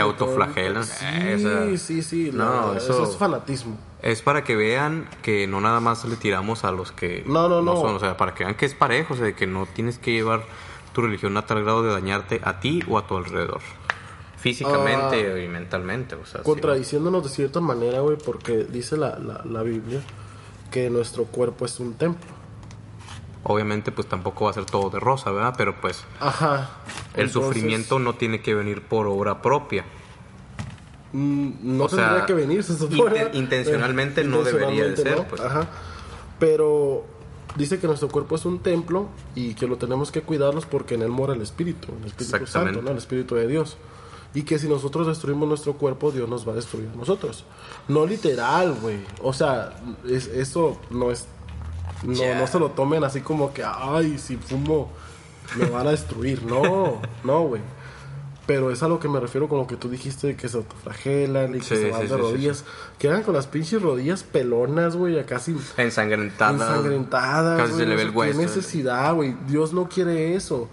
autoflagelan. 0.00 0.84
Sí, 0.84 1.76
sí, 1.76 2.02
sí. 2.02 2.30
No, 2.32 2.68
no, 2.68 2.74
eso- 2.74 2.92
eso 2.92 3.10
es 3.10 3.16
fanatismo. 3.18 3.76
Es 4.00 4.22
para 4.22 4.44
que 4.44 4.54
vean 4.56 5.08
que 5.22 5.46
no 5.46 5.60
nada 5.60 5.80
más 5.80 6.04
le 6.04 6.16
tiramos 6.16 6.64
a 6.64 6.70
los 6.72 6.92
que 6.92 7.24
No, 7.26 7.48
no, 7.48 7.60
no. 7.62 7.76
son, 7.80 7.96
o 7.96 7.98
sea, 7.98 8.16
para 8.16 8.32
que 8.34 8.44
vean 8.44 8.54
que 8.56 8.64
es 8.66 8.74
parejo, 8.74 9.14
o 9.14 9.16
sea, 9.16 9.34
que 9.34 9.46
no 9.46 9.66
tienes 9.66 9.98
que 9.98 10.12
llevar 10.12 10.44
tu 10.92 11.02
religión 11.02 11.36
a 11.36 11.44
tal 11.46 11.62
grado 11.64 11.82
de 11.82 11.92
dañarte 11.92 12.40
a 12.44 12.60
ti 12.60 12.82
o 12.88 12.96
a 12.96 13.06
tu 13.06 13.16
alrededor. 13.16 13.60
Físicamente 14.38 15.42
y 15.42 15.48
mentalmente, 15.48 16.14
o 16.16 16.26
sea, 16.26 16.40
sí. 16.40 16.44
Contradiciéndonos 16.44 17.24
de 17.24 17.30
cierta 17.30 17.60
manera, 17.60 18.00
güey, 18.00 18.18
porque 18.18 18.64
dice 18.64 18.96
la, 18.96 19.18
la, 19.18 19.40
la 19.44 19.62
Biblia 19.62 20.00
que 20.70 20.90
nuestro 20.90 21.24
cuerpo 21.24 21.64
es 21.64 21.80
un 21.80 21.94
templo. 21.94 22.33
Obviamente, 23.44 23.92
pues 23.92 24.08
tampoco 24.08 24.46
va 24.46 24.50
a 24.50 24.54
ser 24.54 24.64
todo 24.64 24.88
de 24.90 24.98
rosa, 24.98 25.30
¿verdad? 25.30 25.54
Pero 25.56 25.78
pues 25.80 26.04
Ajá. 26.18 26.70
el 27.14 27.26
Entonces, 27.26 27.32
sufrimiento 27.54 27.98
no 27.98 28.14
tiene 28.14 28.40
que 28.40 28.54
venir 28.54 28.82
por 28.82 29.06
obra 29.06 29.42
propia. 29.42 29.84
mm, 31.12 31.50
no 31.76 31.84
O 31.84 31.88
sea, 31.88 31.98
tendría 32.06 32.26
que 32.26 32.32
venir, 32.34 32.64
se 32.64 32.76
supone. 32.76 33.22
inte- 33.26 33.36
intencionalmente 33.36 34.24
no 34.24 34.42
debería 34.42 34.84
de 34.86 34.96
ser, 34.96 35.16
no. 35.18 35.24
pues. 35.24 35.40
Ajá. 35.40 35.66
Pero 36.38 37.04
dice 37.56 37.78
que 37.78 37.86
nuestro 37.86 38.08
cuerpo 38.08 38.34
es 38.34 38.44
un 38.44 38.58
templo 38.60 39.08
y 39.34 39.54
que 39.54 39.66
lo 39.66 39.76
tenemos 39.76 40.10
que 40.10 40.22
cuidarlos 40.22 40.66
porque 40.66 40.94
en 40.94 41.02
él 41.02 41.10
mora 41.10 41.34
el 41.34 41.42
Espíritu, 41.42 41.88
el 42.00 42.06
Espíritu. 42.06 42.46
Santo, 42.46 42.82
¿no? 42.82 42.90
el 42.90 42.96
Espíritu 42.98 43.34
de 43.34 43.46
Dios. 43.46 43.76
Y 44.36 44.42
que 44.42 44.58
si 44.58 44.66
nosotros 44.68 45.06
destruimos 45.06 45.48
nuestro 45.48 45.74
cuerpo, 45.74 46.10
Dios 46.10 46.28
nos 46.28 46.48
va 46.48 46.52
a 46.52 46.54
destruir 46.56 46.88
a 46.92 46.96
nosotros. 46.96 47.44
No 47.86 48.04
literal, 48.04 48.74
güey. 48.82 48.96
O 49.22 49.32
sea, 49.32 49.74
es- 50.08 50.26
eso 50.26 50.80
no 50.90 51.12
es... 51.12 51.28
No, 52.02 52.34
no 52.34 52.46
se 52.46 52.58
lo 52.58 52.70
tomen 52.72 53.04
así 53.04 53.20
como 53.20 53.52
que, 53.54 53.62
ay, 53.64 54.18
si 54.18 54.36
fumo, 54.36 54.90
me 55.56 55.66
van 55.66 55.86
a 55.86 55.90
destruir. 55.90 56.42
No, 56.42 57.00
no, 57.24 57.42
güey. 57.42 57.62
Pero 58.46 58.70
es 58.70 58.82
a 58.82 58.88
lo 58.88 59.00
que 59.00 59.08
me 59.08 59.20
refiero 59.20 59.48
con 59.48 59.58
lo 59.58 59.66
que 59.66 59.76
tú 59.76 59.88
dijiste 59.88 60.36
que 60.36 60.50
se 60.50 60.58
autoflagelan 60.58 61.54
y 61.54 61.58
que 61.60 61.64
Sí, 61.64 61.76
se 61.76 61.90
van 61.90 62.02
sí, 62.02 62.08
de 62.08 62.14
sí, 62.14 62.20
rodillas. 62.20 62.64
Quedan 62.98 63.22
con 63.22 63.32
las 63.32 63.46
pinches 63.46 63.80
rodillas 63.80 64.22
pelonas, 64.22 64.96
güey, 64.96 65.14
ya 65.14 65.24
casi 65.24 65.56
Ensangrentadas. 65.78 66.60
ensangrentadas. 66.60 67.56
Casi 67.58 67.70
se 67.70 67.76
güey, 67.76 67.88
le 67.88 67.96
ve 67.96 68.02
el 68.02 68.10
hueso. 68.10 68.38
¿Qué 68.38 68.44
necesidad, 68.44 69.14
güey? 69.14 69.34
Dios 69.48 69.72
no 69.72 69.88
quiere 69.88 70.34
eso. 70.34 70.68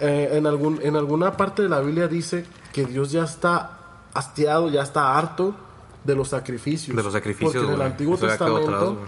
Eh, 0.00 0.30
en, 0.32 0.46
algún, 0.46 0.80
en 0.82 0.96
alguna 0.96 1.36
parte 1.36 1.62
de 1.62 1.68
la 1.68 1.80
Biblia 1.80 2.08
dice 2.08 2.46
que 2.72 2.86
Dios 2.86 3.12
ya 3.12 3.24
está 3.24 3.78
hastiado, 4.14 4.70
ya 4.70 4.82
está 4.82 5.18
harto 5.18 5.54
de 6.02 6.14
los 6.14 6.28
sacrificios. 6.28 6.96
De 6.96 7.02
los 7.02 7.12
sacrificios, 7.12 7.52
Porque 7.52 7.68
en 7.74 7.74
el. 7.74 7.82
Antiguo 7.82 8.16
quedó 8.16 8.28
Testamento. 8.28 8.98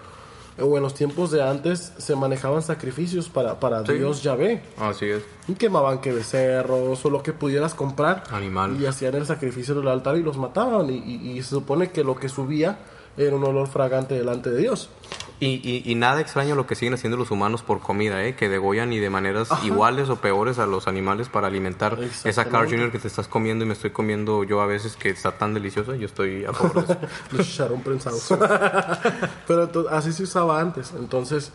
O 0.60 0.76
en 0.76 0.82
los 0.82 0.94
tiempos 0.94 1.30
de 1.30 1.42
antes 1.42 1.92
se 1.98 2.16
manejaban 2.16 2.62
sacrificios 2.62 3.28
para, 3.28 3.58
para 3.60 3.84
Sí. 3.86 3.92
Dios 3.94 4.22
Yahvé. 4.22 4.62
Así 4.78 5.06
es. 5.06 5.22
Y 5.46 5.54
quemaban 5.54 6.00
que 6.00 6.12
becerros 6.12 7.04
o 7.04 7.10
lo 7.10 7.22
que 7.22 7.32
pudieras 7.32 7.74
comprar. 7.74 8.24
Animal. 8.30 8.80
Y 8.80 8.86
hacían 8.86 9.14
el 9.14 9.26
sacrificio 9.26 9.74
del 9.74 9.88
altar 9.88 10.16
y 10.16 10.22
los 10.22 10.36
mataban. 10.36 10.90
Y, 10.90 10.98
y- 10.98 11.30
y 11.38 11.42
se 11.42 11.50
supone 11.50 11.90
que 11.90 12.04
lo 12.04 12.16
que 12.16 12.28
subía 12.28 12.78
era 13.16 13.34
un 13.36 13.44
olor 13.44 13.68
fragante 13.68 14.14
delante 14.14 14.50
de 14.50 14.58
Dios. 14.60 14.90
Y, 15.40 15.60
y, 15.62 15.82
y 15.84 15.94
nada 15.94 16.20
extraño 16.20 16.56
lo 16.56 16.66
que 16.66 16.74
siguen 16.74 16.94
haciendo 16.94 17.16
los 17.16 17.30
humanos 17.30 17.62
por 17.62 17.78
comida, 17.78 18.24
¿eh? 18.24 18.34
Que 18.34 18.48
degollan 18.48 18.92
y 18.92 18.98
de 18.98 19.08
maneras 19.08 19.48
iguales 19.62 20.08
o 20.08 20.16
peores 20.16 20.58
a 20.58 20.66
los 20.66 20.88
animales 20.88 21.28
para 21.28 21.46
alimentar 21.46 21.96
esa. 22.24 22.46
Carl 22.46 22.68
Jr. 22.68 22.90
que 22.90 22.98
te 22.98 23.06
estás 23.06 23.28
comiendo 23.28 23.64
y 23.64 23.68
me 23.68 23.74
estoy 23.74 23.90
comiendo 23.90 24.42
yo 24.42 24.60
a 24.60 24.66
veces 24.66 24.96
que 24.96 25.10
está 25.10 25.38
tan 25.38 25.54
deliciosa. 25.54 25.94
Yo 25.94 26.06
estoy 26.06 26.44
a 26.44 26.52
favor 26.52 26.84
de 26.86 26.92
eso. 26.94 27.00
Los 27.30 27.46
chicharrón 27.46 27.82
prensado. 27.82 28.16
Pero 29.46 29.70
ento- 29.72 29.86
así 29.90 30.12
se 30.12 30.24
usaba 30.24 30.60
antes. 30.60 30.92
Entonces, 30.98 31.52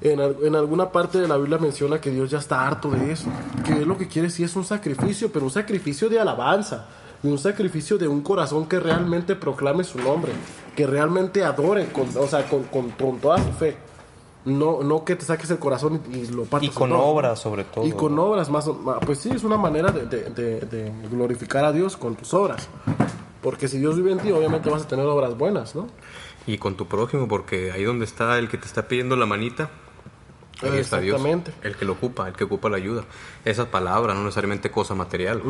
en, 0.00 0.20
en 0.20 0.54
alguna 0.54 0.90
parte 0.90 1.18
de 1.18 1.26
la 1.26 1.36
Biblia 1.38 1.58
menciona 1.58 2.00
que 2.00 2.10
Dios 2.10 2.30
ya 2.30 2.38
está 2.38 2.66
harto 2.66 2.90
de 2.90 3.10
eso. 3.12 3.26
Que 3.64 3.72
Él 3.72 3.88
lo 3.88 3.98
que 3.98 4.06
quiere 4.06 4.30
sí 4.30 4.44
es 4.44 4.54
un 4.54 4.64
sacrificio, 4.64 5.32
pero 5.32 5.44
un 5.46 5.50
sacrificio 5.50 6.08
de 6.08 6.20
alabanza. 6.20 6.86
Y 7.22 7.28
un 7.28 7.38
sacrificio 7.38 7.98
de 7.98 8.08
un 8.08 8.20
corazón 8.22 8.66
que 8.66 8.80
realmente 8.80 9.36
proclame 9.36 9.84
su 9.84 9.98
nombre. 9.98 10.32
Que 10.76 10.86
realmente 10.86 11.44
adore, 11.44 11.86
con, 11.92 12.08
o 12.16 12.26
sea, 12.26 12.48
con, 12.48 12.64
con- 12.64 12.90
con 12.90 13.18
toda 13.18 13.38
su 13.38 13.52
fe. 13.52 13.76
No, 14.44 14.82
no 14.82 15.04
que 15.04 15.14
te 15.14 15.24
saques 15.24 15.48
el 15.52 15.58
corazón 15.60 16.00
y, 16.12 16.16
y 16.18 16.26
lo 16.26 16.44
partas. 16.44 16.68
Y 16.68 16.72
con 16.72 16.90
dos. 16.90 16.98
obras, 17.00 17.38
sobre 17.38 17.62
todo. 17.62 17.86
Y 17.86 17.92
con 17.92 18.18
obras 18.18 18.50
más, 18.50 18.66
ma- 18.66 18.98
pues 18.98 19.18
sí, 19.18 19.30
es 19.30 19.44
una 19.44 19.56
manera 19.56 19.92
de, 19.92 20.06
de- 20.06 20.30
de- 20.30 20.60
de 20.62 20.92
glorificar 21.10 21.64
a 21.64 21.70
Dios 21.72 21.96
con 21.96 22.16
tus 22.16 22.34
obras. 22.34 22.68
Porque 23.40 23.68
si 23.68 23.78
Dios 23.78 23.94
vive 23.96 24.10
en 24.12 24.18
ti, 24.18 24.32
obviamente 24.32 24.68
vas 24.70 24.82
a 24.82 24.88
tener 24.88 25.06
obras 25.06 25.36
buenas, 25.38 25.76
¿no? 25.76 25.86
Y 26.46 26.58
con 26.58 26.76
tu 26.76 26.86
prójimo, 26.86 27.28
porque 27.28 27.70
ahí 27.70 27.84
donde 27.84 28.04
está 28.04 28.36
el 28.38 28.48
que 28.48 28.58
te 28.58 28.66
está 28.66 28.88
pidiendo 28.88 29.14
la 29.14 29.26
manita, 29.26 29.70
ahí 30.62 30.78
está 30.78 31.00
Dios. 31.00 31.16
Exactamente. 31.16 31.52
El 31.62 31.76
que 31.76 31.84
lo 31.84 31.92
ocupa, 31.92 32.28
el 32.28 32.34
que 32.34 32.44
ocupa 32.44 32.68
la 32.68 32.76
ayuda. 32.76 33.04
Esa 33.44 33.70
palabra, 33.70 34.14
no 34.14 34.22
necesariamente 34.22 34.70
cosa 34.70 34.94
material. 34.94 35.42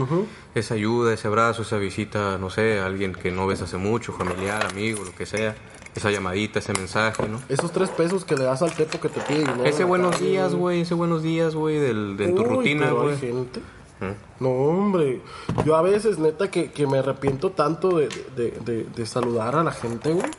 Esa 0.55 0.75
ayuda, 0.75 1.13
ese 1.15 1.29
abrazo, 1.29 1.63
esa 1.63 1.77
visita, 1.79 2.39
no 2.39 2.51
sé, 2.51 2.81
a 2.81 2.87
alguien 2.87 3.13
que 3.15 3.31
no 3.31 3.47
ves 3.47 3.63
hace 3.63 3.77
mucho, 3.77 4.13
familiar, 4.13 4.65
amigo, 4.67 5.05
lo 5.05 5.15
que 5.15 5.27
sea. 5.27 5.55
Esa 5.95 6.11
llamadita, 6.11 6.59
ese 6.61 6.73
mensaje, 6.73 7.29
¿no? 7.29 7.39
Esos 7.51 7.71
tres 7.71 7.91
pesos 7.91 8.25
que 8.25 8.35
le 8.35 8.45
das 8.45 8.63
al 8.63 8.73
tepo 8.75 8.99
que 8.99 9.11
te 9.11 9.21
pide. 9.21 9.45
Ese 9.69 9.85
buenos 9.85 10.19
días, 10.19 10.55
güey, 10.55 10.81
ese 10.81 10.95
buenos 10.95 11.23
días, 11.23 11.55
güey, 11.55 11.79
de 11.79 12.33
tu 12.35 12.45
rutina, 12.45 12.91
güey. 12.93 13.19
gente. 13.19 13.61
¿Mm? 14.01 14.43
No, 14.43 14.49
hombre. 14.49 15.21
Yo 15.67 15.77
a 15.77 15.83
veces, 15.83 16.19
neta, 16.19 16.51
que, 16.51 16.73
que 16.73 16.87
me 16.87 16.99
arrepiento 16.99 17.51
tanto 17.51 17.99
de, 17.99 18.09
de, 18.35 18.51
de- 18.65 18.85
de 18.85 19.07
saludar 19.07 19.55
a 19.55 19.63
la 19.63 19.71
gente, 19.71 20.13
güey. 20.13 20.31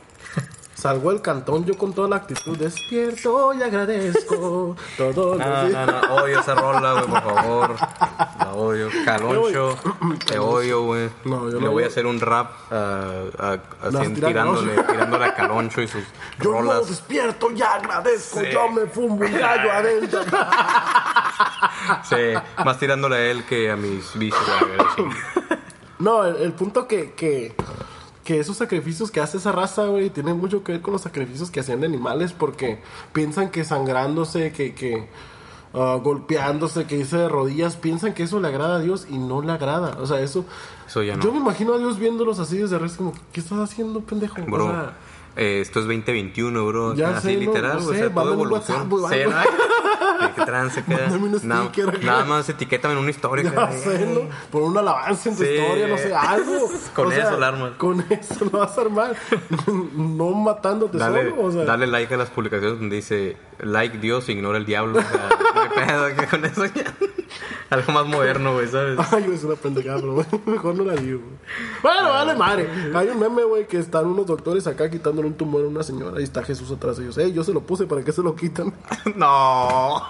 Salgo 0.84 1.12
del 1.12 1.22
cantón 1.22 1.64
yo 1.64 1.78
con 1.78 1.94
toda 1.94 2.08
la 2.10 2.16
actitud, 2.16 2.58
despierto 2.58 3.54
y 3.54 3.62
agradezco 3.62 4.76
todos 4.98 5.16
los 5.16 5.38
No, 5.38 5.64
días. 5.66 5.86
no, 5.86 5.86
no, 6.02 6.14
odio 6.16 6.40
esa 6.40 6.54
rola, 6.54 6.92
güey, 6.92 7.06
por 7.06 7.22
favor. 7.22 7.74
La 8.38 8.52
odio. 8.52 8.88
Caloncho, 9.06 9.78
te 10.26 10.38
odio, 10.38 10.82
güey. 10.82 11.08
No, 11.24 11.48
yo 11.48 11.58
Le 11.58 11.64
no- 11.64 11.72
voy 11.72 11.84
a 11.84 11.86
hacer 11.86 12.04
un 12.04 12.20
rap 12.20 12.50
a, 12.70 12.74
a- 13.38 13.52
así, 13.82 13.96
Las 13.96 14.12
tira 14.12 14.28
tirándole, 14.28 15.24
a 15.24 15.34
Caloncho 15.34 15.80
y 15.80 15.88
sus 15.88 16.04
Yo 16.42 16.50
no 16.52 16.60
rolas. 16.60 16.86
despierto 16.86 17.50
y 17.52 17.62
agradezco, 17.62 18.40
Sí. 18.40 18.46
yo 18.52 18.68
me 18.70 18.84
fumo 18.84 19.14
un 19.14 19.20
gallo 19.20 19.72
adentro. 19.72 20.20
Sí, 22.10 22.16
más 22.62 22.78
tirándole 22.78 23.16
a 23.16 23.20
él 23.30 23.44
que 23.46 23.70
a 23.70 23.76
mis 23.76 24.12
bichos. 24.18 24.38
No, 25.98 26.26
el, 26.26 26.36
el 26.42 26.52
punto 26.52 26.86
que, 26.86 27.12
que, 27.14 27.54
que 28.24 28.40
esos 28.40 28.56
sacrificios 28.56 29.10
que 29.10 29.20
hace 29.20 29.36
esa 29.36 29.52
raza, 29.52 29.84
güey, 29.86 30.10
tienen 30.10 30.38
mucho 30.38 30.64
que 30.64 30.72
ver 30.72 30.80
con 30.80 30.92
los 30.92 31.02
sacrificios 31.02 31.50
que 31.50 31.60
hacían 31.60 31.80
de 31.80 31.86
animales 31.86 32.32
porque 32.32 32.80
piensan 33.12 33.50
que 33.50 33.64
sangrándose, 33.64 34.50
que, 34.50 34.74
que 34.74 35.08
ah, 35.74 36.00
golpeándose, 36.02 36.86
que 36.86 36.96
irse 36.96 37.18
de 37.18 37.28
rodillas, 37.28 37.76
piensan 37.76 38.14
que 38.14 38.22
eso 38.22 38.40
le 38.40 38.48
agrada 38.48 38.76
a 38.76 38.80
Dios 38.80 39.06
y 39.10 39.18
no 39.18 39.42
le 39.42 39.52
agrada. 39.52 39.98
O 40.00 40.06
sea, 40.06 40.20
eso... 40.20 40.44
Eso 40.88 41.02
ya 41.02 41.16
no. 41.16 41.22
Yo 41.22 41.32
me 41.32 41.38
imagino 41.38 41.74
a 41.74 41.78
Dios 41.78 41.98
viéndolos 41.98 42.38
así 42.38 42.56
desde 42.56 42.76
arriba, 42.76 42.94
como, 42.96 43.12
¿qué 43.32 43.40
estás 43.40 43.58
haciendo, 43.58 44.00
pendejo? 44.00 44.36
O 44.40 44.56
sea, 44.58 44.96
eh, 45.36 45.60
esto 45.60 45.80
es 45.80 45.86
2021, 45.86 46.66
bro. 46.66 46.94
Ya 46.94 47.16
así 47.16 47.28
sé, 47.28 47.34
no, 47.34 47.40
literal, 47.40 47.76
no 47.78 47.84
güey, 47.84 47.98
sé, 47.98 48.04
o 48.04 48.08
sea, 48.08 48.14
todo 48.14 48.32
evolución. 48.32 48.88
¿no? 48.88 49.08
¿Qué 50.36 50.42
trance 50.44 50.84
queda? 50.84 51.08
Nada, 52.02 52.24
más 52.24 52.48
etiquétame 52.48 52.94
en 52.94 53.00
una 53.00 53.10
historia. 53.10 53.44
ya 53.54 53.72
sé, 53.72 54.06
¿no? 54.06 54.20
Por 54.50 54.62
una 54.62 54.80
alabanza 54.80 55.28
en 55.30 55.36
tu 55.36 55.42
Sí. 55.44 55.50
historia, 55.50 55.88
no 55.88 55.98
sé, 55.98 56.14
algo. 56.14 56.70
Con 56.94 57.06
O 57.08 57.10
sea, 57.10 57.24
eso 57.28 57.38
la 57.38 57.48
armas. 57.48 57.72
Con 57.78 58.00
eso 58.08 58.44
lo 58.44 58.58
vas 58.58 58.76
a 58.78 58.80
armar. 58.80 59.16
no 59.94 60.30
matándote 60.30 60.98
Dale, 60.98 61.30
solo, 61.30 61.42
o 61.42 61.52
sea. 61.52 61.64
dale 61.64 61.86
like 61.86 62.14
a 62.14 62.16
las 62.16 62.30
publicaciones 62.30 62.78
donde 62.78 62.96
dice 62.96 63.36
like 63.60 63.98
Dios, 63.98 64.28
ignora 64.28 64.58
el 64.58 64.66
diablo. 64.66 64.98
O 64.98 65.02
sea, 65.02 65.28
qué 65.74 65.80
pedo 65.80 66.06
que 66.16 66.26
con 66.26 66.44
eso 66.44 66.64
ya. 66.66 66.94
Algo 67.70 67.92
más 67.92 68.06
moderno, 68.06 68.52
güey, 68.54 68.68
¿sabes? 68.68 68.98
Ay, 69.10 69.26
es 69.32 69.42
una 69.42 69.56
pendejada, 69.56 69.98
pero 70.00 70.24
mejor 70.46 70.74
no 70.76 70.84
la 70.84 70.94
digo. 70.94 71.20
Bueno, 71.82 72.10
vale 72.10 72.34
madre. 72.34 72.68
Hay 72.94 73.08
un 73.08 73.18
meme, 73.18 73.42
güey, 73.42 73.66
que 73.66 73.78
están 73.78 74.06
unos 74.06 74.26
doctores 74.26 74.66
acá 74.66 74.90
un 75.26 75.34
tumor 75.34 75.64
a 75.64 75.68
una 75.68 75.82
señora 75.82 76.20
y 76.20 76.24
está 76.24 76.42
Jesús 76.42 76.70
atrás 76.70 76.96
de 76.96 77.04
ellos. 77.04 77.18
Ey, 77.18 77.32
yo 77.32 77.44
se 77.44 77.52
lo 77.52 77.60
puse, 77.62 77.86
¿para 77.86 78.04
qué 78.04 78.12
se 78.12 78.22
lo 78.22 78.34
quitan? 78.34 78.74
No. 79.16 80.02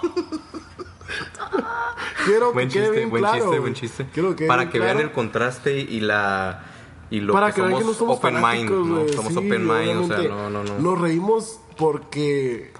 Quiero 2.25 2.53
Buen 2.53 2.67
que 2.67 2.73
quede 2.75 2.83
chiste, 2.85 2.97
bien 2.97 3.09
buen 3.09 3.21
claro. 3.23 3.37
chiste, 3.39 3.59
buen 3.59 3.73
chiste. 3.73 4.07
Quiero 4.13 4.29
que 4.29 4.35
quede 4.37 4.47
Para 4.47 4.69
que 4.69 4.79
vean 4.79 4.99
el 4.99 5.11
contraste 5.11 5.77
y 5.77 5.99
la 5.99 6.65
y 7.11 7.19
lo 7.19 7.33
Para 7.33 7.51
que, 7.51 7.61
que 7.61 7.61
vean 7.61 7.73
somos, 7.73 7.81
que 7.81 7.87
no 7.87 7.93
somos 7.93 8.17
open 8.17 8.35
mind, 8.41 8.69
¿no? 8.71 9.07
Somos 9.09 9.33
Sí, 9.33 9.37
open 9.37 9.67
mind, 9.67 9.97
o 10.03 10.07
sea, 10.07 10.27
no, 10.27 10.49
no, 10.49 10.63
no. 10.63 10.79
Nos 10.79 10.99
reímos 10.99 11.59
porque... 11.77 12.73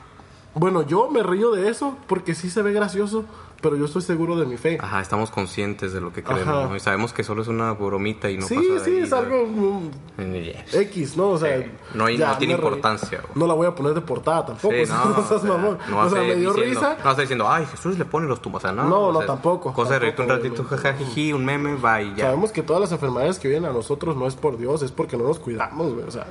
Bueno, 0.55 0.81
yo 0.87 1.09
me 1.09 1.21
río 1.21 1.51
de 1.51 1.69
eso 1.69 1.97
porque 2.07 2.33
sí 2.33 2.49
se 2.49 2.61
ve 2.61 2.71
gracioso, 2.73 3.25
pero 3.65 3.77
yo 3.77 3.85
estoy 3.85 4.03
seguro 4.03 4.35
de 4.37 4.45
mi 4.45 4.57
fe. 4.57 4.77
Ajá, 4.79 5.01
estamos 5.01 5.31
conscientes 5.31 5.91
de 5.91 5.99
lo 5.99 6.13
que 6.13 6.21
creemos, 6.21 6.69
¿no? 6.69 6.75
Y 6.75 6.79
sabemos 6.79 7.13
que 7.13 7.23
solo 7.23 7.41
es 7.41 7.47
una 7.47 7.71
bromita 7.71 8.29
y 8.29 8.37
no 8.37 8.45
sí, 8.45 8.53
pasa 8.53 8.85
sí, 8.85 8.91
ahí, 8.91 8.97
es 8.99 9.11
algo 9.11 9.47
mm, 9.47 10.33
Yes. 10.35 10.75
X, 10.75 11.17
¿no? 11.17 11.29
O 11.31 11.37
sea, 11.39 11.57
Sí. 11.57 11.65
No 11.95 12.05
hay- 12.05 12.17
ya, 12.17 12.33
no 12.33 12.37
tiene 12.37 12.53
importancia, 12.53 13.21
güey. 13.21 13.31
No 13.33 13.47
la 13.47 13.55
voy 13.55 13.65
a 13.65 13.73
poner 13.73 13.95
de 13.95 14.01
portada 14.01 14.45
tampoco. 14.45 14.71
Sí, 14.75 14.83
no, 14.87 15.05
no 15.05 15.15
seas 15.15 15.31
o 15.31 15.39
sea, 15.39 15.49
mamón. 15.49 15.79
no 15.89 15.99
o 15.99 16.09
sea, 16.11 16.21
me 16.21 16.35
dio 16.35 16.53
diciendo, 16.53 16.79
risa. 16.79 16.97
No 16.99 17.05
vas 17.05 17.17
a 17.17 17.21
diciendo, 17.21 17.49
ay, 17.49 17.65
Jesús 17.65 17.97
le 17.97 18.05
pone 18.05 18.27
los. 18.27 18.39
O 18.45 18.59
sea, 18.59 18.71
no, 18.71 18.83
No, 18.83 19.11
no, 19.11 19.19
tampoco, 19.21 19.73
Cosa 19.73 19.93
de 19.93 19.99
reírte 19.99 20.21
un 20.21 20.29
ratito, 20.29 20.63
jajajiji, 20.63 21.33
un 21.33 21.43
meme, 21.43 21.75
va 21.75 22.03
y 22.03 22.13
ya. 22.15 22.25
Sabemos 22.25 22.51
que 22.51 22.61
todas 22.61 22.79
las 22.81 22.91
enfermedades 22.91 23.39
que 23.39 23.47
vienen 23.47 23.67
a 23.71 23.73
nosotros 23.73 24.15
no 24.15 24.27
es 24.27 24.35
por 24.35 24.57
Dios, 24.59 24.83
es 24.83 24.91
porque 24.91 25.17
no 25.17 25.23
nos 25.23 25.39
cuidamos, 25.39 25.91
güey. 25.91 26.05
O 26.05 26.11
sea, 26.11 26.27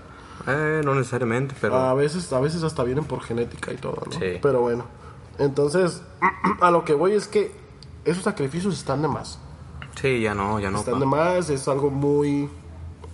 Eh, 0.46 0.82
no 0.84 0.94
necesariamente, 0.94 1.54
pero... 1.60 1.74
a 1.74 1.94
veces, 1.94 2.32
a 2.32 2.38
veces 2.38 2.62
hasta 2.62 2.84
vienen 2.84 3.04
por 3.04 3.22
genética 3.22 3.72
y 3.72 3.76
todo, 3.76 4.02
¿no? 4.06 4.12
Sí. 4.12 4.38
Pero 4.40 4.60
bueno. 4.60 4.84
Entonces, 5.38 6.02
a 6.60 6.70
lo 6.70 6.84
que 6.84 6.94
voy 6.94 7.12
es 7.12 7.26
que 7.28 7.52
esos 8.04 8.22
sacrificios 8.24 8.74
están 8.74 9.02
de 9.02 9.08
más. 9.08 9.38
Sí, 10.00 10.20
ya 10.20 10.34
no, 10.34 10.58
ya 10.60 10.70
no. 10.70 10.78
están 10.80 10.94
pa. 10.94 11.00
de 11.00 11.06
más, 11.06 11.50
es 11.50 11.66
algo 11.68 11.90
muy 11.90 12.42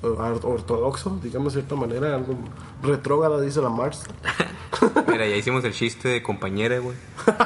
eh, 0.02 0.06
or- 0.06 0.40
ortodoxo, 0.44 1.18
digamos 1.22 1.54
de 1.54 1.60
cierta 1.60 1.76
manera, 1.76 2.14
algo 2.14 2.34
retrógrada, 2.82 3.40
dice 3.40 3.60
la 3.60 3.68
Marx. 3.68 4.02
Mira, 5.08 5.26
ya 5.26 5.36
hicimos 5.36 5.62
el 5.64 5.72
chiste 5.72 6.08
de 6.08 6.22
compañera, 6.22 6.78
güey. 6.78 6.96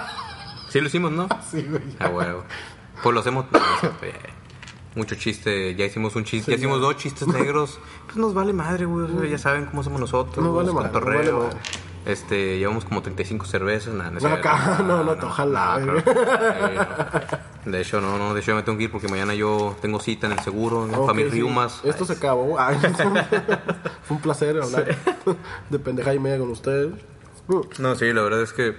Sí 0.70 0.81
lo 0.81 0.89
hicimos, 0.89 1.12
¿no? 1.12 1.29
Sí, 1.51 1.62
güey. 1.62 1.83
Ah, 2.01 2.09
huevo. 2.09 2.43
Pues 3.03 3.14
lo 3.14 3.20
hacemos. 3.20 3.45
no. 3.53 3.61
Mucho 4.97 5.14
chiste, 5.16 5.75
ya 5.77 5.85
hicimos 5.87 6.14
un 6.16 6.25
chiste, 6.25 6.51
ya 6.53 6.57
hicimos 6.57 6.81
dos 6.81 6.97
chistes 6.97 7.27
negros. 7.29 7.79
Pues 8.07 8.16
nos 8.16 8.33
vale 8.35 8.53
madre, 8.53 8.85
güey. 8.85 9.07
o 9.07 9.20
sea, 9.20 9.29
ya 9.29 9.39
saben 9.39 9.66
cómo 9.66 9.83
somos 9.83 10.01
nosotros. 10.01 10.45
Nos 10.45 10.55
vale 10.55 10.72
madre, 10.72 10.91
cotorreo. 10.93 11.22
nos 11.33 11.43
vale 11.43 11.55
madre. 11.55 11.61
Este, 12.07 12.59
llevamos 12.59 12.85
como 12.85 13.01
35 13.01 13.47
cervezas. 13.47 13.95
Nada, 13.95 14.11
no, 14.21 14.21
No, 14.21 14.35
acá, 14.35 14.83
no, 14.87 15.03
no 15.05 15.13
ojalá, 15.13 15.81
claro. 15.83 16.03
De 17.65 17.81
hecho, 17.81 17.99
no, 18.01 18.19
no, 18.19 18.35
de 18.35 18.41
hecho 18.41 18.51
yo 18.53 18.57
me 18.57 18.63
tengo 18.63 18.77
que 18.77 18.85
ir 18.85 18.93
porque 18.93 19.09
mañana 19.09 19.33
yo 19.35 19.75
tengo 19.81 19.99
cita 19.99 20.27
en 20.27 20.35
el 20.35 20.41
seguro, 20.41 20.83
Ok, 20.83 21.07
para 21.07 21.15
mis 21.15 21.25
sí. 21.27 21.31
riumas. 21.31 21.81
Esto 21.83 22.05
se 22.05 22.13
acabó. 22.13 22.57
Ay, 22.61 22.77
Fue 24.03 24.17
un 24.17 24.21
placer 24.23 24.61
hablar 24.61 24.95
de 25.71 25.79
pendeja 25.79 26.13
y 26.13 26.19
media 26.19 26.39
con 26.39 26.51
ustedes. 26.51 26.93
No, 27.79 27.95
sí, 27.95 28.13
la 28.13 28.21
verdad 28.23 28.43
es 28.43 28.53
que 28.53 28.77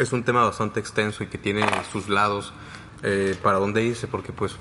es 0.00 0.12
un 0.12 0.24
tema 0.24 0.44
bastante 0.44 0.80
extenso 0.80 1.22
y 1.22 1.28
que 1.28 1.38
tiene 1.38 1.64
sus 1.92 2.08
lados 2.08 2.52
eh, 3.04 3.36
para 3.40 3.58
dónde 3.58 3.84
irse, 3.84 4.08
porque 4.08 4.32
pues 4.32 4.56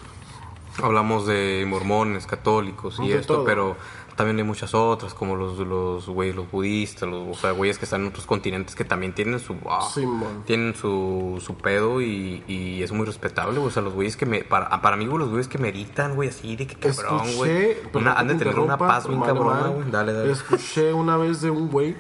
hablamos 0.84 1.26
de 1.26 1.66
mormones, 1.68 2.28
católicos 2.28 3.00
y 3.00 3.10
De 3.10 3.18
esto, 3.18 3.38
todo. 3.38 3.44
pero 3.46 3.76
también 4.18 4.38
hay 4.40 4.44
muchas 4.44 4.74
otras, 4.74 5.14
como 5.14 5.38
los 5.38 5.58
los 5.60 6.08
güeyes, 6.10 6.36
los 6.36 6.52
budistas, 6.52 7.08
los, 7.08 7.38
o 7.38 7.40
sea, 7.40 7.52
güeyes 7.52 7.78
que 7.78 7.86
están 7.86 8.02
en 8.02 8.08
otros 8.08 8.26
continentes 8.26 8.76
que 8.76 8.84
también 8.84 9.14
tienen 9.14 9.40
su 9.40 9.56
ah, 9.70 9.88
Simón. 9.94 10.44
tienen 10.46 10.76
su, 10.76 11.42
su 11.42 11.56
pedo 11.56 12.02
y, 12.02 12.44
y 12.48 12.84
es 12.84 12.92
muy 12.92 13.06
respetable, 13.06 13.60
o 13.60 13.70
sea, 13.72 13.82
los 13.84 13.94
güeyes 13.94 14.18
que 14.18 14.26
me, 14.26 14.44
para, 14.44 14.82
para 14.82 14.98
mí, 14.98 15.06
güey, 15.06 15.20
los 15.20 15.30
güeyes 15.30 15.48
que 15.48 15.60
meditan, 15.60 16.16
güey, 16.16 16.30
así 16.30 16.58
de 16.58 16.68
que 16.68 16.76
cabrón, 16.76 17.28
güey. 17.38 17.78
Han 18.18 18.28
de 18.28 18.36
tener 18.36 18.60
una 18.60 18.78
paz 18.78 19.08
bien 19.08 19.22
cabrona, 19.22 19.68
güey. 19.68 19.90
Dale, 19.92 20.12
dale. 20.12 20.32
Escuché 20.32 20.92
una 20.92 21.16
vez 21.16 21.40
de 21.42 21.52
un 21.52 21.70
güey 21.70 21.96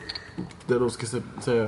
de 0.67 0.79
los 0.79 0.97
que 0.97 1.05
se, 1.05 1.21
se, 1.39 1.67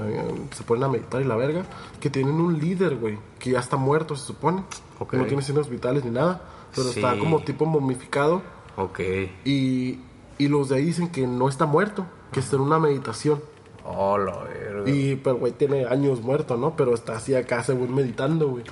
se 0.51 0.63
ponen 0.63 0.83
a 0.83 0.87
meditar 0.89 1.21
y 1.21 1.25
la 1.25 1.35
verga, 1.35 1.63
que 1.99 2.09
tienen 2.09 2.35
un 2.35 2.59
líder, 2.59 2.95
güey, 2.97 3.17
que 3.39 3.51
ya 3.51 3.59
está 3.59 3.77
muerto, 3.77 4.15
se 4.15 4.25
supone. 4.25 4.63
Ok. 4.99 5.13
No 5.13 5.25
tiene 5.25 5.41
signos 5.43 5.69
vitales 5.69 6.03
ni 6.03 6.11
nada, 6.11 6.41
pero 6.75 6.89
Sí. 6.89 6.99
está 6.99 7.17
como 7.17 7.39
tipo 7.41 7.65
momificado. 7.65 8.41
Ok. 8.75 8.99
Y, 9.45 9.99
y 10.39 10.47
los 10.47 10.69
de 10.69 10.77
ahí 10.77 10.85
dicen 10.85 11.09
que 11.09 11.27
no 11.27 11.47
está 11.47 11.67
muerto, 11.67 12.07
que 12.31 12.39
está 12.39 12.55
en 12.55 12.63
una 12.63 12.79
meditación. 12.79 13.43
Oh, 13.85 14.17
la 14.17 14.37
verga. 14.43 14.89
Y, 14.89 15.15
pero 15.17 15.37
güey 15.37 15.51
tiene 15.51 15.85
años 15.85 16.21
muerto, 16.21 16.57
¿no? 16.57 16.75
Pero 16.75 16.93
está 16.93 17.17
así 17.17 17.35
acá, 17.35 17.63
según 17.63 17.93
meditando, 17.93 18.47
güey. 18.47 18.63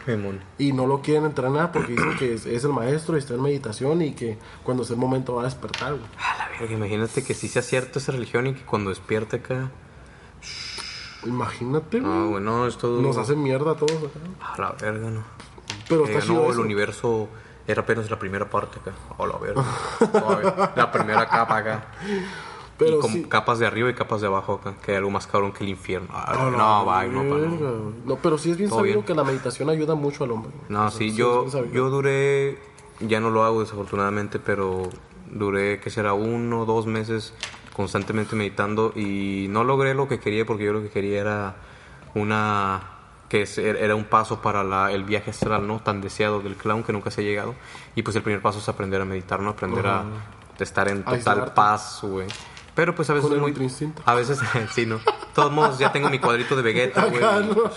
Y 0.58 0.74
no 0.74 0.88
lo 0.88 1.02
quieren 1.02 1.26
entrenar 1.26 1.72
porque 1.72 1.92
dicen 1.94 2.16
que 2.18 2.34
es, 2.34 2.46
es 2.46 2.64
el 2.64 2.72
maestro 2.72 3.16
y 3.16 3.20
está 3.20 3.34
en 3.34 3.42
meditación 3.42 4.02
y 4.02 4.14
que 4.14 4.38
cuando 4.64 4.84
sea 4.84 4.94
el 4.96 5.00
momento 5.00 5.36
va 5.36 5.42
a 5.42 5.46
despertar, 5.46 5.94
güey. 5.94 6.06
A 6.18 6.38
la 6.38 6.60
verga, 6.60 6.74
imagínate 6.74 7.24
que 7.24 7.34
sí 7.34 7.48
sea 7.48 7.62
cierta 7.62 8.00
esa 8.00 8.12
religión 8.12 8.48
y 8.48 8.54
que 8.54 8.62
cuando 8.64 8.90
despierte 8.90 9.38
acá. 9.38 9.72
Imagínate, 11.26 12.00
güey. 12.00 12.12
No, 12.12 12.30
güey, 12.30 12.44
no, 12.44 12.68
es 12.68 12.78
todo. 12.78 13.02
Nos 13.02 13.18
hacen 13.18 13.42
mierda 13.42 13.72
a 13.72 13.76
todos 13.76 13.92
acá. 13.92 14.20
A 14.54 14.62
la 14.62 14.72
verga, 14.74 15.10
no. 15.10 15.24
Pero 15.90 16.04
Que 16.04 16.14
está 16.14 16.26
chido 16.26 16.42
no, 16.42 16.46
el 16.46 16.52
eso. 16.52 16.62
universo 16.62 17.30
era 17.68 17.82
apenas 17.82 18.10
la 18.10 18.18
primera 18.18 18.50
parte 18.50 18.80
acá. 18.80 18.94
A 19.18 19.28
la 19.28 19.38
verga. 19.38 19.64
Todavía. 20.12 20.72
la 20.76 20.92
primera 20.92 21.28
capa 21.28 21.58
acá. 21.58 21.86
Pero 22.78 22.98
y 22.98 23.00
con 23.02 23.12
sí. 23.12 23.24
capas 23.24 23.58
de 23.60 23.66
arriba 23.68 23.90
y 23.90 23.94
capas 23.96 24.22
de 24.22 24.28
abajo 24.28 24.54
acá. 24.62 24.76
Que 24.84 24.92
hay 24.92 24.98
algo 24.98 25.10
más 25.10 25.26
cabrón 25.28 25.52
que 25.52 25.64
el 25.64 25.70
infierno. 25.72 26.08
Ah, 26.12 26.34
No, 26.52 26.86
bye, 26.86 27.10
no, 27.10 27.30
pa, 27.30 27.36
verga, 27.42 27.72
no. 28.06 28.16
pero 28.22 28.38
sí 28.38 28.52
es 28.52 28.58
bien 28.58 28.70
Todo 28.70 28.80
sabido 28.80 28.98
bien. 28.98 29.06
que 29.06 29.14
la 29.16 29.24
meditación 29.24 29.70
ayuda 29.70 29.96
mucho 29.96 30.24
al 30.24 30.32
hombre. 30.32 30.52
No, 30.70 30.86
O 30.86 30.90
sea, 30.90 30.98
sí, 30.98 31.14
yo, 31.16 31.46
yo 31.74 31.90
duré, 31.90 32.60
ya 33.00 33.20
no 33.20 33.32
lo 33.32 33.44
hago 33.44 33.62
desafortunadamente, 33.62 34.38
pero 34.40 34.90
duré, 35.32 35.80
que 35.80 35.90
será, 35.90 36.14
uno 36.14 36.62
o 36.62 36.66
dos 36.66 36.86
meses 36.86 37.34
constantemente 37.74 38.36
meditando 38.36 38.92
y 38.96 39.48
no 39.50 39.64
logré 39.64 39.94
lo 39.94 40.08
que 40.08 40.20
quería 40.20 40.46
porque 40.46 40.64
yo 40.64 40.74
lo 40.74 40.82
que 40.82 40.90
quería 40.90 41.20
era 41.22 41.56
una, 42.16 42.97
que 43.30 43.42
es- 43.44 43.58
er, 43.58 43.76
era 43.78 43.96
un 43.96 44.06
paso 44.06 44.42
para 44.42 44.64
la- 44.64 44.92
el 44.92 45.04
viaje 45.04 45.32
astral, 45.32 45.68
¿no? 45.68 45.80
Tan 45.80 46.02
deseado 46.02 46.40
del 46.42 46.56
clown 46.56 46.84
que 46.84 46.94
nunca 46.94 47.12
se 47.12 47.22
ha 47.22 47.24
llegado. 47.24 47.56
Y 47.96 48.02
pues 48.04 48.16
el 48.16 48.22
primer 48.24 48.42
paso 48.42 48.60
es 48.60 48.70
aprender 48.70 49.02
a 49.02 49.06
meditar, 49.06 49.40
¿no? 49.40 49.50
Aprender 49.52 49.86
a 49.88 50.04
estar 50.60 50.88
en 50.88 51.00
total 51.00 51.14
Aislarte. 51.16 51.52
paz, 51.52 52.00
güey. 52.04 52.28
Pero 52.78 52.94
pues 52.96 53.10
a 53.10 53.14
veces 53.16 53.32
el 53.32 53.40
muy... 53.42 53.52
Instinto. 53.60 54.02
A 54.06 54.14
veces, 54.14 54.40
sí, 54.74 54.86
¿no? 54.86 55.00
Todos 55.34 55.52
modos, 55.52 55.80
ya 55.80 55.92
tengo 55.92 56.10
mi 56.10 56.20
cuadrito 56.20 56.56
de 56.56 56.62
Vegeta, 56.62 57.06
güey. 57.06 57.20
¿no? 57.22 57.72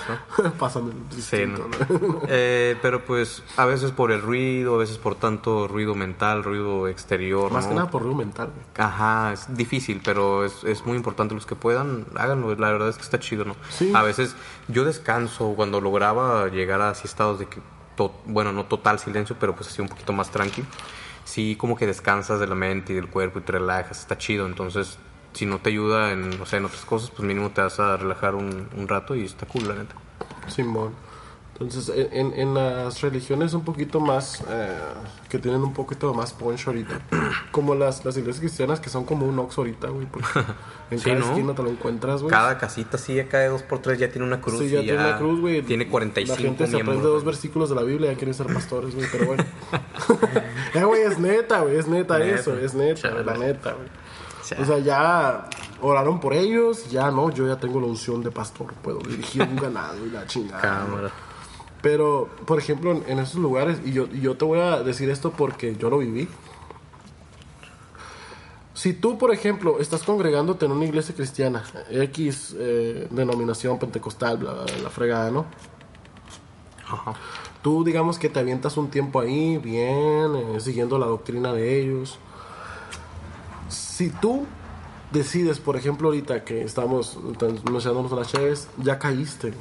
el 0.90 0.92
Sí, 1.10 1.16
distinto, 1.16 1.68
¿no? 1.88 1.98
¿no? 1.98 2.20
Eh, 2.28 2.76
pero 2.82 3.04
pues 3.04 3.42
a 3.56 3.64
veces 3.64 3.92
por 3.92 4.12
el 4.12 4.20
ruido, 4.20 4.74
a 4.74 4.78
veces 4.78 4.98
por 4.98 5.14
tanto 5.14 5.66
ruido 5.68 5.94
mental, 5.94 6.44
ruido 6.44 6.86
exterior. 6.86 7.50
Más 7.50 7.66
que 7.66 7.74
nada 7.74 7.90
por 7.90 8.02
ruido 8.02 8.16
mental, 8.16 8.50
güey. 8.54 8.66
Ajá, 8.86 9.32
es 9.32 9.46
difícil, 9.56 10.02
pero 10.04 10.44
es, 10.44 10.62
es 10.64 10.84
muy 10.84 10.96
importante 10.98 11.34
los 11.34 11.46
que 11.46 11.56
puedan, 11.56 12.04
háganlo. 12.16 12.54
La 12.56 12.70
verdad 12.70 12.90
es 12.90 12.96
que 12.96 13.02
está 13.02 13.18
chido, 13.18 13.46
¿no? 13.46 13.56
Sí. 13.70 13.90
A 13.94 14.02
veces 14.02 14.36
yo 14.68 14.84
descanso 14.84 15.54
cuando 15.56 15.80
lograba 15.80 16.48
llegar 16.48 16.82
a 16.82 16.90
así 16.90 17.06
estados 17.08 17.38
de 17.38 17.46
que, 17.46 17.60
to- 17.96 18.12
bueno, 18.26 18.52
no 18.52 18.66
total 18.66 18.98
silencio, 18.98 19.34
pero 19.40 19.54
pues 19.56 19.68
así 19.68 19.80
un 19.80 19.88
poquito 19.88 20.12
más 20.12 20.30
tranqui. 20.30 20.62
Sí, 21.30 21.54
como 21.54 21.76
que 21.76 21.86
descansas 21.86 22.40
de 22.40 22.48
la 22.48 22.56
mente 22.56 22.92
y 22.92 22.96
del 22.96 23.08
cuerpo 23.08 23.38
y 23.38 23.42
te 23.42 23.52
relajas, 23.52 24.00
está 24.00 24.18
chido. 24.18 24.46
Entonces, 24.46 24.98
si 25.32 25.46
no 25.46 25.60
te 25.60 25.70
ayuda 25.70 26.10
en, 26.10 26.36
no 26.36 26.44
sé, 26.44 26.56
en 26.56 26.64
otras 26.64 26.84
cosas, 26.84 27.10
pues 27.10 27.20
mínimo 27.20 27.50
te 27.50 27.60
vas 27.60 27.78
a 27.78 27.96
relajar 27.96 28.34
un, 28.34 28.68
un 28.76 28.88
rato 28.88 29.14
y 29.14 29.26
está 29.26 29.46
cool, 29.46 29.68
la 29.68 29.76
neta. 29.76 29.94
Simón. 30.48 30.92
Entonces, 31.60 31.92
en, 32.12 32.32
en- 32.34 32.54
las 32.54 33.02
religiones 33.02 33.52
un 33.52 33.62
poquito 33.64 34.00
más, 34.00 34.42
eh, 34.48 34.78
que 35.28 35.38
tienen 35.38 35.60
un 35.62 35.74
poquito 35.74 36.14
más 36.14 36.32
punch 36.32 36.66
ahorita, 36.66 37.00
como 37.52 37.74
las, 37.74 38.02
las 38.04 38.16
iglesias 38.16 38.40
cristianas 38.40 38.80
que 38.80 38.88
son 38.88 39.04
como 39.04 39.26
un 39.26 39.38
ox 39.38 39.58
ahorita, 39.58 39.88
güey, 39.88 40.06
porque 40.06 40.26
en 40.90 40.98
Sí, 40.98 41.04
cada 41.04 41.18
¿no? 41.20 41.26
esquina 41.26 41.54
te 41.54 41.62
lo 41.62 41.68
encuentras, 41.68 42.22
güey. 42.22 42.30
Cada 42.30 42.56
casita 42.56 42.96
sí, 42.96 43.20
acá 43.20 43.40
de 43.40 43.48
dos 43.48 43.62
por 43.62 43.80
tres 43.80 43.98
ya 43.98 44.08
tiene 44.10 44.26
una 44.26 44.40
cruz. 44.40 44.58
Sí, 44.58 44.64
y 44.64 44.70
ya 44.70 44.80
tiene 44.80 44.98
una 44.98 45.18
cruz, 45.18 45.40
güey. 45.40 45.60
Tiene 45.62 45.86
45 45.86 46.34
La 46.34 46.42
gente 46.48 46.66
se 46.66 46.70
aprende 46.76 46.92
miembros, 46.92 47.12
dos 47.12 47.24
versículos 47.24 47.68
de 47.68 47.74
la 47.76 47.82
Biblia 47.82 48.10
y 48.10 48.14
ya 48.14 48.18
quieren 48.18 48.34
ser 48.34 48.46
pastores, 48.46 48.94
güey, 48.94 49.06
pero 49.12 49.26
bueno. 49.26 49.44
Eh, 50.74 50.84
güey, 50.84 51.02
es 51.02 51.18
neta, 51.18 51.60
güey, 51.60 51.76
es 51.76 51.88
neta, 51.88 52.18
Neta. 52.18 52.40
eso, 52.40 52.56
es 52.56 52.74
neta, 52.74 53.10
la 53.10 53.36
neta, 53.36 53.72
güey. 53.74 53.88
O 54.62 54.64
sea, 54.64 54.78
ya 54.78 55.48
oraron 55.82 56.20
por 56.20 56.32
ellos, 56.32 56.90
ya 56.90 57.10
no, 57.10 57.30
yo 57.30 57.46
ya 57.46 57.56
tengo 57.56 57.80
la 57.80 57.86
unción 57.86 58.22
de 58.22 58.30
pastor, 58.30 58.72
puedo 58.82 58.98
dirigir 59.00 59.42
un 59.42 59.56
ganado 59.56 60.04
y 60.06 60.10
la 60.10 60.26
chingada. 60.26 60.60
Cámara. 60.62 61.10
Pero, 61.82 62.28
por 62.46 62.58
ejemplo, 62.58 62.92
en, 62.92 63.04
en 63.08 63.18
esos 63.18 63.36
lugares, 63.36 63.80
y 63.84 63.92
yo, 63.92 64.06
y 64.12 64.20
yo 64.20 64.36
te 64.36 64.44
voy 64.44 64.60
a 64.60 64.82
decir 64.82 65.08
esto 65.10 65.30
porque 65.30 65.76
yo 65.76 65.88
lo 65.90 65.98
viví. 65.98 66.28
Si 68.74 68.94
tú, 68.94 69.18
por 69.18 69.30
ejemplo, 69.30 69.78
estás 69.78 70.02
congregándote 70.02 70.64
en 70.64 70.72
una 70.72 70.86
iglesia 70.86 71.14
cristiana, 71.14 71.64
X 71.90 72.56
eh, 72.58 73.08
denominación 73.10 73.78
pentecostal, 73.78 74.38
bla, 74.38 74.54
bla, 74.54 74.62
bla, 74.64 74.78
la 74.78 74.88
fregada, 74.90 75.30
¿no? 75.30 75.44
Ajá. 76.86 77.14
Tú, 77.62 77.84
digamos 77.84 78.18
que 78.18 78.30
te 78.30 78.40
avientas 78.40 78.78
un 78.78 78.88
tiempo 78.88 79.20
ahí, 79.20 79.58
bien, 79.58 80.34
eh, 80.34 80.60
siguiendo 80.60 80.98
la 80.98 81.04
doctrina 81.04 81.52
de 81.52 81.78
ellos. 81.78 82.18
Si 83.68 84.08
tú 84.08 84.46
decides, 85.12 85.58
por 85.58 85.76
ejemplo, 85.76 86.08
ahorita 86.08 86.44
que 86.44 86.62
estamos 86.62 87.18
mencionándonos 87.70 88.12
las 88.12 88.32
chaves, 88.32 88.68
ya 88.78 88.98
caíste, 88.98 89.52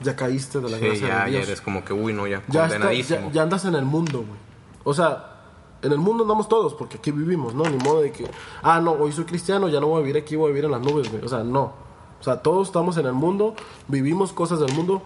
ya 0.00 0.14
caíste 0.16 0.60
de 0.60 0.70
la 0.70 0.78
Sí, 0.78 0.84
gracia 0.86 1.08
ya, 1.08 1.24
de 1.24 1.32
ya 1.32 1.38
eres 1.40 1.60
como 1.60 1.84
que, 1.84 1.92
uy, 1.92 2.12
no, 2.12 2.26
ya, 2.26 2.42
ya, 2.48 2.64
está- 2.66 2.74
condenadísimo. 2.78 3.26
ya, 3.28 3.32
ya 3.32 3.42
andas 3.42 3.64
en 3.64 3.74
el 3.74 3.84
mundo, 3.84 4.18
güey. 4.18 4.40
O 4.84 4.94
sea, 4.94 5.34
en 5.82 5.92
el 5.92 5.98
mundo 5.98 6.24
andamos 6.24 6.48
todos, 6.48 6.74
porque 6.74 6.96
aquí 6.98 7.10
vivimos, 7.10 7.54
¿no? 7.54 7.64
Ni 7.64 7.76
modo 7.78 8.00
de 8.00 8.10
que, 8.12 8.28
ah, 8.62 8.80
no, 8.80 8.92
hoy 8.92 9.12
soy 9.12 9.24
cristiano, 9.24 9.68
ya 9.68 9.80
no 9.80 9.86
voy 9.88 10.00
a 10.00 10.04
vivir 10.04 10.20
aquí, 10.22 10.34
voy 10.36 10.46
a 10.46 10.48
vivir 10.48 10.64
en 10.64 10.70
las 10.72 10.80
nubes, 10.80 11.10
güey. 11.10 11.24
O 11.24 11.28
sea, 11.28 11.44
no. 11.44 11.72
O 12.20 12.22
sea, 12.24 12.42
todos 12.42 12.66
estamos 12.68 12.96
en 12.96 13.06
el 13.06 13.12
mundo, 13.12 13.54
vivimos 13.86 14.32
cosas 14.32 14.58
del 14.58 14.72
mundo, 14.72 15.02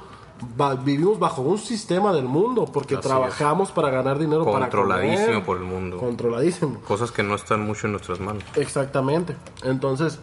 va- 0.59 0.75
vivimos 0.75 1.19
bajo 1.19 1.43
un 1.43 1.59
sistema 1.59 2.13
del 2.13 2.25
mundo, 2.25 2.65
porque 2.65 2.95
Así 2.95 3.07
trabajamos 3.07 3.71
para 3.71 3.91
ganar 3.91 4.19
dinero 4.19 4.45
para 4.47 4.61
Controladísimo 4.71 5.27
comer. 5.27 5.45
por 5.45 5.57
el 5.59 5.65
mundo. 5.65 5.99
Controladísimo. 5.99 6.81
Cosas 6.81 7.13
que 7.13 7.23
no 7.23 7.35
están 7.35 7.61
mucho 7.67 7.87
en 7.87 7.93
nuestras 7.93 8.19
manos. 8.21 8.43
Exactamente. 8.57 9.37
Entonces, 9.63 10.21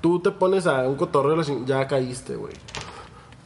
tú 0.00 0.20
te 0.20 0.30
pones 0.30 0.66
a 0.66 0.88
un 0.88 0.96
cotorreo, 0.96 1.40
ya 1.64 1.86
caíste, 1.86 2.34
güey. 2.36 2.54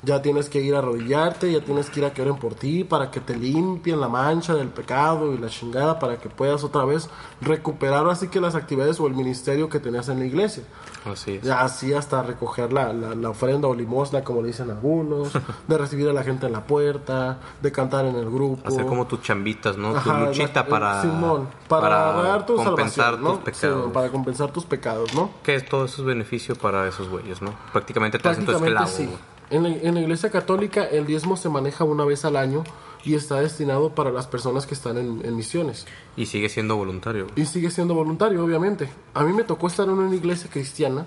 Ya 0.04 0.20
tienes 0.22 0.48
que 0.50 0.60
ir 0.60 0.74
a 0.74 0.78
arrodillarte, 0.78 1.50
ya 1.52 1.60
tienes 1.60 1.88
que 1.90 2.00
ir 2.00 2.06
a 2.06 2.12
que 2.12 2.22
oren 2.22 2.36
por 2.36 2.54
ti 2.54 2.84
para 2.84 3.10
que 3.10 3.20
te 3.20 3.36
limpien 3.36 4.00
la 4.00 4.08
mancha 4.08 4.54
del 4.54 4.68
pecado 4.68 5.32
y 5.32 5.38
la 5.38 5.48
chingada 5.48 5.98
para 5.98 6.16
que 6.18 6.28
puedas 6.28 6.62
otra 6.64 6.84
vez 6.84 7.08
recuperar 7.40 8.06
así 8.08 8.28
que 8.28 8.40
las 8.40 8.54
actividades 8.54 8.98
o 9.00 9.06
el 9.06 9.14
ministerio 9.14 9.68
que 9.68 9.80
tenías 9.80 10.08
en 10.08 10.18
la 10.18 10.24
iglesia. 10.26 10.64
Así 11.10 11.34
es. 11.36 11.42
Ya 11.42 11.60
así 11.62 11.92
hasta 11.92 12.22
recoger 12.22 12.72
la, 12.72 12.92
la, 12.92 13.14
la 13.14 13.30
ofrenda 13.30 13.68
o 13.68 13.74
limosna, 13.74 14.24
como 14.24 14.40
le 14.42 14.48
dicen 14.48 14.70
algunos, 14.70 15.32
de 15.68 15.78
recibir 15.78 16.08
a 16.08 16.12
la 16.12 16.22
gente 16.22 16.46
en 16.46 16.52
la 16.52 16.62
puerta, 16.66 17.38
de 17.60 17.72
cantar 17.72 18.04
en 18.06 18.16
el 18.16 18.30
grupo. 18.30 18.66
Hacer 18.68 18.86
como 18.86 19.06
tus 19.06 19.22
chambitas, 19.22 19.76
¿no? 19.76 19.96
Ajá, 19.96 20.02
tu 20.20 20.26
luchita 20.26 20.60
la- 20.62 20.68
para, 20.68 21.02
Simón, 21.02 21.48
para, 21.68 22.44
tu 22.46 22.56
compensar 22.56 23.04
salvación, 23.14 23.22
¿no? 23.24 23.30
tus 23.34 23.38
pecados. 23.44 23.84
Sí, 23.86 23.90
para 23.92 24.08
compensar 24.10 24.50
tus 24.52 24.64
pecados, 24.64 25.14
¿no? 25.14 25.30
Que 25.42 25.54
es 25.54 25.68
todo 25.68 25.84
eso 25.84 26.02
es 26.02 26.06
beneficio 26.06 26.56
para 26.56 26.86
esos 26.88 27.08
güeyes, 27.08 27.42
¿no? 27.42 27.52
Prácticamente 27.72 28.18
te 28.18 28.28
hacen 28.28 28.44
tu 28.44 28.52
Prácticamente 28.52 28.90
esclavo. 28.90 29.12
sí. 29.12 29.18
En 29.54 29.62
la, 29.62 29.68
en 29.68 29.94
la 29.94 30.00
iglesia 30.00 30.30
católica 30.30 30.84
el 30.84 31.06
diezmo 31.06 31.36
se 31.36 31.48
maneja 31.48 31.84
una 31.84 32.04
vez 32.04 32.24
al 32.24 32.36
año 32.36 32.64
y 33.04 33.14
está 33.14 33.40
destinado 33.40 33.94
para 33.94 34.10
las 34.10 34.26
personas 34.26 34.66
que 34.66 34.74
están 34.74 34.98
en, 34.98 35.24
en 35.24 35.36
misiones. 35.36 35.86
Y 36.16 36.26
sigue 36.26 36.48
siendo 36.48 36.76
voluntario. 36.76 37.26
Y 37.36 37.44
sigue 37.46 37.70
siendo 37.70 37.94
voluntario, 37.94 38.42
obviamente. 38.44 38.88
A 39.12 39.22
mí 39.22 39.32
me 39.32 39.44
tocó 39.44 39.66
estar 39.68 39.86
en 39.86 39.94
una 39.94 40.16
iglesia 40.16 40.50
cristiana 40.50 41.06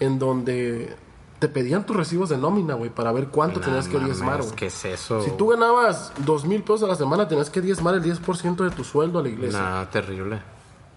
en 0.00 0.18
donde 0.18 0.94
te 1.38 1.48
pedían 1.48 1.84
tus 1.84 1.96
recibos 1.96 2.30
de 2.30 2.38
nómina, 2.38 2.74
güey, 2.74 2.90
para 2.90 3.12
ver 3.12 3.28
cuánto 3.28 3.60
tenías 3.60 3.88
que 3.88 3.98
diezmar, 3.98 4.40
güey. 4.40 4.54
¿Qué 4.54 4.66
es 4.66 4.84
eso? 4.84 5.22
Si 5.22 5.30
tú 5.32 5.48
ganabas 5.48 6.12
dos 6.24 6.46
mil 6.46 6.62
pesos 6.62 6.84
a 6.84 6.86
la 6.86 6.94
semana, 6.94 7.28
tenías 7.28 7.50
que 7.50 7.60
diezmar 7.60 7.94
el 7.94 8.02
10% 8.02 8.56
de 8.56 8.70
tu 8.70 8.84
sueldo 8.84 9.18
a 9.18 9.22
la 9.22 9.28
iglesia. 9.28 9.60
Nah, 9.60 9.84
terrible. 9.90 10.40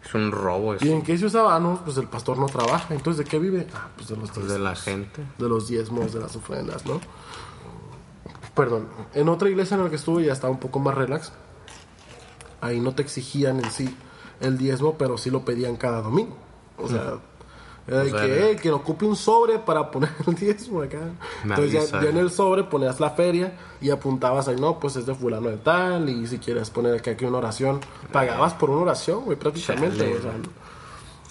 Es 0.10 0.16
un 0.16 0.32
robo 0.32 0.74
eso. 0.74 0.84
¿Y 0.86 0.92
en 0.92 1.04
qué? 1.04 1.18
Ah, 1.36 1.60
no, 1.62 1.82
pues 1.86 1.96
el 1.98 2.08
pastor 2.08 2.38
no 2.40 2.48
trabaja. 2.48 2.94
Entonces, 2.94 3.24
¿de 3.24 3.30
qué 3.30 3.38
vive? 3.40 3.68
Ah, 3.76 3.88
pues 3.96 4.08
de 4.10 4.16
los 4.18 4.32
Pues 4.32 4.48
diezmos. 4.48 4.54
de 4.54 4.60
la 4.60 4.76
gente. 4.76 5.24
De 5.38 5.48
los 5.48 5.68
diezmos, 5.68 6.14
de 6.14 6.20
las 6.20 6.36
ofrendas, 6.36 6.86
¿no? 6.86 7.00
perdón, 8.56 8.90
en 9.14 9.30
otra 9.30 9.48
iglesia 9.48 9.78
en 9.78 9.84
la 9.86 9.90
que 9.90 9.96
estuve 9.96 10.26
ya 10.26 10.34
estaba 10.34 10.52
un 10.52 10.60
poco 10.60 10.80
más 10.80 10.94
relax. 10.94 11.32
Ahí 12.60 12.82
no 12.82 12.94
te 12.94 13.02
exigían 13.02 13.64
en 13.64 13.72
sí 13.72 13.96
el 14.42 14.58
diezmo, 14.58 14.98
pero 14.98 15.18
sí 15.18 15.30
lo 15.30 15.46
pedían 15.46 15.78
cada 15.78 16.02
domingo. 16.02 16.36
O 16.78 16.90
sea, 16.90 17.20
Sea, 17.90 18.04
que, 18.04 18.10
era- 18.38 18.48
"Eh, 18.52 18.56
que 18.56 18.72
ocupe 18.72 19.06
un 19.06 19.16
sobre 19.16 19.60
para 19.60 19.90
poner 19.92 20.10
el 20.28 20.36
diezmo 20.36 20.82
acá. 20.82 21.00
Entonces 21.44 21.92
ya, 21.92 22.02
en 22.10 22.18
el 22.18 22.32
sobre 22.32 22.64
ponías 22.64 23.00
la 23.00 23.10
feria 23.12 23.54
y 23.82 23.90
apuntabas 23.90 24.48
ahí, 24.48 24.56
no, 24.58 24.80
pues 24.80 24.96
es 24.96 25.06
de 25.06 25.16
fulano 25.16 25.50
de 25.50 25.58
tal, 25.58 26.10
y 26.10 26.28
si 26.28 26.38
quieres 26.40 26.70
poner 26.70 26.96
aquí, 26.96 27.10
aquí 27.10 27.26
una 27.26 27.38
oración, 27.40 27.80
pagabas 28.12 28.54
por 28.54 28.70
una 28.70 28.82
oración, 28.82 29.26
güey, 29.26 29.38
prácticamente. 29.38 29.98
Chale, 29.98 30.18
o 30.18 30.22
sea, 30.22 30.32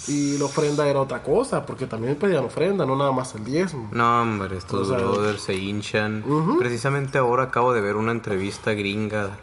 y 0.06 0.38
la 0.38 0.44
ofrenda 0.44 0.86
era 0.86 1.00
otra 1.00 1.22
cosa, 1.22 1.66
porque 1.66 1.86
también 1.86 2.14
pedían 2.16 2.44
ofrenda, 2.44 2.86
no 2.86 2.94
nada 2.96 3.10
más 3.10 3.34
el 3.34 3.44
diezmo. 3.44 3.88
No, 3.92 4.22
hombre, 4.22 4.56
estos 4.56 4.88
brothers 4.88 5.42
se 5.42 5.54
hinchan. 5.54 6.24
Precisamente 6.58 7.18
ahora 7.18 7.44
acabo 7.44 7.72
de 7.72 7.80
ver 7.80 7.96
una 7.96 8.12
entrevista 8.12 8.72
gringa 8.74 9.38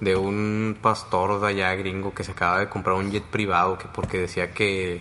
de 0.00 0.14
un 0.14 0.76
pastor 0.82 1.40
de 1.40 1.46
allá 1.48 1.74
gringo 1.74 2.12
que 2.12 2.22
se 2.24 2.32
acaba 2.32 2.58
de 2.58 2.68
comprar 2.68 2.96
un 2.96 3.10
jet 3.10 3.24
privado 3.24 3.78
que 3.78 3.86
porque 3.92 4.18
decía 4.18 4.52
que, 4.52 5.00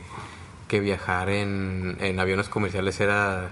que 0.68 0.80
viajar 0.80 1.30
en, 1.30 1.98
en 2.00 2.20
aviones 2.20 2.50
comerciales 2.50 3.00
era 3.00 3.50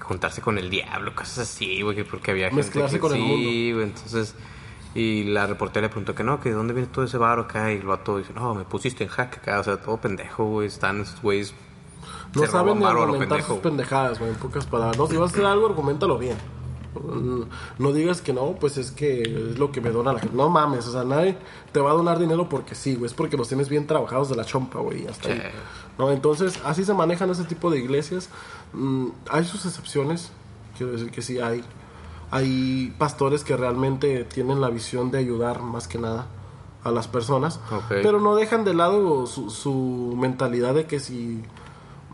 juntarse 0.00 0.40
con 0.40 0.58
el 0.58 0.70
diablo, 0.70 1.14
cosas 1.14 1.38
así, 1.40 1.82
güey, 1.82 1.96
que 1.96 2.04
porque 2.04 2.30
había 2.30 2.46
gente 2.50 2.62
Mezclarse 2.62 2.96
que 2.96 3.00
con 3.00 3.12
el 3.12 3.18
sí, 3.18 3.22
mundo. 3.26 3.74
güey, 3.76 3.82
entonces 3.88 4.34
y 4.94 5.24
la 5.24 5.46
reportera 5.46 5.82
le 5.86 5.88
preguntó 5.90 6.14
que 6.14 6.24
no, 6.24 6.40
que 6.40 6.48
de 6.48 6.54
dónde 6.54 6.72
viene 6.72 6.88
todo 6.90 7.04
ese 7.04 7.18
varo 7.18 7.42
acá 7.42 7.70
y 7.72 7.76
el 7.76 7.86
vato 7.86 8.16
dice, 8.18 8.32
"No, 8.34 8.54
me 8.54 8.64
pusiste 8.64 9.04
en 9.04 9.10
jaque 9.10 9.38
acá", 9.40 9.60
o 9.60 9.64
sea, 9.64 9.76
todo 9.76 9.98
pendejo, 9.98 10.44
güey, 10.46 10.68
están 10.68 11.00
estos 11.02 11.20
güeyes 11.20 11.54
No 12.34 12.46
saben 12.46 12.78
ni 12.78 12.84
argumentar 12.86 13.28
pendejo. 13.28 13.54
sus 13.54 13.62
pendejadas, 13.62 14.18
güey, 14.18 14.30
en 14.30 14.36
pocas 14.38 14.64
palabras. 14.66 14.96
No, 14.96 15.06
si 15.06 15.16
vas 15.16 15.30
a 15.30 15.34
hacer 15.34 15.44
algo, 15.44 15.66
argumentalo 15.66 16.16
bien. 16.18 16.36
No 17.78 17.92
digas 17.92 18.20
que 18.20 18.32
no, 18.32 18.52
pues 18.58 18.76
es 18.78 18.90
que 18.90 19.22
es 19.22 19.58
lo 19.58 19.72
que 19.72 19.80
me 19.80 19.90
dona 19.90 20.12
la 20.12 20.20
gente. 20.20 20.36
No 20.36 20.48
mames, 20.48 20.86
o 20.86 20.92
sea, 20.92 21.04
nadie 21.04 21.36
te 21.72 21.80
va 21.80 21.90
a 21.90 21.94
donar 21.94 22.18
dinero 22.18 22.48
porque 22.48 22.74
sí, 22.74 22.94
güey. 22.94 23.06
Es 23.06 23.14
porque 23.14 23.36
los 23.36 23.48
tienes 23.48 23.68
bien 23.68 23.86
trabajados 23.86 24.28
de 24.28 24.36
la 24.36 24.44
chompa, 24.44 24.80
güey. 24.80 25.06
Hasta 25.06 25.28
ahí. 25.30 25.42
No, 25.98 26.10
entonces, 26.10 26.60
así 26.64 26.84
se 26.84 26.94
manejan 26.94 27.30
ese 27.30 27.44
tipo 27.44 27.70
de 27.70 27.78
iglesias. 27.78 28.28
Mm, 28.72 29.08
hay 29.30 29.44
sus 29.44 29.64
excepciones, 29.66 30.32
quiero 30.76 30.92
decir 30.92 31.10
que 31.10 31.22
sí 31.22 31.38
hay. 31.40 31.62
Hay 32.30 32.94
pastores 32.98 33.44
que 33.44 33.56
realmente 33.56 34.24
tienen 34.24 34.60
la 34.60 34.68
visión 34.68 35.10
de 35.10 35.18
ayudar 35.18 35.62
más 35.62 35.86
que 35.86 35.98
nada 35.98 36.26
a 36.82 36.90
las 36.90 37.08
personas, 37.08 37.60
pero 37.88 38.20
no 38.20 38.36
dejan 38.36 38.64
de 38.64 38.74
lado 38.74 39.26
su, 39.26 39.50
su 39.50 40.14
mentalidad 40.16 40.74
de 40.74 40.86
que 40.86 41.00
si 41.00 41.42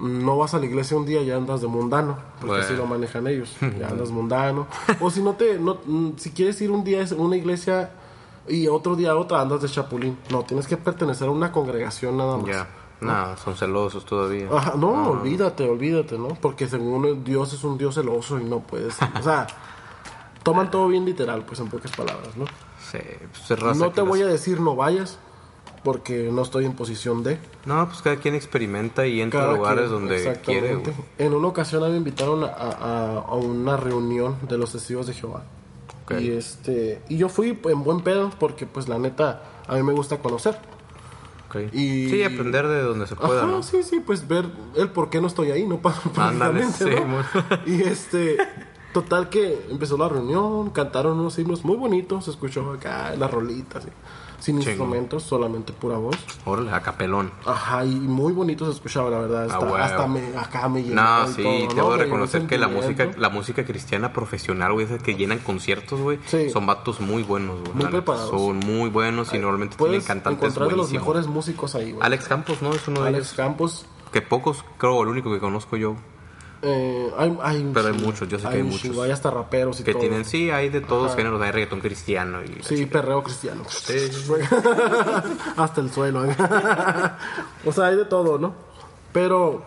no 0.02 0.36
vas 0.36 0.52
a 0.52 0.58
la 0.58 0.66
iglesia 0.66 0.96
un 0.96 1.06
día 1.06 1.22
ya 1.22 1.36
andas 1.36 1.60
de 1.60 1.68
mundano, 1.68 2.16
porque 2.40 2.46
Bueno. 2.48 2.64
así 2.64 2.74
lo 2.74 2.86
manejan 2.86 3.26
ellos, 3.28 3.56
ya 3.78 3.88
andas 3.88 4.10
mundano. 4.10 4.66
o 5.00 5.10
si 5.10 5.22
no 5.22 5.34
te, 5.34 5.58
no, 5.58 5.78
mm, 5.86 6.10
si 6.16 6.30
quieres 6.32 6.60
ir 6.60 6.70
un 6.72 6.82
día 6.82 7.04
a 7.04 7.14
una 7.14 7.36
iglesia 7.36 7.90
y 8.48 8.66
otro 8.66 8.96
día 8.96 9.12
a 9.12 9.16
otra 9.16 9.40
andas 9.40 9.62
de 9.62 9.68
chapulín, 9.68 10.18
no, 10.30 10.42
tienes 10.42 10.66
que 10.66 10.76
pertenecer 10.76 11.28
a 11.28 11.30
una 11.30 11.52
congregación 11.52 12.16
nada 12.16 12.36
más. 12.36 12.46
Ya, 12.46 12.68
no, 13.00 13.36
son 13.36 13.54
celosos 13.56 14.04
todavía. 14.04 14.48
Ajá, 14.52 14.74
no, 14.76 15.10
olvídate, 15.10 15.68
olvídate, 15.68 16.18
¿no? 16.18 16.28
Porque 16.40 16.66
según 16.66 17.22
Dios 17.24 17.52
es 17.52 17.62
un 17.62 17.78
Dios 17.78 17.94
celoso 17.94 18.40
y 18.40 18.44
no 18.44 18.58
puedes. 18.60 18.96
O 19.18 19.22
sea, 19.22 19.46
toman 20.42 20.70
todo 20.70 20.88
bien 20.88 21.04
literal, 21.04 21.44
pues 21.44 21.60
en 21.60 21.68
pocas 21.68 21.92
palabras, 21.92 22.36
¿no? 22.36 22.44
Sí, 22.90 22.98
pues 23.30 23.60
raza 23.60 23.78
No 23.78 23.90
te 23.92 24.02
voy 24.02 24.22
a 24.22 24.26
decir 24.26 24.60
no 24.60 24.74
vayas, 24.76 25.18
porque 25.84 26.30
no 26.32 26.42
estoy 26.42 26.64
en 26.64 26.74
posición 26.74 27.22
de. 27.22 27.38
No, 27.66 27.86
pues 27.88 28.02
cada 28.02 28.16
quien 28.16 28.34
experimenta 28.34 29.06
y 29.06 29.20
entra 29.20 29.48
a 29.50 29.52
lugares 29.52 29.88
quien, 29.88 29.92
donde 29.92 30.40
quiere. 30.44 30.74
güey. 30.76 30.94
En 31.18 31.34
una 31.34 31.48
ocasión 31.48 31.82
a 31.82 31.86
mí 31.86 31.92
me 31.92 31.98
invitaron 31.98 32.44
a, 32.44 32.48
a- 32.48 33.18
a 33.18 33.34
una 33.34 33.76
reunión 33.76 34.36
de 34.48 34.58
los 34.58 34.72
testigos 34.72 35.06
de 35.06 35.14
Jehová. 35.14 35.42
Ok. 36.04 36.20
Y 36.20 36.30
este 36.30 37.00
y 37.08 37.16
yo 37.16 37.28
fui 37.28 37.58
en 37.64 37.84
buen 37.84 38.00
pedo 38.02 38.30
porque 38.38 38.66
pues 38.66 38.88
la 38.88 38.98
neta 38.98 39.42
a 39.66 39.74
mí 39.74 39.82
me 39.82 39.92
gusta 39.92 40.18
conocer. 40.18 40.56
Ok. 41.48 41.72
Y- 41.72 42.08
Sí, 42.08 42.22
aprender 42.22 42.66
de 42.66 42.80
donde 42.82 43.06
se 43.06 43.14
pueda, 43.14 43.42
Ajá, 43.42 43.46
¿no? 43.50 43.62
sí, 43.62 43.82
sí, 43.82 44.00
pues 44.00 44.26
ver 44.26 44.46
el 44.76 44.88
por 44.90 45.10
qué 45.10 45.20
no 45.20 45.26
estoy 45.26 45.50
ahí, 45.50 45.66
no 45.66 45.78
pasa 45.82 46.00
Ándale, 46.16 46.64
sí, 46.72 46.84
¿no? 46.86 47.22
Y 47.66 47.82
este, 47.82 48.38
total 48.92 49.28
que 49.28 49.66
empezó 49.70 49.96
la 49.96 50.08
reunión, 50.08 50.70
cantaron 50.70 51.18
unos 51.20 51.38
himnos 51.38 51.64
muy 51.64 51.76
bonitos, 51.76 52.24
se 52.26 52.30
escuchó 52.30 52.72
acá 52.72 53.14
las 53.16 53.30
rolitas, 53.30 53.86
sin 54.38 54.56
instrumentos, 54.56 55.22
solamente 55.22 55.72
pura 55.72 55.96
voz. 55.98 56.16
Órale, 56.44 56.72
a 56.72 56.80
capelón. 56.80 57.30
Ajá, 57.46 57.84
y 57.84 57.90
muy 57.94 58.32
bonito 58.32 58.64
se 58.66 58.72
escuchaba, 58.72 59.08
la 59.08 59.18
verdad. 59.18 59.44
Hasta, 59.44 59.84
hasta 59.84 60.06
me, 60.08 60.36
acá 60.36 60.68
me 60.68 60.82
llenó. 60.82 61.00
No, 61.00 61.26
sí, 61.28 61.42
todo, 61.42 61.52
debo 61.52 61.58
¿no? 61.58 61.66
de 61.66 61.68
Me 61.68 61.74
llenó 61.74 61.96
reconocer 61.96 62.46
que 62.46 62.58
la 62.58 62.68
música, 62.68 63.10
la 63.16 63.28
música 63.28 63.64
cristiana 63.64 64.12
profesional, 64.12 64.72
güey, 64.72 64.86
esas 64.86 65.02
que 65.02 65.14
llenan 65.14 65.38
conciertos, 65.38 66.00
güey, 66.00 66.18
Sí. 66.26 66.50
son 66.50 66.66
vatos 66.66 67.00
muy 67.00 67.22
buenos, 67.22 67.60
güey. 67.60 67.72
Muy 67.74 67.86
preparados. 67.86 68.30
Son 68.30 68.58
muy 68.58 68.90
buenos 68.90 69.32
y 69.32 69.38
normalmente 69.38 69.76
tienen 69.76 70.00
cantantes 70.02 70.42
encontrar 70.42 70.68
de 70.68 70.76
los 70.76 70.86
buenísimos. 70.88 71.02
mejores 71.02 71.26
músicos 71.28 71.74
ahí, 71.76 71.92
güey. 71.92 72.04
Alex 72.04 72.26
Campos, 72.26 72.62
¿no? 72.62 72.72
Es 72.72 72.86
uno 72.88 73.02
de 73.02 73.08
Alex 73.08 73.26
ellos. 73.26 73.36
Campos. 73.36 73.86
Que 74.12 74.20
pocos, 74.22 74.64
creo, 74.76 75.02
el 75.02 75.08
único 75.08 75.32
que 75.32 75.38
conozco 75.38 75.76
yo. 75.76 75.94
Eh, 76.64 77.10
hay, 77.18 77.36
hay 77.42 77.70
Pero 77.74 77.88
hay 77.88 77.94
muchos, 77.94 78.28
yo 78.28 78.38
sé 78.38 78.48
que 78.48 78.54
hay 78.54 78.62
muchos. 78.62 78.82
chingo, 78.82 79.02
Hay 79.02 79.10
hasta 79.10 79.30
raperos 79.30 79.80
y 79.80 79.84
Que 79.84 79.92
todo. 79.92 80.00
tienen, 80.00 80.24
sí, 80.24 80.50
hay 80.50 80.68
de 80.68 80.80
todos 80.80 81.08
Ajá. 81.08 81.16
géneros, 81.16 81.42
hay 81.42 81.50
reggaetón 81.50 81.80
cristiano 81.80 82.38
y... 82.44 82.62
Sí, 82.62 82.86
perreo 82.86 83.22
cristiano. 83.24 83.64
Sí. 83.68 83.94
Hasta 85.56 85.80
el 85.80 85.90
suelo. 85.92 86.24
¿eh? 86.24 86.36
o 87.66 87.72
sea, 87.72 87.86
hay 87.86 87.96
de 87.96 88.04
todo, 88.04 88.38
¿no? 88.38 88.54
Pero 89.12 89.64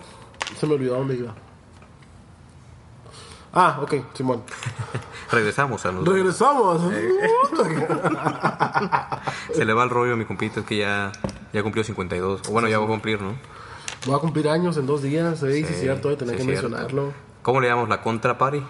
se 0.57 0.65
me 0.67 0.75
olvidó 0.75 0.95
dónde 0.95 1.15
iba. 1.15 1.35
Ah, 3.53 3.79
ok, 3.81 3.93
Simón. 4.13 4.43
Regresamos 5.31 5.85
a 5.85 5.91
los... 5.91 6.07
Regresamos. 6.07 6.81
Se 9.53 9.65
le 9.65 9.73
va 9.73 9.83
el 9.83 9.89
rollo 9.89 10.13
a 10.13 10.15
mi 10.15 10.25
compita, 10.25 10.61
es 10.61 10.65
que 10.65 10.77
ya, 10.77 11.11
ya 11.53 11.61
cumplió 11.63 11.83
52. 11.83 12.41
O 12.47 12.51
bueno, 12.51 12.67
ya 12.67 12.79
va 12.79 12.85
a 12.85 12.87
cumplir, 12.87 13.21
¿no? 13.21 13.35
Voy 14.05 14.15
a 14.15 14.19
cumplir 14.19 14.47
años 14.49 14.77
en 14.77 14.85
dos 14.85 15.01
días, 15.01 15.41
¿eh? 15.41 15.53
Sí, 15.53 15.65
sí, 15.65 15.73
cierto, 15.73 16.09
de 16.09 16.15
tener 16.15 16.35
sí, 16.35 16.45
que 16.45 16.51
cierto. 16.51 16.69
mencionarlo. 16.69 17.13
¿Cómo 17.41 17.59
le 17.59 17.67
llamamos? 17.67 17.89
¿La 17.89 18.01
contra 18.01 18.37
party? 18.37 18.61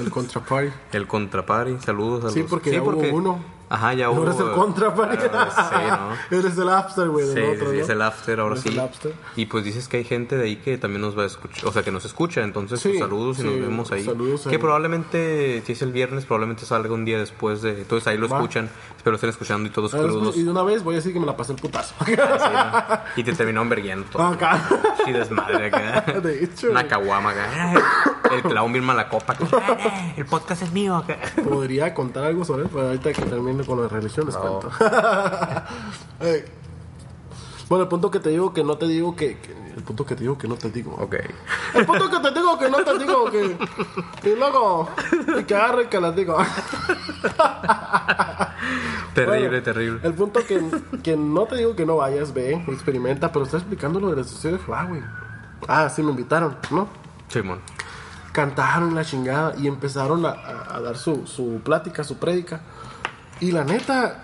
El 0.00 0.10
contraparty. 0.10 0.72
El 0.92 1.06
contra 1.06 1.46
party, 1.46 1.76
saludos 1.84 2.24
a 2.24 2.30
Sí, 2.30 2.44
porque 2.48 2.72
ya 2.72 2.82
hubo 2.82 2.98
uno. 3.12 3.44
Ajá, 3.74 3.94
ya 3.94 4.10
hubo... 4.10 4.18
Ahora 4.18 4.32
es 4.32 4.40
el 4.40 4.50
contraparty. 4.52 5.26
Ah, 5.32 5.70
sí, 5.70 6.30
¿no? 6.30 6.38
Eres 6.38 6.58
el 6.58 6.68
after, 6.68 7.08
güey, 7.08 7.24
Sí, 7.26 7.40
otro, 7.40 7.70
sí, 7.70 7.76
¿no? 7.78 7.82
es 7.82 7.88
el 7.88 8.02
after, 8.02 8.40
ahora 8.40 8.56
sí. 8.56 8.78
after. 8.78 9.14
Y 9.34 9.46
pues 9.46 9.64
dices 9.64 9.88
que 9.88 9.96
hay 9.96 10.04
gente 10.04 10.36
de 10.36 10.44
ahí 10.44 10.56
que 10.56 10.76
también 10.76 11.00
nos 11.00 11.16
va 11.16 11.22
a 11.22 11.26
escuchar, 11.26 11.66
o 11.66 11.72
sea, 11.72 11.82
que 11.82 11.90
nos 11.90 12.04
escucha, 12.04 12.42
entonces 12.42 12.80
Sí, 12.80 12.90
pues, 12.90 13.00
saludos 13.00 13.38
y 13.38 13.42
sí, 13.42 13.46
nos 13.48 13.60
vemos 13.60 13.90
ahí. 13.92 14.04
saludos 14.04 14.42
que 14.42 14.50
ahí. 14.50 14.58
probablemente, 14.58 15.62
si 15.64 15.72
es 15.72 15.80
el 15.82 15.90
viernes, 15.92 16.26
probablemente 16.26 16.66
salga 16.66 16.92
un 16.92 17.04
día 17.06 17.18
después 17.18 17.62
de... 17.62 17.70
Entonces 17.80 18.06
ahí 18.08 18.18
lo 18.18 18.28
Va. 18.28 18.36
escuchan, 18.36 18.68
espero 18.96 19.16
estén 19.16 19.30
escuchando 19.30 19.66
y 19.68 19.72
todos 19.72 19.92
ver, 19.92 20.02
crudos. 20.02 20.36
Y 20.36 20.42
de 20.42 20.50
una 20.50 20.62
vez 20.62 20.84
voy 20.84 20.94
a 20.94 20.96
decir 20.98 21.12
que 21.14 21.20
me 21.20 21.26
la 21.26 21.36
pasé 21.36 21.52
el 21.52 21.58
putazo. 21.58 21.94
Sí, 22.04 22.12
¿no? 22.16 22.98
Y 23.16 23.24
te 23.24 23.32
terminó 23.32 23.62
enverguiendo 23.62 24.06
todo. 24.10 24.22
Acá. 24.26 24.62
Y 25.06 25.12
desmadre 25.12 25.66
acá. 25.66 26.00
De 26.20 26.44
hecho, 26.44 26.70
Una 26.70 26.86
caguama 26.86 27.30
acá. 27.30 27.74
El 28.32 28.42
clown 28.42 28.72
bien 28.72 28.84
mala 28.84 29.08
copa. 29.08 29.34
El 30.16 30.24
podcast 30.26 30.62
es 30.62 30.72
mío 30.72 30.96
acá. 30.96 31.18
Podría 31.42 31.92
contar 31.94 32.24
algo 32.24 32.44
sobre 32.44 32.62
él, 32.64 32.68
pero 32.72 32.86
ahorita 32.88 33.12
que 33.12 33.22
termine 33.22 33.61
con 33.66 33.80
la 33.82 33.88
religión 33.88 34.26
les 34.26 34.36
cuento. 34.36 34.70
Eh, 36.20 36.44
bueno, 37.68 37.82
el 37.84 37.88
punto 37.88 38.10
que 38.10 38.20
te 38.20 38.30
digo 38.30 38.52
que 38.52 38.62
no 38.62 38.76
te 38.76 38.86
digo 38.86 39.16
que, 39.16 39.38
que- 39.38 39.52
El 39.76 39.82
punto 39.82 40.04
que 40.04 40.14
te 40.14 40.20
digo 40.22 40.36
que 40.38 40.46
no 40.46 40.54
te 40.56 40.70
digo. 40.70 40.94
Ok. 41.00 41.14
El 41.74 41.86
punto 41.86 42.10
que 42.10 42.18
te 42.20 42.30
digo 42.32 42.58
que 42.58 42.68
no 42.70 42.84
te 42.84 42.98
digo 42.98 43.30
que... 43.30 43.56
Y 44.30 44.36
luego... 44.36 44.88
Y 45.38 45.44
que 45.44 45.54
agarre 45.54 45.88
que 45.88 45.98
las 46.00 46.14
digo. 46.14 46.36
Terrible, 49.14 49.48
Bueno, 49.48 49.62
terrible. 49.62 50.00
El 50.02 50.14
punto 50.14 50.40
que, 50.46 50.62
que 51.02 51.16
no 51.16 51.44
te 51.44 51.56
digo 51.56 51.74
que 51.76 51.84
no 51.84 51.96
vayas, 51.96 52.32
ve, 52.32 52.54
experimenta, 52.68 53.30
pero 53.32 53.44
está 53.44 53.58
explicando 53.58 54.00
lo 54.00 54.10
de 54.10 54.16
la 54.16 54.24
sociedad 54.24 54.56
de 54.58 54.64
Jehová, 54.64 54.84
güey. 54.84 55.02
Ah, 55.68 55.88
sí, 55.90 56.02
me 56.02 56.10
invitaron, 56.10 56.56
¿no? 56.70 56.88
Simón. 57.28 57.60
cantaron 58.32 58.94
la 58.94 59.04
chingada 59.04 59.54
y 59.58 59.66
empezaron 59.66 60.24
a, 60.24 60.30
a- 60.30 60.76
a 60.76 60.80
dar 60.80 60.96
su, 60.96 61.26
su 61.26 61.60
plática, 61.64 62.04
su 62.04 62.16
prédica. 62.18 62.60
Y 63.42 63.50
la 63.52 63.64
neta, 63.64 64.22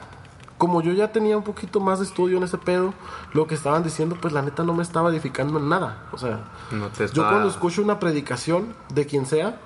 como 0.58 0.80
yo 0.80 0.92
ya 0.92 1.10
tenía 1.12 1.36
un 1.36 1.42
poquito 1.42 1.80
más 1.80 1.98
de 1.98 2.04
estudio 2.04 2.38
en 2.38 2.44
ese 2.44 2.56
pedo, 2.56 2.94
lo 3.32 3.46
que 3.46 3.54
estaban 3.56 3.82
diciendo, 3.82 4.16
pues 4.20 4.32
la 4.32 4.42
neta 4.42 4.62
no 4.62 4.74
me 4.74 4.82
estaba 4.82 5.10
edificando 5.10 5.58
en 5.58 5.68
nada. 5.68 6.04
O 6.12 6.18
sea, 6.18 6.44
No 6.70 6.86
te 6.88 7.08
yo 7.08 7.28
cuando 7.28 7.48
escucho 7.48 7.82
una 7.82 7.98
predicación 7.98 8.74
de 8.94 9.06
quien 9.06 9.26
sea, 9.26 9.58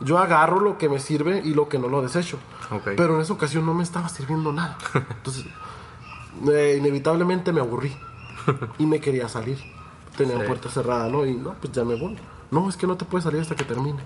yo 0.00 0.18
agarro 0.18 0.60
lo 0.60 0.78
que 0.78 0.88
me 0.88 1.00
sirve 1.00 1.40
y 1.44 1.54
lo 1.54 1.68
que 1.68 1.78
no 1.78 1.88
lo 1.88 2.02
desecho. 2.02 2.38
Ok. 2.70 2.90
Pero 2.96 3.16
en 3.16 3.22
esa 3.22 3.32
ocasión 3.32 3.64
no 3.66 3.74
me 3.74 3.82
estaba 3.82 4.08
sirviendo 4.10 4.52
nada. 4.52 4.76
Entonces, 4.94 5.46
eh, 6.52 6.76
inevitablemente 6.78 7.52
me 7.52 7.60
aburrí 7.60 7.96
y 8.78 8.86
me 8.86 9.00
quería 9.00 9.28
salir. 9.28 9.58
Tenía 10.16 10.38
Sí. 10.38 10.44
puerta 10.46 10.68
cerrada, 10.68 11.08
¿no? 11.08 11.24
Y 11.24 11.34
no, 11.34 11.54
pues 11.54 11.72
ya 11.72 11.84
me 11.84 11.94
voy. 11.94 12.16
No, 12.50 12.68
es 12.68 12.76
que 12.76 12.86
no 12.86 12.96
te 12.96 13.04
puedes 13.04 13.24
salir 13.24 13.40
hasta 13.40 13.56
que 13.56 13.64
termine. 13.64 14.02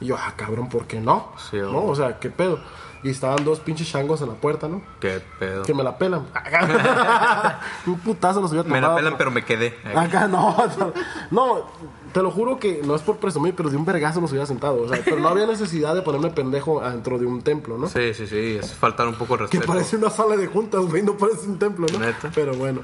Y 0.00 0.06
yo, 0.06 0.16
ah, 0.18 0.32
cabrón, 0.36 0.68
¿por 0.68 0.86
qué 0.86 1.00
no? 1.00 1.32
Sí, 1.50 1.58
¿No? 1.58 1.84
O 1.84 1.94
sea, 1.94 2.18
¿qué 2.18 2.30
pedo? 2.30 2.58
Y 3.02 3.10
estaban 3.10 3.44
dos 3.44 3.60
pinches 3.60 3.88
changos 3.90 4.20
en 4.20 4.28
la 4.28 4.34
puerta, 4.34 4.68
¿no? 4.68 4.82
Qué 5.00 5.22
pedo. 5.38 5.62
Que 5.62 5.72
me 5.72 5.82
la 5.82 5.96
pelan. 5.96 6.26
Un 7.86 7.98
putazo 8.00 8.40
nos 8.40 8.50
hubiera 8.50 8.68
Me 8.68 8.74
la 8.80 8.88
tomado. 8.88 8.96
pelan, 8.96 9.14
pero 9.16 9.30
me 9.30 9.44
quedé. 9.44 9.74
Acá 9.94 10.28
no, 10.28 10.54
no, 10.78 10.92
no, 11.30 11.66
te 12.12 12.22
lo 12.22 12.30
juro 12.30 12.58
que 12.58 12.82
no 12.84 12.94
es 12.94 13.02
por 13.02 13.16
presumir, 13.16 13.54
pero 13.54 13.70
de 13.70 13.76
un 13.76 13.84
vergazo 13.84 14.20
nos 14.20 14.30
hubiera 14.30 14.46
sentado. 14.46 14.82
O 14.82 14.88
sea, 14.88 15.00
pero 15.04 15.18
no 15.18 15.28
había 15.28 15.46
necesidad 15.46 15.94
de 15.94 16.02
ponerme 16.02 16.30
pendejo 16.30 16.82
adentro 16.82 17.18
de 17.18 17.26
un 17.26 17.40
templo, 17.42 17.78
¿no? 17.78 17.88
Sí, 17.88 18.12
sí, 18.14 18.26
sí, 18.26 18.58
es 18.60 18.74
faltar 18.74 19.06
un 19.08 19.14
poco 19.14 19.34
el 19.34 19.40
Que 19.40 19.44
respeto. 19.58 19.66
parece 19.66 19.96
una 19.96 20.10
sala 20.10 20.36
de 20.36 20.46
juntas, 20.46 20.82
güey, 20.82 21.02
no 21.02 21.16
parece 21.16 21.46
un 21.48 21.58
templo, 21.58 21.86
¿no? 21.92 21.98
Neta. 22.00 22.30
Pero 22.34 22.54
bueno. 22.54 22.82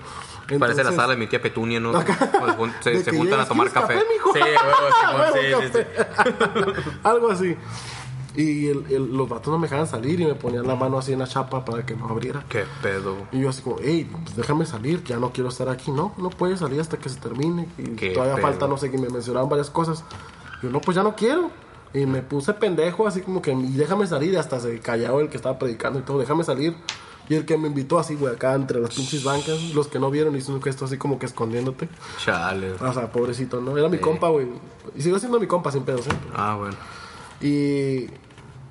Parece 0.61 0.85
la 0.85 0.93
sala 0.93 1.09
de 1.09 1.17
mi 1.17 1.27
tía 1.27 1.43
Petunia, 1.43 1.81
¿no? 1.81 1.91
Pues, 1.93 2.07
se, 2.81 2.91
De 2.91 3.03
se 3.05 3.11
que 3.11 3.17
juntan 3.19 3.41
a 3.41 3.47
tomar 3.47 3.69
¿quieres 3.69 3.89
café. 3.89 3.95
café? 3.95 4.07
Sí, 4.33 4.41
huevo, 4.41 4.95
Simón, 5.01 5.21
Huevo, 5.53 5.63
sí, 5.63 5.69
sí, 5.73 5.79
sí. 5.79 6.89
Algo 7.03 7.31
así. 7.33 7.57
Y 8.37 8.67
el- 8.69 8.85
el- 8.91 9.17
los 9.17 9.29
vatos 9.29 9.51
no 9.51 9.59
me 9.59 9.67
dejaban 9.67 9.87
salir 9.87 10.21
y 10.21 10.27
me 10.27 10.35
ponían 10.35 10.67
la 10.67 10.75
mano 10.75 10.99
así 10.99 11.13
en 11.13 11.19
la 11.21 11.27
chapa 11.27 11.65
para 11.65 11.87
que 11.87 11.97
no 11.97 12.07
abriera. 12.09 12.45
Qué 12.49 12.65
pedo. 12.83 13.17
Y 13.33 13.41
yo 13.41 13.49
así 13.49 13.63
como, 13.63 13.77
hey, 13.83 14.09
pues 14.25 14.37
déjame 14.37 14.67
salir, 14.67 15.03
ya 15.05 15.17
no 15.19 15.33
quiero 15.33 15.49
estar 15.49 15.69
aquí. 15.71 15.91
No, 15.91 16.13
no 16.19 16.29
puedes 16.31 16.59
salir 16.61 16.81
hasta 16.81 16.99
que 16.99 17.09
se 17.09 17.19
termine. 17.19 17.67
Y 17.79 17.85
Qué 17.97 18.11
todavía 18.11 18.35
pedo. 18.37 18.47
falta, 18.47 18.67
no 18.69 18.77
sé, 18.77 18.91
que 18.91 18.99
me 18.99 19.09
mencionaban 19.09 19.49
varias 19.49 19.71
cosas. 19.71 20.05
Yo, 20.63 20.69
no, 20.71 20.81
pues 20.81 20.95
ya 20.97 21.03
no 21.03 21.17
quiero. 21.17 21.51
Y 21.95 22.05
me 22.05 22.21
puse 22.21 22.53
pendejo, 22.53 23.07
así 23.07 23.23
como 23.23 23.41
que, 23.41 23.53
y 23.53 23.73
déjame 23.73 24.07
salir. 24.07 24.35
Y 24.35 24.37
hasta 24.37 24.61
se 24.61 24.81
callaba 24.81 25.21
el 25.23 25.31
que 25.31 25.39
estaba 25.39 25.59
predicando 25.59 25.99
y 25.99 26.03
todo, 26.03 26.19
déjame 26.19 26.45
salir. 26.45 26.77
Y 27.29 27.35
el 27.35 27.47
que 27.47 27.57
me 27.57 27.69
invitó 27.69 27.99
así, 27.99 28.15
güey, 28.17 28.35
acá 28.35 28.55
entre 28.55 28.79
las 28.81 28.95
pinches 28.95 29.25
bancas, 29.25 29.75
los 29.75 29.89
que 29.89 29.99
no 29.99 30.11
vieron, 30.11 30.37
hizo 30.37 30.53
un 30.53 30.63
gesto 30.63 30.85
así 30.85 30.97
como 30.99 31.19
que 31.19 31.27
escondiéndote. 31.27 31.89
Chale. 32.23 32.73
O 32.73 32.93
sea, 32.93 33.11
pobrecito, 33.11 33.61
¿no? 33.63 33.77
Era 33.79 33.89
mi 33.89 33.99
compa, 33.99 34.29
güey. 34.29 34.47
Y 34.95 35.01
sigo 35.03 35.19
siendo 35.19 35.41
mi 35.41 35.47
compa 35.47 35.73
sin 35.73 35.83
pedos, 35.85 36.07
¿eh? 36.07 36.11
Ah, 36.35 36.55
bueno. 36.59 36.77
Y, 37.41 38.07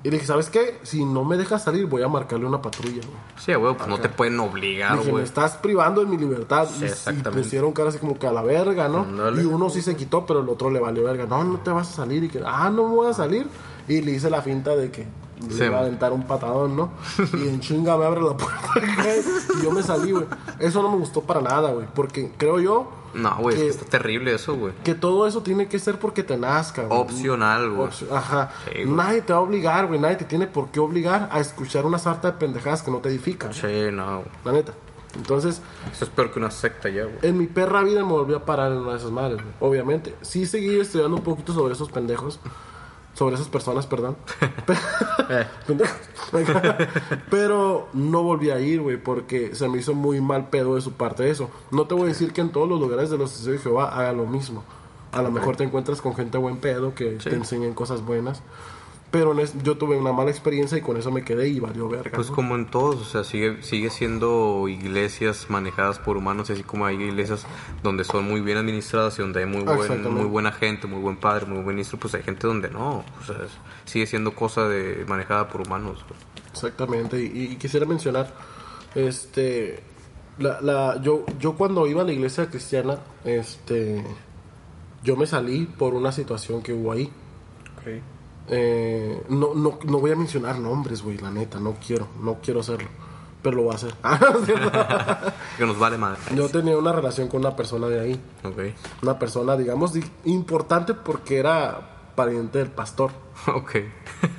y 0.06 0.08
le 0.08 0.18
dije, 0.18 0.26
¿sabes 0.28 0.50
qué? 0.50 0.78
Si 0.84 1.04
no 1.04 1.24
me 1.24 1.36
dejas 1.36 1.64
salir, 1.64 1.86
voy 1.86 2.00
a 2.00 2.06
marcarle 2.06 2.46
una 2.46 2.62
patrulla, 2.62 3.00
güey. 3.04 3.18
Sí, 3.38 3.52
güey, 3.54 3.74
pues 3.74 3.88
no 3.88 3.98
te 3.98 4.08
pueden 4.08 4.38
obligar, 4.38 4.92
Dije, 4.92 5.06
me 5.06 5.10
güey. 5.10 5.24
estás 5.24 5.56
privando 5.56 6.00
de 6.00 6.06
mi 6.06 6.16
libertad. 6.16 6.68
Sí, 6.72 6.86
y, 7.10 7.22
pusieron 7.28 7.72
cara 7.72 7.88
así 7.88 7.98
como 7.98 8.16
que 8.16 8.28
a 8.28 8.32
la 8.32 8.42
verga, 8.42 8.88
¿no? 8.88 9.04
Y 9.34 9.44
uno 9.44 9.68
sí 9.68 9.82
se 9.82 9.96
quitó, 9.96 10.24
pero 10.24 10.42
el 10.42 10.48
otro 10.48 10.70
le 10.70 10.78
valió 10.78 11.02
verga. 11.02 11.26
No, 11.26 11.42
no 11.42 11.58
te 11.58 11.72
vas 11.72 11.90
a 11.90 11.92
salir. 11.92 12.22
Y 12.22 12.28
que, 12.28 12.40
ah, 12.46 12.70
no 12.70 12.88
me 12.88 12.94
voy 12.94 13.10
a 13.10 13.14
salir. 13.14 13.48
Y 13.88 14.00
le 14.00 14.12
hice 14.12 14.30
la 14.30 14.42
finta 14.42 14.76
de 14.76 14.92
que 14.92 15.08
Sí, 15.40 15.58
le 15.58 15.66
iba 15.66 15.76
a 15.76 15.80
aventar 15.80 16.12
un 16.12 16.26
patadón, 16.26 16.76
¿no? 16.76 16.90
Y 17.34 17.48
en 17.48 17.60
chinga 17.60 17.96
me 17.96 18.04
abre 18.06 18.22
la 18.22 18.36
puerta. 18.36 18.72
y 19.60 19.62
yo 19.62 19.70
me 19.70 19.82
salí, 19.82 20.12
güey. 20.12 20.24
Eso 20.58 20.82
no 20.82 20.90
me 20.90 20.96
gustó 20.96 21.20
para 21.22 21.40
nada, 21.40 21.70
güey. 21.72 21.86
Porque 21.94 22.32
creo 22.38 22.58
yo 22.58 22.90
No, 23.14 23.36
güey, 23.38 23.54
es 23.56 23.62
que- 23.62 23.68
está 23.68 23.84
terrible 23.84 24.34
eso, 24.34 24.56
güey. 24.56 24.72
que 24.82 24.94
todo 24.94 25.26
eso 25.26 25.42
tiene 25.42 25.68
que 25.68 25.78
ser 25.78 25.98
porque 25.98 26.22
te 26.22 26.36
nazca, 26.38 26.84
güey. 26.84 26.98
Opcional, 27.00 27.70
güey. 27.70 27.88
Opci- 27.88 28.10
Ajá. 28.10 28.50
Sí. 28.72 28.84
Nadie 28.86 29.20
te 29.22 29.32
va 29.34 29.40
a 29.40 29.42
obligar, 29.42 29.86
güey. 29.86 30.00
Nadie 30.00 30.16
te 30.16 30.24
tiene 30.24 30.46
por 30.46 30.68
qué 30.70 30.80
obligar 30.80 31.28
a 31.30 31.38
escuchar 31.40 31.84
una 31.84 31.98
sarta 31.98 32.32
de 32.32 32.38
pendejadas 32.38 32.82
que 32.82 32.90
no 32.90 32.98
te 32.98 33.10
edifican. 33.10 33.52
Sí, 33.52 33.90
no. 33.92 34.22
La 34.44 34.52
neta. 34.52 34.72
Entonces, 35.16 35.62
Eso 35.92 36.04
es 36.04 36.10
peor 36.10 36.30
que 36.30 36.38
una 36.38 36.50
secta 36.50 36.88
ya, 36.90 37.04
güey. 37.04 37.16
en 37.22 37.38
mi 37.38 37.46
perra 37.46 37.82
vida 37.82 38.00
me 38.04 38.12
volví 38.12 38.34
a 38.34 38.44
parar 38.44 38.72
en 38.72 38.78
una 38.78 38.92
de 38.92 38.98
esas 38.98 39.10
madres, 39.10 39.36
güey. 39.42 39.54
Obviamente. 39.60 40.14
Sí 40.22 40.44
seguí 40.44 40.78
estudiando 40.78 41.16
un 41.16 41.22
poquito 41.22 41.52
sobre 41.54 41.72
esos 41.74 41.90
pendejos. 41.90 42.38
Sobre 43.16 43.36
esas 43.36 43.48
personas, 43.48 43.86
perdón. 43.86 44.16
Eh. 45.28 45.44
Pero 47.30 47.88
no 47.92 48.22
volví 48.22 48.50
a 48.50 48.60
ir, 48.60 48.80
güey, 48.80 48.96
porque 48.96 49.56
se 49.56 49.68
me 49.68 49.78
hizo 49.78 49.92
muy 49.92 50.20
mal 50.20 50.50
pedo 50.50 50.76
de 50.76 50.82
su 50.82 50.92
parte 50.92 51.28
eso. 51.28 51.50
No 51.72 51.88
te 51.88 51.94
voy 51.94 52.04
a 52.04 52.08
decir 52.08 52.32
que 52.32 52.42
en 52.42 52.50
todos 52.50 52.68
los 52.68 52.78
lugares 52.78 53.10
de 53.10 53.18
los 53.18 53.32
testigos 53.32 53.58
de 53.58 53.62
Jehová 53.64 53.88
haga 53.88 54.12
lo 54.12 54.26
mismo. 54.26 54.62
A 55.10 55.22
lo 55.22 55.32
mejor 55.32 55.56
te 55.56 55.64
encuentras 55.64 56.00
con 56.00 56.14
gente 56.14 56.38
buen 56.38 56.58
pedo 56.58 56.94
que 56.94 57.12
te 57.12 57.34
enseñen 57.34 57.74
cosas 57.74 58.04
buenas. 58.04 58.40
Pero 59.10 59.32
en 59.32 59.38
es- 59.40 59.54
yo 59.62 59.78
tuve 59.78 59.96
una 59.96 60.12
mala 60.12 60.30
experiencia 60.30 60.76
y 60.76 60.80
con 60.80 60.96
eso 60.96 61.10
me 61.12 61.22
quedé 61.22 61.48
y 61.48 61.60
valió 61.60 61.88
verga. 61.88 62.10
Pues 62.14 62.28
¿no? 62.30 62.34
como 62.34 62.56
en 62.56 62.66
todos, 62.66 62.96
o 63.00 63.04
sea, 63.04 63.22
sigue, 63.24 63.62
sigue 63.62 63.88
siendo 63.88 64.66
iglesias 64.68 65.46
manejadas 65.48 65.98
por 66.00 66.16
humanos, 66.16 66.50
así 66.50 66.64
como 66.64 66.86
hay 66.86 66.96
iglesias 66.96 67.46
donde 67.84 68.02
son 68.04 68.24
muy 68.28 68.40
bien 68.40 68.58
administradas 68.58 69.16
y 69.18 69.22
donde 69.22 69.40
hay 69.40 69.46
muy, 69.46 69.62
buen, 69.62 70.02
muy 70.12 70.24
buena 70.24 70.50
gente, 70.52 70.86
muy 70.88 71.00
buen 71.00 71.16
padre, 71.16 71.46
muy 71.46 71.62
buen 71.62 71.76
ministro, 71.76 71.98
pues 72.00 72.14
hay 72.14 72.24
gente 72.24 72.46
donde 72.48 72.68
no, 72.68 73.04
o 73.20 73.24
sea, 73.24 73.36
es- 73.44 73.56
sigue 73.90 74.06
siendo 74.06 74.34
cosa 74.34 74.68
de 74.68 75.04
manejada 75.06 75.48
por 75.48 75.60
humanos. 75.66 76.04
Exactamente, 76.50 77.22
y, 77.22 77.52
y 77.52 77.56
quisiera 77.56 77.86
mencionar, 77.86 78.34
este, 78.96 79.82
la, 80.38 80.60
la, 80.60 81.00
yo, 81.00 81.24
yo 81.38 81.54
cuando 81.54 81.86
iba 81.86 82.02
a 82.02 82.04
la 82.04 82.12
iglesia 82.12 82.50
cristiana, 82.50 82.98
este, 83.24 84.04
yo 85.04 85.16
me 85.16 85.26
salí 85.26 85.66
por 85.66 85.94
una 85.94 86.10
situación 86.10 86.60
que 86.62 86.72
hubo 86.72 86.90
ahí. 86.92 87.08
Eh, 88.48 89.22
no, 89.28 89.54
no, 89.54 89.78
no 89.84 89.98
voy 89.98 90.12
a 90.12 90.16
mencionar 90.16 90.58
nombres, 90.58 91.02
güey, 91.02 91.18
la 91.18 91.30
neta, 91.30 91.58
no 91.60 91.76
quiero, 91.84 92.06
no 92.22 92.36
quiero 92.42 92.60
hacerlo, 92.60 92.88
pero 93.42 93.56
lo 93.56 93.62
voy 93.64 93.72
a 93.72 93.76
hacer. 93.76 93.94
Ah. 94.02 95.32
Que 95.56 95.66
nos 95.66 95.78
vale 95.78 95.96
madre. 95.98 96.18
yo 96.34 96.48
tenía 96.48 96.76
una 96.76 96.92
relación 96.92 97.28
con 97.28 97.40
una 97.40 97.56
persona 97.56 97.88
de 97.88 98.00
ahí, 98.00 98.20
Ok, 98.44 98.58
una 99.02 99.18
persona, 99.18 99.56
digamos, 99.56 99.92
di- 99.94 100.04
importante 100.26 100.94
porque 100.94 101.38
era 101.38 102.12
pariente 102.14 102.58
del 102.58 102.70
pastor. 102.70 103.10
ok. 103.54 103.70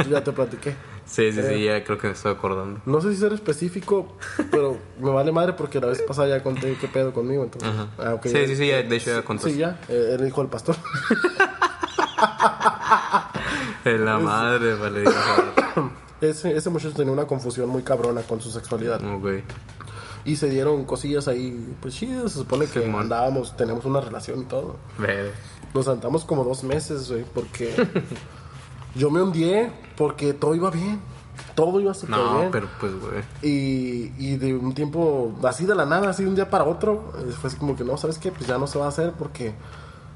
Ya 0.09 0.23
te 0.23 0.31
platiqué. 0.31 0.75
Sí, 1.07 1.31
sí, 1.31 1.39
Eh. 1.39 1.53
sí, 1.55 1.63
ya 1.63 1.83
creo 1.83 1.97
que 1.97 2.07
me 2.07 2.13
estoy 2.13 2.33
acordando. 2.33 2.81
No 2.85 2.99
sé 3.01 3.11
si 3.13 3.17
ser 3.19 3.31
específico, 3.33 4.17
pero 4.51 4.77
me 4.99 5.09
vale 5.09 5.31
madre 5.31 5.53
porque 5.53 5.79
la 5.79 5.87
vez 5.87 6.01
pasada 6.01 6.27
ya 6.27 6.43
conté 6.43 6.75
qué 6.79 6.87
pedo 6.87 7.13
conmigo. 7.13 7.43
Entonces. 7.45 7.69
Ah, 7.97 8.17
Sí, 8.23 8.29
sí, 8.45 8.55
sí, 8.57 8.67
ya, 8.67 8.83
de 8.83 8.95
hecho 8.95 9.11
ya 9.15 9.21
contaste. 9.23 9.51
Sí, 9.53 9.57
ya, 9.57 9.79
eh, 9.89 10.11
era 10.13 10.27
hijo 10.27 10.41
del 10.41 10.49
pastor. 10.49 10.75
En 13.85 14.03
la 14.05 14.17
madre, 14.17 14.73
vale. 14.75 15.03
ese, 16.21 16.55
ese 16.57 16.69
muchacho 16.69 16.93
tenía 16.93 17.13
una 17.13 17.25
confusión 17.25 17.69
muy 17.69 17.83
cabrona 17.83 18.21
con 18.21 18.41
su 18.41 18.51
sexualidad. 18.51 18.99
ok. 19.15 19.27
Y 20.25 20.35
se 20.35 20.49
dieron 20.49 20.83
cosillas 20.83 21.29
ahí, 21.29 21.73
pues 21.81 21.95
chidas. 21.95 22.33
Se 22.33 22.39
supone 22.39 22.65
que 22.65 22.81
Simón. 22.81 23.03
andábamos, 23.03 23.55
tenemos 23.55 23.85
una 23.85 24.01
relación 24.01 24.41
y 24.41 24.45
todo. 24.45 24.75
Ver. 24.97 25.31
Nos 25.73 25.87
andamos 25.87 26.25
como 26.25 26.43
dos 26.43 26.63
meses, 26.63 27.09
güey, 27.09 27.23
porque 27.33 27.73
yo 28.97 29.09
me 29.11 29.21
hundí 29.21 29.51
porque 29.95 30.33
todo 30.33 30.55
iba 30.55 30.69
bien. 30.71 30.99
Todo 31.55 31.79
iba 31.79 31.93
súper 31.93 32.09
No, 32.17 32.39
bien. 32.39 32.51
pero 32.51 32.67
pues, 32.79 32.93
güey. 32.99 33.23
Y, 33.41 34.11
y 34.17 34.37
de 34.37 34.55
un 34.55 34.73
tiempo, 34.73 35.35
así 35.43 35.65
de 35.65 35.75
la 35.75 35.85
nada, 35.85 36.09
así 36.09 36.23
de 36.23 36.29
un 36.29 36.35
día 36.35 36.49
para 36.49 36.63
otro, 36.63 37.13
eh, 37.19 37.31
fue 37.39 37.49
así 37.49 37.57
como 37.57 37.75
que 37.75 37.83
no, 37.83 37.95
¿sabes 37.97 38.17
qué? 38.17 38.31
Pues 38.31 38.47
ya 38.47 38.57
no 38.57 38.65
se 38.67 38.77
va 38.79 38.85
a 38.85 38.89
hacer 38.89 39.13
porque, 39.13 39.53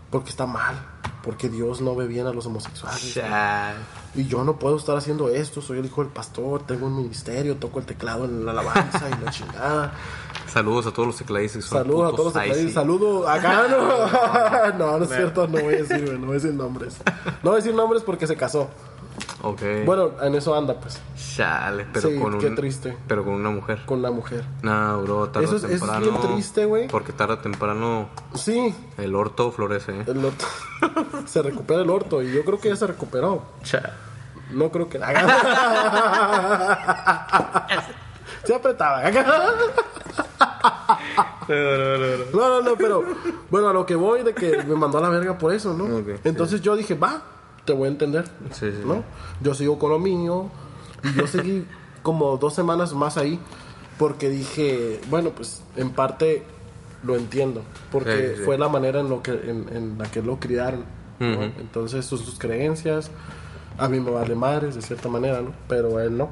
porque 0.10 0.30
está 0.32 0.46
mal, 0.48 0.76
porque 1.24 1.48
Dios 1.50 1.80
no 1.82 1.96
ve 1.96 2.08
bien 2.08 2.26
a 2.28 2.32
los 2.34 2.46
homosexuales. 2.48 3.20
Y 4.16 4.26
yo 4.28 4.44
no 4.44 4.58
puedo 4.58 4.78
estar 4.78 4.98
haciendo 4.98 5.30
esto, 5.30 5.62
soy 5.62 5.80
el 5.80 5.86
hijo 5.86 6.04
del 6.04 6.12
pastor, 6.12 6.64
tengo 6.66 6.88
un 6.88 6.98
ministerio, 6.98 7.56
toco 7.58 7.80
el 7.80 7.86
teclado 7.86 8.26
en 8.26 8.44
la 8.46 8.52
alabanza 8.52 9.08
y 9.08 9.24
la 9.24 9.32
chingada. 9.32 9.94
Saludos 10.48 10.86
a 10.88 10.92
todos 10.92 11.08
los 11.08 11.18
tecladistas. 11.18 11.66
Saludos 11.66 12.14
a 12.14 12.16
todos 12.16 12.34
los 12.34 12.44
tecladistas, 12.44 12.74
saludos 12.74 13.28
acá, 13.28 13.64
no, 13.70 14.72
no, 14.78 14.98
no 15.00 15.04
es 15.06 15.10
cierto, 15.10 15.48
no 15.48 15.62
voy 15.62 15.76
a 15.76 15.84
decir, 15.84 16.14
no 16.20 16.28
voy 16.28 16.32
a 16.32 16.40
decir 16.40 16.54
nombres. 16.54 16.98
No 17.42 17.52
voy 17.52 17.54
a 17.54 17.56
decir 17.58 17.74
nombres 17.74 18.04
porque 18.04 18.28
se 18.28 18.36
casó. 18.36 18.70
Ok. 19.44 19.62
Bueno, 19.86 20.12
en 20.22 20.36
eso 20.36 20.54
anda, 20.56 20.76
pues, 20.80 21.00
Chale, 21.36 21.86
pero 21.92 22.10
Sí, 22.10 22.20
con 22.20 22.38
qué 22.40 22.48
un... 22.48 22.56
triste. 22.56 22.96
Pero 23.08 23.24
con 23.24 23.34
una 23.34 23.50
mujer. 23.50 23.82
con 23.86 24.00
una 24.00 24.12
mujer. 24.12 24.44
No, 24.62 25.02
bro, 25.02 25.30
tarde 25.30 25.46
Eso 25.46 25.56
o 25.56 25.58
es- 25.58 25.64
eso 25.64 25.74
es 25.74 25.80
temprano. 25.82 26.06
bien 26.06 26.22
triste, 26.34 26.66
güey. 26.66 26.88
Porque 26.88 27.12
tarde 27.14 27.34
o 27.36 27.40
temprano 27.40 28.10
Sí, 28.36 28.76
el 28.98 29.16
orto 29.16 29.52
florece, 29.52 30.02
¿eh? 30.02 30.06
El 30.08 30.26
orto. 30.26 30.46
se 31.26 31.42
recupera 31.42 31.82
el 31.82 31.90
orto 31.90 32.22
y 32.22 32.32
yo 32.34 32.44
creo 32.46 32.60
que 32.60 32.70
ya 32.70 32.76
se 32.76 32.88
recuperó. 32.88 33.44
Cha. 33.64 33.82
No 34.52 34.70
creo 34.70 34.90
que 34.90 35.00
Se 38.44 38.54
apretaba. 38.56 39.04
No, 42.34 42.50
no, 42.50 42.62
no, 42.62 42.76
pero 42.78 43.04
bueno, 43.50 43.70
a 43.70 43.74
lo 43.74 43.86
que 43.86 43.96
voy 43.96 44.24
de 44.24 44.34
que 44.34 44.64
me 44.64 44.76
mandó 44.76 45.00
a 45.00 45.02
la 45.02 45.10
verga 45.10 45.38
por 45.38 45.54
eso, 45.54 45.74
¿no? 45.74 45.86
Entonces 46.24 46.62
yo 46.62 46.76
dije, 46.76 46.94
va, 46.96 47.22
te 47.66 47.74
voy 47.74 47.88
a 47.88 47.92
entender. 47.92 48.26
Sí, 48.52 48.72
sí, 48.72 48.82
¿no? 48.86 49.04
Yo 49.42 49.54
sigo 49.54 49.78
con 49.78 49.92
lo 49.92 50.00
mío 50.00 50.50
y 51.04 51.14
yo 51.18 51.28
seguí 51.28 51.66
como 52.04 52.38
dos 52.38 52.54
semanas 52.54 52.94
más 52.94 53.18
ahí 53.18 53.40
porque 53.98 54.30
dije, 54.30 55.02
bueno, 55.10 55.32
pues 55.32 55.62
en 55.76 55.90
parte 55.92 56.44
lo 57.04 57.16
entiendo 57.16 57.64
porque 57.92 58.30
Sí, 58.30 58.36
sí. 58.38 58.44
fue 58.44 58.58
la 58.58 58.70
manera 58.70 59.00
en, 59.00 59.10
lo 59.10 59.22
que, 59.22 59.32
en, 59.32 59.68
en 59.76 59.98
la 59.98 60.10
que 60.10 60.22
lo 60.22 60.40
criaron. 60.40 60.84
¿no? 61.20 61.44
Entonces 61.44 62.06
sus, 62.06 62.22
sus 62.22 62.40
creencias, 62.40 63.12
a 63.78 63.88
mí 63.88 64.00
me 64.00 64.10
vale 64.10 64.34
madres 64.36 64.74
de 64.76 64.82
cierta 64.82 65.08
manera, 65.10 65.42
¿no? 65.42 65.52
Pero 65.68 65.98
a 65.98 66.04
él 66.04 66.18
no. 66.18 66.30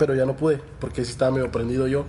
Pero 0.00 0.14
ya 0.14 0.24
no 0.24 0.34
pude, 0.34 0.62
porque 0.80 1.04
sí 1.04 1.10
estaba 1.12 1.30
medio 1.30 1.52
prendido 1.52 1.86
yo. 1.86 2.06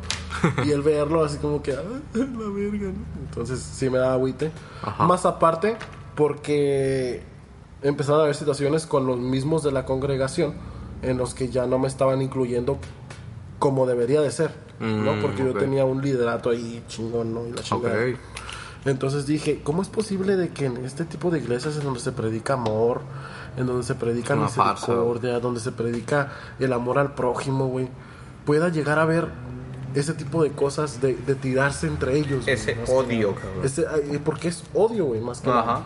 Y 0.66 0.72
el 0.72 0.82
verlo 0.82 1.26
así 1.26 1.38
como 1.39 1.62
que, 1.62 1.74
"Ah, 1.76 1.84
la 2.14 2.50
verga, 2.50 2.88
¿no? 2.88 3.04
Entonces 3.28 3.60
sí 3.60 3.89
me 3.89 3.98
daba 3.98 4.14
agüite. 4.14 4.50
Ajá. 4.82 5.06
Más 5.06 5.26
aparte, 5.26 5.76
porque 6.16 7.22
empezaron 7.82 8.22
a 8.22 8.24
haber 8.24 8.36
situaciones 8.36 8.86
con 8.86 9.06
los 9.06 9.20
mismos 9.20 9.62
de 9.62 9.74
la 9.74 9.84
congregación 9.86 10.54
en 11.02 11.18
los 11.18 11.34
que 11.34 11.50
ya 11.50 11.66
no 11.68 11.80
me 11.80 11.89
estaban 11.89 12.22
incluyendo 12.22 12.78
como 13.60 13.86
debería 13.86 14.22
de 14.22 14.32
ser, 14.32 14.52
¿no? 14.80 15.16
Mm, 15.16 15.22
Porque 15.22 15.42
ok. 15.44 15.48
yo 15.50 15.60
tenía 15.60 15.84
un 15.84 16.02
liderato 16.02 16.50
ahí 16.50 16.82
chingón, 16.88 17.34
¿no? 17.34 17.46
Y 17.46 17.52
la 17.52 17.58
Ok. 17.60 17.64
chingada. 17.64 17.98
Entonces 18.86 19.26
dije, 19.28 19.60
¿cómo 19.64 19.82
es 19.82 19.89
posible 19.89 20.38
de 20.38 20.48
que 20.50 20.66
en 20.68 20.78
este 20.86 21.04
tipo 21.04 21.30
de 21.30 21.39
iglesias 21.39 21.76
en 21.76 21.84
donde 21.84 22.00
se 22.00 22.14
predica 22.14 22.54
amor, 22.54 23.02
en 23.58 23.66
donde 23.68 23.84
se 23.84 23.95
predica 23.95 24.36
farsa, 24.47 24.72
misericordia, 24.91 25.39
donde 25.39 25.60
se 25.60 25.72
predica 25.72 26.32
el 26.60 26.74
amor 26.74 26.97
al 26.99 27.14
prójimo, 27.14 27.68
güey, 27.68 27.88
pueda 28.45 28.70
llegar 28.70 28.97
a 28.99 29.06
ver 29.06 29.28
ese 29.93 30.14
tipo 30.14 30.41
de 30.43 30.52
cosas 30.52 31.02
de, 31.02 31.16
de 31.16 31.36
tirarse 31.36 31.88
entre 31.88 32.18
ellos? 32.18 32.47
Ese 32.47 32.76
que 32.76 32.91
odio, 32.91 33.36
cabrón. 33.36 33.64
Ese- 33.66 33.86
porque 34.24 34.47
es 34.47 34.64
odio, 34.74 35.06
güey, 35.06 35.20
más 35.22 35.41
que 35.41 35.49
Ajá. 35.49 35.66
nada. 35.66 35.86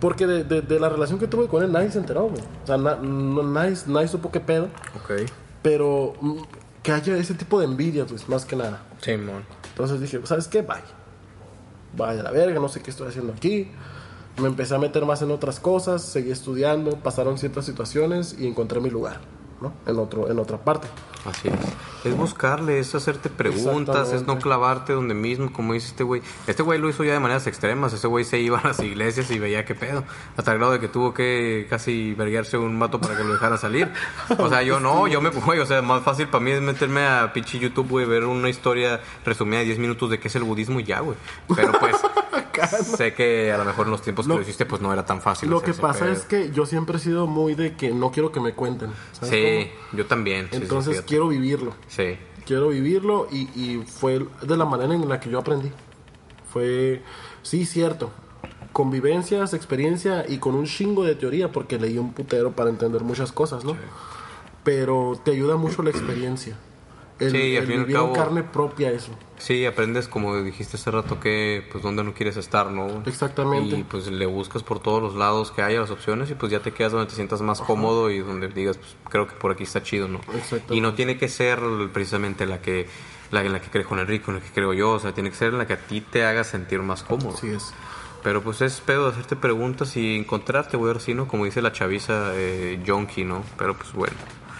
Porque 0.00 0.26
de, 0.26 0.44
de- 0.44 0.60
de 0.62 0.80
la 0.80 0.88
relación 0.88 1.18
que 1.18 1.26
tuve 1.28 1.46
con 1.48 1.62
él 1.62 1.70
nadie 1.72 1.90
se 1.90 1.98
enteró, 1.98 2.24
güey. 2.28 2.42
O 2.64 2.66
sea, 2.66 2.76
na- 2.76 2.96
no- 2.96 3.42
nadie, 3.42 3.76
nadie 3.86 4.08
supo 4.08 4.30
qué 4.32 4.40
pedo. 4.40 4.68
Ok. 4.96 5.28
Pero 5.62 6.14
mm, 6.20 6.36
que 6.82 6.92
haya 6.92 7.16
ese 7.16 7.34
tipo 7.34 7.58
de 7.60 7.66
envidia, 7.66 8.06
pues, 8.06 8.28
más 8.28 8.44
que 8.44 8.56
nada. 8.56 8.82
Simón. 9.00 9.44
Entonces 9.70 10.00
dije, 10.00 10.20
¿sabes 10.24 10.48
qué? 10.48 10.62
Bye. 10.62 10.76
Vaya 11.96 12.22
la 12.22 12.30
verga, 12.30 12.60
no 12.60 12.68
sé 12.68 12.80
qué 12.82 12.90
estoy 12.90 13.08
haciendo 13.08 13.32
aquí. 13.32 13.70
Me 14.38 14.48
empecé 14.48 14.74
a 14.74 14.78
meter 14.78 15.04
más 15.04 15.22
en 15.22 15.30
otras 15.30 15.60
cosas, 15.60 16.02
seguí 16.02 16.30
estudiando, 16.30 16.96
pasaron 16.96 17.38
ciertas 17.38 17.66
situaciones 17.66 18.36
y 18.38 18.46
encontré 18.46 18.80
mi 18.80 18.88
lugar, 18.88 19.20
¿no? 19.60 19.72
En, 19.86 19.98
otro, 19.98 20.30
en 20.30 20.38
otra 20.38 20.58
parte. 20.58 20.86
Así 21.24 21.48
es. 21.48 21.54
Es 22.04 22.16
buscarle, 22.16 22.78
es 22.78 22.94
hacerte 22.94 23.28
preguntas, 23.28 24.12
es 24.12 24.24
no 24.24 24.38
clavarte 24.38 24.92
donde 24.92 25.14
mismo, 25.14 25.52
como 25.52 25.72
dice 25.72 25.88
este 25.88 26.04
güey. 26.04 26.22
Este 26.46 26.62
güey 26.62 26.78
lo 26.78 26.88
hizo 26.88 27.02
ya 27.02 27.12
de 27.12 27.20
maneras 27.20 27.46
extremas. 27.48 27.92
Ese 27.92 28.06
güey 28.06 28.24
se 28.24 28.38
iba 28.38 28.60
a 28.60 28.68
las 28.68 28.78
iglesias 28.78 29.30
y 29.32 29.38
veía 29.40 29.64
qué 29.64 29.74
pedo. 29.74 30.04
Hasta 30.36 30.52
el 30.52 30.58
grado 30.58 30.72
de 30.72 30.80
que 30.80 30.86
tuvo 30.86 31.12
que 31.12 31.66
casi 31.68 32.14
verguearse 32.14 32.56
un 32.56 32.78
vato 32.78 33.00
para 33.00 33.16
que 33.16 33.24
lo 33.24 33.32
dejara 33.32 33.56
salir. 33.58 33.92
O 34.38 34.48
sea, 34.48 34.62
yo 34.62 34.78
no, 34.78 35.08
yo 35.08 35.20
me, 35.20 35.30
güey, 35.30 35.58
o 35.58 35.66
sea, 35.66 35.82
más 35.82 36.04
fácil 36.04 36.28
para 36.28 36.44
mí 36.44 36.52
es 36.52 36.62
meterme 36.62 37.04
a 37.04 37.32
pinche 37.32 37.58
YouTube, 37.58 37.88
güey, 37.88 38.06
ver 38.06 38.24
una 38.24 38.48
historia 38.48 39.00
resumida 39.24 39.58
de 39.58 39.66
10 39.66 39.78
minutos 39.80 40.10
de 40.10 40.20
qué 40.20 40.28
es 40.28 40.36
el 40.36 40.44
budismo 40.44 40.78
y 40.78 40.84
ya, 40.84 41.00
güey. 41.00 41.16
Pero 41.56 41.72
pues, 41.72 41.96
sé 42.66 43.14
que 43.14 43.52
a 43.52 43.58
lo 43.58 43.64
mejor 43.64 43.86
en 43.86 43.92
los 43.92 44.02
tiempos 44.02 44.26
que 44.26 44.32
Lo- 44.34 44.40
hiciste, 44.40 44.66
pues 44.66 44.80
no 44.82 44.92
era 44.92 45.04
tan 45.06 45.20
fácil. 45.20 45.48
Lo 45.50 45.60
que 45.62 45.74
pasa 45.74 46.04
pedo. 46.04 46.12
es 46.12 46.24
que 46.24 46.50
yo 46.50 46.66
siempre 46.66 46.96
he 46.96 47.00
sido 47.00 47.26
muy 47.26 47.54
de 47.54 47.74
que 47.76 47.90
no 47.90 48.10
quiero 48.10 48.32
que 48.32 48.40
me 48.40 48.54
cuenten. 48.54 48.90
¿sabes 49.12 49.30
Sí, 49.30 49.70
cómo? 49.70 49.98
yo 49.98 50.06
también. 50.06 50.46
sí, 50.50 50.56
sí, 50.56 50.62
Entonces 50.62 51.02
quiero 51.02 51.28
vivirlo. 51.28 51.74
Sí. 51.88 52.18
Quiero 52.46 52.68
vivirlo 52.68 53.28
y, 53.30 53.42
y 53.60 53.84
fue 53.86 54.26
de 54.42 54.56
la 54.56 54.64
manera 54.64 54.94
en 54.94 55.08
la 55.08 55.20
que 55.20 55.28
yo 55.30 55.38
aprendí. 55.38 55.70
Fue, 56.52 57.02
sí, 57.42 57.66
cierto. 57.66 58.10
Convivencias, 58.72 59.54
experiencia 59.54 60.24
y 60.28 60.38
con 60.38 60.54
un 60.54 60.64
chingo 60.66 61.04
de 61.04 61.14
teoría 61.14 61.50
porque 61.52 61.78
leí 61.78 61.98
un 61.98 62.12
putero 62.12 62.52
para 62.52 62.70
entender 62.70 63.02
muchas 63.02 63.32
cosas, 63.32 63.64
¿no? 63.64 63.76
Pero 64.64 65.20
te 65.24 65.32
ayuda 65.32 65.56
mucho 65.56 65.82
la 65.82 65.90
experiencia. 65.90 66.56
El, 67.20 67.32
Sí, 67.32 67.56
al 67.56 67.62
el 67.64 67.66
fin 67.66 67.76
y 67.80 67.84
al 67.84 67.92
cabo- 67.92 68.12
carne 68.12 68.42
propia 68.44 68.90
eso. 68.92 69.10
Sí, 69.38 69.66
aprendes 69.66 70.06
como 70.08 70.36
dijiste 70.42 70.76
hace 70.76 70.90
rato 70.90 71.18
que 71.20 71.66
pues 71.70 71.82
dónde 71.82 72.02
no 72.04 72.12
quieres 72.14 72.36
estar, 72.36 72.70
¿no? 72.70 73.02
Exactamente. 73.06 73.76
Y 73.76 73.82
pues 73.84 74.06
le 74.08 74.26
buscas 74.26 74.62
por 74.62 74.80
todos 74.80 75.02
los 75.02 75.14
lados 75.16 75.50
que 75.52 75.62
haya 75.62 75.80
las 75.80 75.90
opciones 75.90 76.30
y 76.30 76.34
pues 76.34 76.50
ya 76.52 76.60
te 76.60 76.72
quedas 76.72 76.92
donde 76.92 77.08
te 77.08 77.14
sientas 77.16 77.40
más 77.40 77.60
cómodo 77.60 78.10
y 78.10 78.18
donde 78.20 78.48
digas, 78.48 78.76
pues 78.78 78.96
creo 79.10 79.26
que 79.26 79.34
por 79.34 79.50
aquí 79.52 79.64
está 79.64 79.82
chido, 79.82 80.06
¿no? 80.08 80.18
Exactamente. 80.34 80.74
Y 80.76 80.80
no 80.80 80.94
tiene 80.94 81.18
que 81.18 81.28
ser 81.28 81.60
precisamente 81.92 82.46
la 82.46 82.60
que 82.62 82.86
la 83.30 83.42
en 83.44 83.52
la 83.52 83.60
que 83.60 83.68
cree 83.68 83.84
con 83.84 83.98
Enrique, 83.98 84.24
en 84.28 84.36
la 84.36 84.40
que 84.40 84.50
creo 84.52 84.72
yo, 84.72 84.92
o 84.92 84.98
sea, 84.98 85.12
tiene 85.12 85.30
que 85.30 85.36
ser 85.36 85.48
en 85.52 85.58
la 85.58 85.66
que 85.66 85.74
a 85.74 85.78
ti 85.78 86.00
te 86.00 86.24
haga 86.24 86.44
sentir 86.44 86.80
más 86.82 87.02
cómodo. 87.02 87.34
Así 87.36 87.48
es. 87.48 87.72
Pero 88.22 88.42
pues 88.42 88.60
es 88.62 88.80
pedo 88.80 89.04
de 89.04 89.10
hacerte 89.12 89.36
preguntas 89.36 89.96
y 89.96 90.16
encontrarte, 90.16 90.76
güey, 90.76 90.94
¿no? 91.14 91.28
Como 91.28 91.44
dice 91.44 91.62
la 91.62 91.72
chaviza 91.72 92.32
eh, 92.34 92.80
Yonki, 92.84 93.24
¿no? 93.24 93.42
Pero 93.56 93.74
pues 93.76 93.92
bueno. 93.92 94.14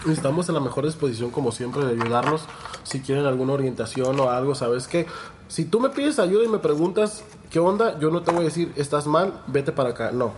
Estamos 0.07 0.47
en 0.49 0.55
la 0.55 0.61
mejor 0.61 0.85
disposición, 0.85 1.29
como 1.31 1.51
siempre, 1.51 1.83
de 1.85 2.01
ayudarlos. 2.01 2.43
Si 2.83 3.01
quieren 3.01 3.25
alguna 3.25 3.53
orientación 3.53 4.17
o 4.19 4.29
algo, 4.29 4.55
¿sabes 4.55 4.87
qué? 4.87 5.05
Si 5.47 5.65
tú 5.65 5.79
me 5.79 5.89
pides 5.89 6.19
ayuda 6.19 6.45
y 6.45 6.47
me 6.47 6.59
preguntas 6.59 7.23
qué 7.49 7.59
onda, 7.59 7.99
yo 7.99 8.09
no 8.11 8.21
te 8.21 8.31
voy 8.31 8.41
a 8.41 8.45
decir, 8.45 8.71
estás 8.77 9.07
mal, 9.07 9.41
vete 9.47 9.71
para 9.71 9.89
acá. 9.89 10.11
No. 10.11 10.31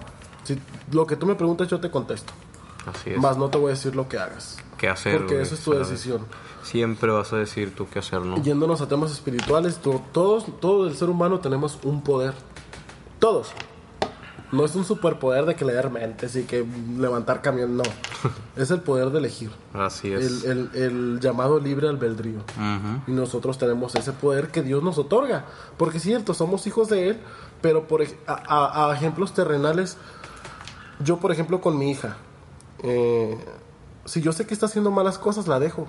Si 0.43 0.57
lo 0.91 1.05
que 1.05 1.15
tú 1.15 1.25
me 1.27 1.35
preguntas, 1.35 1.67
yo 1.67 1.79
te 1.79 1.91
contesto. 1.91 2.33
Así 2.91 3.11
es. 3.11 3.17
Más 3.19 3.37
no 3.37 3.49
te 3.49 3.57
voy 3.59 3.67
a 3.67 3.73
decir 3.75 3.95
lo 3.95 4.09
que 4.09 4.17
hagas. 4.17 4.57
¿Qué 4.77 4.89
hacer? 4.89 5.17
Porque 5.19 5.33
güey? 5.35 5.45
esa 5.45 5.53
es 5.55 5.61
tu 5.61 5.73
¿Sabes? 5.73 5.89
decisión. 5.89 6.25
Siempre 6.63 7.11
vas 7.11 7.31
a 7.33 7.37
decir 7.37 7.75
tú 7.75 7.87
qué 7.91 7.99
hacer, 7.99 8.21
¿no? 8.21 8.41
Yéndonos 8.41 8.81
a 8.81 8.87
temas 8.87 9.11
espirituales, 9.11 9.77
to- 9.77 10.01
todos, 10.11 10.45
todo 10.59 10.87
el 10.87 10.95
ser 10.95 11.09
humano 11.09 11.39
tenemos 11.39 11.77
un 11.83 12.01
poder. 12.01 12.33
Todos. 13.19 13.49
No 14.51 14.65
es 14.65 14.75
un 14.75 14.83
superpoder 14.83 15.45
de 15.45 15.55
que 15.55 15.63
leer 15.63 15.89
mentes 15.89 16.35
y 16.35 16.43
que 16.43 16.65
levantar 16.97 17.41
camión, 17.41 17.77
no. 17.77 17.83
es 18.57 18.69
el 18.71 18.81
poder 18.81 19.09
de 19.11 19.19
elegir. 19.19 19.49
Así 19.73 20.11
es. 20.11 20.43
El, 20.43 20.69
el- 20.73 20.81
el 20.83 21.19
llamado 21.21 21.59
libre 21.59 21.87
albedrío. 21.87 22.39
Y 23.07 23.11
nosotros 23.11 23.57
tenemos 23.57 23.95
ese 23.95 24.11
poder 24.11 24.49
que 24.49 24.61
Dios 24.61 24.83
nos 24.83 24.97
otorga. 24.97 25.45
Porque 25.77 25.97
es 25.97 26.03
cierto, 26.03 26.33
somos 26.33 26.67
hijos 26.67 26.89
de 26.89 27.09
Él, 27.11 27.19
pero 27.61 27.87
por 27.87 28.01
a, 28.01 28.07
a- 28.27 28.91
a 28.91 28.95
ejemplos 28.95 29.33
terrenales, 29.33 29.95
yo 31.03 31.17
por 31.17 31.31
ejemplo 31.31 31.61
con 31.61 31.77
mi 31.77 31.89
hija, 31.91 32.17
eh, 32.83 33.37
si 34.05 34.21
yo 34.21 34.31
sé 34.33 34.45
que 34.47 34.53
está 34.53 34.65
haciendo 34.65 34.91
malas 34.91 35.17
cosas, 35.17 35.47
la 35.47 35.59
dejo 35.59 35.87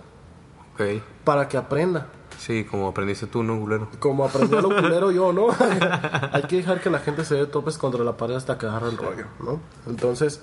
Ok. 0.74 1.02
para 1.24 1.48
que 1.48 1.56
aprenda. 1.56 2.06
Sí, 2.44 2.64
como 2.64 2.88
aprendiste 2.88 3.28
tú, 3.28 3.44
¿no, 3.44 3.60
culero? 3.60 3.88
Como 4.00 4.24
aprendí 4.24 4.56
lo 4.56 4.68
culero 4.68 5.12
yo, 5.12 5.32
¿no? 5.32 5.46
Hay 6.32 6.42
que 6.42 6.56
dejar 6.56 6.80
que 6.80 6.90
la 6.90 6.98
gente 6.98 7.24
se 7.24 7.36
dé 7.36 7.46
topes 7.46 7.78
contra 7.78 8.02
la 8.02 8.16
pared 8.16 8.34
hasta 8.34 8.58
que 8.58 8.66
agarre 8.66 8.88
el 8.88 8.98
rollo, 8.98 9.26
¿no? 9.38 9.60
Entonces, 9.86 10.40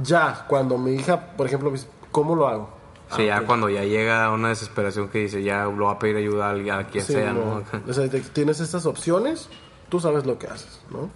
ya, 0.00 0.44
cuando 0.48 0.78
mi 0.78 0.92
hija, 0.94 1.32
por 1.36 1.46
ejemplo, 1.46 1.70
me 1.70 1.78
dice, 1.78 1.88
¿cómo 2.12 2.36
lo 2.36 2.46
hago? 2.46 2.70
Sí, 3.16 3.26
ya 3.26 3.38
Ah, 3.38 3.40
ok. 3.40 3.46
cuando 3.46 3.68
ya 3.68 3.82
llega 3.82 4.30
una 4.30 4.50
desesperación 4.50 5.08
que 5.08 5.18
dice, 5.18 5.42
ya 5.42 5.64
lo 5.64 5.86
va 5.86 5.92
a 5.92 5.98
pedir 5.98 6.16
ayuda 6.16 6.46
a 6.46 6.50
alguien, 6.50 6.74
a 6.76 6.86
quien 6.86 7.04
Sí, 7.04 7.14
sea, 7.14 7.32
no. 7.32 7.62
O 7.88 7.92
sea, 7.92 8.08
tienes 8.32 8.60
estas 8.60 8.86
opciones, 8.86 9.48
tú 9.88 9.98
sabes 9.98 10.26
lo 10.26 10.38
que 10.38 10.46
haces, 10.46 10.80
¿no? 10.90 11.10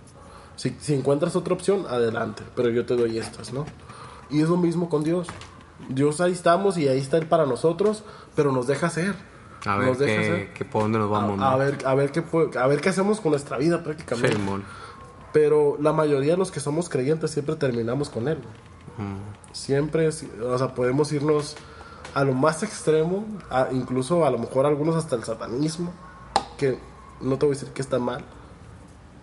Si, 0.57 0.77
si 0.81 0.95
encuentras 0.95 1.37
otra 1.37 1.55
opción, 1.55 1.87
adelante, 1.89 2.43
pero 2.57 2.69
yo 2.71 2.85
te 2.85 2.97
doy 2.97 3.19
estas, 3.19 3.53
¿no? 3.53 3.65
Y 4.29 4.41
es 4.43 4.49
lo 4.49 4.57
mismo 4.57 4.89
con 4.89 5.05
Dios. 5.05 5.29
Dios 5.89 6.21
ahí 6.21 6.33
estamos 6.33 6.79
y 6.79 6.89
ahí 6.89 6.99
está 6.99 7.17
Él 7.19 7.27
para 7.27 7.47
nosotros, 7.47 8.03
pero 8.35 8.51
nos 8.51 8.67
deja 8.67 8.91
ser. 8.91 9.15
A 9.67 9.77
ver 9.77 9.89
nos 9.89 9.99
qué, 9.99 10.05
ser. 10.07 10.53
qué- 10.55 10.65
por 10.65 10.83
dónde 10.83 10.99
nos 10.99 11.11
vamos, 11.11 11.41
A, 11.41 11.53
a 11.53 11.57
ver, 11.57 11.79
a 11.85 11.95
ver 11.95 12.11
qué 12.13 12.23
a 12.59 12.67
ver 12.67 12.81
qué 12.81 12.89
hacemos 12.89 13.21
con 13.21 13.31
nuestra 13.33 13.59
vida 13.59 13.83
prácticamente. 13.83 14.33
Simón. 14.37 14.65
Pero 15.33 15.77
la 15.81 15.93
mayoría 15.93 16.33
de 16.33 16.39
los 16.39 16.51
que 16.51 16.61
somos 16.61 16.89
creyentes 16.89 17.31
siempre 17.31 17.57
terminamos 17.57 18.11
con 18.11 18.29
él. 18.29 18.39
Mm. 18.99 19.53
Siempre, 19.53 20.09
o 20.09 20.59
sea, 20.59 20.75
podemos 20.75 21.11
irnos 21.13 21.57
a 22.15 22.25
lo 22.25 22.33
más 22.35 22.63
extremo, 22.63 23.25
a- 23.51 23.69
incluso 23.73 24.27
a 24.27 24.31
lo 24.31 24.39
mejor 24.39 24.67
algunos 24.67 24.97
hasta 24.97 25.17
el 25.17 25.25
satanismo, 25.25 25.93
que 26.59 26.79
no 27.21 27.39
te 27.39 27.47
voy 27.47 27.55
a 27.55 27.59
decir 27.59 27.73
que 27.73 27.81
está 27.81 27.99
mal, 27.99 28.23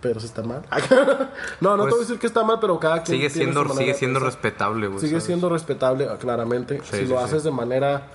pero 0.00 0.18
sí 0.18 0.26
está 0.26 0.42
mal. 0.42 0.62
no, 1.60 1.76
no 1.76 1.84
te 1.84 1.90
Pues, 1.90 1.90
voy 1.90 1.98
a 1.98 2.00
decir 2.00 2.18
que 2.18 2.26
está 2.26 2.42
mal, 2.42 2.58
pero 2.60 2.80
cada 2.80 3.02
quien 3.02 3.18
Sigue 3.18 3.30
siendo, 3.30 3.68
sigue 3.74 3.94
siendo 3.94 4.18
respetable, 4.18 4.86
güey. 4.88 4.98
Sigue 5.00 5.12
¿sabes? 5.12 5.24
siendo 5.24 5.48
respetable, 5.48 6.08
claramente, 6.18 6.80
Sí, 6.84 6.90
si 6.90 6.96
sí, 6.96 7.06
lo 7.06 7.18
sí. 7.18 7.24
haces 7.24 7.44
de 7.44 7.50
manera 7.52 8.08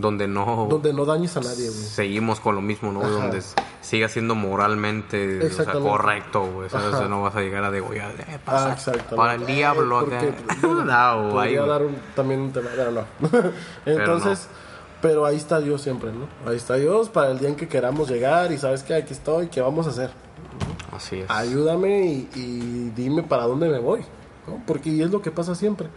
Donde 0.00 0.28
no... 0.28 0.66
donde 0.68 0.92
no 0.92 1.04
dañes 1.04 1.36
a 1.36 1.40
nadie, 1.40 1.68
güey. 1.68 1.80
Seguimos 1.82 2.40
con 2.40 2.54
lo 2.54 2.60
mismo, 2.60 2.92
¿no? 2.92 3.00
Ajá. 3.00 3.10
Donde 3.10 3.42
siga 3.80 4.08
siendo 4.08 4.34
moralmente 4.34 5.38
o 5.38 5.40
sea, 5.40 5.48
Exactamente. 5.48 5.88
correcto, 5.88 6.46
güey. 6.52 6.68
¿sabes? 6.70 6.94
O 6.94 6.98
sea, 6.98 7.08
no 7.08 7.22
vas 7.22 7.34
a 7.36 7.40
llegar 7.40 7.64
a 7.64 7.70
degollar. 7.70 8.12
Eh, 8.18 8.24
Ah, 8.28 8.38
pasa 8.44 8.72
exactamente. 8.74 9.16
para 9.16 9.34
el 9.34 9.46
diablo 9.46 9.98
acá. 9.98 10.20
Bueno, 10.62 10.84
no, 11.62 11.66
dar 11.66 11.82
un- 11.82 11.96
también 12.14 12.40
un 12.40 12.52
tema, 12.52 12.68
pero 12.76 12.90
no. 12.92 13.04
Entonces, 13.86 14.48
pero, 15.00 15.24
ahí 15.26 15.36
está 15.36 15.60
Dios 15.60 15.80
siempre, 15.82 16.10
¿no? 16.12 16.26
Ahí 16.50 16.56
está 16.56 16.74
Dios 16.74 17.08
para 17.08 17.30
el 17.30 17.38
día 17.38 17.48
en 17.48 17.56
que 17.56 17.68
queramos 17.68 18.08
llegar 18.10 18.50
y 18.52 18.58
sabes 18.58 18.82
que 18.82 18.94
aquí 18.94 19.12
estoy, 19.12 19.48
¿qué 19.48 19.60
vamos 19.60 19.86
a 19.86 19.90
hacer? 19.90 20.10
Así 20.92 21.20
es. 21.20 21.30
Ayúdame 21.30 22.06
y, 22.06 22.28
y 22.34 22.92
dime 22.96 23.22
para 23.22 23.44
dónde 23.44 23.68
me 23.68 23.78
voy, 23.78 24.00
¿no? 24.46 24.60
Porque 24.66 25.02
es 25.02 25.10
lo 25.10 25.22
que 25.22 25.30
pasa 25.30 25.54
siempre. 25.54 25.88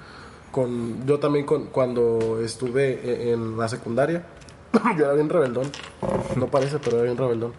Con, 0.52 1.06
yo 1.06 1.20
también 1.20 1.46
con, 1.46 1.68
cuando 1.68 2.40
estuve 2.42 3.00
e- 3.04 3.32
en 3.32 3.58
la 3.58 3.68
secundaria, 3.70 4.26
yo 4.98 5.06
era 5.06 5.14
bien 5.14 5.30
rebeldón. 5.30 5.72
No 6.36 6.48
parece, 6.48 6.80
pero 6.80 6.98
era 6.98 7.06
bien 7.06 7.18
rebeldón. 7.18 7.54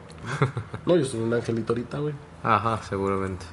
No, 0.87 0.97
yo 0.97 1.05
soy 1.05 1.21
un 1.21 1.33
angelito 1.33 1.73
ahorita, 1.73 1.99
güey. 1.99 2.15
Ajá, 2.43 2.81
seguramente. 2.83 3.45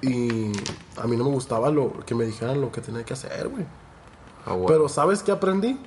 Y 0.00 0.52
a 1.00 1.06
mí 1.06 1.16
no 1.16 1.24
me 1.24 1.30
gustaba 1.30 1.70
lo 1.70 1.92
que 2.06 2.14
me 2.14 2.24
dijeran 2.24 2.60
lo 2.60 2.72
que 2.72 2.80
tenía 2.80 3.04
que 3.04 3.12
hacer, 3.12 3.48
güey. 3.48 3.64
Ah. 4.46 4.56
Pero 4.66 4.88
¿sabes 4.88 5.22
qué 5.22 5.32
aprendí? 5.32 5.78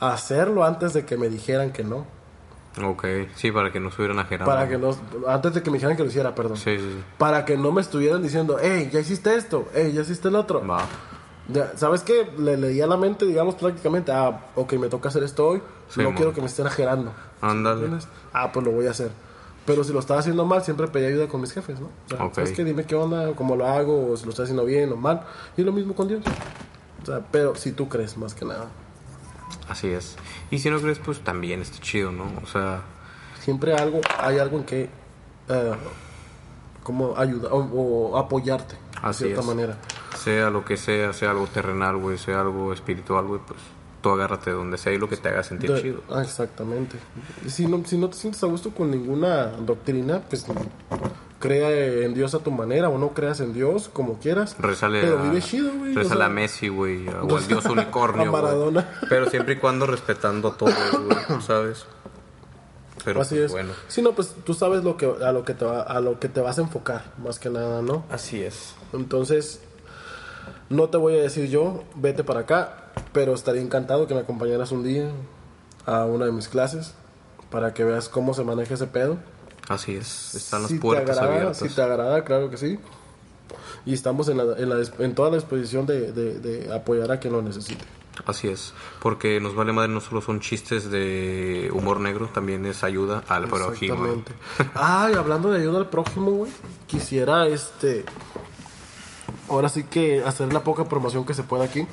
A 0.00 0.12
hacerlo 0.12 0.64
antes 0.64 0.92
de 0.92 1.04
que 1.04 1.16
me 1.16 1.28
dijeran 1.28 1.72
que 1.72 1.84
no. 1.84 2.06
Ok, 2.84 3.06
sí, 3.34 3.50
para 3.52 3.72
que 3.72 3.80
no 3.80 3.88
estuvieran 3.88 4.18
a 4.18 4.28
Para 4.44 4.68
que 4.68 4.76
no... 4.76 4.90
Antes 5.26 5.54
de 5.54 5.62
que 5.62 5.70
me 5.70 5.78
dijeran 5.78 5.96
que 5.96 6.02
lo 6.02 6.10
hiciera, 6.10 6.34
perdón. 6.34 6.58
Sí, 6.58 6.76
sí, 6.76 6.82
sí. 6.82 7.04
Para 7.16 7.46
que 7.46 7.56
no 7.56 7.72
me 7.72 7.80
estuvieran 7.80 8.22
diciendo, 8.22 8.58
hey, 8.60 8.90
ya 8.92 9.00
hiciste 9.00 9.34
esto, 9.34 9.66
hey, 9.74 9.92
ya 9.94 10.02
hiciste 10.02 10.28
el 10.28 10.36
otro. 10.36 10.66
Va. 10.66 10.84
¿Sabes 11.76 12.02
qué? 12.02 12.28
Le 12.38 12.56
leía 12.56 12.86
la 12.86 12.96
mente, 12.96 13.24
digamos, 13.24 13.54
prácticamente, 13.54 14.10
ah, 14.12 14.46
ok, 14.56 14.72
me 14.74 14.88
toca 14.88 15.08
hacer 15.10 15.22
esto 15.22 15.46
hoy, 15.46 15.62
Sí, 15.88 16.00
no 16.00 16.06
mon. 16.06 16.14
quiero 16.16 16.32
que 16.32 16.40
me 16.40 16.48
estén 16.48 16.66
ajerando. 16.66 17.12
Ándale. 17.40 17.82
¿Entiendes? 17.84 18.08
Ah, 18.32 18.50
pues 18.52 18.66
lo 18.66 18.72
voy 18.72 18.86
a 18.86 18.90
hacer. 18.90 19.10
Pero 19.64 19.84
si 19.84 19.92
lo 19.92 20.00
estaba 20.00 20.20
haciendo 20.20 20.44
mal, 20.44 20.62
siempre 20.62 20.86
pedí 20.88 21.06
ayuda 21.06 21.28
con 21.28 21.40
mis 21.40 21.52
jefes, 21.52 21.78
¿no? 21.80 21.86
O 21.86 22.08
sea, 22.08 22.24
Ok. 22.24 22.34
¿sabes 22.34 22.52
qué? 22.52 22.64
Dime 22.64 22.84
qué 22.84 22.94
onda, 22.96 23.32
cómo 23.34 23.54
lo 23.56 23.66
hago, 23.66 24.10
o 24.12 24.16
si 24.16 24.24
lo 24.24 24.30
estoy 24.30 24.44
haciendo 24.44 24.64
bien 24.64 24.92
o 24.92 24.96
mal. 24.96 25.22
Y 25.56 25.62
lo 25.62 25.72
mismo 25.72 25.94
con 25.94 26.08
Dios. 26.08 26.22
O 27.02 27.06
sea, 27.06 27.20
pero 27.30 27.54
si 27.54 27.72
tú 27.72 27.88
crees, 27.88 28.16
más 28.16 28.34
que 28.34 28.44
nada. 28.44 28.66
Así 29.68 29.88
es. 29.88 30.16
Y 30.50 30.58
si 30.58 30.70
no 30.70 30.80
crees, 30.80 30.98
pues 30.98 31.20
también 31.20 31.62
está 31.62 31.78
chido, 31.80 32.10
¿no? 32.12 32.24
O 32.42 32.46
sea, 32.46 32.82
Siempre 33.40 33.74
algo, 33.74 34.00
hay 34.18 34.38
algo 34.40 34.56
en 34.58 34.64
que, 34.64 34.88
eh, 35.48 35.72
como 36.82 37.16
ayuda, 37.16 37.50
o, 37.52 37.58
o 38.12 38.16
apoyarte, 38.18 38.74
de 38.74 38.80
Así 39.02 39.24
cierta 39.24 39.40
es. 39.42 39.46
manera. 39.46 39.76
Sea 40.26 40.50
lo 40.50 40.64
que 40.64 40.76
sea, 40.76 41.12
sea 41.12 41.30
algo 41.30 41.46
terrenal, 41.46 41.96
güey, 41.98 42.18
sea 42.18 42.40
algo 42.40 42.72
espiritual, 42.72 43.26
güey, 43.26 43.40
pues 43.46 43.60
tú 44.02 44.10
agárrate 44.10 44.50
de 44.50 44.56
donde 44.56 44.76
sea 44.76 44.92
y 44.92 44.98
lo 44.98 45.08
que 45.08 45.16
te 45.16 45.28
haga 45.28 45.44
sentir 45.44 45.72
De- 45.72 45.80
chido. 45.82 46.00
ah, 46.10 46.20
exactamente. 46.22 46.98
Si 47.46 47.66
no, 47.66 47.84
si 47.86 47.96
no 47.96 48.08
te 48.10 48.16
sientes 48.16 48.42
a 48.42 48.46
gusto 48.48 48.70
con 48.72 48.90
ninguna 48.90 49.46
doctrina, 49.46 50.20
pues 50.28 50.44
crea 51.38 51.70
en 52.04 52.12
Dios 52.14 52.34
a 52.34 52.40
tu 52.40 52.50
manera 52.50 52.88
o 52.88 52.98
no 52.98 53.10
creas 53.10 53.38
en 53.38 53.52
Dios, 53.54 53.88
como 53.92 54.18
quieras. 54.18 54.56
Rezale 54.58 55.00
Pero 55.02 55.20
a, 55.20 55.22
vive 55.22 55.40
chido, 55.40 55.70
güey. 55.78 55.94
rezale 55.94 56.24
a 56.24 56.28
Messi, 56.28 56.68
güey, 56.68 57.06
o 57.08 57.36
al 57.36 57.46
dios 57.46 57.64
unicornio, 57.70 58.28
a. 58.28 58.32
Maradona. 58.32 58.88
Pero 59.08 59.30
siempre 59.30 59.54
y 59.54 59.56
cuando 59.58 59.86
respetando 59.86 60.48
a 60.48 60.56
todos, 60.56 60.74
güey, 61.04 61.40
¿sabes? 61.40 61.86
Pero 63.04 63.20
Así 63.20 63.36
pues, 63.36 63.44
es. 63.46 63.52
bueno. 63.52 63.72
Sí, 63.86 64.02
no, 64.02 64.12
pues 64.12 64.34
tú 64.44 64.54
sabes 64.54 64.82
lo 64.82 64.96
que, 64.96 65.06
a, 65.24 65.30
lo 65.30 65.44
que 65.44 65.54
te 65.54 65.64
va, 65.64 65.82
a 65.82 66.00
lo 66.00 66.18
que 66.18 66.28
te 66.28 66.40
vas 66.40 66.58
a 66.58 66.62
enfocar, 66.62 67.12
más 67.22 67.38
que 67.38 67.48
nada, 67.48 67.80
¿no? 67.80 68.04
Así 68.10 68.42
es. 68.42 68.74
Entonces, 68.92 69.60
no 70.68 70.88
te 70.88 70.96
voy 70.96 71.14
a 71.18 71.22
decir 71.22 71.48
yo, 71.48 71.84
vete 71.94 72.24
para 72.24 72.40
acá, 72.40 72.92
pero 73.12 73.34
estaría 73.34 73.62
encantado 73.62 74.06
que 74.06 74.14
me 74.14 74.20
acompañaras 74.20 74.72
un 74.72 74.82
día 74.82 75.10
a 75.86 76.04
una 76.04 76.24
de 76.26 76.32
mis 76.32 76.48
clases 76.48 76.94
para 77.50 77.72
que 77.74 77.84
veas 77.84 78.08
cómo 78.08 78.34
se 78.34 78.42
maneja 78.44 78.74
ese 78.74 78.86
pedo. 78.86 79.18
Así 79.68 79.94
es. 79.96 80.34
Están 80.34 80.62
las 80.62 80.70
Si 80.70 80.76
te 80.76 80.80
puertas 80.80 81.16
agrada, 81.18 81.34
abiertas. 81.36 81.58
Si 81.58 81.68
te 81.74 81.82
agrada, 81.82 82.24
claro 82.24 82.50
que 82.50 82.56
sí. 82.56 82.78
Y 83.84 83.94
estamos 83.94 84.28
en, 84.28 84.36
la, 84.38 84.44
en, 84.58 84.68
la 84.68 84.76
dis- 84.76 84.92
en 85.00 85.14
toda 85.14 85.30
la 85.30 85.36
disposición 85.36 85.86
de, 85.86 86.12
de- 86.12 86.40
de 86.40 86.74
apoyar 86.74 87.10
a 87.12 87.18
quien 87.20 87.32
lo 87.32 87.42
necesite. 87.42 87.84
Así 88.24 88.48
es. 88.48 88.72
Porque 89.00 89.40
nos 89.40 89.54
vale 89.54 89.72
madre 89.72 89.88
no 89.92 90.00
solo 90.00 90.20
son 90.22 90.40
chistes 90.40 90.90
de 90.90 91.70
humor 91.72 92.00
negro, 92.00 92.28
también 92.32 92.64
es 92.66 92.82
ayuda 92.82 93.22
al 93.28 93.46
prójimo. 93.46 93.94
Exactamente. 94.06 94.32
Ay, 94.74 95.14
hablando 95.14 95.50
de 95.52 95.60
ayuda 95.60 95.78
al 95.78 95.88
prójimo, 95.90 96.30
güey. 96.32 96.50
Quisiera, 96.86 97.46
este... 97.46 98.04
Ahora 99.48 99.68
sí 99.68 99.84
que 99.84 100.22
hacer 100.24 100.52
la 100.52 100.60
poca 100.60 100.84
promoción 100.84 101.24
que 101.24 101.34
se 101.34 101.42
pueda 101.42 101.64
aquí 101.64 101.86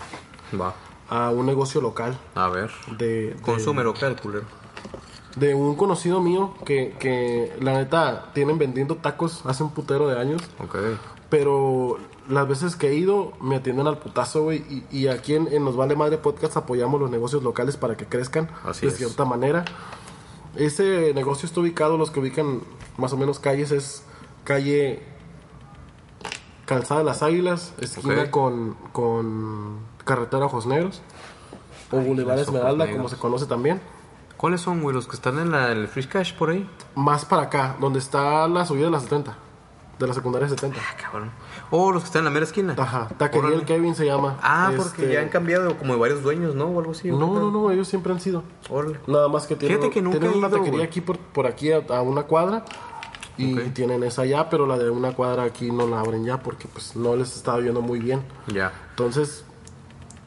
Va. 0.60 0.74
a 1.10 1.30
un 1.32 1.46
negocio 1.46 1.82
local 1.82 2.18
A 2.36 2.48
ver. 2.50 2.72
de, 2.98 3.34
de- 3.34 3.42
Consume 3.42 3.84
local, 3.84 4.20
culero. 4.22 4.46
de 5.36 5.54
un 5.56 5.76
conocido 5.76 6.22
mío 6.22 6.54
que, 6.66 6.96
que 7.00 7.54
la 7.60 7.74
neta 7.74 8.32
tienen 8.34 8.58
vendiendo 8.58 8.96
tacos 8.98 9.42
hace 9.46 9.64
un 9.64 9.72
putero 9.72 10.08
de 10.08 10.20
años. 10.20 10.42
Ok. 10.64 10.76
Pero 11.30 11.98
las 12.30 12.48
veces 12.48 12.76
que 12.76 12.90
he 12.90 12.96
ido 12.96 13.34
me 13.42 13.56
atienden 13.56 13.88
al 13.88 13.98
putazo, 13.98 14.44
güey. 14.44 14.60
Y, 14.92 14.98
y 15.00 15.08
aquí 15.08 15.34
en, 15.34 15.48
en 15.52 15.64
Nos 15.66 15.76
Vale 15.76 15.96
Madre 15.96 16.18
Podcast 16.20 16.56
apoyamos 16.58 17.02
los 17.02 17.10
negocios 17.10 17.42
locales 17.44 17.76
para 17.78 17.98
que 17.98 18.06
crezcan 18.06 18.50
Así 18.64 18.86
de 18.86 18.92
es. 18.92 18.98
cierta 19.00 19.26
manera. 19.26 19.66
Ese 20.56 21.14
negocio 21.16 21.48
está 21.48 21.60
ubicado, 21.62 21.98
los 21.98 22.12
que 22.12 22.20
ubican 22.20 22.62
más 22.98 23.12
o 23.14 23.18
menos 23.18 23.40
calles, 23.40 23.72
es 23.72 24.04
calle 24.44 25.02
Calzada 26.66 27.02
de 27.02 27.06
las 27.06 27.24
Águilas, 27.24 27.74
esquina 27.80 28.32
con, 28.32 28.76
con 28.92 29.80
carretera 30.06 30.46
Ojos 30.46 30.66
Negros. 30.66 31.02
O 31.92 31.98
Boulevard 31.98 32.40
Esmeralda, 32.40 32.90
como 32.92 33.10
se 33.10 33.18
conoce 33.18 33.46
también. 33.46 33.82
¿Cuáles 34.38 34.62
son, 34.62 34.82
güey? 34.82 34.96
¿Los 34.96 35.08
que 35.08 35.16
están 35.16 35.40
en 35.40 35.52
la, 35.52 35.72
el 35.72 35.88
Free 35.88 36.06
Cash 36.06 36.34
por 36.34 36.50
ahí? 36.50 36.70
Más 36.96 37.26
para 37.26 37.44
acá, 37.44 37.76
donde 37.80 38.00
está 38.00 38.48
la 38.48 38.66
subida 38.66 38.86
de 38.86 38.92
la 38.92 39.00
70. 39.00 39.38
De 40.00 40.08
la 40.08 40.14
secundaria 40.14 40.50
70. 40.50 40.80
Ah, 40.80 40.98
cabrón. 41.00 41.32
Oh, 41.70 41.92
los 41.92 42.04
que 42.04 42.08
están 42.08 42.22
en 42.22 42.26
la 42.26 42.32
mera 42.32 42.46
esquina. 42.46 42.76
Ajá, 42.78 43.10
Taquería 43.18 43.56
el 43.56 43.64
Kevin 43.64 43.96
se 43.96 44.06
llama. 44.06 44.38
Ah, 44.42 44.72
porque 44.76 45.04
Este, 45.04 45.14
ya 45.14 45.22
han 45.22 45.30
cambiado 45.30 45.78
como 45.78 45.94
de 45.94 46.00
varios 46.00 46.24
dueños, 46.24 46.56
¿no? 46.56 46.66
O 46.66 46.80
algo 46.80 46.92
así. 46.92 47.12
¿o 47.12 47.18
No, 47.18 47.34
no, 47.36 47.52
no, 47.52 47.72
ellos 47.72 47.88
siempre 47.88 48.12
han 48.12 48.20
sido. 48.20 48.44
Órale. 48.70 49.00
Nada 49.08 49.28
más 49.28 49.46
que 49.46 49.56
tienen, 49.56 49.78
Fíjate 49.78 49.94
que 49.94 50.02
nunca 50.02 50.20
tienen 50.20 50.38
una 50.38 50.50
taquería 50.50 50.84
aquí 50.84 51.00
por, 51.00 51.18
por 51.20 51.46
aquí 51.46 51.72
a, 51.72 51.84
a 51.90 52.02
una 52.02 52.24
cuadra 52.24 52.66
y 53.38 53.54
Ok. 53.58 53.74
tienen 53.74 54.04
esa 54.04 54.26
ya, 54.26 54.50
pero 54.50 54.66
la 54.68 54.78
de 54.78 54.90
una 54.90 55.14
cuadra 55.14 55.44
aquí 55.44 55.72
no 55.72 55.88
la 55.88 56.00
abren 56.00 56.24
ya 56.26 56.38
porque 56.42 56.68
pues 56.68 56.96
no 56.96 57.16
les 57.16 57.36
estaba 57.36 57.58
viendo 57.60 57.82
muy 57.82 58.00
bien. 58.00 58.22
Ya. 58.48 58.72
Entonces, 58.92 59.44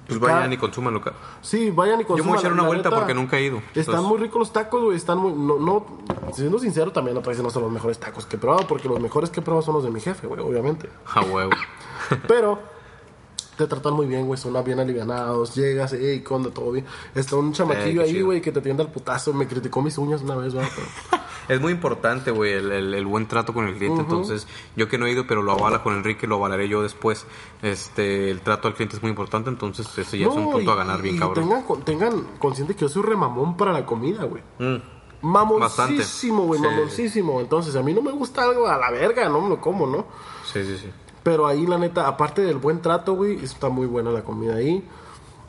Pues 0.08 0.18
vayan 0.20 0.52
y 0.52 0.56
consuman 0.56 0.94
local. 0.94 1.14
sí, 1.42 1.70
vayan 1.70 2.00
y 2.00 2.04
Yo 2.04 2.08
me 2.08 2.14
voy 2.14 2.20
a 2.20 2.22
consuman. 2.22 2.38
echar 2.40 2.52
una 2.52 2.62
vuelta 2.64 2.88
neta, 2.90 3.00
porque 3.00 3.14
nunca 3.14 3.38
he 3.38 3.42
ido. 3.42 3.58
Están 3.74 3.80
Entonces- 3.96 4.04
muy 4.08 4.18
ricos 4.18 4.38
los 4.38 4.52
tacos, 4.52 4.82
güey. 4.84 4.96
Están 4.96 5.18
muy. 5.18 5.32
No, 5.32 5.58
no, 5.58 5.86
siendo 6.32 6.58
sincero, 6.58 6.92
también 6.92 7.14
no 7.16 7.22
parece 7.22 7.42
no 7.42 7.50
son 7.50 7.62
los 7.62 7.72
mejores 7.72 7.98
tacos 7.98 8.24
que 8.26 8.36
he 8.36 8.38
probado, 8.38 8.66
porque 8.68 8.88
los 8.88 9.00
mejores 9.00 9.30
que 9.30 9.40
he 9.40 9.42
probado 9.42 9.62
son 9.64 9.74
los 9.74 9.84
de 9.84 9.90
mi 9.90 10.00
jefe, 10.00 10.26
güey, 10.26 10.40
obviamente. 10.40 10.88
A 11.12 11.22
huevo. 11.22 11.50
Pero 12.28 12.58
te 13.56 13.66
tratan 13.66 13.94
muy 13.94 14.06
bien, 14.06 14.26
güey. 14.26 14.38
Son 14.38 14.52
bien 14.64 14.78
alivianados. 14.80 15.54
Llegas, 15.54 15.94
hey, 15.98 16.22
¿qué 16.26 16.34
onda? 16.34 16.50
¿Todo 16.50 16.72
bien? 16.72 16.84
Está 17.14 17.36
un 17.36 17.52
chamaquillo 17.52 18.02
Eh, 18.02 18.04
ahí, 18.04 18.20
güey, 18.22 18.40
que 18.40 18.52
te 18.52 18.58
atiende 18.60 18.82
al 18.82 18.90
putazo. 18.90 19.32
Me 19.32 19.46
criticó 19.46 19.82
mis 19.82 19.96
uñas 19.98 20.22
una 20.22 20.36
vez. 20.36 20.54
Pero- 20.54 20.66
Es 21.48 21.60
muy 21.60 21.70
importante, 21.70 22.32
güey, 22.32 22.54
el, 22.54 22.72
el- 22.72 22.92
el 22.94 23.06
buen 23.06 23.28
trato 23.28 23.54
con 23.54 23.68
el 23.68 23.76
cliente. 23.76 24.00
Entonces, 24.00 24.48
yo 24.74 24.88
que 24.88 24.98
no 24.98 25.06
he 25.06 25.12
ido, 25.12 25.28
pero 25.28 25.42
lo 25.42 25.52
avala 25.52 25.80
con 25.80 25.94
Enrique, 25.94 26.26
lo 26.26 26.34
avalaré 26.36 26.68
yo 26.68 26.82
después. 26.82 27.24
Este, 27.62 28.32
el 28.32 28.40
trato 28.40 28.66
al 28.66 28.74
cliente 28.74 28.96
es 28.96 29.02
muy 29.02 29.10
importante, 29.10 29.48
entonces 29.48 29.86
ese 29.96 30.18
ya 30.18 30.26
es 30.26 30.34
un 30.34 30.50
punto 30.50 30.72
a 30.72 30.74
ganar 30.74 31.00
bien 31.02 31.14
y 31.14 31.18
cabrón. 31.20 31.48
Tengan, 31.48 31.84
tengan 31.84 32.26
consciente 32.40 32.74
que 32.74 32.80
yo 32.80 32.88
soy 32.88 33.02
remamón 33.04 33.56
para 33.56 33.72
la 33.72 33.86
comida, 33.86 34.24
güey. 34.24 34.42
Mm, 34.58 34.82
Mamoncísimo, 35.22 36.42
güey, 36.46 36.60
Sí. 36.60 36.66
mamoncísimo. 36.66 37.40
Entonces, 37.40 37.76
a 37.76 37.82
mí 37.82 37.94
no 37.94 38.02
me 38.02 38.10
gusta 38.12 38.42
algo 38.42 38.66
a 38.66 38.76
la 38.76 38.90
verga, 38.90 39.28
no 39.28 39.40
me 39.40 39.48
lo 39.50 39.60
como, 39.60 39.86
¿no? 39.86 40.04
Sí, 40.52 40.64
sí, 40.64 40.76
sí. 40.78 40.90
Pero 41.26 41.48
ahí, 41.48 41.66
la 41.66 41.76
neta, 41.76 42.06
aparte 42.06 42.40
del 42.42 42.58
buen 42.58 42.80
trato, 42.80 43.14
güey, 43.14 43.42
está 43.44 43.68
muy 43.68 43.86
buena 43.88 44.12
la 44.12 44.22
comida 44.22 44.54
ahí. 44.54 44.86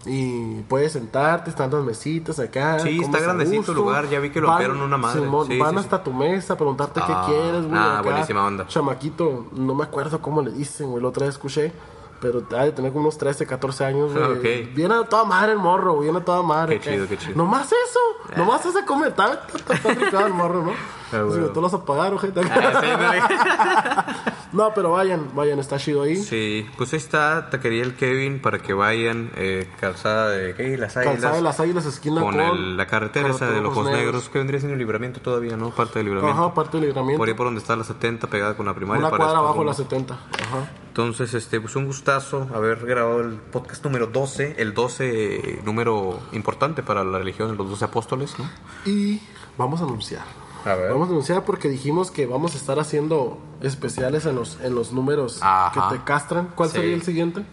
Y 0.08 0.62
puedes 0.62 0.94
sentarte, 0.94 1.52
están 1.52 1.70
las 1.70 1.84
mesitas 1.84 2.40
acá. 2.40 2.80
Sí, 2.80 3.00
está 3.00 3.20
grandecito 3.20 3.74
el 3.74 3.78
lugar, 3.78 4.10
ya 4.10 4.20
vi 4.20 4.32
que 4.32 4.42
lo 4.42 4.50
ampliaron 4.50 4.82
una 4.82 4.98
madre. 4.98 5.22
Simón, 5.22 5.46
Sí, 5.46 5.60
van 5.60 5.74
sí, 5.76 5.80
hasta 5.82 6.02
tu 6.04 6.12
mesa 6.14 6.54
a 6.54 6.58
preguntarte 6.58 7.00
Ah, 7.04 7.26
qué 7.28 7.32
quieres, 7.32 7.68
güey. 7.68 7.78
ah, 7.78 8.00
acá. 8.00 8.10
buenísima 8.10 8.44
onda. 8.44 8.66
Chamaquito, 8.66 9.46
no 9.52 9.76
me 9.76 9.84
acuerdo 9.84 10.20
cómo 10.20 10.42
le 10.42 10.52
dicen, 10.52 10.90
güey, 10.90 11.04
la 11.04 11.10
otra 11.10 11.28
vez 11.28 11.36
escuché. 11.36 11.72
Pero 12.20 12.42
ha 12.58 12.64
de 12.64 12.72
tener 12.72 12.92
como 12.92 13.04
unos 13.04 13.18
13, 13.20 13.46
14 13.46 13.86
años, 13.86 14.12
güey. 14.14 14.24
Ok. 14.66 14.74
Viene 14.76 14.96
a 14.96 15.04
toda 15.04 15.26
madre 15.26 15.52
el 15.52 15.60
morro, 15.60 15.92
güey, 15.94 16.06
viene 16.06 16.18
a 16.20 16.26
toda 16.26 16.42
madre. 16.42 16.80
Qué 16.80 16.90
chido, 16.92 17.08
qué 17.08 17.18
chido. 17.18 17.36
Nomás 17.36 17.68
eso, 17.68 18.00
nomás 18.36 18.66
ese 18.66 18.84
come, 18.86 19.10
está, 19.10 19.44
está, 19.54 19.92
está 19.92 20.26
el 20.26 20.34
morro, 20.34 20.64
¿no? 20.64 20.72
Ah, 20.72 20.76
Si 21.12 21.18
güey. 21.20 21.40
me 21.42 21.48
tú 21.50 21.56
lo 21.56 21.62
vas 21.70 21.74
a 21.76 21.86
pagar, 21.86 22.14
ojete. 22.16 22.42
Ah, 22.42 22.82
sí, 22.82 24.32
no, 24.58 24.74
pero 24.74 24.92
vayan, 24.92 25.30
vayan, 25.36 25.60
está 25.60 25.78
chido 25.78 26.02
ahí. 26.02 26.16
Sí, 26.18 26.66
pues 26.78 26.92
ahí 26.94 26.98
está, 26.98 27.50
taquería 27.50 27.84
el 27.84 27.96
Kevin 27.96 28.42
para 28.42 28.60
que 28.60 28.74
vayan, 28.74 29.32
eh, 29.36 29.70
calzada 29.80 30.30
de 30.32 30.54
¿qué? 30.56 30.78
las 30.78 30.98
águilas. 30.98 31.14
Calzada 31.14 31.36
de 31.36 31.42
las 31.42 31.60
Águilas, 31.60 31.86
esquina 31.86 32.22
con 32.22 32.40
el- 32.40 32.76
la 32.76 32.88
carretera 32.88 33.30
esa 33.30 33.50
de 33.50 33.62
los 33.62 33.72
ojos 33.72 33.92
negros, 33.92 34.28
que 34.30 34.40
vendría 34.40 34.60
siendo 34.60 34.74
el 34.74 34.80
libramiento 34.80 35.22
todavía, 35.22 35.56
¿no? 35.56 35.70
Parte 35.70 36.00
del 36.00 36.08
libramiento. 36.08 36.42
Ajá, 36.42 36.54
parte 36.54 36.78
del 36.78 36.88
libramiento. 36.88 37.18
Por 37.20 37.28
ahí 37.30 37.34
por 37.36 37.46
donde 37.48 37.62
está 37.62 37.76
la 37.76 37.84
70, 37.84 38.28
pegada 38.28 38.58
con 38.58 38.66
la 38.66 38.74
primaria. 38.74 39.00
Una 39.08 39.16
cuadra 39.16 39.38
abajo 39.38 39.60
de 39.60 39.66
la 39.66 39.72
rumos. 39.74 39.78
70. 39.78 40.14
Ajá. 40.16 40.72
Entonces, 40.88 41.34
este, 41.36 41.62
pues 41.62 41.76
un 41.76 41.86
gustazo 41.86 42.48
haber 42.56 42.84
grabado 42.86 43.22
el 43.22 43.34
podcast 43.36 43.84
número 43.86 44.08
12, 44.08 44.56
el 44.58 44.74
12 44.74 45.36
eh, 45.36 45.62
número 45.64 46.20
importante 46.32 46.82
para 46.82 47.04
la 47.04 47.20
religión 47.20 47.52
de 47.52 47.56
los 47.56 47.70
12 47.70 47.86
apóstoles, 47.86 48.34
¿no? 48.40 48.50
Y 48.86 49.22
vamos 49.58 49.80
a 49.82 49.84
anunciar. 49.84 50.24
A 50.68 50.76
ver. 50.76 50.92
Vamos 50.92 51.08
a 51.08 51.12
anunciar 51.12 51.46
porque 51.46 51.70
dijimos 51.70 52.12
que 52.12 52.26
vamos 52.26 52.54
a 52.54 52.58
estar 52.58 52.80
haciendo 52.80 53.40
especiales 53.62 54.26
en 54.26 54.36
los, 54.36 54.60
en 54.62 54.76
los 54.76 54.92
números 54.92 55.40
Ajá. 55.42 55.90
que 55.90 55.98
te 55.98 56.04
castran. 56.04 56.50
¿Cuál 56.56 56.70
Sí. 56.70 56.78
sería 56.78 56.96
el 56.96 57.02
siguiente? 57.04 57.46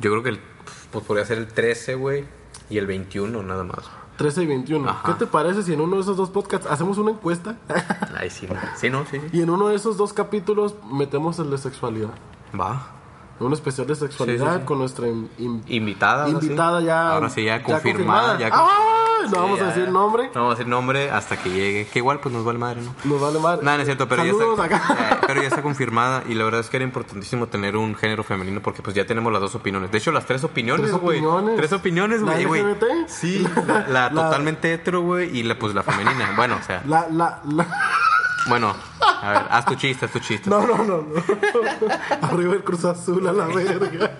Yo 0.00 0.10
creo 0.10 0.22
que 0.22 0.28
el, 0.30 0.40
pues 0.90 1.04
podría 1.04 1.24
ser 1.24 1.38
el 1.38 1.46
13, 1.46 1.94
güey, 1.94 2.24
y 2.70 2.78
el 2.78 2.86
21 2.86 3.42
nada 3.42 3.62
más. 3.64 3.84
13 4.16 4.42
y 4.42 4.46
21. 4.46 4.88
Ajá. 4.88 5.02
¿Qué 5.12 5.14
te 5.24 5.26
parece 5.26 5.62
si 5.62 5.72
en 5.72 5.80
uno 5.80 5.96
de 5.96 6.02
esos 6.02 6.16
dos 6.16 6.30
podcasts 6.30 6.66
hacemos 6.70 6.98
una 6.98 7.10
encuesta 7.10 7.56
Ay, 8.16 8.30
sí, 8.30 8.46
no. 8.48 8.54
Sí, 8.76 8.88
no, 8.90 9.04
sí, 9.06 9.18
sí. 9.20 9.26
y 9.32 9.42
en 9.42 9.50
uno 9.50 9.68
de 9.68 9.74
esos 9.76 9.96
dos 9.96 10.12
capítulos 10.12 10.74
metemos 10.90 11.38
el 11.40 11.50
de 11.50 11.58
sexualidad? 11.58 12.10
Va. 12.58 12.90
Un 13.46 13.52
especial 13.52 13.86
de 13.86 13.94
sexualidad 13.94 14.46
Sí, 14.46 14.52
sí, 14.54 14.58
sí. 14.60 14.64
con 14.66 14.78
nuestra 14.78 15.06
in- 15.08 15.30
in- 15.38 15.62
Invitada. 15.68 16.28
invitada 16.28 16.80
ya. 16.80 17.12
Ahora 17.12 17.28
sí, 17.30 17.44
ya 17.44 17.62
confirmada. 17.62 18.38
No 19.30 19.40
vamos 19.40 19.60
a 19.60 19.64
decir 19.68 19.88
nombre. 19.88 20.24
No 20.34 20.42
vamos 20.42 20.52
a 20.52 20.56
decir 20.58 20.68
nombre 20.68 21.10
hasta 21.10 21.38
que 21.42 21.48
llegue. 21.50 21.86
Que 21.86 21.98
igual, 22.00 22.20
pues 22.20 22.34
nos 22.34 22.44
vale 22.44 22.58
madre, 22.58 22.82
¿no? 22.82 22.94
Nos 23.04 23.20
vale 23.20 23.38
madre. 23.38 23.64
Nada, 23.64 23.78
no 23.78 23.82
es 23.82 23.86
cierto, 23.86 24.06
pero 24.06 24.22
ya, 24.22 24.32
está, 24.32 24.64
acá. 24.64 25.20
pero 25.26 25.40
ya 25.40 25.48
está 25.48 25.62
confirmada 25.62 26.22
y 26.28 26.34
la 26.34 26.44
verdad 26.44 26.60
es 26.60 26.68
que 26.68 26.76
era 26.76 26.84
importantísimo 26.84 27.46
tener 27.46 27.76
un 27.78 27.94
género 27.94 28.22
femenino 28.22 28.60
porque 28.60 28.82
pues 28.82 28.94
ya 28.94 29.06
tenemos 29.06 29.32
las 29.32 29.40
dos 29.40 29.54
opiniones. 29.54 29.90
De 29.90 29.96
hecho, 29.96 30.12
las 30.12 30.26
tres 30.26 30.44
opiniones, 30.44 30.90
¿Tres 30.90 31.00
güey. 31.00 31.18
opiniones? 31.20 31.56
Tres 31.56 31.72
opiniones, 31.72 32.20
¿La 32.20 32.38
güey. 32.42 32.62
Sí, 33.06 33.46
la, 33.66 33.80
la 33.88 34.10
La- 34.10 34.10
totalmente 34.10 34.74
hetero, 34.74 35.00
güey, 35.00 35.34
y 35.38 35.42
la, 35.42 35.58
pues 35.58 35.74
la 35.74 35.82
femenina. 35.82 36.32
Bueno, 36.36 36.58
o 36.60 36.64
sea, 36.64 36.82
La, 36.86 37.06
la, 37.10 37.40
la... 37.48 37.66
bueno, 38.48 38.74
a 39.00 39.30
ver, 39.30 39.42
haz 39.50 39.64
tu 39.64 39.74
chiste, 39.74 40.04
haz 40.06 40.12
tu 40.12 40.18
chiste. 40.18 40.50
No, 40.50 40.66
no, 40.66 40.78
no, 40.78 41.02
no. 41.02 41.22
Arriba 42.22 42.54
el 42.54 42.64
Cruz 42.64 42.84
Azul 42.84 43.26
a 43.26 43.32
la 43.32 43.46
verga. 43.46 44.16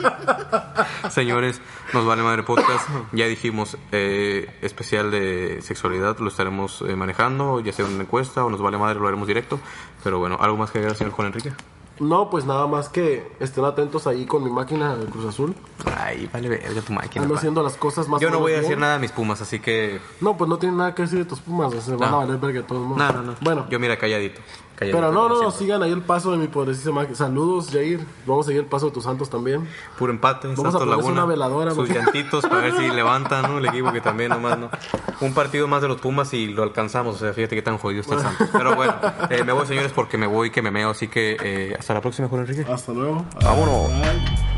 Señores, 1.11 1.61
nos 1.93 2.07
vale 2.07 2.23
madre 2.23 2.43
podcast. 2.43 2.89
Ya 3.13 3.27
dijimos, 3.27 3.77
eh, 3.93 4.59
especial 4.63 5.11
de 5.11 5.61
sexualidad 5.63 6.19
lo 6.19 6.29
estaremos 6.29 6.83
eh, 6.83 6.97
manejando, 6.97 7.61
ya 7.61 7.73
sea 7.73 7.85
una 7.85 8.03
encuesta 8.03 8.45
o 8.45 8.51
nos 8.51 8.63
vale 8.63 8.79
madre, 8.79 8.99
lo 8.99 9.09
haremos 9.09 9.29
directo. 9.29 9.61
Pero 10.03 10.19
bueno, 10.19 10.39
¿algo 10.41 10.57
más 10.57 10.71
que 10.71 10.79
agregar, 10.79 10.97
señor 10.97 11.13
Juan 11.13 11.29
Enrique? 11.29 11.53
No, 12.01 12.29
pues 12.29 12.45
nada 12.45 12.67
más 12.67 12.89
que 12.89 13.31
estén 13.39 13.65
atentos 13.65 14.07
ahí 14.07 14.27
con 14.27 14.43
mi 14.43 14.51
máquina 14.51 14.97
de 14.97 15.07
Cruz 15.07 15.27
Azul. 15.27 15.55
Ay, 15.97 16.29
vale 16.33 16.49
verga 16.49 16.81
tu 16.81 16.93
máquina. 16.93 17.23
Ando 17.23 17.35
pa. 17.35 17.39
haciendo 17.39 17.63
las 17.63 17.77
cosas 17.77 18.09
más 18.09 18.21
Yo 18.21 18.31
no 18.31 18.41
voy 18.41 18.53
a 18.53 18.57
decir 18.57 18.71
bien. 18.71 18.81
nada 18.81 18.95
de 18.95 18.99
mis 18.99 19.13
pumas, 19.13 19.41
así 19.41 19.61
que. 19.61 20.01
No, 20.21 20.37
pues 20.37 20.49
no 20.51 20.59
tiene 20.59 20.77
nada 20.77 20.95
que 20.95 21.03
decir 21.03 21.21
de 21.21 21.25
tus 21.25 21.41
pumas, 21.41 21.73
se 21.83 21.95
van 21.95 22.13
a 22.13 22.17
valer 22.17 22.39
verga 22.39 22.63
de 22.63 22.67
todos 22.67 22.83
modos. 22.83 22.99
No, 22.99 23.13
no, 23.13 23.23
no. 23.23 23.37
Bueno, 23.41 23.67
Yo 23.71 23.79
mira 23.79 23.97
calladito. 23.97 24.41
Pero 24.79 25.13
no, 25.13 25.29
no, 25.29 25.51
sigan 25.51 25.83
ahí 25.83 25.93
el 25.93 26.03
paso 26.03 26.33
de 26.33 26.39
mi 26.39 26.49
poderosísima. 26.49 27.07
Saludos, 27.15 27.69
Jair. 27.71 28.05
Vamos 28.27 28.47
a 28.47 28.49
seguir 28.49 28.63
el 28.63 28.69
paso 28.69 28.87
de 28.87 28.93
tus 28.93 29.05
santos 29.05 29.31
también. 29.31 29.69
Puro 29.99 30.13
empate, 30.13 30.49
Vamos 30.49 30.59
a 30.59 30.63
Santos 30.63 30.81
ponerse 30.83 31.03
Laguna. 31.03 31.23
una 31.25 31.31
veladora, 31.31 31.71
Sus 31.71 31.87
porque- 31.87 31.95
llantitos 31.95 32.45
para 32.47 32.61
ver 32.63 32.73
si 32.77 32.89
levantan, 32.95 33.43
¿no? 33.43 33.59
El 33.59 33.67
equipo 33.67 33.93
que 33.93 34.01
también 34.01 34.31
nomás, 34.31 34.59
¿no? 34.59 34.71
Un 35.21 35.33
partido 35.33 35.69
más 35.69 35.81
de 35.83 35.89
los 35.89 36.01
Pumas 36.01 36.35
y 36.35 36.49
lo 36.49 36.63
alcanzamos. 36.65 37.17
O 37.17 37.19
sea, 37.19 37.33
fíjate 37.33 37.55
qué 37.55 37.63
tan 37.63 37.79
jodido 37.79 38.01
está 38.01 38.15
el 38.17 38.21
Santos. 38.23 38.49
Pero 38.53 38.75
bueno, 38.75 38.95
eh, 39.31 39.45
me 39.45 39.53
voy, 39.53 39.67
señores, 39.67 39.93
porque 39.95 40.19
me 40.19 40.27
voy 40.27 40.51
que 40.51 40.61
me 40.61 40.71
meo. 40.71 40.91
Así 40.91 41.09
que 41.09 41.37
eh, 41.41 41.77
hasta 41.79 41.95
la 41.95 42.01
próxima, 42.01 42.29
Juan 42.29 42.43
Enrique. 42.43 42.67
Hasta 42.71 42.93
luego. 42.93 43.25
Vámonos. 43.43 43.89
Bye. 43.91 44.54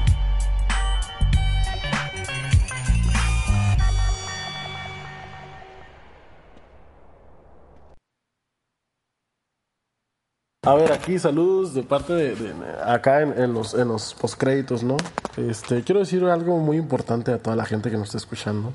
A 10.66 10.74
ver, 10.74 10.90
aquí 10.90 11.16
saludos 11.16 11.74
de 11.74 11.84
parte 11.84 12.12
de, 12.12 12.52
acá 12.84 13.22
en, 13.22 13.40
en 13.40 13.54
los 13.54 13.72
en 13.74 13.86
los 13.86 14.14
postcréditos, 14.14 14.82
¿no? 14.82 14.96
Este, 15.36 15.84
quiero 15.84 16.00
decir 16.00 16.24
algo 16.24 16.58
muy 16.58 16.76
importante 16.76 17.30
a 17.30 17.38
toda 17.38 17.54
la 17.54 17.64
gente 17.64 17.88
que 17.88 17.96
nos 17.96 18.08
está 18.08 18.18
escuchando. 18.18 18.72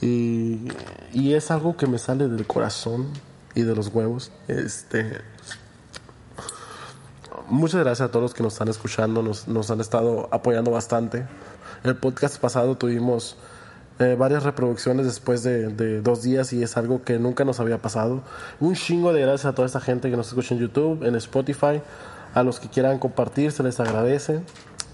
Y, 0.00 0.66
y 1.12 1.34
es 1.34 1.52
algo 1.52 1.76
que 1.76 1.86
me 1.86 1.98
sale 1.98 2.26
del 2.26 2.44
corazón 2.44 3.06
y 3.54 3.62
de 3.62 3.76
los 3.76 3.94
huevos. 3.94 4.32
Este, 4.48 5.20
muchas 7.46 7.82
gracias 7.82 8.08
a 8.08 8.10
todos 8.10 8.24
los 8.24 8.34
que 8.34 8.42
nos 8.42 8.54
están 8.54 8.66
escuchando, 8.66 9.22
nos, 9.22 9.46
nos 9.46 9.70
han 9.70 9.80
estado 9.80 10.28
apoyando 10.32 10.72
bastante. 10.72 11.24
El 11.84 11.94
podcast 11.98 12.40
pasado 12.40 12.76
tuvimos 12.76 13.36
eh, 14.00 14.16
varias 14.18 14.42
reproducciones 14.42 15.06
después 15.06 15.42
de, 15.44 15.68
de 15.68 16.00
dos 16.02 16.22
días 16.22 16.52
y 16.52 16.62
es 16.62 16.76
algo 16.76 17.04
que 17.04 17.18
nunca 17.18 17.44
nos 17.44 17.60
había 17.60 17.78
pasado. 17.78 18.22
Un 18.58 18.74
chingo 18.74 19.12
de 19.12 19.20
gracias 19.20 19.46
a 19.46 19.54
toda 19.54 19.66
esta 19.66 19.80
gente 19.80 20.10
que 20.10 20.16
nos 20.16 20.28
escucha 20.28 20.54
en 20.54 20.60
YouTube, 20.60 21.04
en 21.04 21.14
Spotify. 21.14 21.80
A 22.34 22.42
los 22.42 22.60
que 22.60 22.68
quieran 22.68 22.98
compartir, 22.98 23.52
se 23.52 23.62
les 23.62 23.78
agradece. 23.80 24.40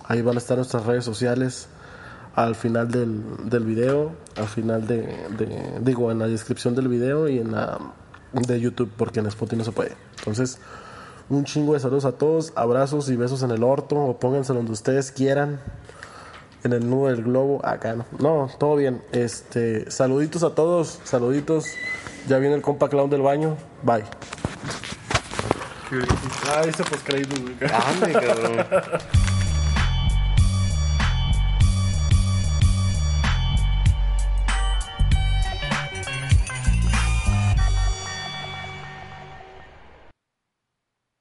Ahí 0.08 0.22
van 0.22 0.36
a 0.36 0.38
estar 0.38 0.56
nuestras 0.56 0.86
redes 0.86 1.04
sociales 1.04 1.68
al 2.34 2.54
final 2.54 2.90
del, 2.90 3.22
del 3.48 3.64
video, 3.64 4.12
al 4.36 4.46
final 4.46 4.86
de, 4.86 4.98
de- 5.38 5.80
digo, 5.80 6.10
en 6.10 6.18
la 6.18 6.26
descripción 6.26 6.74
del 6.74 6.88
video 6.88 7.28
y 7.28 7.38
en 7.38 7.52
la 7.52 7.78
de 8.32 8.60
YouTube, 8.60 8.90
porque 8.96 9.20
en 9.20 9.26
Spotify 9.26 9.56
no 9.56 9.64
se 9.64 9.72
puede. 9.72 9.92
Entonces, 10.18 10.58
un 11.30 11.44
chingo 11.44 11.72
de 11.74 11.80
saludos 11.80 12.04
a 12.04 12.12
todos, 12.12 12.52
abrazos 12.54 13.08
y 13.08 13.16
besos 13.16 13.42
en 13.42 13.50
el 13.50 13.62
orto, 13.62 13.96
o 13.96 14.18
pónganse 14.18 14.52
donde 14.52 14.72
ustedes 14.72 15.10
quieran, 15.12 15.60
en 16.66 16.74
el 16.74 16.88
nudo 16.88 17.08
del 17.08 17.22
globo, 17.22 17.64
acá 17.64 17.94
no. 17.94 18.04
No, 18.18 18.50
todo 18.58 18.76
bien. 18.76 19.02
Este, 19.12 19.90
saluditos 19.90 20.42
a 20.42 20.54
todos, 20.54 21.00
saluditos. 21.04 21.66
Ya 22.28 22.38
viene 22.38 22.54
el 22.54 22.62
compa 22.62 22.88
clown 22.88 23.08
del 23.08 23.22
baño. 23.22 23.56
Bye. 23.82 24.04
Ah, 26.48 26.62
pues 26.62 27.02
créditos. 27.04 27.38
Cabrón. 27.60 28.66